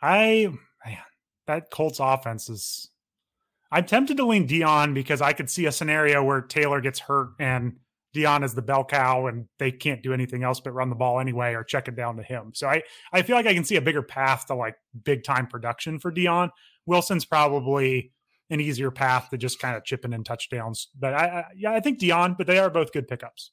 I 0.00 0.48
man, 0.84 0.98
that 1.46 1.70
Colts 1.70 1.98
offense 2.00 2.48
is. 2.48 2.90
I'm 3.72 3.84
tempted 3.84 4.16
to 4.18 4.26
lean 4.26 4.46
Deon 4.46 4.94
because 4.94 5.20
I 5.20 5.32
could 5.32 5.50
see 5.50 5.66
a 5.66 5.72
scenario 5.72 6.22
where 6.22 6.40
Taylor 6.40 6.80
gets 6.80 7.00
hurt 7.00 7.30
and 7.40 7.76
Deon 8.16 8.44
is 8.44 8.54
the 8.54 8.62
bell 8.62 8.84
cow 8.84 9.26
and 9.26 9.46
they 9.58 9.72
can't 9.72 10.02
do 10.02 10.12
anything 10.12 10.44
else 10.44 10.60
but 10.60 10.72
run 10.72 10.88
the 10.88 10.96
ball 10.96 11.20
anyway 11.20 11.54
or 11.54 11.64
check 11.64 11.88
it 11.88 11.96
down 11.96 12.16
to 12.16 12.22
him. 12.22 12.52
So 12.54 12.68
I, 12.68 12.82
I 13.12 13.22
feel 13.22 13.36
like 13.36 13.46
I 13.46 13.54
can 13.54 13.64
see 13.64 13.76
a 13.76 13.82
bigger 13.82 14.02
path 14.02 14.46
to 14.46 14.54
like 14.54 14.76
big 15.04 15.24
time 15.24 15.46
production 15.46 15.98
for 15.98 16.12
Deon. 16.12 16.50
Wilson's 16.86 17.24
probably 17.24 18.12
an 18.50 18.60
easier 18.60 18.90
path 18.90 19.30
to 19.30 19.38
just 19.38 19.58
kind 19.58 19.76
of 19.76 19.84
chipping 19.84 20.12
in 20.12 20.24
touchdowns. 20.24 20.88
But 20.98 21.14
I, 21.14 21.26
I 21.26 21.44
yeah, 21.56 21.72
I 21.72 21.80
think 21.80 21.98
Deon, 21.98 22.36
but 22.38 22.46
they 22.46 22.58
are 22.58 22.70
both 22.70 22.92
good 22.92 23.08
pickups. 23.08 23.52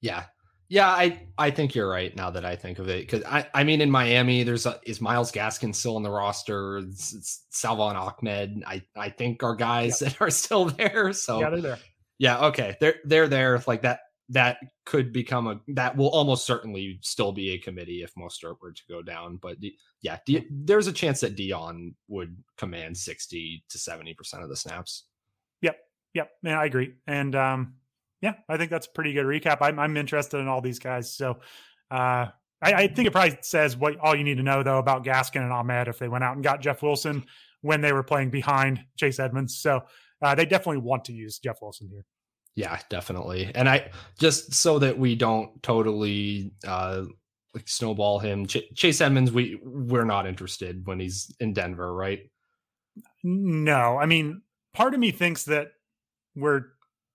Yeah. 0.00 0.24
Yeah, 0.68 0.88
I 0.88 1.20
I 1.36 1.50
think 1.50 1.74
you're 1.74 1.88
right 1.88 2.14
now 2.16 2.30
that 2.30 2.44
I 2.44 2.56
think 2.56 2.78
of 2.78 2.88
it 2.88 3.02
because 3.02 3.22
I 3.24 3.46
I 3.52 3.64
mean 3.64 3.82
in 3.82 3.90
Miami 3.90 4.44
there's 4.44 4.64
a, 4.64 4.80
is 4.84 5.00
Myles 5.00 5.30
Gaskin 5.30 5.74
still 5.74 5.96
on 5.96 6.02
the 6.02 6.10
roster? 6.10 6.78
It's, 6.78 7.14
it's 7.14 7.44
Salvon 7.50 7.96
Ahmed. 7.96 8.64
I 8.66 8.82
I 8.96 9.10
think 9.10 9.42
are 9.42 9.54
guys 9.54 9.98
that 9.98 10.20
are 10.22 10.30
still 10.30 10.64
there. 10.70 11.12
So 11.12 11.40
yeah, 11.40 11.50
they're 11.50 11.60
there. 11.60 11.78
Yeah, 12.18 12.46
okay, 12.46 12.76
they're 12.80 12.96
they're 13.04 13.28
there. 13.28 13.62
Like 13.66 13.82
that 13.82 14.00
that 14.30 14.56
could 14.86 15.12
become 15.12 15.46
a 15.46 15.60
that 15.68 15.96
will 15.96 16.08
almost 16.08 16.46
certainly 16.46 16.98
still 17.02 17.32
be 17.32 17.50
a 17.50 17.58
committee 17.58 18.02
if 18.02 18.14
Mostert 18.14 18.56
were 18.62 18.72
to 18.72 18.82
go 18.88 19.02
down. 19.02 19.36
But 19.36 19.58
yeah, 20.00 20.18
D, 20.26 20.46
there's 20.50 20.86
a 20.86 20.92
chance 20.92 21.20
that 21.20 21.36
Deon 21.36 21.94
would 22.08 22.36
command 22.56 22.96
60 22.96 23.64
to 23.68 23.78
70 23.78 24.14
percent 24.14 24.42
of 24.42 24.48
the 24.48 24.56
snaps. 24.56 25.04
Yep, 25.60 25.76
yep, 26.14 26.30
yeah, 26.42 26.58
I 26.58 26.64
agree. 26.64 26.94
And 27.06 27.34
um, 27.34 27.74
yeah, 28.22 28.34
I 28.48 28.56
think 28.56 28.70
that's 28.70 28.86
a 28.86 28.90
pretty 28.90 29.12
good 29.12 29.26
recap. 29.26 29.58
I'm, 29.60 29.78
I'm 29.78 29.96
interested 29.96 30.38
in 30.38 30.48
all 30.48 30.62
these 30.62 30.78
guys. 30.78 31.14
So 31.14 31.40
uh, 31.90 32.26
I, 32.62 32.72
I, 32.72 32.88
think 32.88 33.06
it 33.06 33.12
probably 33.12 33.36
says 33.42 33.76
what 33.76 33.98
all 33.98 34.16
you 34.16 34.24
need 34.24 34.38
to 34.38 34.42
know 34.42 34.62
though 34.62 34.78
about 34.78 35.04
Gaskin 35.04 35.42
and 35.42 35.52
Ahmed 35.52 35.88
if 35.88 35.98
they 35.98 36.08
went 36.08 36.24
out 36.24 36.34
and 36.34 36.42
got 36.42 36.62
Jeff 36.62 36.82
Wilson 36.82 37.26
when 37.60 37.82
they 37.82 37.92
were 37.92 38.02
playing 38.02 38.30
behind 38.30 38.80
Chase 38.96 39.20
Edmonds. 39.20 39.58
So 39.58 39.82
uh, 40.22 40.34
they 40.34 40.46
definitely 40.46 40.78
want 40.78 41.04
to 41.06 41.12
use 41.12 41.38
Jeff 41.38 41.58
Wilson 41.60 41.88
here. 41.90 42.06
Yeah, 42.56 42.78
definitely. 42.88 43.50
And 43.54 43.68
I 43.68 43.90
just 44.18 44.54
so 44.54 44.78
that 44.78 44.98
we 44.98 45.16
don't 45.16 45.62
totally 45.62 46.52
uh 46.66 47.04
like 47.54 47.68
snowball 47.68 48.18
him. 48.18 48.46
Ch- 48.46 48.68
Chase 48.74 49.00
Edmonds, 49.00 49.32
we 49.32 49.58
we're 49.62 50.04
not 50.04 50.26
interested 50.26 50.86
when 50.86 51.00
he's 51.00 51.34
in 51.40 51.52
Denver, 51.52 51.92
right? 51.92 52.20
No, 53.22 53.98
I 53.98 54.06
mean, 54.06 54.42
part 54.72 54.94
of 54.94 55.00
me 55.00 55.10
thinks 55.10 55.44
that 55.44 55.68
we're 56.36 56.62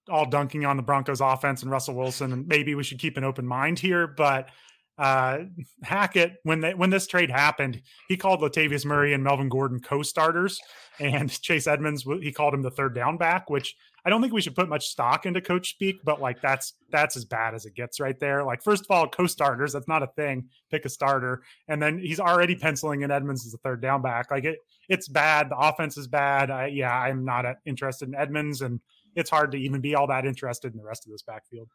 all 0.10 0.26
dunking 0.26 0.66
on 0.66 0.78
the 0.78 0.84
Broncos 0.84 1.22
offense 1.22 1.62
and 1.62 1.72
Russell 1.72 1.96
Wilson, 1.96 2.34
and 2.34 2.48
maybe 2.48 2.76
we 2.76 2.84
should 2.84 3.00
keep 3.00 3.18
an 3.18 3.24
open 3.24 3.46
mind 3.46 3.80
here. 3.80 4.08
But 4.08 4.50
uh, 4.98 5.40
Hackett, 5.84 6.38
when 6.44 6.62
they, 6.62 6.74
when 6.74 6.90
this 6.90 7.08
trade 7.08 7.30
happened, 7.30 7.82
he 8.08 8.18
called 8.18 8.42
Latavius 8.42 8.86
Murray 8.86 9.14
and 9.14 9.24
Melvin 9.24 9.50
Gordon 9.50 9.80
co-starters, 9.80 10.60
and 11.00 11.30
Chase 11.42 11.68
Edmonds 11.68 12.06
he 12.22 12.32
called 12.32 12.54
him 12.54 12.62
the 12.62 12.72
third 12.72 12.96
down 12.96 13.18
back, 13.18 13.50
which 13.50 13.76
I 14.06 14.10
don't 14.10 14.22
think 14.22 14.34
we 14.34 14.42
should 14.42 14.56
put 14.56 14.70
much 14.70 14.88
stock 14.88 15.26
into 15.26 15.42
coach 15.42 15.72
speak, 15.72 16.00
but 16.04 16.22
like 16.22 16.42
that's 16.42 16.74
that's 16.92 17.18
as 17.18 17.26
bad 17.26 17.54
as 17.54 17.66
it 17.66 17.76
gets 17.76 18.00
right 18.00 18.20
there. 18.20 18.44
Like 18.44 18.64
first 18.64 18.86
of 18.86 18.92
all, 18.92 19.08
co-starters, 19.08 19.74
that's 19.74 19.88
not 19.88 20.04
a 20.04 20.08
thing. 20.08 20.50
Pick 20.72 20.86
a 20.86 20.90
starter, 20.90 21.42
and 21.68 21.82
then 21.82 22.00
he's 22.00 22.20
already 22.20 22.56
penciling 22.56 23.02
in 23.02 23.12
Edmonds 23.12 23.46
as 23.46 23.54
a 23.54 23.58
third 23.58 23.82
down 23.82 24.02
back. 24.02 24.32
Like 24.32 24.46
it, 24.46 24.60
it's 24.88 25.08
bad. 25.08 25.50
The 25.50 25.58
offense 25.58 25.98
is 25.98 26.08
bad. 26.08 26.52
I, 26.52 26.68
yeah, 26.68 26.98
I'm 26.98 27.26
not 27.26 27.46
interested 27.66 28.08
in 28.08 28.16
Edmonds, 28.16 28.62
and 28.62 28.80
it's 29.16 29.30
hard 29.30 29.52
to 29.52 29.58
even 29.58 29.82
be 29.82 29.96
all 29.96 30.08
that 30.08 30.26
interested 30.26 30.72
in 30.72 30.78
the 30.78 30.86
rest 30.86 31.06
of 31.06 31.12
this 31.12 31.24
backfield 31.24 31.70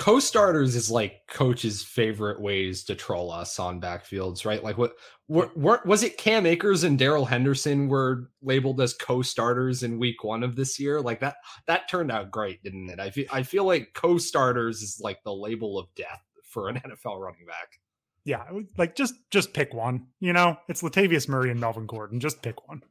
co-starters 0.00 0.74
is 0.74 0.90
like 0.90 1.20
coach's 1.28 1.82
favorite 1.82 2.40
ways 2.40 2.84
to 2.84 2.94
troll 2.94 3.30
us 3.30 3.58
on 3.58 3.82
backfields, 3.82 4.46
right? 4.46 4.64
Like 4.64 4.78
what, 4.78 4.94
what, 5.26 5.54
what 5.54 5.84
was 5.84 6.02
it? 6.02 6.16
Cam 6.16 6.46
Akers 6.46 6.84
and 6.84 6.98
Darrell 6.98 7.26
Henderson 7.26 7.86
were 7.86 8.30
labeled 8.40 8.80
as 8.80 8.94
co-starters 8.94 9.82
in 9.82 9.98
week 9.98 10.24
one 10.24 10.42
of 10.42 10.56
this 10.56 10.80
year. 10.80 11.02
Like 11.02 11.20
that, 11.20 11.36
that 11.66 11.90
turned 11.90 12.10
out 12.10 12.30
great, 12.30 12.62
didn't 12.62 12.88
it? 12.88 12.98
I 12.98 13.10
feel, 13.10 13.26
I 13.30 13.42
feel 13.42 13.64
like 13.64 13.92
co-starters 13.92 14.80
is 14.80 15.00
like 15.02 15.22
the 15.22 15.34
label 15.34 15.78
of 15.78 15.94
death 15.94 16.22
for 16.44 16.70
an 16.70 16.76
NFL 16.86 17.20
running 17.20 17.44
back. 17.46 17.78
Yeah, 18.24 18.44
like 18.76 18.96
just 18.96 19.14
just 19.30 19.54
pick 19.54 19.72
one. 19.72 20.06
You 20.20 20.32
know, 20.34 20.56
it's 20.68 20.82
Latavius 20.82 21.28
Murray 21.28 21.50
and 21.50 21.60
Melvin 21.60 21.86
Gordon. 21.86 22.20
Just 22.20 22.42
pick 22.42 22.68
one. 22.68 22.82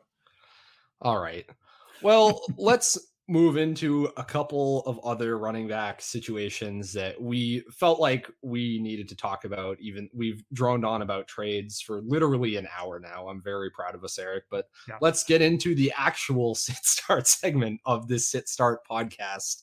All 1.01 1.19
right. 1.19 1.45
Well, 2.01 2.41
let's 2.57 2.97
move 3.29 3.57
into 3.57 4.09
a 4.17 4.23
couple 4.23 4.81
of 4.87 4.99
other 5.03 5.37
running 5.37 5.67
back 5.67 6.01
situations 6.01 6.91
that 6.93 7.21
we 7.21 7.63
felt 7.71 7.99
like 7.99 8.27
we 8.41 8.79
needed 8.79 9.07
to 9.07 9.15
talk 9.15 9.45
about. 9.45 9.79
Even 9.79 10.09
we've 10.13 10.43
droned 10.51 10.83
on 10.83 11.03
about 11.03 11.27
trades 11.27 11.79
for 11.79 12.01
literally 12.01 12.55
an 12.55 12.67
hour 12.75 12.99
now. 12.99 13.27
I'm 13.27 13.41
very 13.41 13.69
proud 13.69 13.93
of 13.93 14.03
us, 14.03 14.17
Eric. 14.17 14.45
But 14.49 14.65
yeah. 14.87 14.97
let's 14.99 15.23
get 15.23 15.43
into 15.43 15.75
the 15.75 15.93
actual 15.95 16.55
sit 16.55 16.83
start 16.83 17.27
segment 17.27 17.79
of 17.85 18.07
this 18.07 18.27
sit 18.27 18.49
start 18.49 18.79
podcast. 18.89 19.61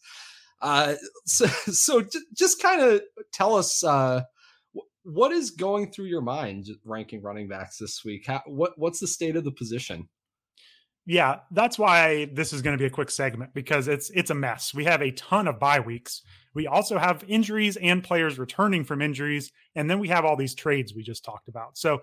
Uh, 0.63 0.95
so, 1.25 1.47
so 1.73 2.05
just 2.35 2.63
kind 2.63 2.81
of 2.81 3.03
tell 3.33 3.57
us 3.57 3.83
uh, 3.83 4.23
what 5.03 5.33
is 5.33 5.51
going 5.51 5.91
through 5.91 6.07
your 6.07 6.21
mind 6.21 6.69
ranking 6.85 7.21
running 7.21 7.49
backs 7.49 7.79
this 7.79 8.05
week. 8.05 8.27
How, 8.27 8.43
what 8.47 8.79
what's 8.79 9.01
the 9.01 9.09
state 9.09 9.35
of 9.35 9.45
the 9.45 9.53
position? 9.53 10.09
Yeah, 11.07 11.41
that's 11.53 11.79
why 11.79 12.29
this 12.33 12.53
is 12.53 12.63
going 12.63 12.77
to 12.77 12.83
be 12.83 12.87
a 12.87 12.91
quick 12.91 13.11
segment 13.11 13.55
because 13.55 13.87
it's 13.87 14.11
it's 14.11 14.31
a 14.31 14.35
mess. 14.35 14.75
We 14.75 14.85
have 14.85 15.03
a 15.03 15.13
ton 15.13 15.47
of 15.47 15.61
bye 15.61 15.79
weeks. 15.79 16.23
We 16.53 16.67
also 16.67 16.99
have 16.99 17.23
injuries 17.29 17.77
and 17.77 18.03
players 18.03 18.39
returning 18.39 18.83
from 18.83 19.01
injuries, 19.01 19.53
and 19.77 19.89
then 19.89 20.01
we 20.01 20.09
have 20.09 20.25
all 20.25 20.37
these 20.37 20.55
trades 20.55 20.95
we 20.95 21.03
just 21.05 21.25
talked 21.25 21.49
about. 21.49 21.79
So 21.79 22.01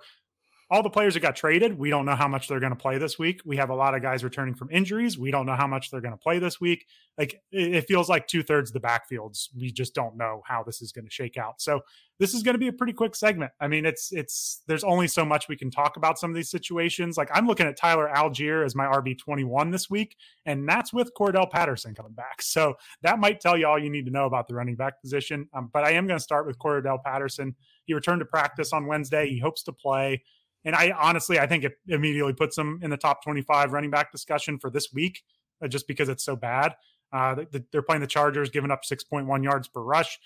all 0.74 0.82
the 0.82 0.90
players 0.90 1.14
that 1.14 1.20
got 1.20 1.36
traded, 1.36 1.78
we 1.78 1.92
don't 1.92 2.04
know 2.04 2.16
how 2.16 2.28
much 2.28 2.48
they're 2.48 2.60
going 2.60 2.72
to 2.72 2.76
play 2.76 2.98
this 2.98 3.20
week. 3.20 3.42
We 3.46 3.58
have 3.58 3.70
a 3.70 3.76
lot 3.76 3.94
of 3.94 4.02
guys 4.02 4.24
returning 4.24 4.56
from 4.56 4.72
injuries. 4.72 5.20
We 5.20 5.30
don't 5.30 5.46
know 5.46 5.56
how 5.56 5.68
much 5.68 5.92
they're 5.92 6.02
going 6.02 6.16
to 6.16 6.18
play 6.18 6.40
this 6.40 6.60
week. 6.60 6.88
Like 7.16 7.44
it 7.52 7.88
feels 7.88 8.10
like 8.10 8.26
two 8.26 8.42
thirds 8.42 8.72
of 8.72 8.74
the 8.74 8.80
backfields. 8.80 9.50
We 9.56 9.72
just 9.72 9.94
don't 9.94 10.18
know 10.18 10.42
how 10.48 10.64
this 10.64 10.82
is 10.82 10.92
going 10.92 11.06
to 11.06 11.12
shake 11.12 11.38
out. 11.38 11.62
So 11.62 11.82
this 12.18 12.34
is 12.34 12.42
going 12.42 12.56
to 12.56 12.60
be 12.60 12.70
a 12.70 12.74
pretty 12.74 12.94
quick 12.94 13.16
segment. 13.16 13.52
I 13.60 13.68
mean, 13.68 13.86
it's 13.86 14.12
it's 14.12 14.64
there's 14.66 14.84
only 14.84 15.08
so 15.08 15.24
much 15.24 15.48
we 15.48 15.56
can 15.56 15.70
talk 15.70 15.96
about 15.96 16.18
some 16.18 16.32
of 16.32 16.36
these 16.36 16.50
situations. 16.50 17.18
Like 17.18 17.30
I'm 17.32 17.46
looking 17.46 17.68
at 17.68 17.78
Tyler 17.78 18.10
Allgeier 18.12 18.66
as 18.66 18.74
my 18.74 18.86
RB 18.86 19.16
21 19.16 19.70
this 19.70 19.92
week, 19.92 20.18
and 20.48 20.68
that's 20.68 20.92
with 20.92 21.12
Cordarrelle 21.14 21.52
Patterson 21.52 21.94
coming 21.94 22.14
back. 22.14 22.42
So 22.42 22.74
that 23.04 23.20
might 23.20 23.42
tell 23.42 23.56
you 23.56 23.68
all 23.68 23.78
you 23.78 23.92
need 23.92 24.06
to 24.06 24.12
know 24.12 24.26
about 24.26 24.48
the 24.48 24.56
running 24.56 24.76
back 24.76 25.00
position. 25.02 25.48
Um, 25.54 25.70
but 25.72 25.84
I 25.84 25.92
am 25.92 26.08
going 26.08 26.18
to 26.18 26.24
start 26.24 26.48
with 26.48 26.58
Cordarrelle 26.58 27.04
Patterson. 27.04 27.56
He 27.86 27.94
returned 27.94 28.22
to 28.22 28.26
practice 28.26 28.74
on 28.74 28.88
Wednesday. 28.88 29.30
He 29.30 29.38
hopes 29.38 29.62
to 29.64 29.72
play. 29.72 30.24
And 30.66 30.76
I 30.76 30.91
honestly, 30.91 31.39
I 31.39 31.47
think 31.47 31.64
it 31.64 31.74
immediately 31.88 32.34
puts 32.34 32.55
them 32.55 32.80
in 32.82 32.89
the 32.89 32.97
top 32.97 33.24
25 33.24 33.72
running 33.74 33.89
back 33.89 34.11
discussion 34.11 34.59
for 34.59 34.70
this 34.70 34.89
week, 34.93 35.24
uh, 35.64 35.68
just 35.68 35.88
because 35.88 36.09
it's 36.09 36.24
so 36.24 36.36
bad. 36.36 36.76
Uh, 37.11 37.43
they're 37.72 37.84
playing 37.84 38.01
the 38.01 38.07
Chargers, 38.07 38.49
giving 38.49 38.72
up 38.72 38.82
6.1 38.84 39.43
yards 39.43 39.68
per 39.68 39.82
rush. 39.82 40.20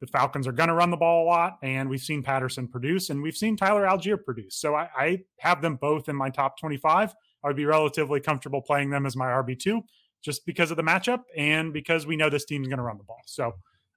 The 0.00 0.08
Falcons 0.08 0.48
are 0.48 0.52
going 0.52 0.68
to 0.68 0.74
run 0.74 0.90
the 0.90 0.96
ball 0.96 1.24
a 1.24 1.26
lot, 1.26 1.58
and 1.62 1.88
we've 1.88 2.00
seen 2.00 2.24
Patterson 2.24 2.66
produce, 2.66 3.10
and 3.10 3.22
we've 3.22 3.36
seen 3.36 3.56
Tyler 3.56 3.84
Allgeier 3.84 4.22
produce. 4.22 4.56
So 4.56 4.74
I, 4.74 4.88
I 4.96 5.18
have 5.38 5.62
them 5.62 5.76
both 5.76 6.08
in 6.08 6.16
my 6.16 6.28
top 6.28 6.58
25. 6.58 7.14
I 7.44 7.46
would 7.46 7.56
be 7.56 7.66
relatively 7.66 8.18
comfortable 8.18 8.60
playing 8.60 8.90
them 8.90 9.06
as 9.06 9.14
my 9.14 9.26
RB2 9.26 9.82
just 10.22 10.44
because 10.46 10.70
of 10.70 10.76
the 10.76 10.82
matchup 10.82 11.20
and 11.36 11.72
because 11.72 12.06
we 12.06 12.16
know 12.16 12.30
this 12.30 12.44
team 12.44 12.62
is 12.62 12.68
going 12.68 12.78
to 12.78 12.84
run 12.84 12.98
the 12.98 13.04
ball. 13.04 13.22
So 13.26 13.54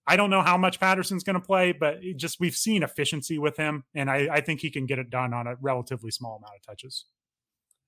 I 0.08 0.16
don't 0.16 0.30
know 0.30 0.42
how 0.42 0.58
much 0.58 0.80
Patterson's 0.80 1.24
going 1.24 1.36
to 1.36 1.46
play, 1.46 1.72
but 1.72 2.02
just 2.16 2.40
we've 2.40 2.56
seen 2.56 2.84
efficiency 2.84 3.40
with 3.40 3.58
him, 3.58 3.84
and 3.94 4.10
I, 4.10 4.28
I, 4.32 4.42
think 4.42 4.62
he 4.62 4.70
can 4.70 4.86
get 4.86 5.00
it 5.00 5.10
done 5.10 5.34
on 5.34 5.48
a 5.48 5.56
relatively 5.62 6.12
small 6.12 6.38
amount 6.38 6.54
of 6.56 6.62
touches. 6.66 7.06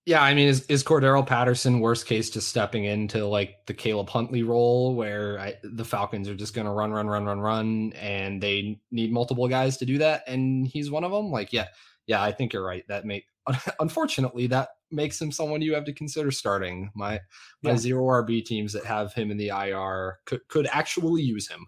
Yeah, 0.06 0.24
I 0.24 0.34
mean, 0.34 0.48
is, 0.48 0.66
is 0.68 0.84
Cordarrelle 0.84 1.28
Patterson 1.28 1.80
worst 1.80 2.06
case 2.06 2.30
just 2.30 2.48
stepping 2.48 2.86
into 2.86 3.26
like 3.26 3.66
the 3.66 3.74
Caleb 3.74 4.10
Huntley 4.10 4.42
role 4.42 4.96
where 4.96 5.38
I, 5.38 5.56
the 5.64 5.84
Falcons 5.84 6.30
are 6.30 6.36
just 6.36 6.54
going 6.54 6.66
to 6.66 6.72
run, 6.72 6.92
run, 6.92 7.08
run, 7.08 7.26
run, 7.26 7.40
run, 7.40 7.94
and 7.94 8.42
they 8.42 8.80
need 8.90 9.12
multiple 9.12 9.48
guys 9.48 9.78
to 9.78 9.86
do 9.86 9.98
that, 10.00 10.24
and 10.28 10.66
he's 10.66 10.90
one 10.90 11.04
of 11.04 11.12
them? 11.12 11.30
Like, 11.30 11.54
yeah, 11.54 11.68
yeah, 12.08 12.24
I 12.24 12.32
think 12.32 12.54
you're 12.54 12.66
right. 12.66 12.88
That 12.88 13.06
may 13.06 13.26
unfortunately 13.80 14.48
that 14.48 14.70
makes 14.92 15.22
him 15.22 15.32
someone 15.32 15.62
you 15.62 15.74
have 15.74 15.86
to 15.86 15.94
consider 15.94 16.32
starting. 16.32 16.90
My 16.96 17.20
my 17.64 17.72
yeah. 17.72 17.78
zero 17.78 18.04
RB 18.04 18.44
teams 18.46 18.74
that 18.74 18.86
have 18.86 19.14
him 19.14 19.32
in 19.32 19.38
the 19.38 19.50
IR 19.50 20.20
could 20.26 20.48
could 20.48 20.68
actually 20.72 21.22
use 21.22 21.48
him. 21.48 21.68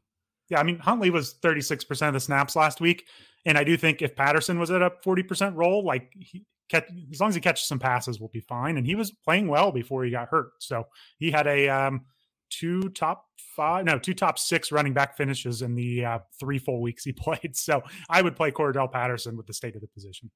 Yeah, 0.50 0.60
I 0.60 0.64
mean 0.64 0.80
Huntley 0.80 1.10
was 1.10 1.36
36% 1.44 2.08
of 2.08 2.14
the 2.14 2.20
snaps 2.20 2.56
last 2.56 2.82
week, 2.82 3.06
and 3.46 3.58
I 3.58 3.64
do 3.64 3.78
think 3.78 4.02
if 4.02 4.16
Patterson 4.16 4.60
was 4.60 4.72
at 4.72 4.82
a 4.82 4.92
40% 5.06 5.56
role, 5.56 5.84
like 5.86 6.12
he 6.18 6.46
as 6.72 7.20
long 7.20 7.30
as 7.30 7.36
he 7.36 7.42
catches 7.42 7.68
some 7.68 7.80
passes, 7.80 8.20
we'll 8.20 8.30
be 8.30 8.42
fine. 8.42 8.78
And 8.78 8.86
he 8.86 8.94
was 8.94 9.10
playing 9.10 9.48
well 9.48 9.72
before 9.72 10.04
he 10.04 10.12
got 10.12 10.30
hurt, 10.30 10.52
so 10.60 10.86
he 11.18 11.32
had 11.32 11.48
a 11.48 11.68
um, 11.68 12.02
two 12.50 12.90
top 12.90 13.26
five, 13.56 13.86
no, 13.86 13.98
two 13.98 14.14
top 14.14 14.38
six 14.38 14.72
running 14.72 14.94
back 14.94 15.18
finishes 15.18 15.62
in 15.62 15.76
the 15.76 16.06
uh, 16.06 16.20
three 16.40 16.60
full 16.60 16.82
weeks 16.82 17.04
he 17.04 17.12
played. 17.14 17.56
So 17.56 17.82
I 18.10 18.22
would 18.22 18.36
play 18.36 18.52
Cordarrelle 18.52 18.92
Patterson 18.92 19.38
with 19.38 19.48
the 19.48 19.54
state 19.54 19.76
of 19.76 19.82
the 19.82 19.88
position. 19.88 20.30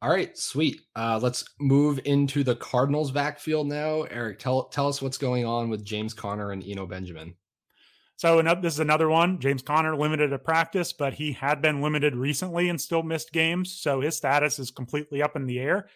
All 0.00 0.10
right, 0.10 0.36
sweet. 0.36 0.80
Uh, 0.96 1.20
let's 1.22 1.44
move 1.60 2.00
into 2.04 2.42
the 2.42 2.56
Cardinals 2.56 3.12
backfield 3.12 3.68
now. 3.68 4.02
Eric, 4.02 4.40
tell 4.40 4.64
tell 4.64 4.88
us 4.88 5.00
what's 5.00 5.18
going 5.18 5.44
on 5.44 5.68
with 5.68 5.84
James 5.84 6.12
Conner 6.12 6.50
and 6.50 6.64
Eno 6.66 6.86
Benjamin. 6.86 7.34
So 8.22 8.40
this 8.40 8.74
is 8.74 8.78
another 8.78 9.08
one. 9.08 9.40
James 9.40 9.62
Conner 9.62 9.96
limited 9.96 10.32
at 10.32 10.44
practice, 10.44 10.92
but 10.92 11.14
he 11.14 11.32
had 11.32 11.60
been 11.60 11.82
limited 11.82 12.14
recently 12.14 12.68
and 12.68 12.80
still 12.80 13.02
missed 13.02 13.32
games. 13.32 13.72
So 13.72 14.00
his 14.00 14.16
status 14.16 14.60
is 14.60 14.70
completely 14.70 15.20
up 15.20 15.34
in 15.34 15.44
the 15.44 15.58
air. 15.58 15.88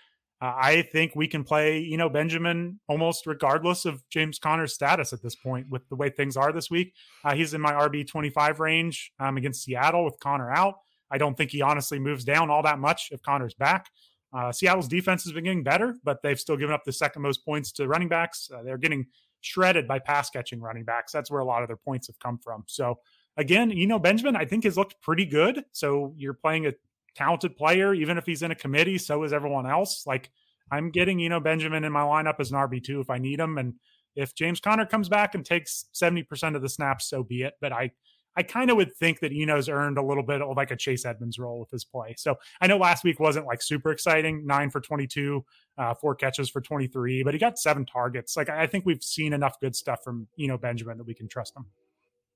Uh, 0.43 0.53
I 0.57 0.83
think 0.83 1.13
we 1.15 1.29
can 1.29 1.45
play, 1.45 1.89
Eno, 1.89 2.09
Benjamin 2.09 2.81
almost 2.89 3.29
regardless 3.29 3.85
of 3.85 4.03
James 4.11 4.41
Conner's 4.41 4.75
status 4.75 5.13
at 5.13 5.23
this 5.23 5.37
point 5.37 5.69
with 5.71 5.89
the 5.89 5.95
way 5.95 6.11
things 6.11 6.37
are 6.37 6.51
this 6.51 6.69
week. 6.69 6.95
Uh, 7.25 7.37
he's 7.37 7.55
in 7.55 7.61
my 7.61 7.71
RB 7.71 8.05
25 8.05 8.59
range 8.59 9.13
um, 9.21 9.37
against 9.37 9.63
Seattle 9.63 10.05
with 10.05 10.19
Conner 10.19 10.51
out. 10.51 10.81
I 11.13 11.19
don't 11.19 11.37
think 11.37 11.53
he 11.53 11.63
honestly 11.63 12.01
moves 12.01 12.25
down 12.25 12.51
all 12.51 12.65
that 12.65 12.81
much 12.81 13.11
if 13.13 13.23
Conner's 13.23 13.55
back. 13.55 13.87
Uh, 14.33 14.51
Seattle's 14.51 14.89
defense 14.89 15.23
has 15.23 15.33
been 15.33 15.45
getting 15.45 15.63
better, 15.63 15.95
but 16.03 16.23
they've 16.25 16.41
still 16.41 16.57
given 16.57 16.75
up 16.75 16.83
the 16.85 16.93
second 16.93 17.23
most 17.23 17.45
points 17.45 17.71
to 17.71 17.87
running 17.87 18.09
backs. 18.09 18.51
Uh, 18.53 18.65
they're 18.65 18.79
getting 18.79 19.07
shredded 19.47 19.87
by 19.87 19.99
pass 19.99 20.29
catching 20.29 20.61
running 20.61 20.85
backs. 20.85 21.13
That's 21.13 21.31
where 21.31 21.41
a 21.41 21.45
lot 21.45 21.63
of 21.63 21.69
their 21.69 21.77
points 21.77 22.09
have 22.09 22.19
come 22.19 22.39
from. 22.39 22.65
So 22.67 22.99
again, 23.37 23.71
you 23.71 23.87
know, 23.87 23.99
Benjamin, 23.99 24.37
I 24.37 24.45
think 24.45 24.65
has 24.65 24.77
looked 24.77 25.01
pretty 25.01 25.25
good. 25.25 25.65
So 25.73 26.13
you're 26.17 26.35
playing 26.35 26.67
a 26.67 26.73
talented 27.15 27.57
player, 27.57 27.95
even 27.95 28.19
if 28.19 28.27
he's 28.27 28.43
in 28.43 28.51
a 28.51 28.57
committee, 28.57 28.99
so 28.99 29.23
is 29.23 29.33
everyone 29.33 29.67
else. 29.67 30.05
Like 30.07 30.31
I'm 30.71 30.91
getting, 30.91 31.19
you 31.19 31.29
know, 31.29 31.41
Benjamin 31.41 31.85
in 31.85 31.93
my 31.93 32.03
lineup 32.03 32.41
as 32.41 32.51
an 32.51 32.59
RB2 32.59 33.01
if 33.01 33.09
I 33.11 33.19
need 33.19 33.39
him. 33.39 33.57
And 33.57 33.75
if 34.17 34.35
James 34.35 34.61
Conner 34.61 34.87
comes 34.87 35.09
back 35.09 35.35
and 35.35 35.45
takes 35.45 35.87
70% 35.95 36.57
of 36.57 36.63
the 36.63 36.69
snaps, 36.69 37.09
so 37.09 37.23
be 37.23 37.43
it. 37.43 37.55
But 37.61 37.73
I 37.73 37.93
I 38.37 38.43
kind 38.43 38.71
of 38.71 38.77
would 38.77 38.95
think 38.95 39.21
that 39.21 39.33
Eno's 39.33 39.69
earned 39.69 39.99
a 39.99 40.03
little 40.03 40.23
bit 40.23 40.43
of 40.43 40.57
like 40.57 40.71
a 40.71 40.77
Chase 40.77 41.05
Edmonds 41.05 41.39
role 41.39 41.61
with 41.61 41.71
his 41.71 41.85
play. 41.85 42.15
So 42.19 42.37
I 42.61 42.67
know 42.67 42.77
last 42.77 43.05
week 43.05 43.19
wasn't 43.19 43.47
like 43.47 43.63
super 43.63 43.91
exciting, 43.91 44.47
nine 44.47 44.71
for 44.71 44.81
22, 44.81 45.45
uh, 45.79 45.95
four 45.95 46.15
catches 46.15 46.51
for 46.51 46.61
23, 46.61 47.23
but 47.23 47.35
he 47.35 47.41
got 47.41 47.59
seven 47.59 47.87
targets. 47.87 48.37
Like 48.37 48.49
I 48.49 48.67
think 48.67 48.85
we've 48.85 49.03
seen 49.03 49.33
enough 49.33 49.59
good 49.61 49.75
stuff 49.75 50.01
from 50.05 50.29
Eno 50.39 50.59
Benjamin 50.59 50.99
that 50.99 51.07
we 51.07 51.15
can 51.15 51.29
trust 51.29 51.57
him. 51.57 51.67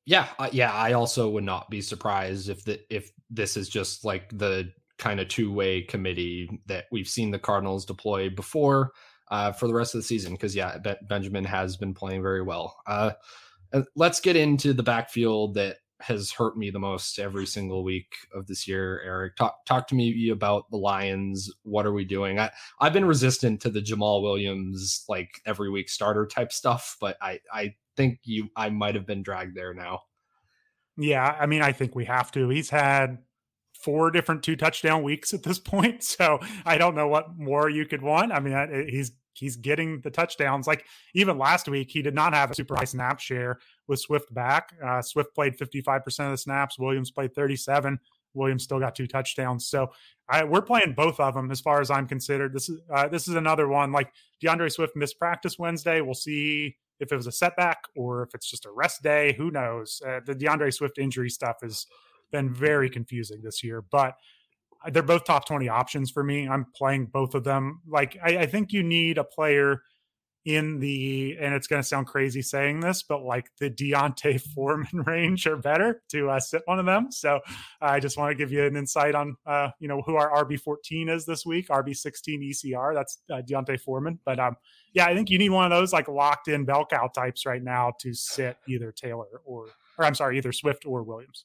Yeah, 0.06 0.28
uh, 0.38 0.48
yeah. 0.50 0.72
I 0.72 0.94
also 0.94 1.28
would 1.28 1.44
not 1.44 1.70
be 1.70 1.80
surprised 1.82 2.48
if 2.48 2.64
the 2.64 2.80
if 2.88 3.10
this 3.28 3.56
is 3.56 3.68
just 3.68 4.04
like 4.04 4.30
the 4.36 4.72
kind 4.98 5.20
of 5.20 5.28
two 5.28 5.52
way 5.52 5.82
committee 5.82 6.60
that 6.66 6.86
we've 6.90 7.08
seen 7.08 7.30
the 7.30 7.38
Cardinals 7.38 7.84
deploy 7.84 8.30
before 8.30 8.92
uh, 9.30 9.52
for 9.52 9.66
the 9.66 9.74
rest 9.74 9.94
of 9.94 10.00
the 10.00 10.06
season. 10.06 10.32
Because 10.32 10.56
yeah, 10.56 10.78
Benjamin 11.08 11.44
has 11.44 11.76
been 11.76 11.94
playing 11.94 12.22
very 12.22 12.42
well. 12.42 12.76
Uh, 12.86 13.12
let's 13.94 14.20
get 14.20 14.36
into 14.36 14.72
the 14.72 14.82
backfield 14.82 15.54
that 15.54 15.76
has 16.00 16.32
hurt 16.32 16.56
me 16.56 16.70
the 16.70 16.78
most 16.78 17.18
every 17.18 17.46
single 17.46 17.84
week 17.84 18.14
of 18.34 18.46
this 18.46 18.66
year. 18.66 19.00
Eric, 19.04 19.36
talk 19.36 19.64
talk 19.66 19.86
to 19.88 19.94
me 19.94 20.30
about 20.30 20.70
the 20.70 20.76
Lions. 20.76 21.50
What 21.62 21.86
are 21.86 21.92
we 21.92 22.04
doing? 22.04 22.38
I 22.38 22.50
I've 22.80 22.92
been 22.92 23.04
resistant 23.04 23.60
to 23.62 23.70
the 23.70 23.80
Jamaal 23.80 24.22
Williams 24.22 25.04
like 25.08 25.40
every 25.46 25.70
week 25.70 25.88
starter 25.88 26.26
type 26.26 26.52
stuff, 26.52 26.96
but 27.00 27.16
I 27.20 27.40
I 27.52 27.74
think 27.96 28.20
you 28.24 28.48
I 28.56 28.70
might 28.70 28.94
have 28.94 29.06
been 29.06 29.22
dragged 29.22 29.56
there 29.56 29.74
now. 29.74 30.00
Yeah, 30.96 31.36
I 31.38 31.46
mean, 31.46 31.62
I 31.62 31.72
think 31.72 31.94
we 31.94 32.04
have 32.06 32.30
to. 32.32 32.48
He's 32.48 32.70
had 32.70 33.18
four 33.72 34.10
different 34.10 34.42
two 34.42 34.56
touchdown 34.56 35.02
weeks 35.02 35.32
at 35.32 35.42
this 35.42 35.58
point, 35.58 36.02
so 36.04 36.40
I 36.64 36.78
don't 36.78 36.94
know 36.94 37.08
what 37.08 37.36
more 37.36 37.68
you 37.68 37.86
could 37.86 38.02
want. 38.02 38.32
I 38.32 38.40
mean, 38.40 38.88
he's 38.88 39.12
he's 39.32 39.56
getting 39.56 40.00
the 40.02 40.10
touchdowns. 40.10 40.66
Like 40.66 40.84
even 41.14 41.38
last 41.38 41.68
week, 41.68 41.90
he 41.90 42.02
did 42.02 42.14
not 42.14 42.34
have 42.34 42.50
a 42.50 42.54
super 42.54 42.76
high 42.76 42.84
snap 42.84 43.20
share 43.20 43.58
with 43.90 44.00
Swift 44.00 44.32
back. 44.32 44.72
Uh, 44.82 45.02
Swift 45.02 45.34
played 45.34 45.58
55% 45.58 46.06
of 46.24 46.30
the 46.30 46.38
snaps. 46.38 46.78
Williams 46.78 47.10
played 47.10 47.34
37. 47.34 47.98
Williams 48.32 48.62
still 48.62 48.78
got 48.78 48.94
two 48.94 49.08
touchdowns. 49.08 49.66
So 49.66 49.90
I, 50.28 50.44
we're 50.44 50.62
playing 50.62 50.94
both 50.94 51.18
of 51.18 51.34
them 51.34 51.50
as 51.50 51.60
far 51.60 51.80
as 51.80 51.90
I'm 51.90 52.06
considered. 52.06 52.54
This 52.54 52.68
is 52.68 52.80
uh, 52.94 53.08
this 53.08 53.26
is 53.26 53.34
another 53.34 53.68
one 53.68 53.90
like 53.90 54.12
D'Andre 54.40 54.68
Swift 54.68 54.94
missed 54.94 55.18
practice 55.18 55.58
Wednesday. 55.58 56.00
We'll 56.00 56.14
see 56.14 56.76
if 57.00 57.10
it 57.10 57.16
was 57.16 57.26
a 57.26 57.32
setback 57.32 57.78
or 57.96 58.22
if 58.22 58.34
it's 58.34 58.48
just 58.48 58.66
a 58.66 58.70
rest 58.70 59.02
day. 59.02 59.34
Who 59.36 59.50
knows? 59.50 60.00
Uh, 60.06 60.20
the 60.24 60.34
D'Andre 60.34 60.70
Swift 60.70 60.98
injury 60.98 61.28
stuff 61.28 61.56
has 61.62 61.86
been 62.30 62.54
very 62.54 62.88
confusing 62.88 63.42
this 63.42 63.64
year, 63.64 63.82
but 63.90 64.14
they're 64.92 65.02
both 65.02 65.24
top 65.24 65.46
20 65.46 65.68
options 65.68 66.10
for 66.10 66.22
me. 66.22 66.48
I'm 66.48 66.66
playing 66.74 67.06
both 67.06 67.34
of 67.34 67.42
them. 67.44 67.80
Like, 67.86 68.16
I, 68.22 68.38
I 68.38 68.46
think 68.46 68.72
you 68.72 68.82
need 68.82 69.18
a 69.18 69.24
player 69.24 69.82
in 70.44 70.80
the 70.80 71.36
and 71.38 71.54
it's 71.54 71.66
going 71.66 71.82
to 71.82 71.86
sound 71.86 72.06
crazy 72.06 72.40
saying 72.40 72.80
this, 72.80 73.02
but 73.02 73.22
like 73.22 73.50
the 73.58 73.68
D'Onta 73.68 74.40
Foreman 74.54 75.02
range 75.06 75.46
are 75.46 75.56
better 75.56 76.02
to 76.10 76.30
uh, 76.30 76.40
sit 76.40 76.62
one 76.64 76.78
of 76.78 76.86
them. 76.86 77.10
So 77.10 77.40
I 77.80 78.00
just 78.00 78.16
want 78.16 78.30
to 78.30 78.34
give 78.34 78.50
you 78.50 78.64
an 78.64 78.76
insight 78.76 79.14
on 79.14 79.36
uh, 79.46 79.70
you 79.80 79.88
know 79.88 80.02
who 80.02 80.16
our 80.16 80.44
RB 80.44 80.58
fourteen 80.58 81.08
is 81.08 81.26
this 81.26 81.44
week. 81.44 81.68
RB 81.68 81.94
sixteen 81.94 82.42
ECR. 82.42 82.94
That's 82.94 83.18
uh, 83.32 83.42
D'Onta 83.42 83.78
Foreman. 83.78 84.18
But 84.24 84.38
um, 84.38 84.56
yeah, 84.94 85.06
I 85.06 85.14
think 85.14 85.30
you 85.30 85.38
need 85.38 85.50
one 85.50 85.70
of 85.70 85.76
those 85.76 85.92
like 85.92 86.08
locked 86.08 86.48
in 86.48 86.64
bell 86.64 86.86
cow 86.86 87.08
types 87.08 87.44
right 87.44 87.62
now 87.62 87.92
to 88.00 88.14
sit 88.14 88.56
either 88.68 88.92
Taylor 88.92 89.40
or 89.44 89.66
or 89.96 90.04
I'm 90.04 90.14
sorry, 90.14 90.38
either 90.38 90.52
Swift 90.52 90.86
or 90.86 91.02
Williams 91.02 91.44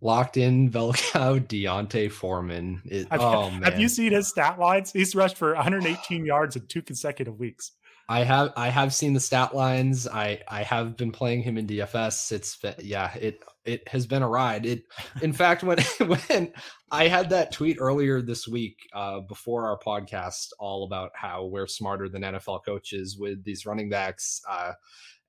locked 0.00 0.36
in 0.36 0.68
bell 0.68 0.92
cow 0.92 1.38
D'Onta 1.48 2.10
Foreman. 2.10 2.82
It, 2.84 3.08
have, 3.10 3.20
oh 3.20 3.50
man, 3.50 3.62
have 3.64 3.80
you 3.80 3.88
seen 3.88 4.12
his 4.12 4.28
stat 4.28 4.58
lines? 4.58 4.92
He's 4.92 5.14
rushed 5.14 5.36
for 5.36 5.54
118 5.54 6.24
yards 6.24 6.56
in 6.56 6.66
two 6.66 6.82
consecutive 6.82 7.38
weeks. 7.38 7.72
I 8.08 8.24
have 8.24 8.52
I 8.56 8.68
have 8.68 8.92
seen 8.92 9.14
the 9.14 9.20
stat 9.20 9.54
lines. 9.54 10.06
I 10.06 10.40
I 10.48 10.62
have 10.62 10.96
been 10.96 11.12
playing 11.12 11.42
him 11.42 11.56
in 11.56 11.66
DFS. 11.66 12.32
It's 12.32 12.58
yeah, 12.78 13.14
it 13.14 13.42
it 13.64 13.88
has 13.88 14.06
been 14.06 14.22
a 14.22 14.28
ride. 14.28 14.66
It 14.66 14.84
in 15.22 15.32
fact 15.44 15.62
when 15.62 15.78
when 16.06 16.52
I 16.90 17.08
had 17.08 17.30
that 17.30 17.52
tweet 17.52 17.78
earlier 17.80 18.20
this 18.20 18.46
week 18.46 18.78
uh, 18.92 19.20
before 19.20 19.66
our 19.66 19.78
podcast 19.78 20.48
all 20.58 20.84
about 20.84 21.12
how 21.14 21.46
we're 21.46 21.66
smarter 21.66 22.08
than 22.08 22.22
NFL 22.22 22.64
coaches 22.64 23.16
with 23.18 23.42
these 23.44 23.64
running 23.66 23.88
backs. 23.88 24.42
Uh, 24.48 24.72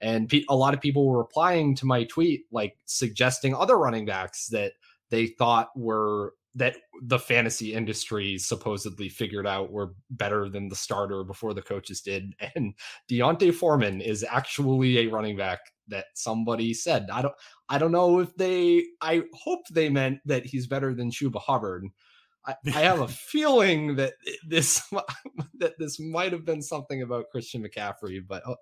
and 0.02 0.28
pe- 0.28 0.44
a 0.50 0.56
lot 0.56 0.74
of 0.74 0.82
people 0.82 1.08
were 1.08 1.20
replying 1.20 1.76
to 1.76 1.86
my 1.86 2.04
tweet 2.04 2.44
like 2.52 2.76
suggesting 2.86 3.56
other 3.56 3.78
running 3.78 4.06
backs 4.06 4.48
that 4.48 4.74
they 5.10 5.28
thought 5.28 5.70
were 5.76 6.34
that 6.56 6.78
the 7.02 7.20
fantasy 7.20 7.74
industry 7.74 8.38
supposedly 8.38 9.10
figured 9.10 9.46
out 9.46 9.72
were 9.72 9.94
better 10.10 10.48
than 10.48 10.70
the 10.70 10.76
starter 10.76 11.24
before 11.24 11.54
the 11.54 11.62
coaches 11.62 12.02
did. 12.02 12.34
And 12.56 12.74
D'Onta 13.10 13.54
Foreman 13.54 14.02
is 14.02 14.26
actually 14.28 15.00
a 15.00 15.08
running 15.08 15.36
back 15.36 15.60
that 15.90 16.06
somebody 16.16 16.74
said. 16.74 17.10
I 17.12 17.22
don't 17.22 17.36
I 17.70 17.78
don't 17.78 17.92
know 17.92 18.20
if 18.20 18.34
they 18.36 18.86
I 19.02 19.24
hope 19.34 19.68
they 19.72 19.90
meant 19.90 20.20
that 20.26 20.46
he's 20.46 20.68
better 20.68 20.94
than 20.94 21.12
Chuba 21.12 21.42
Hubbard. 21.42 21.86
I, 22.46 22.56
I 22.68 22.82
have 22.82 23.02
a 23.02 23.08
feeling 23.32 23.96
that 23.98 24.14
this 24.48 24.82
that 25.60 25.74
this 25.78 26.00
might 26.00 26.32
have 26.32 26.46
been 26.46 26.62
something 26.62 27.02
about 27.02 27.30
Christian 27.32 27.64
McCaffrey, 27.64 28.20
but 28.26 28.48
uh, 28.48 28.56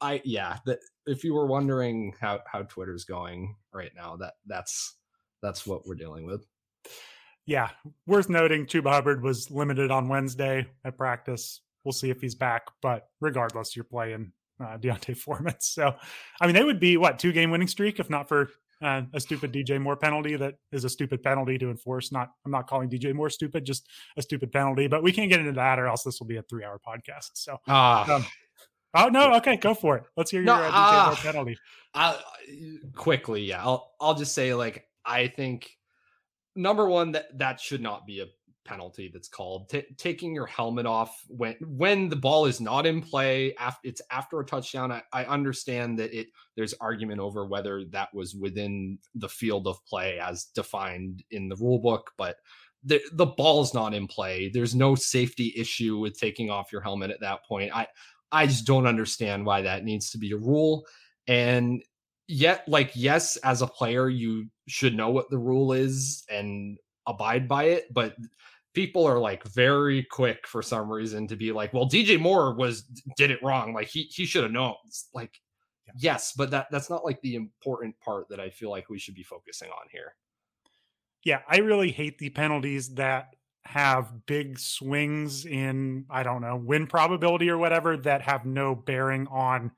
I 0.00 0.22
yeah, 0.24 0.58
that 0.64 0.78
if 1.06 1.22
you 1.22 1.34
were 1.34 1.46
wondering 1.46 2.14
how 2.18 2.40
how 2.50 2.62
Twitter's 2.62 3.04
going 3.04 3.56
right 3.74 3.92
now, 3.94 4.16
that 4.16 4.34
that's 4.46 4.96
that's 5.42 5.66
what 5.66 5.86
we're 5.86 5.94
dealing 5.94 6.24
with 6.24 6.46
yeah, 7.46 7.70
worth 8.06 8.28
noting, 8.28 8.66
Chuba 8.66 8.90
Hubbard 8.90 9.22
was 9.22 9.50
limited 9.50 9.90
on 9.90 10.08
Wednesday 10.08 10.66
at 10.84 10.96
practice. 10.96 11.60
We'll 11.84 11.92
see 11.92 12.10
if 12.10 12.20
he's 12.20 12.34
back, 12.34 12.62
but 12.82 13.08
regardless, 13.20 13.74
you're 13.74 13.84
playing 13.84 14.32
uh, 14.62 14.76
D'Onta 14.76 15.16
Foreman. 15.16 15.54
So, 15.60 15.94
I 16.40 16.46
mean, 16.46 16.54
they 16.54 16.64
would 16.64 16.80
be 16.80 16.96
what 16.96 17.18
two 17.18 17.32
game 17.32 17.50
winning 17.50 17.68
streak 17.68 17.98
if 17.98 18.10
not 18.10 18.28
for 18.28 18.50
uh, 18.82 19.02
a 19.12 19.20
stupid 19.20 19.52
DJ 19.52 19.80
Moore 19.80 19.96
penalty 19.96 20.36
that 20.36 20.54
is 20.72 20.84
a 20.84 20.88
stupid 20.88 21.22
penalty 21.22 21.58
to 21.58 21.70
enforce. 21.70 22.12
Not, 22.12 22.30
I'm 22.44 22.52
not 22.52 22.68
calling 22.68 22.88
DJ 22.88 23.14
Moore 23.14 23.30
stupid, 23.30 23.64
just 23.64 23.88
a 24.16 24.22
stupid 24.22 24.52
penalty. 24.52 24.86
But 24.86 25.02
we 25.02 25.12
can't 25.12 25.30
get 25.30 25.40
into 25.40 25.52
that, 25.52 25.78
or 25.78 25.86
else 25.86 26.02
this 26.02 26.20
will 26.20 26.26
be 26.26 26.36
a 26.36 26.42
three 26.42 26.64
hour 26.64 26.78
podcast. 26.86 27.30
So, 27.34 27.58
uh, 27.66 28.04
um, 28.08 28.26
oh 28.94 29.08
no, 29.08 29.34
okay, 29.36 29.56
go 29.56 29.74
for 29.74 29.96
it. 29.96 30.04
Let's 30.16 30.30
hear 30.30 30.40
your 30.40 30.54
no, 30.56 30.62
uh, 30.62 30.70
DJ 30.70 31.06
Moore 31.06 31.32
penalty. 31.32 32.92
quickly, 32.94 33.42
yeah, 33.42 33.62
I'll 33.62 33.92
I'll 34.00 34.14
just 34.14 34.34
say 34.34 34.54
like 34.54 34.86
I 35.04 35.26
think 35.28 35.70
number 36.56 36.88
one 36.88 37.12
that 37.12 37.38
that 37.38 37.60
should 37.60 37.80
not 37.80 38.06
be 38.06 38.20
a 38.20 38.26
penalty 38.64 39.10
that's 39.12 39.28
called. 39.28 39.68
T- 39.68 39.86
taking 39.96 40.34
your 40.34 40.46
helmet 40.46 40.86
off 40.86 41.22
when 41.28 41.56
when 41.60 42.08
the 42.08 42.16
ball 42.16 42.46
is 42.46 42.60
not 42.60 42.86
in 42.86 43.02
play 43.02 43.54
after 43.56 43.88
it's 43.88 44.02
after 44.10 44.40
a 44.40 44.44
touchdown 44.44 44.92
I, 44.92 45.02
I 45.12 45.24
understand 45.24 45.98
that 45.98 46.12
it 46.12 46.28
there's 46.56 46.74
argument 46.74 47.20
over 47.20 47.46
whether 47.46 47.84
that 47.86 48.14
was 48.14 48.34
within 48.34 48.98
the 49.14 49.28
field 49.28 49.66
of 49.66 49.84
play 49.86 50.18
as 50.20 50.44
defined 50.54 51.24
in 51.30 51.48
the 51.48 51.56
rule 51.56 51.78
book 51.78 52.12
but 52.16 52.36
the 52.84 53.00
the 53.12 53.26
ball's 53.26 53.74
not 53.74 53.94
in 53.94 54.06
play. 54.06 54.48
There's 54.48 54.74
no 54.74 54.94
safety 54.94 55.52
issue 55.56 55.98
with 55.98 56.18
taking 56.18 56.50
off 56.50 56.72
your 56.72 56.80
helmet 56.80 57.10
at 57.10 57.20
that 57.20 57.44
point. 57.46 57.74
I 57.74 57.86
i 58.32 58.46
just 58.46 58.66
don't 58.66 58.86
understand 58.86 59.44
why 59.44 59.62
that 59.62 59.84
needs 59.84 60.10
to 60.10 60.18
be 60.18 60.32
a 60.32 60.36
rule. 60.36 60.86
And 61.26 61.82
yet 62.30 62.62
like 62.68 62.92
yes 62.94 63.36
as 63.38 63.60
a 63.60 63.66
player 63.66 64.08
you 64.08 64.46
should 64.68 64.96
know 64.96 65.10
what 65.10 65.28
the 65.30 65.38
rule 65.38 65.72
is 65.72 66.24
and 66.30 66.78
abide 67.06 67.48
by 67.48 67.64
it 67.64 67.92
but 67.92 68.14
people 68.72 69.04
are 69.04 69.18
like 69.18 69.42
very 69.44 70.04
quick 70.04 70.46
for 70.46 70.62
some 70.62 70.88
reason 70.88 71.26
to 71.26 71.34
be 71.34 71.50
like 71.50 71.74
well 71.74 71.88
DJ 71.88 72.20
Moore 72.20 72.54
was 72.54 72.82
did 73.16 73.32
it 73.32 73.42
wrong 73.42 73.74
like 73.74 73.88
he 73.88 74.04
he 74.04 74.24
should 74.24 74.44
have 74.44 74.52
known 74.52 74.74
it's 74.86 75.08
like 75.12 75.40
yeah. 75.88 75.92
yes 75.98 76.32
but 76.36 76.52
that 76.52 76.68
that's 76.70 76.88
not 76.88 77.04
like 77.04 77.20
the 77.22 77.34
important 77.34 77.98
part 77.98 78.28
that 78.28 78.38
I 78.38 78.50
feel 78.50 78.70
like 78.70 78.88
we 78.88 79.00
should 79.00 79.16
be 79.16 79.24
focusing 79.24 79.70
on 79.70 79.88
here 79.90 80.14
yeah 81.24 81.40
I 81.48 81.58
really 81.58 81.90
hate 81.90 82.18
the 82.18 82.30
penalties 82.30 82.94
that 82.94 83.34
have 83.64 84.24
big 84.26 84.56
swings 84.56 85.46
in 85.46 86.04
I 86.08 86.22
don't 86.22 86.42
know 86.42 86.56
win 86.56 86.86
probability 86.86 87.50
or 87.50 87.58
whatever 87.58 87.96
that 87.96 88.22
have 88.22 88.46
no 88.46 88.76
bearing 88.76 89.26
on 89.26 89.72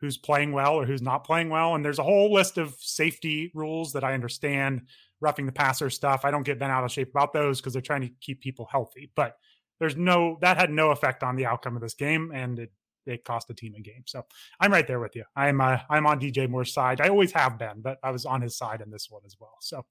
who's 0.00 0.18
playing 0.18 0.52
well 0.52 0.74
or 0.74 0.84
who's 0.84 1.02
not 1.02 1.24
playing 1.24 1.48
well. 1.48 1.74
And 1.74 1.84
there's 1.84 1.98
a 1.98 2.04
whole 2.04 2.32
list 2.32 2.58
of 2.58 2.74
safety 2.78 3.50
rules 3.54 3.92
that 3.92 4.04
I 4.04 4.14
understand, 4.14 4.82
roughing 5.20 5.46
the 5.46 5.52
passer 5.52 5.90
stuff. 5.90 6.24
I 6.24 6.30
don't 6.30 6.44
get 6.44 6.58
bent 6.58 6.72
out 6.72 6.84
of 6.84 6.92
shape 6.92 7.10
about 7.10 7.32
those 7.32 7.60
because 7.60 7.72
they're 7.72 7.82
trying 7.82 8.02
to 8.02 8.10
keep 8.20 8.40
people 8.40 8.68
healthy. 8.70 9.10
But 9.14 9.36
there's 9.78 9.96
no 9.96 10.38
that 10.40 10.56
had 10.56 10.70
no 10.70 10.90
effect 10.90 11.22
on 11.22 11.36
the 11.36 11.46
outcome 11.46 11.76
of 11.76 11.82
this 11.82 11.94
game, 11.94 12.30
and 12.34 12.58
it 12.58 12.72
it 13.06 13.24
cost 13.24 13.48
the 13.48 13.54
team 13.54 13.74
a 13.76 13.80
game. 13.80 14.02
So 14.06 14.24
I'm 14.60 14.72
right 14.72 14.86
there 14.86 15.00
with 15.00 15.16
you. 15.16 15.24
I'm 15.34 15.60
uh, 15.60 15.78
I'm 15.88 16.06
on 16.06 16.20
DJ 16.20 16.48
Moore's 16.48 16.72
side. 16.72 17.00
I 17.00 17.08
always 17.08 17.32
have 17.32 17.58
been, 17.58 17.80
but 17.80 17.98
I 18.02 18.10
was 18.10 18.26
on 18.26 18.42
his 18.42 18.56
side 18.56 18.80
in 18.80 18.90
this 18.90 19.08
one 19.10 19.22
as 19.24 19.36
well. 19.38 19.56
So 19.60 19.84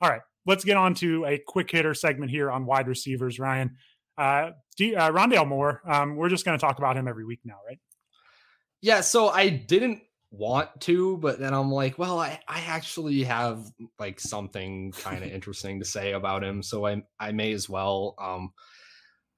all 0.00 0.10
right, 0.10 0.22
let's 0.46 0.64
get 0.64 0.76
on 0.76 0.94
to 0.96 1.24
a 1.26 1.38
quick 1.38 1.70
hitter 1.70 1.94
segment 1.94 2.30
here 2.30 2.50
on 2.50 2.66
wide 2.66 2.88
receivers. 2.88 3.38
Ryan, 3.38 3.76
uh, 4.18 4.50
D, 4.76 4.96
uh 4.96 5.12
Rondale 5.12 5.46
Moore. 5.46 5.80
Um, 5.86 6.16
we're 6.16 6.28
just 6.28 6.44
going 6.44 6.58
to 6.58 6.60
talk 6.60 6.78
about 6.78 6.96
him 6.96 7.06
every 7.06 7.24
week 7.24 7.40
now, 7.44 7.58
right? 7.66 7.78
Yeah, 8.82 9.00
so 9.00 9.28
I 9.28 9.48
didn't 9.48 10.02
want 10.32 10.68
to, 10.80 11.18
but 11.18 11.38
then 11.38 11.54
I'm 11.54 11.70
like, 11.70 11.98
well, 11.98 12.18
I, 12.18 12.40
I 12.48 12.60
actually 12.66 13.22
have 13.22 13.64
like 13.98 14.18
something 14.18 14.92
kind 14.92 15.22
of 15.22 15.30
interesting 15.32 15.78
to 15.78 15.84
say 15.84 16.12
about 16.12 16.42
him, 16.42 16.62
so 16.62 16.86
I 16.86 17.02
I 17.20 17.32
may 17.32 17.52
as 17.52 17.68
well. 17.68 18.16
Um, 18.20 18.50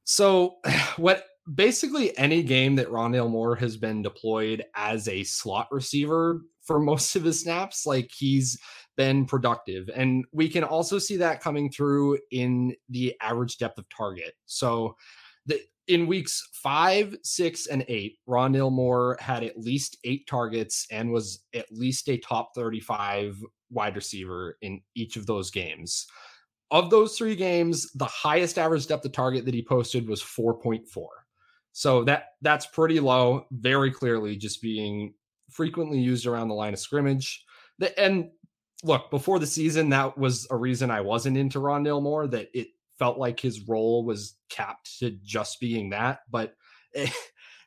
so 0.04 0.56
what 0.96 1.26
basically 1.52 2.16
any 2.16 2.42
game 2.42 2.76
that 2.76 2.88
Rondale 2.88 3.30
Moore 3.30 3.56
has 3.56 3.76
been 3.76 4.00
deployed 4.00 4.64
as 4.74 5.08
a 5.08 5.24
slot 5.24 5.68
receiver 5.70 6.40
for 6.62 6.80
most 6.80 7.14
of 7.14 7.24
his 7.24 7.42
snaps, 7.42 7.84
like 7.84 8.10
he's 8.16 8.58
been 8.96 9.26
productive, 9.26 9.90
and 9.94 10.24
we 10.32 10.48
can 10.48 10.64
also 10.64 10.98
see 10.98 11.18
that 11.18 11.42
coming 11.42 11.70
through 11.70 12.18
in 12.30 12.74
the 12.88 13.14
average 13.20 13.58
depth 13.58 13.76
of 13.76 13.84
target. 13.90 14.32
So 14.46 14.96
the 15.44 15.60
in 15.88 16.06
weeks 16.06 16.48
five, 16.52 17.16
six, 17.22 17.66
and 17.66 17.84
eight, 17.88 18.18
Rondale 18.28 18.72
Moore 18.72 19.16
had 19.20 19.44
at 19.44 19.58
least 19.58 19.98
eight 20.04 20.26
targets 20.26 20.86
and 20.90 21.12
was 21.12 21.44
at 21.54 21.66
least 21.70 22.08
a 22.08 22.16
top 22.18 22.50
35 22.54 23.38
wide 23.70 23.96
receiver 23.96 24.56
in 24.62 24.80
each 24.94 25.16
of 25.16 25.26
those 25.26 25.50
games. 25.50 26.06
Of 26.70 26.90
those 26.90 27.16
three 27.16 27.36
games, 27.36 27.92
the 27.92 28.06
highest 28.06 28.58
average 28.58 28.86
depth 28.86 29.04
of 29.04 29.12
target 29.12 29.44
that 29.44 29.54
he 29.54 29.62
posted 29.62 30.08
was 30.08 30.22
4.4. 30.22 30.84
So 31.72 32.04
that 32.04 32.26
that's 32.40 32.66
pretty 32.66 33.00
low, 33.00 33.46
very 33.50 33.90
clearly 33.90 34.36
just 34.36 34.62
being 34.62 35.14
frequently 35.50 35.98
used 35.98 36.26
around 36.26 36.48
the 36.48 36.54
line 36.54 36.72
of 36.72 36.78
scrimmage. 36.78 37.44
The, 37.78 37.98
and 38.00 38.30
look, 38.84 39.10
before 39.10 39.38
the 39.38 39.46
season, 39.46 39.88
that 39.90 40.16
was 40.16 40.46
a 40.50 40.56
reason 40.56 40.90
I 40.90 41.00
wasn't 41.00 41.36
into 41.36 41.58
Rondale 41.58 42.02
Moore, 42.02 42.26
that 42.28 42.48
it 42.54 42.68
felt 43.04 43.18
like 43.18 43.38
his 43.38 43.68
role 43.68 44.02
was 44.02 44.34
capped 44.48 44.98
to 44.98 45.10
just 45.22 45.60
being 45.60 45.90
that. 45.90 46.20
But 46.30 46.54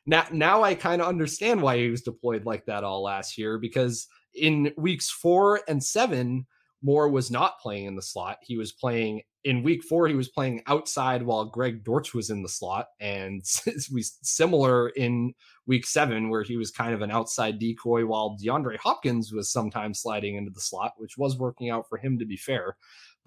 now, 0.06 0.24
now 0.32 0.64
I 0.64 0.74
kind 0.74 1.00
of 1.00 1.06
understand 1.06 1.62
why 1.62 1.76
he 1.78 1.90
was 1.90 2.02
deployed 2.02 2.44
like 2.44 2.66
that 2.66 2.82
all 2.82 3.04
last 3.04 3.38
year 3.38 3.56
because 3.56 4.08
in 4.34 4.72
weeks 4.76 5.08
four 5.08 5.60
and 5.68 5.82
seven, 5.82 6.44
Moore 6.82 7.08
was 7.08 7.30
not 7.30 7.60
playing 7.60 7.84
in 7.84 7.94
the 7.94 8.02
slot. 8.02 8.38
He 8.42 8.56
was 8.56 8.72
playing 8.72 9.22
in 9.44 9.62
week 9.62 9.84
four. 9.84 10.08
He 10.08 10.16
was 10.16 10.28
playing 10.28 10.62
outside 10.66 11.22
while 11.22 11.44
Greg 11.44 11.84
Dortch 11.84 12.14
was 12.14 12.30
in 12.30 12.42
the 12.42 12.48
slot, 12.48 12.86
and 13.00 13.42
we 13.92 14.02
similar 14.22 14.88
in 14.90 15.34
week 15.66 15.86
seven 15.86 16.30
where 16.30 16.42
he 16.42 16.56
was 16.56 16.70
kind 16.70 16.94
of 16.94 17.02
an 17.02 17.10
outside 17.10 17.58
decoy 17.58 18.04
while 18.04 18.36
DeAndre 18.42 18.76
Hopkins 18.78 19.32
was 19.32 19.52
sometimes 19.52 20.00
sliding 20.00 20.36
into 20.36 20.50
the 20.50 20.60
slot, 20.60 20.94
which 20.98 21.16
was 21.16 21.38
working 21.38 21.70
out 21.70 21.88
for 21.88 21.98
him 21.98 22.18
to 22.18 22.24
be 22.24 22.36
fair. 22.36 22.76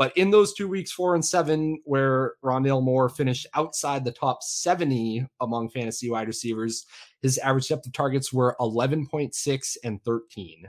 But 0.02 0.18
in 0.18 0.32
those 0.32 0.56
two 0.56 0.68
weeks, 0.68 0.92
four 0.92 1.14
and 1.14 1.24
seven, 1.24 1.80
where 1.84 2.34
Rondale 2.44 2.82
Moore 2.82 3.08
finished 3.08 3.46
outside 3.54 4.04
the 4.04 4.12
top 4.12 4.42
70 4.42 5.28
among 5.42 5.70
fantasy 5.70 6.10
wide 6.10 6.26
receivers, 6.26 6.88
his 7.22 7.38
average 7.38 7.68
depth 7.68 7.86
of 7.86 7.94
targets 7.94 8.34
were 8.34 8.56
11.6 8.60 9.78
and 9.84 10.04
13. 10.04 10.68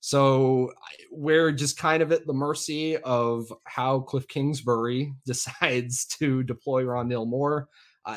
So 0.00 0.72
we're 1.10 1.52
just 1.52 1.76
kind 1.76 2.02
of 2.02 2.10
at 2.10 2.26
the 2.26 2.32
mercy 2.32 2.96
of 2.96 3.52
how 3.64 4.00
Cliff 4.00 4.26
Kingsbury 4.28 5.12
decides 5.26 6.06
to 6.18 6.42
deploy 6.42 6.84
Rondale 6.84 7.28
Moore. 7.28 7.68
uh, 8.06 8.16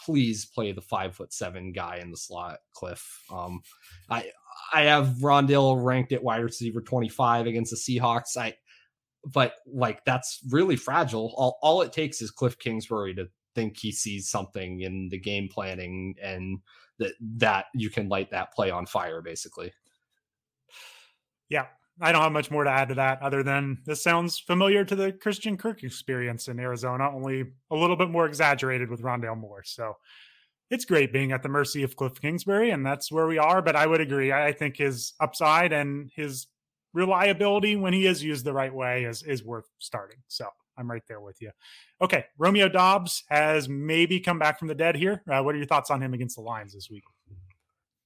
please 0.00 0.46
play 0.46 0.72
the 0.72 0.80
five 0.80 1.14
foot 1.14 1.34
seven 1.34 1.72
guy 1.72 1.98
in 1.98 2.10
the 2.10 2.16
slot, 2.16 2.60
Cliff. 2.72 3.22
Um, 3.30 3.60
I 4.08 4.30
I 4.72 4.84
have 4.84 5.08
Rondale 5.20 5.84
ranked 5.84 6.12
at 6.12 6.24
wide 6.24 6.42
receiver 6.42 6.80
25 6.80 7.46
against 7.46 7.70
the 7.70 7.76
Seahawks. 7.76 8.38
I 8.38 8.54
but 9.24 9.54
like 9.66 10.04
that's 10.04 10.40
really 10.50 10.76
fragile. 10.76 11.34
All 11.36 11.58
all 11.62 11.82
it 11.82 11.92
takes 11.92 12.22
is 12.22 12.30
Cliff 12.30 12.58
Kingsbury 12.58 13.14
to 13.14 13.28
think 13.54 13.76
he 13.76 13.92
sees 13.92 14.30
something 14.30 14.80
in 14.80 15.08
the 15.10 15.18
game 15.18 15.48
planning 15.48 16.14
and 16.22 16.58
that 16.98 17.12
that 17.20 17.66
you 17.74 17.90
can 17.90 18.08
light 18.08 18.30
that 18.30 18.52
play 18.52 18.70
on 18.70 18.86
fire 18.86 19.22
basically. 19.22 19.72
Yeah, 21.48 21.66
I 22.00 22.12
don't 22.12 22.22
have 22.22 22.32
much 22.32 22.50
more 22.50 22.64
to 22.64 22.70
add 22.70 22.88
to 22.88 22.94
that 22.94 23.20
other 23.22 23.42
than 23.42 23.78
this 23.84 24.02
sounds 24.02 24.38
familiar 24.38 24.84
to 24.84 24.94
the 24.94 25.12
Christian 25.12 25.56
Kirk 25.56 25.82
experience 25.82 26.48
in 26.48 26.58
Arizona, 26.58 27.10
only 27.10 27.44
a 27.70 27.76
little 27.76 27.96
bit 27.96 28.08
more 28.08 28.26
exaggerated 28.26 28.88
with 28.88 29.02
Rondale 29.02 29.36
Moore. 29.36 29.62
So 29.64 29.96
it's 30.70 30.84
great 30.84 31.12
being 31.12 31.32
at 31.32 31.42
the 31.42 31.48
mercy 31.48 31.82
of 31.82 31.96
Cliff 31.96 32.20
Kingsbury, 32.20 32.70
and 32.70 32.86
that's 32.86 33.10
where 33.10 33.26
we 33.26 33.38
are. 33.38 33.60
But 33.60 33.76
I 33.76 33.86
would 33.86 34.00
agree. 34.00 34.32
I 34.32 34.52
think 34.52 34.76
his 34.76 35.14
upside 35.20 35.72
and 35.72 36.10
his 36.14 36.46
reliability 36.92 37.76
when 37.76 37.92
he 37.92 38.06
is 38.06 38.22
used 38.22 38.44
the 38.44 38.52
right 38.52 38.74
way 38.74 39.04
is 39.04 39.22
is 39.22 39.44
worth 39.44 39.68
starting. 39.78 40.18
So 40.28 40.46
I'm 40.76 40.90
right 40.90 41.02
there 41.06 41.20
with 41.20 41.40
you. 41.42 41.50
Okay, 42.00 42.24
Romeo 42.38 42.68
Doubs 42.68 43.24
has 43.28 43.68
maybe 43.68 44.18
come 44.18 44.38
back 44.38 44.58
from 44.58 44.68
the 44.68 44.74
dead 44.74 44.96
here. 44.96 45.22
Uh, 45.30 45.42
what 45.42 45.54
are 45.54 45.58
your 45.58 45.66
thoughts 45.66 45.90
on 45.90 46.02
him 46.02 46.14
against 46.14 46.36
the 46.36 46.42
Lions 46.42 46.72
this 46.72 46.88
week? 46.90 47.04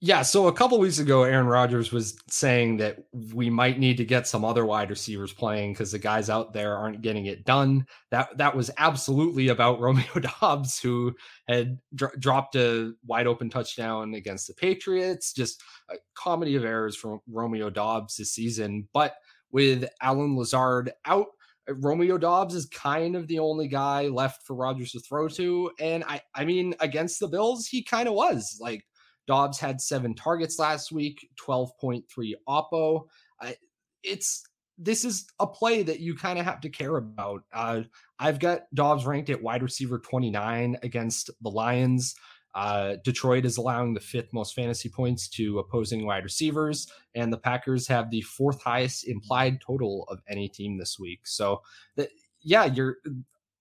Yeah, 0.06 0.20
so 0.20 0.48
a 0.48 0.52
couple 0.52 0.78
weeks 0.78 0.98
ago, 0.98 1.22
Aaron 1.22 1.46
Rodgers 1.46 1.90
was 1.90 2.14
saying 2.28 2.76
that 2.76 2.98
we 3.32 3.48
might 3.48 3.78
need 3.78 3.96
to 3.96 4.04
get 4.04 4.28
some 4.28 4.44
other 4.44 4.66
wide 4.66 4.90
receivers 4.90 5.32
playing 5.32 5.72
because 5.72 5.92
the 5.92 5.98
guys 5.98 6.28
out 6.28 6.52
there 6.52 6.76
aren't 6.76 7.00
getting 7.00 7.24
it 7.24 7.46
done. 7.46 7.86
That 8.10 8.36
that 8.36 8.54
was 8.54 8.70
absolutely 8.76 9.48
about 9.48 9.80
Romeo 9.80 10.04
Doubs, 10.42 10.78
who 10.78 11.14
had 11.48 11.78
dr- 11.94 12.20
dropped 12.20 12.54
a 12.54 12.92
wide 13.06 13.26
open 13.26 13.48
touchdown 13.48 14.12
against 14.12 14.46
the 14.46 14.52
Patriots. 14.52 15.32
Just 15.32 15.62
a 15.88 15.94
comedy 16.12 16.54
of 16.54 16.66
errors 16.66 16.96
from 16.96 17.20
Romeo 17.26 17.70
Doubs 17.70 18.16
this 18.16 18.34
season. 18.34 18.86
But 18.92 19.14
with 19.52 19.88
Allen 20.02 20.36
Lazard 20.36 20.92
out, 21.06 21.28
Romeo 21.66 22.18
Doubs 22.18 22.54
is 22.54 22.66
kind 22.66 23.16
of 23.16 23.26
the 23.26 23.38
only 23.38 23.68
guy 23.68 24.08
left 24.08 24.42
for 24.46 24.54
Rodgers 24.54 24.92
to 24.92 25.00
throw 25.00 25.28
to. 25.28 25.70
And 25.80 26.04
I, 26.04 26.20
I 26.34 26.44
mean, 26.44 26.74
against 26.80 27.20
the 27.20 27.28
Bills, 27.28 27.66
he 27.66 27.82
kind 27.82 28.06
of 28.06 28.12
was 28.12 28.58
like 28.60 28.84
Doubs 29.26 29.58
had 29.58 29.80
seven 29.80 30.14
targets 30.14 30.58
last 30.58 30.92
week, 30.92 31.28
12.3 31.46 32.02
oppo. 32.48 33.06
I, 33.40 33.56
it's 34.02 34.44
this 34.76 35.04
is 35.04 35.26
a 35.38 35.46
play 35.46 35.82
that 35.82 36.00
you 36.00 36.14
kind 36.14 36.38
of 36.38 36.44
have 36.44 36.60
to 36.60 36.68
care 36.68 36.96
about. 36.96 37.42
Uh, 37.52 37.82
I've 38.18 38.40
got 38.40 38.62
Doubs 38.74 39.06
ranked 39.06 39.30
at 39.30 39.42
wide 39.42 39.62
receiver 39.62 39.98
29 39.98 40.78
against 40.82 41.30
the 41.42 41.50
Lions. 41.50 42.14
Uh, 42.54 42.96
Detroit 43.04 43.44
is 43.44 43.56
allowing 43.56 43.94
the 43.94 44.00
fifth 44.00 44.32
most 44.32 44.54
fantasy 44.54 44.88
points 44.88 45.28
to 45.28 45.58
opposing 45.58 46.06
wide 46.06 46.22
receivers, 46.22 46.86
and 47.14 47.32
the 47.32 47.38
Packers 47.38 47.88
have 47.88 48.10
the 48.10 48.20
fourth 48.22 48.62
highest 48.62 49.08
implied 49.08 49.60
total 49.60 50.04
of 50.08 50.20
any 50.28 50.48
team 50.48 50.78
this 50.78 50.96
week. 50.98 51.20
So, 51.24 51.62
that, 51.96 52.10
yeah, 52.42 52.64
you're 52.64 52.98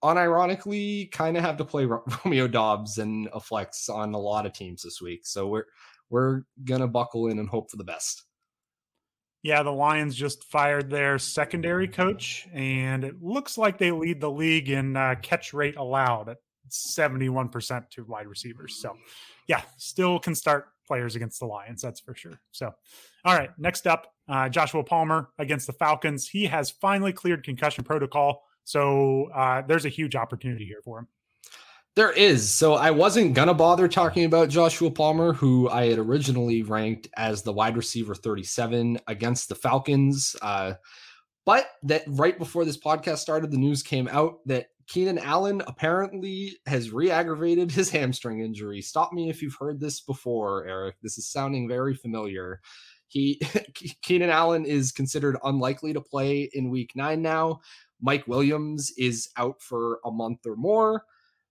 unironically 0.04 1.12
kind 1.12 1.38
of 1.38 1.44
have 1.44 1.58
to 1.58 1.66
play 1.66 1.86
Romeo 2.26 2.48
Doubs 2.48 2.98
and 2.98 3.30
a 3.34 3.40
flex 3.40 3.90
on 3.90 4.14
a 4.14 4.20
lot 4.20 4.46
of 4.46 4.54
teams 4.54 4.84
this 4.84 5.02
week. 5.02 5.26
So 5.26 5.48
we're 5.48 5.66
we're 6.10 6.44
gonna 6.64 6.88
buckle 6.88 7.28
in 7.28 7.40
and 7.40 7.50
hope 7.50 7.72
for 7.72 7.78
the 7.78 7.84
best. 7.84 8.24
Yeah, 9.44 9.62
the 9.62 9.72
Lions 9.72 10.16
just 10.16 10.46
fired 10.46 10.90
their 10.90 11.20
secondary 11.20 11.88
coach, 11.88 12.48
and 12.54 13.04
it 13.04 13.22
looks 13.22 13.58
like 13.58 13.78
they 13.78 13.92
lead 13.92 14.22
the 14.22 14.32
league 14.32 14.70
in 14.70 14.96
uh, 14.96 15.16
catch 15.22 15.54
rate 15.54 15.76
allowed 15.76 16.30
at 16.30 16.38
71% 16.70 17.90
to 17.90 18.06
wide 18.06 18.28
receivers. 18.28 18.80
So, 18.82 18.96
yeah, 19.48 19.62
still 19.78 20.18
can 20.18 20.34
start 20.34 20.68
players 20.88 21.18
against 21.18 21.42
the 21.42 21.46
Lions, 21.46 21.82
that's 21.82 22.00
for 22.00 22.16
sure. 22.16 22.40
So, 22.52 22.72
all 23.26 23.38
right, 23.38 23.50
next 23.58 23.86
up, 23.86 24.14
uh, 24.30 24.48
Joshua 24.48 24.82
Palmer 24.82 25.30
against 25.38 25.68
the 25.68 25.74
Falcons. 25.74 26.28
He 26.28 26.46
has 26.46 26.72
finally 26.72 27.12
cleared 27.12 27.44
concussion 27.44 27.84
protocol. 27.84 28.44
So 28.64 29.30
uh, 29.34 29.62
there's 29.62 29.86
a 29.86 29.90
huge 29.90 30.16
opportunity 30.16 30.66
here 30.66 30.82
for 30.84 31.00
him. 31.00 31.08
There 31.96 32.12
is. 32.12 32.50
So 32.50 32.74
I 32.74 32.90
wasn't 32.90 33.36
going 33.36 33.50
to 33.50 33.54
bother 33.54 33.88
talking 33.88 34.26
about 34.26 34.50
Joshua 34.50 34.90
Palmer, 34.90 35.32
who 35.32 35.70
I 35.70 35.90
had 35.90 36.00
originally 36.00 36.64
ranked 36.64 37.08
as 37.16 37.44
the 37.44 37.54
wide 37.54 37.78
receiver 37.78 38.16
37 38.16 39.00
against 39.08 39.48
the 39.48 39.56
Falcons. 39.56 40.36
Uh, 40.42 40.74
but 41.46 41.68
that 41.84 42.04
right 42.08 42.38
before 42.38 42.66
this 42.66 42.80
podcast 42.80 43.20
started, 43.20 43.52
the 43.52 43.58
news 43.58 43.84
came 43.84 44.08
out 44.08 44.40
that 44.48 44.68
Keenan 44.88 45.20
Allen 45.20 45.62
apparently 45.68 46.58
has 46.66 46.92
re 46.92 47.12
aggravated 47.12 47.72
his 47.72 47.90
hamstring 47.90 48.40
injury. 48.40 48.82
Stop 48.82 49.14
me 49.14 49.30
if 49.30 49.42
you've 49.42 49.58
heard 49.60 49.80
this 49.80 50.02
before, 50.02 50.66
Eric. 50.66 50.96
This 51.02 51.18
is 51.18 51.30
sounding 51.30 51.68
very 51.68 51.94
familiar. 51.94 52.60
He 53.08 53.40
Keenan 54.02 54.30
Allen 54.30 54.66
is 54.66 54.92
considered 54.92 55.38
unlikely 55.44 55.94
to 55.94 56.02
play 56.02 56.50
in 56.54 56.70
week 56.70 56.94
nine 56.96 57.22
now. 57.22 57.60
Mike 58.04 58.28
Williams 58.28 58.92
is 58.98 59.30
out 59.38 59.62
for 59.62 60.00
a 60.06 60.12
month 60.12 60.46
or 60.46 60.58
more. 60.58 61.06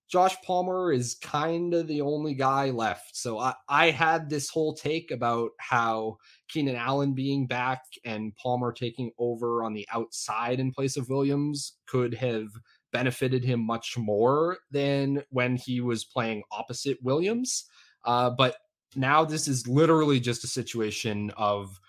Josh 0.09 0.37
Palmer 0.45 0.93
is 0.93 1.15
kind 1.15 1.73
of 1.73 1.89
the 1.89 2.03
only 2.03 2.35
guy 2.35 2.69
left. 2.69 3.17
So 3.17 3.39
I, 3.39 3.55
I 3.67 3.91
had 3.91 4.29
this 4.29 4.51
whole 4.51 4.75
take 4.75 5.11
about 5.11 5.53
how 5.59 6.19
Keenan 6.49 6.77
Allen 6.77 7.15
being 7.15 7.47
back 7.47 7.83
and 8.05 8.37
Palmer 8.37 8.73
taking 8.73 9.11
over 9.19 9.65
on 9.65 9.73
the 9.73 9.89
outside 9.91 10.61
in 10.61 10.71
place 10.71 10.99
of 10.99 11.09
Williams 11.09 11.79
could 11.87 12.13
have 12.13 12.49
benefited 12.93 13.43
him 13.43 13.61
much 13.61 13.97
more 13.97 14.59
than 14.71 15.23
when 15.31 15.57
he 15.57 15.81
was 15.81 16.05
playing 16.05 16.43
opposite 16.53 16.99
Williams. 17.03 17.65
Uh, 18.05 18.29
but 18.29 18.57
now 18.95 19.25
this 19.25 19.49
is 19.49 19.67
literally 19.67 20.21
just 20.21 20.45
a 20.45 20.49
situation 20.49 21.33
of 21.39 21.81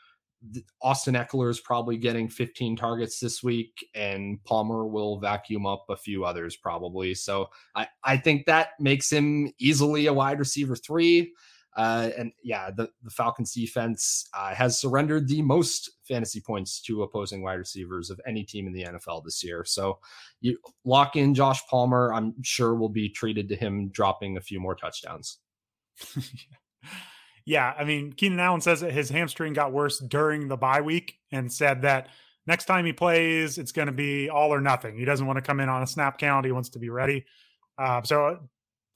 Austin 0.81 1.15
Ekeler 1.15 1.49
is 1.49 1.59
probably 1.59 1.97
getting 1.97 2.27
15 2.27 2.75
targets 2.75 3.19
this 3.19 3.43
week, 3.43 3.85
and 3.95 4.43
Palmer 4.43 4.85
will 4.85 5.19
vacuum 5.19 5.65
up 5.65 5.85
a 5.89 5.97
few 5.97 6.25
others 6.25 6.55
probably. 6.55 7.13
So 7.13 7.49
I, 7.75 7.87
I 8.03 8.17
think 8.17 8.45
that 8.45 8.69
makes 8.79 9.11
him 9.11 9.51
easily 9.59 10.07
a 10.07 10.13
wide 10.13 10.39
receiver 10.39 10.75
three. 10.75 11.33
Uh, 11.75 12.11
and 12.17 12.31
yeah, 12.43 12.69
the, 12.69 12.87
the 13.03 13.09
Falcons 13.09 13.53
defense 13.53 14.29
uh, 14.37 14.53
has 14.53 14.79
surrendered 14.79 15.27
the 15.27 15.41
most 15.41 15.89
fantasy 16.07 16.39
points 16.39 16.79
to 16.81 17.01
opposing 17.01 17.41
wide 17.41 17.53
receivers 17.53 18.09
of 18.09 18.21
any 18.27 18.43
team 18.43 18.67
in 18.67 18.73
the 18.73 18.83
NFL 18.83 19.23
this 19.23 19.43
year. 19.43 19.65
So 19.65 19.99
you 20.39 20.57
lock 20.85 21.15
in 21.15 21.33
Josh 21.33 21.65
Palmer. 21.67 22.13
I'm 22.13 22.35
sure 22.43 22.75
will 22.75 22.89
be 22.89 23.09
treated 23.09 23.49
to 23.49 23.55
him 23.55 23.89
dropping 23.89 24.37
a 24.37 24.41
few 24.41 24.59
more 24.59 24.75
touchdowns. 24.75 25.39
yeah, 27.45 27.73
I 27.77 27.83
mean, 27.83 28.13
Keenan 28.13 28.39
Allen 28.39 28.61
says 28.61 28.81
that 28.81 28.91
his 28.91 29.09
hamstring 29.09 29.53
got 29.53 29.71
worse 29.71 29.99
during 29.99 30.47
the 30.47 30.57
bye 30.57 30.81
week 30.81 31.17
and 31.31 31.51
said 31.51 31.81
that 31.81 32.09
next 32.47 32.65
time 32.65 32.85
he 32.85 32.93
plays, 32.93 33.57
it's 33.57 33.71
going 33.71 33.87
to 33.87 33.93
be 33.93 34.29
all 34.29 34.53
or 34.53 34.61
nothing. 34.61 34.97
He 34.97 35.05
doesn't 35.05 35.25
want 35.25 35.37
to 35.37 35.41
come 35.41 35.59
in 35.59 35.69
on 35.69 35.83
a 35.83 35.87
snap 35.87 36.17
count. 36.17 36.45
He 36.45 36.51
wants 36.51 36.69
to 36.69 36.79
be 36.79 36.89
ready. 36.89 37.25
Uh, 37.77 38.01
so 38.03 38.39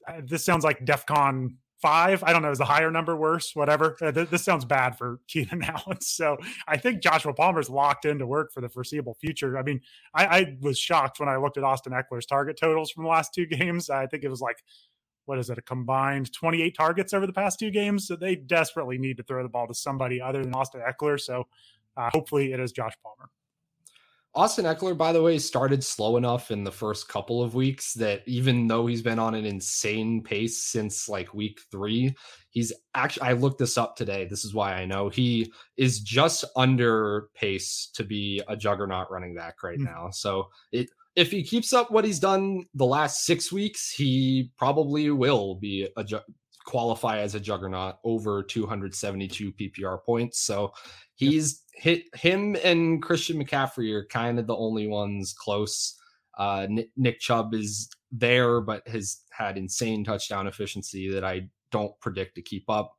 uh, 0.08 0.22
this 0.24 0.46
sounds 0.46 0.64
like 0.64 0.86
DEFCON 0.86 1.50
five. 1.82 2.24
I 2.24 2.34
don't 2.34 2.42
know. 2.42 2.52
Is 2.52 2.58
the 2.58 2.66
higher 2.66 2.92
number 2.92 3.16
worse? 3.16 3.56
Whatever. 3.56 3.98
Uh, 4.02 4.12
th- 4.12 4.30
this 4.30 4.44
sounds 4.44 4.66
bad 4.66 4.98
for 4.98 5.20
Keenan 5.28 5.64
Allen. 5.64 6.02
So 6.02 6.38
I 6.68 6.78
think 6.78 7.02
Joshua 7.02 7.34
Palmer's 7.34 7.70
locked 7.70 8.06
into 8.06 8.26
work 8.26 8.52
for 8.54 8.62
the 8.62 8.70
foreseeable 8.70 9.16
future. 9.16 9.58
I 9.58 9.64
mean, 9.64 9.82
I, 10.14 10.26
I 10.26 10.58
was 10.62 10.80
shocked 10.80 11.20
when 11.20 11.30
I 11.30 11.38
looked 11.38 11.58
at 11.58 11.64
Austin 11.64 11.94
Ekeler's 11.94 12.26
target 12.26 12.58
totals 12.60 12.92
from 12.92 13.04
the 13.04 13.10
last 13.10 13.34
two 13.34 13.46
games. 13.48 13.90
I 13.90 14.08
think 14.08 14.24
it 14.24 14.30
was 14.30 14.42
like 14.42 14.58
what 15.28 15.40
is 15.40 15.50
it, 15.50 15.58
a 15.58 15.62
combined 15.62 16.32
28 16.34 16.76
targets 16.76 17.14
over 17.14 17.28
the 17.28 17.34
past 17.34 17.60
two 17.60 17.70
games. 17.70 18.08
So 18.08 18.16
they 18.16 18.36
desperately 18.36 18.98
need 18.98 19.18
to 19.18 19.24
throw 19.24 19.44
the 19.44 19.50
ball 19.50 19.68
to 19.68 19.74
somebody 19.74 20.22
other 20.22 20.44
than 20.44 20.54
Austin 20.54 20.82
Ekeler. 20.82 21.20
So 21.20 21.44
uh, 21.96 22.10
hopefully 22.12 22.54
it 22.54 22.60
is 22.60 22.72
Josh 22.72 22.94
Palmer. 23.04 23.30
Austin 24.38 24.66
Ekeler, 24.66 24.96
by 24.96 25.12
the 25.12 25.22
way, 25.22 25.40
started 25.40 25.84
slow 25.84 26.16
enough 26.16 26.52
in 26.52 26.64
the 26.64 26.72
first 26.72 27.10
couple 27.10 27.42
of 27.42 27.56
weeks 27.56 27.94
that 27.94 28.22
even 28.28 28.68
though 28.68 28.86
he's 28.86 29.02
been 29.02 29.18
on 29.18 29.34
an 29.34 29.46
insane 29.46 30.22
pace 30.22 30.64
since 30.64 31.10
like 31.10 31.34
week 31.34 31.60
three, 31.72 32.14
he's 32.52 32.72
actually, 32.94 33.30
I 33.30 33.34
looked 33.34 33.58
this 33.58 33.80
up 33.80 33.96
today. 33.96 34.28
This 34.30 34.46
is 34.46 34.54
why 34.54 34.74
I 34.74 34.86
know 34.86 35.10
he 35.10 35.52
is 35.76 36.02
just 36.02 36.46
under 36.56 37.30
pace 37.34 37.90
to 37.96 38.04
be 38.04 38.42
a 38.48 38.56
juggernaut 38.56 39.10
running 39.10 39.34
back 39.34 39.64
right 39.64 39.80
mm-hmm. 39.80 39.86
now. 39.86 40.10
So 40.12 40.50
it, 40.72 40.88
if 41.18 41.32
he 41.32 41.44
keeps 41.44 41.74
up 41.74 41.90
what 41.90 42.06
he's 42.06 42.20
done 42.20 42.66
the 42.76 42.86
last 42.86 43.26
six 43.26 43.52
weeks, 43.52 43.92
he 43.92 44.52
probably 44.56 45.10
will 45.10 45.56
be 45.56 45.90
a 45.98 46.04
ju- 46.04 46.22
qualify 46.68 47.18
as 47.20 47.34
a 47.34 47.40
juggernaut 47.40 47.96
over 48.04 48.44
272 48.44 49.52
PPR 49.54 50.04
points. 50.06 50.40
So 50.42 50.74
he's 51.16 51.64
hit 51.74 52.04
him 52.16 52.56
and 52.64 53.02
Christian 53.02 53.44
McCaffrey 53.44 53.92
are 53.94 54.06
kind 54.06 54.38
of 54.38 54.46
the 54.46 54.56
only 54.56 54.86
ones 54.86 55.34
close. 55.34 56.00
Uh, 56.38 56.68
Nick, 56.70 56.92
Nick 56.96 57.20
Chubb 57.20 57.56
is 57.56 57.90
there, 58.12 58.62
but 58.62 58.88
has 58.88 59.22
had 59.32 59.58
insane 59.58 60.04
touchdown 60.04 60.46
efficiency 60.46 61.10
that 61.10 61.24
I 61.26 61.50
don't 61.72 62.00
predict 62.00 62.36
to 62.36 62.44
keep 62.44 62.70
up. 62.70 62.94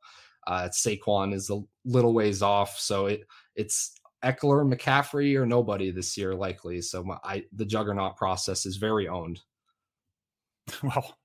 Uh, 0.45 0.67
Saquon 0.67 1.33
is 1.33 1.49
a 1.49 1.61
little 1.85 2.13
ways 2.13 2.41
off, 2.41 2.77
so 2.77 3.05
it 3.05 3.21
it's 3.55 3.93
Ekeler, 4.23 4.71
McCaffrey, 4.71 5.35
or 5.39 5.45
nobody 5.45 5.91
this 5.91 6.17
year 6.17 6.35
likely. 6.35 6.81
So 6.81 7.03
my, 7.03 7.17
I 7.23 7.45
the 7.53 7.65
juggernaut 7.65 8.17
process 8.17 8.65
is 8.65 8.77
very 8.77 9.07
owned. 9.07 9.39
Well, 10.83 11.17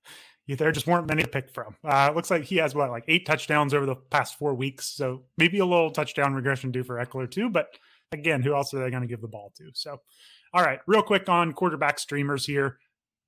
there 0.49 0.73
just 0.73 0.87
weren't 0.87 1.07
many 1.07 1.23
to 1.23 1.29
pick 1.29 1.51
from. 1.51 1.75
Uh, 1.83 2.09
it 2.11 2.17
looks 2.17 2.31
like 2.31 2.45
he 2.45 2.57
has 2.57 2.75
what 2.75 2.91
like 2.91 3.05
eight 3.09 3.25
touchdowns 3.25 3.73
over 3.73 3.87
the 3.87 3.97
past 3.97 4.39
four 4.39 4.55
weeks, 4.55 4.87
so 4.87 5.23
maybe 5.39 5.59
a 5.59 5.65
little 5.65 5.91
touchdown 5.91 6.35
regression 6.35 6.71
due 6.71 6.85
for 6.85 6.97
Ekeler 6.97 7.31
too. 7.31 7.49
But 7.49 7.69
again, 8.13 8.43
who 8.43 8.55
else 8.55 8.75
are 8.75 8.83
they 8.83 8.91
going 8.91 9.03
to 9.03 9.09
give 9.09 9.23
the 9.23 9.29
ball 9.29 9.53
to? 9.57 9.71
So, 9.73 10.01
all 10.53 10.63
right, 10.63 10.81
real 10.87 11.03
quick 11.03 11.29
on 11.29 11.53
quarterback 11.53 11.99
streamers 11.99 12.45
here. 12.45 12.79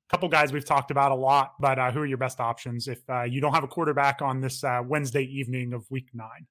A 0.09 0.11
couple 0.11 0.29
guys 0.29 0.53
we've 0.53 0.65
talked 0.65 0.91
about 0.91 1.11
a 1.11 1.15
lot, 1.17 1.55
but 1.59 1.79
uh, 1.79 1.91
who 1.91 2.01
are 2.01 2.07
your 2.07 2.19
best 2.19 2.39
options 2.39 2.87
if 2.87 3.01
uh, 3.09 3.23
you 3.23 3.41
don't 3.41 3.55
have 3.55 3.65
a 3.65 3.69
quarterback 3.69 4.23
on 4.23 4.41
this 4.41 4.63
uh, 4.63 4.81
Wednesday 4.87 5.25
evening 5.25 5.73
of 5.73 5.91
Week 5.91 6.09
Nine? 6.13 6.47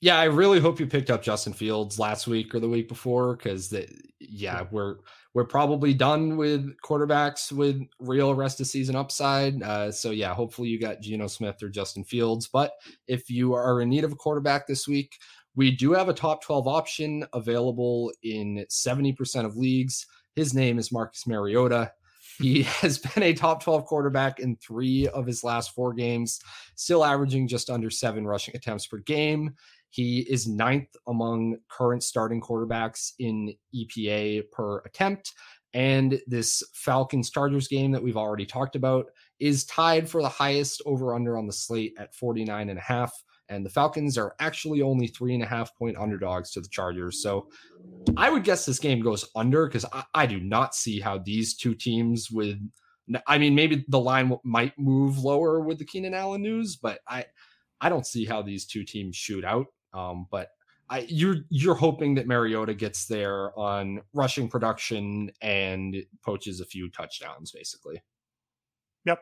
Yeah, 0.00 0.18
I 0.18 0.24
really 0.24 0.60
hope 0.60 0.78
you 0.78 0.86
picked 0.86 1.10
up 1.10 1.22
Justin 1.22 1.54
Fields 1.54 1.98
last 1.98 2.26
week 2.26 2.54
or 2.54 2.60
the 2.60 2.68
week 2.68 2.86
before 2.86 3.34
because 3.34 3.74
yeah, 4.20 4.64
we're 4.70 4.96
we're 5.32 5.44
probably 5.44 5.94
done 5.94 6.36
with 6.36 6.74
quarterbacks 6.84 7.50
with 7.50 7.82
real 8.00 8.34
rest 8.34 8.60
of 8.60 8.66
season 8.66 8.94
upside. 8.94 9.62
Uh, 9.62 9.90
so 9.90 10.10
yeah, 10.10 10.34
hopefully 10.34 10.68
you 10.68 10.78
got 10.78 11.00
Geno 11.00 11.26
Smith 11.26 11.62
or 11.62 11.68
Justin 11.68 12.04
Fields. 12.04 12.48
But 12.48 12.72
if 13.06 13.30
you 13.30 13.54
are 13.54 13.80
in 13.80 13.88
need 13.88 14.04
of 14.04 14.12
a 14.12 14.16
quarterback 14.16 14.66
this 14.66 14.86
week, 14.86 15.16
we 15.54 15.70
do 15.70 15.92
have 15.92 16.08
a 16.08 16.14
top 16.14 16.42
12 16.42 16.68
option 16.68 17.24
available 17.32 18.12
in 18.22 18.64
70% 18.70 19.44
of 19.44 19.56
leagues. 19.56 20.06
His 20.34 20.54
name 20.54 20.78
is 20.78 20.92
Marcus 20.92 21.26
Mariota. 21.26 21.92
He 22.38 22.62
has 22.82 22.98
been 22.98 23.22
a 23.22 23.32
top 23.32 23.62
12 23.62 23.84
quarterback 23.86 24.38
in 24.38 24.56
three 24.56 25.08
of 25.08 25.26
his 25.26 25.42
last 25.42 25.72
four 25.72 25.92
games, 25.94 26.40
still 26.76 27.04
averaging 27.04 27.48
just 27.48 27.70
under 27.70 27.90
seven 27.90 28.26
rushing 28.26 28.54
attempts 28.54 28.86
per 28.86 28.98
game. 28.98 29.54
He 29.96 30.26
is 30.28 30.46
ninth 30.46 30.94
among 31.08 31.56
current 31.70 32.02
starting 32.02 32.38
quarterbacks 32.38 33.12
in 33.18 33.54
EPA 33.74 34.50
per 34.52 34.80
attempt. 34.80 35.32
And 35.72 36.20
this 36.26 36.62
Falcons 36.74 37.30
Chargers 37.30 37.66
game 37.66 37.92
that 37.92 38.02
we've 38.02 38.18
already 38.18 38.44
talked 38.44 38.76
about 38.76 39.06
is 39.40 39.64
tied 39.64 40.06
for 40.06 40.20
the 40.20 40.28
highest 40.28 40.82
over 40.84 41.14
under 41.14 41.38
on 41.38 41.46
the 41.46 41.52
slate 41.54 41.94
at 41.98 42.14
49 42.14 42.68
and 42.68 42.78
a 42.78 42.82
half. 42.82 43.10
And 43.48 43.64
the 43.64 43.70
Falcons 43.70 44.18
are 44.18 44.34
actually 44.38 44.82
only 44.82 45.06
three 45.06 45.32
and 45.32 45.42
a 45.42 45.46
half 45.46 45.74
point 45.78 45.96
underdogs 45.96 46.50
to 46.50 46.60
the 46.60 46.68
Chargers. 46.68 47.22
So 47.22 47.48
I 48.18 48.28
would 48.28 48.44
guess 48.44 48.66
this 48.66 48.78
game 48.78 49.00
goes 49.00 49.26
under 49.34 49.66
because 49.66 49.86
I, 49.94 50.04
I 50.12 50.26
do 50.26 50.40
not 50.40 50.74
see 50.74 51.00
how 51.00 51.16
these 51.16 51.56
two 51.56 51.74
teams 51.74 52.30
with 52.30 52.58
I 53.26 53.38
mean, 53.38 53.54
maybe 53.54 53.82
the 53.88 54.00
line 54.00 54.36
might 54.44 54.78
move 54.78 55.20
lower 55.20 55.60
with 55.60 55.78
the 55.78 55.86
Keenan 55.86 56.12
Allen 56.12 56.42
news, 56.42 56.76
but 56.76 56.98
I 57.08 57.24
I 57.80 57.88
don't 57.88 58.06
see 58.06 58.26
how 58.26 58.42
these 58.42 58.66
two 58.66 58.84
teams 58.84 59.16
shoot 59.16 59.42
out. 59.42 59.68
Um, 59.96 60.26
but 60.30 60.50
I, 60.88 61.06
you're 61.08 61.38
you're 61.48 61.74
hoping 61.74 62.14
that 62.14 62.26
Mariota 62.26 62.74
gets 62.74 63.06
there 63.06 63.58
on 63.58 64.02
rushing 64.12 64.48
production 64.48 65.30
and 65.40 65.96
poaches 66.24 66.60
a 66.60 66.64
few 66.64 66.90
touchdowns, 66.90 67.50
basically. 67.50 68.02
Yep. 69.04 69.20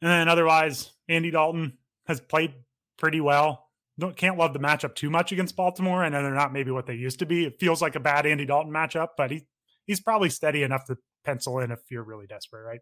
And 0.00 0.10
then 0.10 0.28
otherwise, 0.28 0.92
Andy 1.08 1.30
Dalton 1.30 1.78
has 2.06 2.20
played 2.20 2.54
pretty 2.96 3.20
well. 3.20 3.66
Don't, 3.98 4.16
can't 4.16 4.38
love 4.38 4.52
the 4.52 4.60
matchup 4.60 4.94
too 4.94 5.10
much 5.10 5.32
against 5.32 5.56
Baltimore. 5.56 6.04
I 6.04 6.08
know 6.08 6.22
they're 6.22 6.32
not 6.32 6.52
maybe 6.52 6.70
what 6.70 6.86
they 6.86 6.94
used 6.94 7.18
to 7.18 7.26
be. 7.26 7.44
It 7.44 7.58
feels 7.58 7.82
like 7.82 7.96
a 7.96 8.00
bad 8.00 8.26
Andy 8.26 8.46
Dalton 8.46 8.72
matchup, 8.72 9.08
but 9.16 9.30
he 9.30 9.46
he's 9.86 10.00
probably 10.00 10.30
steady 10.30 10.62
enough 10.62 10.84
to 10.86 10.96
pencil 11.24 11.58
in 11.58 11.72
if 11.72 11.80
you're 11.90 12.04
really 12.04 12.26
desperate, 12.26 12.62
right? 12.62 12.80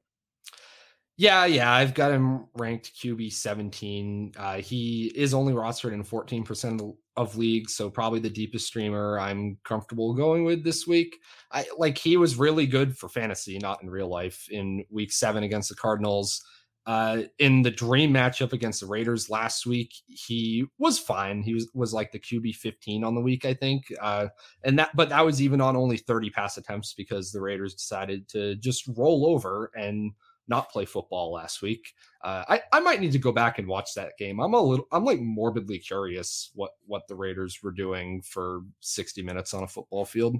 Yeah, 1.18 1.47
yeah, 1.47 1.72
I've 1.72 1.94
got 1.94 2.12
him 2.12 2.47
ranked 2.55 2.93
QB 3.02 3.32
17. 3.32 4.32
Uh, 4.36 4.56
he 4.56 5.06
is 5.14 5.32
only 5.32 5.55
rostered 5.55 5.94
in 5.94 6.05
14% 6.05 6.80
of, 6.82 6.94
of 7.16 7.36
leagues, 7.36 7.74
so 7.74 7.90
probably 7.90 8.20
the 8.20 8.30
deepest 8.30 8.66
streamer 8.66 9.18
I'm 9.18 9.59
comfortable 9.64 10.12
going 10.14 10.44
with 10.44 10.62
this 10.62 10.86
week. 10.86 11.18
I 11.51 11.66
like 11.78 11.97
he 11.97 12.16
was 12.16 12.36
really 12.36 12.66
good 12.66 12.97
for 12.97 13.09
fantasy, 13.09 13.59
not 13.59 13.82
in 13.82 13.90
real 13.90 14.09
life, 14.09 14.48
in 14.51 14.84
week 14.90 15.12
seven 15.12 15.43
against 15.43 15.68
the 15.68 15.76
Cardinals. 15.76 16.44
Uh, 16.86 17.22
in 17.40 17.62
the 17.62 17.70
dream 17.70 18.12
matchup 18.12 18.52
against 18.52 18.80
the 18.80 18.86
Raiders 18.86 19.28
last 19.28 19.66
week, 19.66 19.93
he 20.06 20.64
was 20.78 21.01
fine. 21.01 21.43
He 21.43 21.52
was 21.52 21.68
was 21.74 21.93
like 21.93 22.12
the 22.12 22.20
QB 22.20 22.55
15 22.55 23.02
on 23.02 23.14
the 23.14 23.20
week, 23.20 23.44
I 23.44 23.55
think. 23.55 23.86
Uh, 24.01 24.28
and 24.62 24.78
that, 24.78 24.94
but 24.94 25.09
that 25.09 25.24
was 25.24 25.43
even 25.43 25.60
on 25.60 25.74
only 25.74 25.97
30 25.97 26.30
pass 26.30 26.59
attempts 26.59 26.94
because 26.94 27.32
the 27.32 27.40
Raiders 27.40 27.74
decided 27.74 28.28
to 28.28 28.55
just 28.56 28.88
roll 28.97 29.26
over 29.26 29.72
and 29.74 30.12
not 30.48 30.70
play 30.70 30.85
football 30.85 31.32
last 31.32 31.62
week. 31.62 31.94
Uh, 32.23 32.44
I 32.48 32.62
I 32.73 32.81
might 32.81 33.01
need 33.01 33.12
to 33.12 33.18
go 33.18 33.32
back 33.32 33.59
and 33.59 33.68
watch 33.68 33.94
that 33.94 34.18
game. 34.18 34.40
I'm 34.40 34.55
a 34.55 34.60
little 34.60 34.86
I'm 34.93 35.05
like 35.05 35.20
morbidly 35.20 35.78
curious 35.78 36.51
what 36.55 36.73
what 36.86 37.09
the 37.09 37.16
Raiders 37.16 37.62
were 37.62 37.73
doing 37.73 38.23
for 38.23 38.62
60 38.81 39.23
minutes 39.23 39.55
on 39.55 39.64
a 39.64 39.68
football 39.68 40.05
field. 40.05 40.36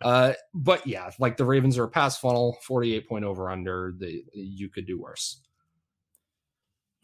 Uh, 0.00 0.32
but 0.54 0.86
yeah, 0.86 1.10
like 1.18 1.36
the 1.36 1.44
Ravens 1.44 1.76
are 1.76 1.84
a 1.84 1.88
pass 1.88 2.18
funnel, 2.18 2.56
48 2.62 3.08
point 3.08 3.24
over 3.24 3.50
under. 3.50 3.94
The 3.96 4.24
you 4.32 4.68
could 4.68 4.86
do 4.86 5.00
worse. 5.00 5.40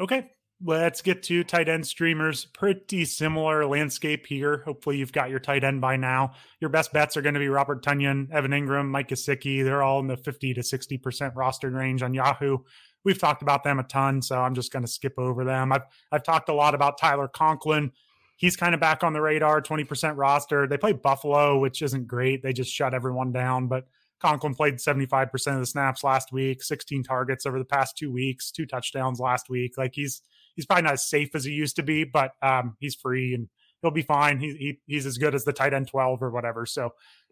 Okay, 0.00 0.30
Let's 0.64 1.02
get 1.02 1.22
to 1.24 1.44
tight 1.44 1.68
end 1.68 1.86
streamers. 1.86 2.46
Pretty 2.46 3.04
similar 3.04 3.66
landscape 3.66 4.26
here. 4.26 4.62
Hopefully, 4.64 4.96
you've 4.96 5.12
got 5.12 5.28
your 5.28 5.38
tight 5.38 5.64
end 5.64 5.82
by 5.82 5.96
now. 5.96 6.32
Your 6.60 6.70
best 6.70 6.94
bets 6.94 7.14
are 7.16 7.22
going 7.22 7.34
to 7.34 7.40
be 7.40 7.48
Robert 7.48 7.84
Tonyan, 7.84 8.32
Evan 8.32 8.52
Engram, 8.52 8.88
Mike 8.88 9.08
Gesicki. 9.08 9.62
They're 9.62 9.82
all 9.82 10.00
in 10.00 10.06
the 10.06 10.16
50 10.16 10.54
to 10.54 10.62
60% 10.62 11.34
rostered 11.34 11.74
range 11.74 12.02
on 12.02 12.14
Yahoo. 12.14 12.58
We've 13.04 13.18
talked 13.18 13.42
about 13.42 13.64
them 13.64 13.78
a 13.78 13.82
ton, 13.82 14.22
so 14.22 14.40
I'm 14.40 14.54
just 14.54 14.72
going 14.72 14.84
to 14.84 14.90
skip 14.90 15.14
over 15.18 15.44
them. 15.44 15.72
I've, 15.72 15.84
I've 16.10 16.24
talked 16.24 16.48
a 16.48 16.54
lot 16.54 16.74
about 16.74 16.98
Tyler 16.98 17.28
Conklin. 17.28 17.92
He's 18.36 18.56
kind 18.56 18.74
of 18.74 18.80
back 18.80 19.04
on 19.04 19.12
the 19.12 19.20
radar, 19.20 19.60
20% 19.60 20.14
roster. 20.16 20.66
They 20.66 20.78
play 20.78 20.92
Buffalo, 20.92 21.58
which 21.58 21.82
isn't 21.82 22.06
great. 22.06 22.42
They 22.42 22.54
just 22.54 22.72
shut 22.72 22.94
everyone 22.94 23.30
down, 23.30 23.68
but 23.68 23.88
Conklin 24.20 24.54
played 24.54 24.76
75% 24.76 25.32
of 25.54 25.60
the 25.60 25.66
snaps 25.66 26.02
last 26.02 26.32
week, 26.32 26.62
16 26.62 27.02
targets 27.02 27.44
over 27.44 27.58
the 27.58 27.64
past 27.64 27.96
two 27.98 28.10
weeks, 28.10 28.50
two 28.50 28.66
touchdowns 28.66 29.20
last 29.20 29.50
week. 29.50 29.76
Like 29.76 29.94
he's 29.94 30.22
he's 30.56 30.66
probably 30.66 30.82
not 30.82 30.94
as 30.94 31.08
safe 31.08 31.34
as 31.34 31.44
he 31.44 31.52
used 31.52 31.76
to 31.76 31.82
be, 31.82 32.04
but 32.04 32.32
um, 32.42 32.76
he's 32.80 32.94
free 32.94 33.34
and 33.34 33.48
he'll 33.82 33.90
be 33.90 34.02
fine. 34.02 34.40
He, 34.40 34.56
he, 34.56 34.80
he's 34.86 35.06
as 35.06 35.18
good 35.18 35.34
as 35.34 35.44
the 35.44 35.52
tight 35.52 35.74
end 35.74 35.88
12 35.88 36.22
or 36.22 36.30
whatever. 36.30 36.66
So 36.66 36.86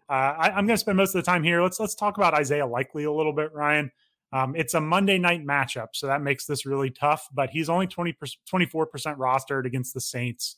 uh, 0.08 0.12
I, 0.38 0.48
am 0.50 0.66
going 0.66 0.68
to 0.68 0.78
spend 0.78 0.96
most 0.96 1.14
of 1.14 1.24
the 1.24 1.30
time 1.30 1.42
here. 1.42 1.62
Let's 1.62 1.80
let's 1.80 1.94
talk 1.94 2.18
about 2.18 2.34
Isaiah 2.34 2.66
Likely 2.66 3.04
a 3.04 3.12
little 3.12 3.32
bit, 3.32 3.52
Ryan. 3.52 3.90
Um, 4.32 4.54
it's 4.56 4.74
a 4.74 4.80
Monday 4.80 5.18
night 5.18 5.46
matchup, 5.46 5.88
so 5.94 6.06
that 6.08 6.20
makes 6.20 6.44
this 6.44 6.66
really 6.66 6.90
tough. 6.90 7.26
But 7.32 7.50
he's 7.50 7.70
only 7.70 7.86
20 7.86 8.14
24 8.46 8.86
percent 8.86 9.18
rostered 9.18 9.64
against 9.64 9.94
the 9.94 10.00
Saints. 10.00 10.56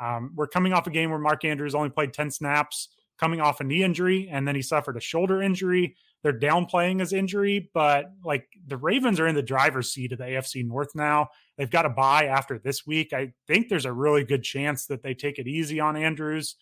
Um, 0.00 0.32
we're 0.34 0.46
coming 0.46 0.72
off 0.72 0.86
a 0.86 0.90
game 0.90 1.10
where 1.10 1.18
Mark 1.18 1.44
Andrews 1.44 1.74
only 1.74 1.90
played 1.90 2.12
10 2.12 2.30
snaps, 2.30 2.88
coming 3.18 3.40
off 3.40 3.60
a 3.60 3.64
knee 3.64 3.82
injury, 3.82 4.28
and 4.30 4.46
then 4.46 4.54
he 4.54 4.62
suffered 4.62 4.96
a 4.96 5.00
shoulder 5.00 5.42
injury. 5.42 5.96
They're 6.22 6.38
downplaying 6.38 7.00
his 7.00 7.12
injury, 7.12 7.70
but 7.72 8.10
like 8.24 8.48
the 8.66 8.76
Ravens 8.76 9.20
are 9.20 9.28
in 9.28 9.34
the 9.34 9.42
driver's 9.42 9.92
seat 9.92 10.12
of 10.12 10.18
the 10.18 10.24
AFC 10.24 10.66
North 10.66 10.94
now. 10.94 11.28
They've 11.56 11.70
got 11.70 11.86
a 11.86 11.90
bye 11.90 12.24
after 12.26 12.58
this 12.58 12.86
week. 12.86 13.12
I 13.12 13.32
think 13.46 13.68
there's 13.68 13.84
a 13.84 13.92
really 13.92 14.24
good 14.24 14.42
chance 14.42 14.86
that 14.86 15.02
they 15.02 15.14
take 15.14 15.38
it 15.38 15.46
easy 15.46 15.78
on 15.78 15.96
Andrews. 15.96 16.56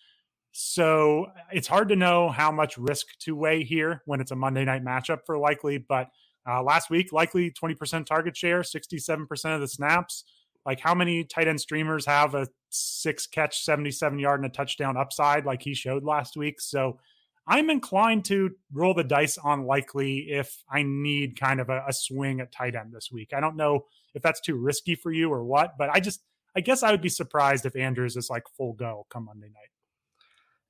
So 0.51 1.27
it's 1.51 1.67
hard 1.67 1.89
to 1.89 1.95
know 1.95 2.29
how 2.29 2.51
much 2.51 2.77
risk 2.77 3.07
to 3.21 3.35
weigh 3.35 3.63
here 3.63 4.01
when 4.05 4.21
it's 4.21 4.31
a 4.31 4.35
Monday 4.35 4.63
night 4.63 4.85
matchup 4.85 5.19
for 5.25 5.37
likely. 5.37 5.77
But 5.79 6.09
uh, 6.47 6.63
last 6.63 6.89
week, 6.89 7.11
likely 7.11 7.51
20% 7.51 8.05
target 8.05 8.37
share, 8.37 8.61
67% 8.61 9.55
of 9.55 9.61
the 9.61 9.67
snaps. 9.67 10.23
Like 10.65 10.79
how 10.79 10.95
many 10.95 11.23
tight 11.23 11.47
end 11.47 11.59
streamers 11.59 12.05
have 12.05 12.35
a 12.35 12.47
six 12.69 13.27
catch, 13.27 13.63
77 13.63 14.17
yard 14.17 14.39
and 14.39 14.49
a 14.49 14.53
touchdown 14.53 14.95
upside 14.95 15.45
like 15.45 15.61
he 15.61 15.73
showed 15.73 16.03
last 16.03 16.37
week? 16.37 16.61
So 16.61 16.99
I'm 17.47 17.69
inclined 17.69 18.25
to 18.25 18.51
roll 18.73 18.93
the 18.93 19.03
dice 19.03 19.37
on 19.37 19.65
likely 19.65 20.27
if 20.29 20.63
I 20.69 20.83
need 20.83 21.39
kind 21.39 21.59
of 21.59 21.69
a, 21.69 21.83
a, 21.87 21.93
swing 21.93 22.39
at 22.39 22.51
tight 22.51 22.75
end 22.75 22.91
this 22.91 23.09
week. 23.11 23.33
I 23.35 23.39
don't 23.39 23.55
know 23.55 23.85
if 24.15 24.23
that's 24.23 24.41
too 24.41 24.55
risky 24.55 24.95
for 24.95 25.11
you 25.11 25.31
or 25.31 25.43
what, 25.43 25.77
but 25.77 25.89
I 25.89 25.99
just 25.99 26.21
I 26.55 26.61
guess 26.61 26.83
I 26.83 26.91
would 26.91 27.01
be 27.01 27.09
surprised 27.09 27.65
if 27.65 27.75
Andrews 27.75 28.15
is 28.15 28.29
like 28.29 28.43
full 28.57 28.73
go 28.73 29.05
come 29.09 29.25
Monday 29.25 29.47
night. 29.47 29.69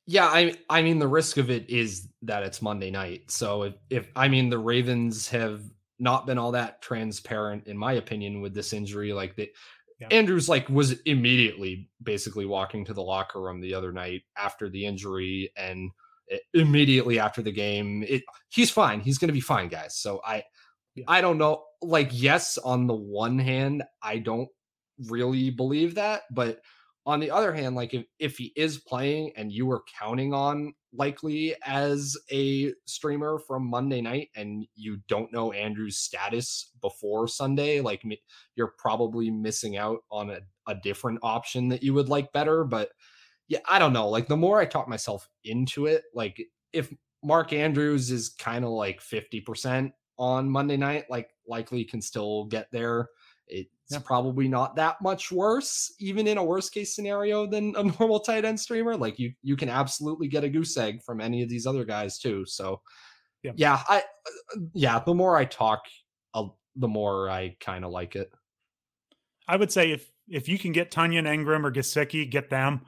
Yeah, 0.06 0.26
I 0.26 0.56
I 0.70 0.82
mean 0.82 1.00
the 1.00 1.08
risk 1.08 1.38
of 1.38 1.50
it 1.50 1.70
is 1.70 2.10
that 2.24 2.44
it's 2.44 2.62
Monday 2.62 2.92
night. 2.92 3.32
So 3.32 3.64
if, 3.64 3.74
if 3.90 4.12
I 4.16 4.28
mean 4.28 4.50
the 4.50 4.60
Ravens 4.60 5.30
have 5.30 5.62
not 5.98 6.26
been 6.26 6.38
all 6.38 6.52
that 6.52 6.82
transparent 6.82 7.68
in 7.68 7.78
my 7.78 7.94
opinion 7.94 8.42
with 8.42 8.54
this 8.54 8.74
injury 8.74 9.14
like 9.14 9.36
they 9.38 9.50
yeah. 10.00 10.08
Andrews 10.12 10.50
like 10.50 10.68
was 10.68 11.00
immediately 11.04 11.90
basically 12.04 12.46
walking 12.46 12.84
to 12.86 12.94
the 12.94 13.02
locker 13.02 13.42
room 13.42 13.62
the 13.62 13.74
other 13.74 13.94
night 13.94 14.24
after 14.38 14.70
the 14.70 14.86
injury 14.86 15.52
and 15.56 15.90
immediately 16.54 17.20
after 17.20 17.42
the 17.42 17.52
game. 17.52 18.04
It 18.08 18.24
he's 18.50 18.72
fine. 18.72 19.00
He's 19.00 19.18
going 19.18 19.30
to 19.30 19.34
be 19.34 19.42
fine, 19.42 19.68
guys. 19.68 19.98
So 19.98 20.22
I 20.26 20.44
yeah. 20.96 21.06
I 21.08 21.22
don't 21.22 21.38
know. 21.38 21.64
Like 21.82 22.10
yes, 22.12 22.58
on 22.58 22.88
the 22.88 22.96
one 22.96 23.40
hand, 23.40 23.84
I 24.02 24.20
don't 24.20 24.50
really 25.10 25.50
believe 25.50 25.96
that, 25.96 26.24
but 26.32 26.60
on 27.06 27.20
the 27.20 27.30
other 27.30 27.54
hand, 27.54 27.76
like 27.76 27.94
if 27.94 28.06
if 28.18 28.38
he 28.38 28.52
is 28.56 28.80
playing 28.80 29.32
and 29.36 29.52
you 29.52 29.66
were 29.66 29.84
counting 30.00 30.34
on 30.34 30.74
likely 30.92 31.56
as 31.64 32.18
a 32.32 32.74
streamer 32.86 33.38
from 33.38 33.70
Monday 33.70 34.02
night 34.02 34.30
and 34.36 34.66
you 34.76 34.98
don't 35.08 35.32
know 35.32 35.52
Andrew's 35.52 35.98
status 35.98 36.72
before 36.82 37.28
Sunday, 37.28 37.82
like 37.82 38.02
you're 38.56 38.74
probably 38.80 39.30
missing 39.30 39.78
out 39.78 40.00
on 40.10 40.32
a, 40.32 40.40
a 40.68 40.76
different 40.76 41.20
option 41.22 41.70
that 41.70 41.84
you 41.84 41.94
would 41.94 42.10
like 42.10 42.34
better. 42.34 42.64
But 42.64 42.90
yeah, 43.48 43.60
I 43.68 43.80
don't 43.80 43.94
know. 43.94 44.10
Like 44.10 44.28
the 44.28 44.38
more 44.38 44.60
I 44.60 44.66
talk 44.66 44.88
myself 44.88 45.30
into 45.44 45.86
it, 45.86 46.04
like 46.14 46.42
if 46.74 46.94
Mark 47.24 47.54
Andrews 47.54 48.12
is 48.12 48.30
kind 48.30 48.66
of 48.66 48.72
like 48.72 49.02
50%, 49.02 49.92
on 50.18 50.50
Monday 50.50 50.78
night, 50.78 51.06
like 51.10 51.30
likely 51.48 51.84
can 51.84 52.02
still 52.02 52.46
get 52.46 52.68
there. 52.72 53.10
It's 53.48 53.70
yeah. 53.90 54.00
probably 54.04 54.48
not 54.48 54.76
that 54.76 55.02
much 55.02 55.32
worse, 55.32 55.94
even 56.00 56.28
in 56.28 56.38
a 56.38 56.44
worst 56.44 56.74
case 56.74 56.96
scenario 56.96 57.46
than 57.46 57.76
a 57.76 57.84
normal 58.00 58.20
tight 58.20 58.46
end 58.46 58.60
streamer. 58.60 58.96
Like 58.96 59.20
you, 59.20 59.34
you 59.44 59.56
can 59.56 59.70
absolutely 59.70 60.28
get 60.28 60.44
a 60.44 60.50
goose 60.50 60.76
egg 60.78 61.04
from 61.04 61.22
any 61.22 61.44
of 61.44 61.50
these 61.50 61.68
other 61.68 61.86
guys 61.86 62.18
too. 62.18 62.46
So, 62.46 62.82
yeah, 63.44 63.52
yeah 63.56 63.84
I, 63.88 63.98
uh, 64.00 64.60
yeah. 64.74 65.00
The 65.00 65.14
more 65.14 65.38
I 65.38 65.46
talk, 65.46 65.82
I'll, 66.34 66.58
the 66.76 66.88
more 66.88 67.30
I 67.30 67.56
kind 67.60 67.86
of 67.86 67.92
like 67.92 68.16
it. 68.16 68.32
I 69.48 69.56
would 69.58 69.72
say 69.72 69.92
if 69.92 70.12
if 70.28 70.50
you 70.50 70.58
can 70.58 70.72
get 70.72 70.90
Tonyan 70.90 71.28
Engram 71.28 71.64
or 71.64 71.72
Gesicki, 71.72 72.30
get 72.30 72.50
them. 72.50 72.82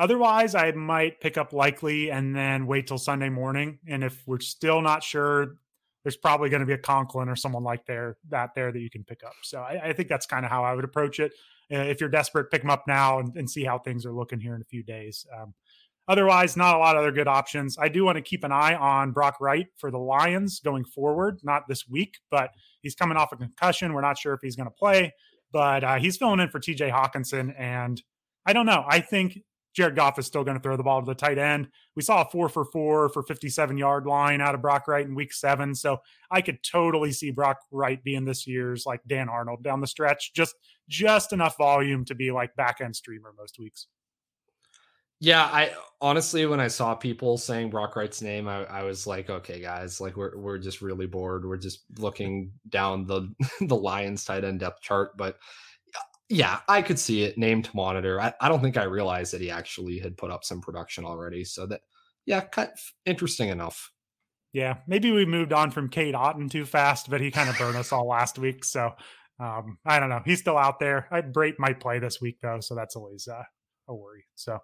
Otherwise, 0.00 0.54
I 0.54 0.72
might 0.72 1.20
pick 1.20 1.36
up 1.36 1.52
Likely 1.52 2.10
and 2.10 2.34
then 2.34 2.66
wait 2.66 2.86
till 2.86 2.96
Sunday 2.96 3.28
morning. 3.28 3.78
And 3.86 4.02
if 4.02 4.26
we're 4.26 4.40
still 4.40 4.80
not 4.80 5.02
sure, 5.02 5.56
there's 6.02 6.16
probably 6.16 6.48
going 6.48 6.60
to 6.60 6.66
be 6.66 6.72
a 6.72 6.78
Conklin 6.78 7.28
or 7.28 7.36
someone 7.36 7.62
like 7.62 7.84
there 7.84 8.16
that 8.30 8.54
there 8.54 8.72
that 8.72 8.80
you 8.80 8.88
can 8.88 9.04
pick 9.04 9.22
up. 9.22 9.34
So 9.42 9.60
I, 9.60 9.88
I 9.88 9.92
think 9.92 10.08
that's 10.08 10.24
kind 10.24 10.46
of 10.46 10.50
how 10.50 10.64
I 10.64 10.74
would 10.74 10.84
approach 10.84 11.20
it. 11.20 11.32
Uh, 11.70 11.80
if 11.80 12.00
you're 12.00 12.08
desperate, 12.08 12.50
pick 12.50 12.62
them 12.62 12.70
up 12.70 12.84
now 12.88 13.18
and, 13.18 13.36
and, 13.36 13.48
see 13.48 13.62
how 13.62 13.78
things 13.78 14.06
are 14.06 14.12
looking 14.14 14.40
here 14.40 14.54
in 14.54 14.62
a 14.62 14.64
few 14.64 14.82
days. 14.82 15.26
Um, 15.38 15.52
otherwise, 16.08 16.56
not 16.56 16.76
a 16.76 16.78
lot 16.78 16.96
of 16.96 17.02
other 17.02 17.12
good 17.12 17.28
options. 17.28 17.76
I 17.78 17.88
do 17.88 18.02
want 18.02 18.16
to 18.16 18.22
keep 18.22 18.42
an 18.42 18.52
eye 18.52 18.76
on 18.76 19.12
Brock 19.12 19.36
Wright 19.38 19.66
for 19.76 19.90
the 19.90 19.98
Lions 19.98 20.60
going 20.60 20.86
forward. 20.86 21.40
Not 21.44 21.68
this 21.68 21.86
week, 21.86 22.16
but 22.30 22.52
he's 22.80 22.94
coming 22.94 23.18
off 23.18 23.32
a 23.32 23.36
concussion. 23.36 23.92
We're 23.92 24.00
not 24.00 24.16
sure 24.16 24.32
if 24.32 24.40
he's 24.42 24.56
going 24.56 24.66
to 24.66 24.74
play, 24.74 25.12
but 25.52 25.84
uh, 25.84 25.96
he's 25.96 26.16
filling 26.16 26.40
in 26.40 26.48
for 26.48 26.58
T.J. 26.58 26.88
Hockenson 26.88 27.54
and 27.58 28.02
I 28.46 28.54
don't 28.54 28.66
know. 28.66 28.84
I 28.88 29.00
think 29.00 29.40
Jared 29.74 29.96
Goff 29.96 30.18
is 30.18 30.26
still 30.26 30.44
going 30.44 30.56
to 30.56 30.62
throw 30.62 30.76
the 30.76 30.82
ball 30.82 31.00
to 31.00 31.06
the 31.06 31.14
tight 31.14 31.38
end. 31.38 31.68
We 31.94 32.02
saw 32.02 32.22
a 32.22 32.24
four 32.24 32.48
for 32.48 32.64
four 32.64 33.08
for 33.08 33.22
57 33.22 33.78
yard 33.78 34.06
line 34.06 34.40
out 34.40 34.54
of 34.54 34.62
Brock 34.62 34.88
Wright 34.88 35.06
in 35.06 35.14
week 35.14 35.32
seven. 35.32 35.74
So 35.74 35.98
I 36.30 36.40
could 36.40 36.62
totally 36.62 37.12
see 37.12 37.30
Brock 37.30 37.58
Wright 37.70 38.02
being 38.02 38.24
this 38.24 38.46
year's 38.46 38.84
like 38.86 39.00
Dan 39.06 39.28
Arnold 39.28 39.62
down 39.62 39.80
the 39.80 39.86
stretch. 39.86 40.32
Just 40.34 40.54
just 40.88 41.32
enough 41.32 41.56
volume 41.56 42.04
to 42.06 42.14
be 42.14 42.30
like 42.30 42.56
back 42.56 42.80
end 42.80 42.96
streamer 42.96 43.32
most 43.38 43.58
weeks. 43.58 43.86
Yeah, 45.22 45.44
I 45.44 45.72
honestly, 46.00 46.46
when 46.46 46.60
I 46.60 46.68
saw 46.68 46.94
people 46.94 47.36
saying 47.36 47.68
Brock 47.68 47.94
Wright's 47.94 48.22
name, 48.22 48.48
I, 48.48 48.64
I, 48.64 48.84
was 48.84 49.06
like, 49.06 49.28
okay, 49.28 49.60
guys, 49.60 50.00
like 50.00 50.16
we're 50.16 50.34
we're 50.38 50.56
just 50.56 50.80
really 50.80 51.06
bored. 51.06 51.44
We're 51.44 51.58
just 51.58 51.84
looking 51.98 52.52
down 52.70 53.04
the 53.04 53.30
the 53.60 53.76
Lions 53.76 54.24
tight 54.24 54.44
end 54.44 54.60
depth 54.60 54.80
chart, 54.80 55.18
but 55.18 55.36
yeah, 56.30 56.60
I 56.68 56.80
could 56.80 56.98
see 56.98 57.24
it 57.24 57.36
named 57.36 57.68
monitor. 57.74 58.20
I, 58.20 58.32
I 58.40 58.48
don't 58.48 58.62
think 58.62 58.76
I 58.76 58.84
realized 58.84 59.32
that 59.34 59.40
he 59.40 59.50
actually 59.50 59.98
had 59.98 60.16
put 60.16 60.30
up 60.30 60.44
some 60.44 60.60
production 60.60 61.04
already. 61.04 61.44
So 61.44 61.66
that, 61.66 61.80
yeah, 62.24 62.40
kind 62.40 62.70
of 62.72 62.78
interesting 63.04 63.48
enough. 63.48 63.90
Yeah, 64.52 64.76
maybe 64.86 65.10
we 65.10 65.26
moved 65.26 65.52
on 65.52 65.72
from 65.72 65.88
Cade 65.88 66.14
Otton 66.14 66.48
too 66.48 66.64
fast, 66.64 67.10
but 67.10 67.20
he 67.20 67.32
kind 67.32 67.50
of 67.50 67.58
burned 67.58 67.76
us 67.76 67.92
all 67.92 68.06
last 68.06 68.38
week. 68.38 68.64
So 68.64 68.92
um, 69.40 69.78
I 69.84 69.98
don't 69.98 70.08
know. 70.08 70.22
He's 70.24 70.38
still 70.38 70.56
out 70.56 70.78
there. 70.78 71.08
I, 71.10 71.20
Brate 71.20 71.58
might 71.58 71.80
play 71.80 71.98
this 71.98 72.20
week 72.20 72.38
though, 72.40 72.60
so 72.60 72.76
that's 72.76 72.94
always 72.94 73.26
uh, 73.26 73.42
a 73.88 73.94
worry. 73.94 74.24
So 74.36 74.60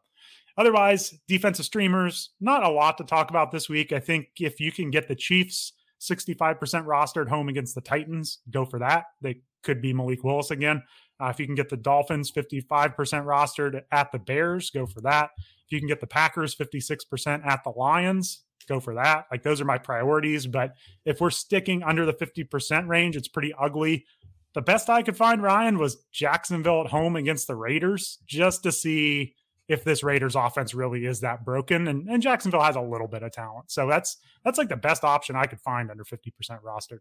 otherwise, 0.57 1.15
defensive 1.27 1.67
streamers, 1.67 2.31
not 2.41 2.63
a 2.63 2.71
lot 2.71 2.97
to 2.99 3.05
talk 3.05 3.31
about 3.31 3.51
this 3.51 3.69
week. 3.69 3.93
I 3.93 3.99
think 3.99 4.29
if 4.39 4.61
you 4.61 4.71
can 4.71 4.93
get 4.93 5.09
the 5.09 5.17
Chiefs 5.17 5.73
65% 6.01 6.59
rostered 6.87 7.29
home 7.29 7.49
against 7.49 7.75
the 7.75 7.81
Titans, 7.81 8.39
go 8.51 8.65
for 8.65 8.79
that. 8.79 9.07
They 9.21 9.41
could 9.65 9.83
be 9.83 9.93
Malik 9.93 10.23
Willis 10.23 10.53
again. 10.53 10.83
Uh, 11.21 11.27
if 11.27 11.41
you 11.41 11.47
can 11.47 11.55
get 11.55 11.69
the 11.69 11.77
Dolphins 11.77 12.31
55% 12.31 12.71
rostered 12.97 13.83
at 13.91 14.13
the 14.13 14.19
Bears, 14.19 14.71
go 14.71 14.87
for 14.87 15.01
that. 15.03 15.31
If 15.39 15.73
you 15.73 15.79
can 15.79 15.89
get 15.89 16.01
the 16.01 16.07
Packers 16.07 16.55
56% 16.55 17.47
at 17.47 17.65
the 17.65 17.71
Lions, 17.71 18.43
go 18.69 18.81
for 18.81 18.95
that. 18.95 19.27
Like 19.31 19.43
those 19.43 19.61
are 19.61 19.65
my 19.65 19.79
priorities. 19.79 20.47
But 20.47 20.75
if 21.05 21.21
we're 21.21 21.31
sticking 21.31 21.83
under 21.83 22.05
the 22.05 22.13
50% 22.13 22.89
range, 22.89 23.17
it's 23.17 23.29
pretty 23.29 23.53
ugly. 23.59 24.05
The 24.55 24.63
best 24.63 24.89
I 24.89 25.03
could 25.03 25.17
find, 25.17 25.43
Ryan, 25.43 25.79
was 25.79 26.05
Jacksonville 26.13 26.83
at 26.83 26.91
home 26.91 27.17
against 27.17 27.47
the 27.47 27.57
Raiders 27.57 28.19
just 28.27 28.63
to 28.63 28.73
see 28.73 29.35
if 29.69 29.85
this 29.85 30.03
Raiders 30.03 30.37
offense 30.37 30.75
really 30.75 31.07
is 31.07 31.21
that 31.21 31.45
broken. 31.45 31.89
And, 31.89 32.09
and 32.09 32.23
Jacksonville 32.23 32.63
has 32.63 32.77
a 32.77 32.81
little 32.81 33.09
bit 33.09 33.23
of 33.23 33.33
talent. 33.33 33.71
So 33.71 33.89
that's 33.89 34.17
that's 34.45 34.59
like 34.59 34.69
the 34.69 34.77
best 34.77 35.05
option 35.05 35.37
I 35.37 35.47
could 35.47 35.61
find 35.61 35.91
under 35.91 36.05
50% 36.05 36.31
rostered. 36.63 37.01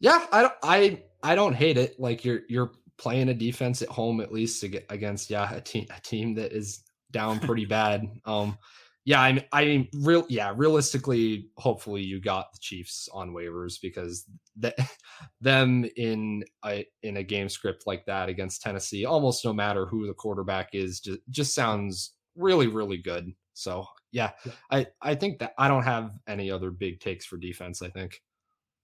Yeah, 0.00 0.26
I 0.32 0.42
don't 0.42 0.54
I 0.62 1.02
I 1.22 1.34
don't 1.34 1.54
hate 1.54 1.76
it. 1.76 1.98
Like 1.98 2.24
you're 2.24 2.40
you're 2.48 2.72
playing 3.00 3.30
a 3.30 3.34
defense 3.34 3.80
at 3.80 3.88
home 3.88 4.20
at 4.20 4.30
least 4.30 4.62
against 4.62 5.30
yeah 5.30 5.52
a 5.54 5.60
team 5.60 5.86
a 5.96 6.00
team 6.02 6.34
that 6.34 6.52
is 6.52 6.84
down 7.10 7.40
pretty 7.40 7.64
bad. 7.80 8.06
Um, 8.26 8.58
yeah, 9.06 9.22
I 9.22 9.46
I 9.52 9.64
mean, 9.64 9.88
real 9.94 10.26
yeah, 10.28 10.52
realistically, 10.54 11.48
hopefully 11.56 12.02
you 12.02 12.20
got 12.20 12.52
the 12.52 12.58
Chiefs 12.60 13.08
on 13.12 13.30
waivers 13.30 13.76
because 13.80 14.26
that 14.58 14.76
them 15.40 15.88
in 15.96 16.44
a 16.64 16.86
in 17.02 17.16
a 17.16 17.22
game 17.22 17.48
script 17.48 17.84
like 17.86 18.04
that 18.04 18.28
against 18.28 18.60
Tennessee, 18.60 19.06
almost 19.06 19.44
no 19.44 19.54
matter 19.54 19.86
who 19.86 20.06
the 20.06 20.14
quarterback 20.14 20.74
is, 20.74 21.00
just 21.00 21.20
just 21.30 21.54
sounds 21.54 22.12
really 22.36 22.66
really 22.66 22.98
good. 22.98 23.32
So 23.54 23.86
yeah, 24.12 24.32
I 24.70 24.86
I 25.00 25.14
think 25.14 25.38
that 25.38 25.54
I 25.56 25.68
don't 25.68 25.84
have 25.84 26.12
any 26.28 26.50
other 26.50 26.70
big 26.70 27.00
takes 27.00 27.24
for 27.24 27.38
defense. 27.38 27.80
I 27.80 27.88
think 27.88 28.20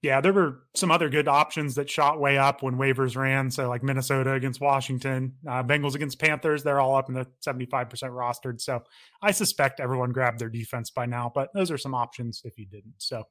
yeah, 0.03 0.21
there 0.21 0.33
were 0.33 0.63
some 0.75 0.91
other 0.91 1.09
good 1.09 1.27
options 1.27 1.75
that 1.77 1.89
shot 1.89 2.21
way 2.21 2.37
up 2.37 2.63
when 2.63 2.77
waivers 2.77 3.17
ran. 3.17 3.51
So, 3.51 3.69
like 3.69 3.83
Minnesota 3.83 4.33
against 4.33 4.61
Washington, 4.61 5.35
uh, 5.49 5.63
Bengals 5.63 5.95
against 5.95 6.19
Panthers, 6.19 6.63
they're 6.63 6.81
all 6.81 6.97
up 6.97 7.09
in 7.09 7.15
the 7.15 7.27
75% 7.47 7.91
rostered. 7.91 8.61
So, 8.61 8.83
I 9.23 9.31
suspect 9.31 9.81
everyone 9.81 10.13
grabbed 10.13 10.39
their 10.39 10.51
defense 10.51 10.91
by 10.91 11.07
now, 11.07 11.33
but 11.35 11.49
those 11.55 11.71
are 11.71 11.79
some 11.79 11.95
options 11.95 12.43
if 12.45 12.59
you 12.59 12.67
didn't. 12.67 12.95
So, 12.99 13.25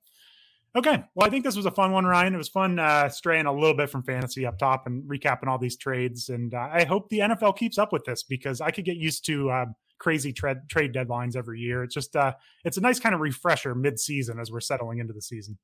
okay. 0.75 1.03
Well, 1.13 1.27
I 1.27 1.29
think 1.29 1.45
this 1.45 1.55
was 1.55 1.67
a 1.67 1.71
fun 1.71 1.91
one, 1.91 2.05
Ryan. 2.05 2.33
It 2.33 2.39
was 2.39 2.49
fun 2.49 2.79
uh, 2.79 3.09
straying 3.09 3.45
a 3.45 3.53
little 3.53 3.77
bit 3.77 3.91
from 3.91 4.03
fantasy 4.03 4.45
up 4.45 4.57
top 4.57 4.87
and 4.87 5.03
recapping 5.03 5.47
all 5.47 5.59
these 5.59 5.77
trades. 5.77 6.29
And 6.29 6.53
uh, 6.53 6.69
I 6.73 6.83
hope 6.83 7.09
the 7.09 7.19
NFL 7.19 7.57
keeps 7.57 7.77
up 7.77 7.93
with 7.93 8.05
this 8.05 8.23
because 8.23 8.59
I 8.59 8.71
could 8.71 8.85
get 8.85 8.97
used 8.97 9.25
to. 9.27 9.51
Um, 9.51 9.75
crazy 9.97 10.33
trade 10.33 10.57
trade 10.69 10.93
deadlines 10.93 11.37
every 11.37 11.61
year. 11.61 11.81
It's 11.81 11.93
just 11.93 12.17
uh 12.17 12.33
it's 12.65 12.75
a 12.75 12.81
nice 12.81 12.99
kind 12.99 13.15
of 13.15 13.21
refresher 13.21 13.73
mid 13.73 13.97
season 13.97 14.39
as 14.39 14.51
we're 14.51 14.59
settling 14.59 14.99
into 14.99 15.13
the 15.13 15.21
season. 15.21 15.57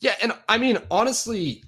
Yeah, 0.00 0.14
and 0.22 0.32
I 0.48 0.58
mean 0.58 0.78
honestly, 0.90 1.62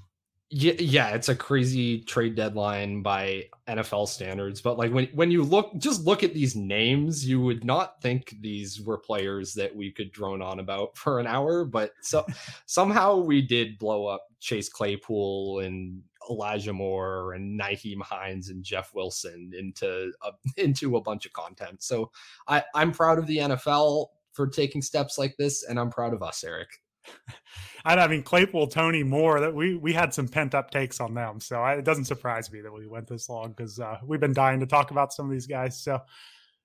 yeah, 0.53 0.73
yeah, 0.81 1.11
it's 1.11 1.29
a 1.29 1.37
crazy 1.37 2.01
trade 2.01 2.35
deadline 2.35 3.03
by 3.03 3.45
NFL 3.69 4.09
standards, 4.09 4.61
but 4.61 4.77
like 4.77 4.93
when 4.93 5.07
when 5.15 5.31
you 5.31 5.45
look 5.45 5.71
just 5.79 6.05
look 6.05 6.25
at 6.25 6.35
these 6.35 6.57
names, 6.57 7.25
you 7.25 7.41
would 7.41 7.65
not 7.65 8.03
think 8.03 8.35
these 8.41 8.81
were 8.81 8.99
players 8.99 9.55
that 9.55 9.75
we 9.75 9.93
could 9.93 10.11
drone 10.11 10.43
on 10.43 10.59
about 10.59 10.97
for 10.97 11.21
an 11.21 11.27
hour, 11.29 11.65
but 11.65 11.93
so 12.03 12.27
somehow 12.67 13.17
we 13.17 13.43
did 13.43 13.79
blow 13.79 14.07
up 14.07 14.27
Chase 14.41 14.69
Claypool 14.69 15.61
and 15.61 16.03
Elijah 16.29 16.73
Moore 16.73 17.33
and 17.35 17.59
Nyheim 17.59 18.03
Hines 18.03 18.49
and 18.49 18.65
Jeff 18.65 18.93
Wilson 18.93 19.53
into 19.57 20.13
a, 20.23 20.31
into 20.61 20.97
a 20.97 21.01
bunch 21.01 21.27
of 21.27 21.33
content. 21.33 21.83
So 21.83 22.11
I 22.49 22.65
I'm 22.75 22.91
proud 22.91 23.19
of 23.21 23.29
the 23.29 23.39
NFL 23.39 24.07
for 24.33 24.49
taking 24.49 24.83
steps 24.83 25.17
like 25.17 25.37
this, 25.37 25.63
and 25.63 25.79
I'm 25.79 25.91
proud 25.91 26.13
of 26.13 26.25
us, 26.25 26.43
Eric. 26.43 26.81
I 27.85 28.07
mean 28.09 28.23
Claypool, 28.23 28.69
Toney 28.69 29.03
Moore. 29.03 29.41
That 29.41 29.55
we 29.55 29.77
we 29.77 29.93
had 29.93 30.13
some 30.13 30.29
pent 30.29 30.55
up 30.55 30.71
takes 30.71 31.01
on 31.01 31.15
them, 31.15 31.41
so 31.41 31.61
I, 31.61 31.75
it 31.75 31.85
doesn't 31.85 32.05
surprise 32.05 32.51
me 32.53 32.61
that 32.61 32.73
we 32.73 32.87
went 32.87 33.09
this 33.09 33.29
long 33.29 33.51
because 33.57 33.79
uh, 33.79 33.99
we've 34.05 34.21
been 34.21 34.35
dying 34.35 34.61
to 34.61 34.67
talk 34.67 34.91
about 34.91 35.13
some 35.13 35.27
of 35.27 35.33
these 35.33 35.47
guys. 35.47 35.83
So, 35.83 35.99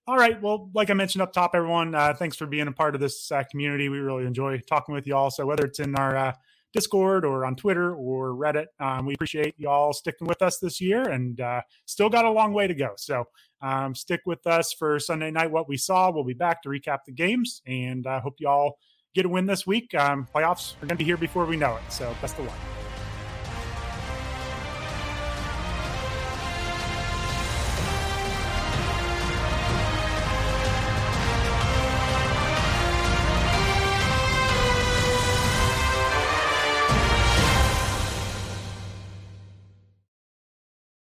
all 0.08 0.18
right, 0.18 0.42
well, 0.42 0.70
like 0.74 0.90
I 0.90 0.94
mentioned 0.94 1.22
up 1.22 1.34
top, 1.34 1.52
everyone, 1.54 1.96
uh, 1.96 2.14
thanks 2.14 2.36
for 2.36 2.46
being 2.46 2.68
a 2.68 2.72
part 2.72 2.96
of 2.96 3.02
this 3.02 3.32
uh, 3.32 3.44
community. 3.50 3.90
We 3.90 4.00
really 4.00 4.26
enjoy 4.26 4.60
talking 4.60 4.94
with 4.94 5.08
you 5.08 5.16
all. 5.16 5.32
So 5.32 5.46
whether 5.46 5.66
it's 5.66 5.80
in 5.80 5.96
our 5.96 6.16
uh, 6.16 6.34
Discord 6.74 7.24
or 7.24 7.46
on 7.46 7.56
Twitter 7.56 7.96
or 7.96 8.32
Reddit, 8.32 8.68
um, 8.80 9.06
we 9.06 9.14
appreciate 9.14 9.56
you 9.58 9.70
all 9.70 9.94
sticking 9.94 10.28
with 10.28 10.42
us 10.42 10.60
this 10.60 10.82
year, 10.82 11.04
and 11.04 11.40
uh, 11.40 11.62
still 11.86 12.10
got 12.10 12.26
a 12.26 12.30
long 12.30 12.54
way 12.54 12.68
to 12.68 12.76
go. 12.76 12.92
So 12.98 13.24
um, 13.62 13.96
stick 13.96 14.22
with 14.26 14.46
us 14.46 14.74
for 14.74 15.00
Sunday 15.00 15.32
night. 15.32 15.52
What 15.52 15.70
we 15.70 15.78
saw, 15.78 16.12
we'll 16.12 16.26
be 16.26 16.34
back 16.34 16.62
to 16.64 16.70
recap 16.70 17.00
the 17.06 17.14
games, 17.14 17.62
and 17.66 18.06
I 18.06 18.20
hope 18.20 18.36
you 18.40 18.50
all 18.50 18.78
get 19.16 19.26
a 19.26 19.30
win 19.30 19.48
this 19.48 19.66
week. 19.66 19.96
Um, 19.96 20.28
playoffs 20.34 20.76
are 20.76 20.86
going 20.86 20.90
to 20.90 20.96
be 20.96 21.06
here 21.06 21.18
before 21.18 21.46
we 21.46 21.56
know 21.58 21.78
it. 21.78 21.92
So 21.92 22.14
best 22.22 22.38
of 22.38 22.46
luck. 22.46 22.85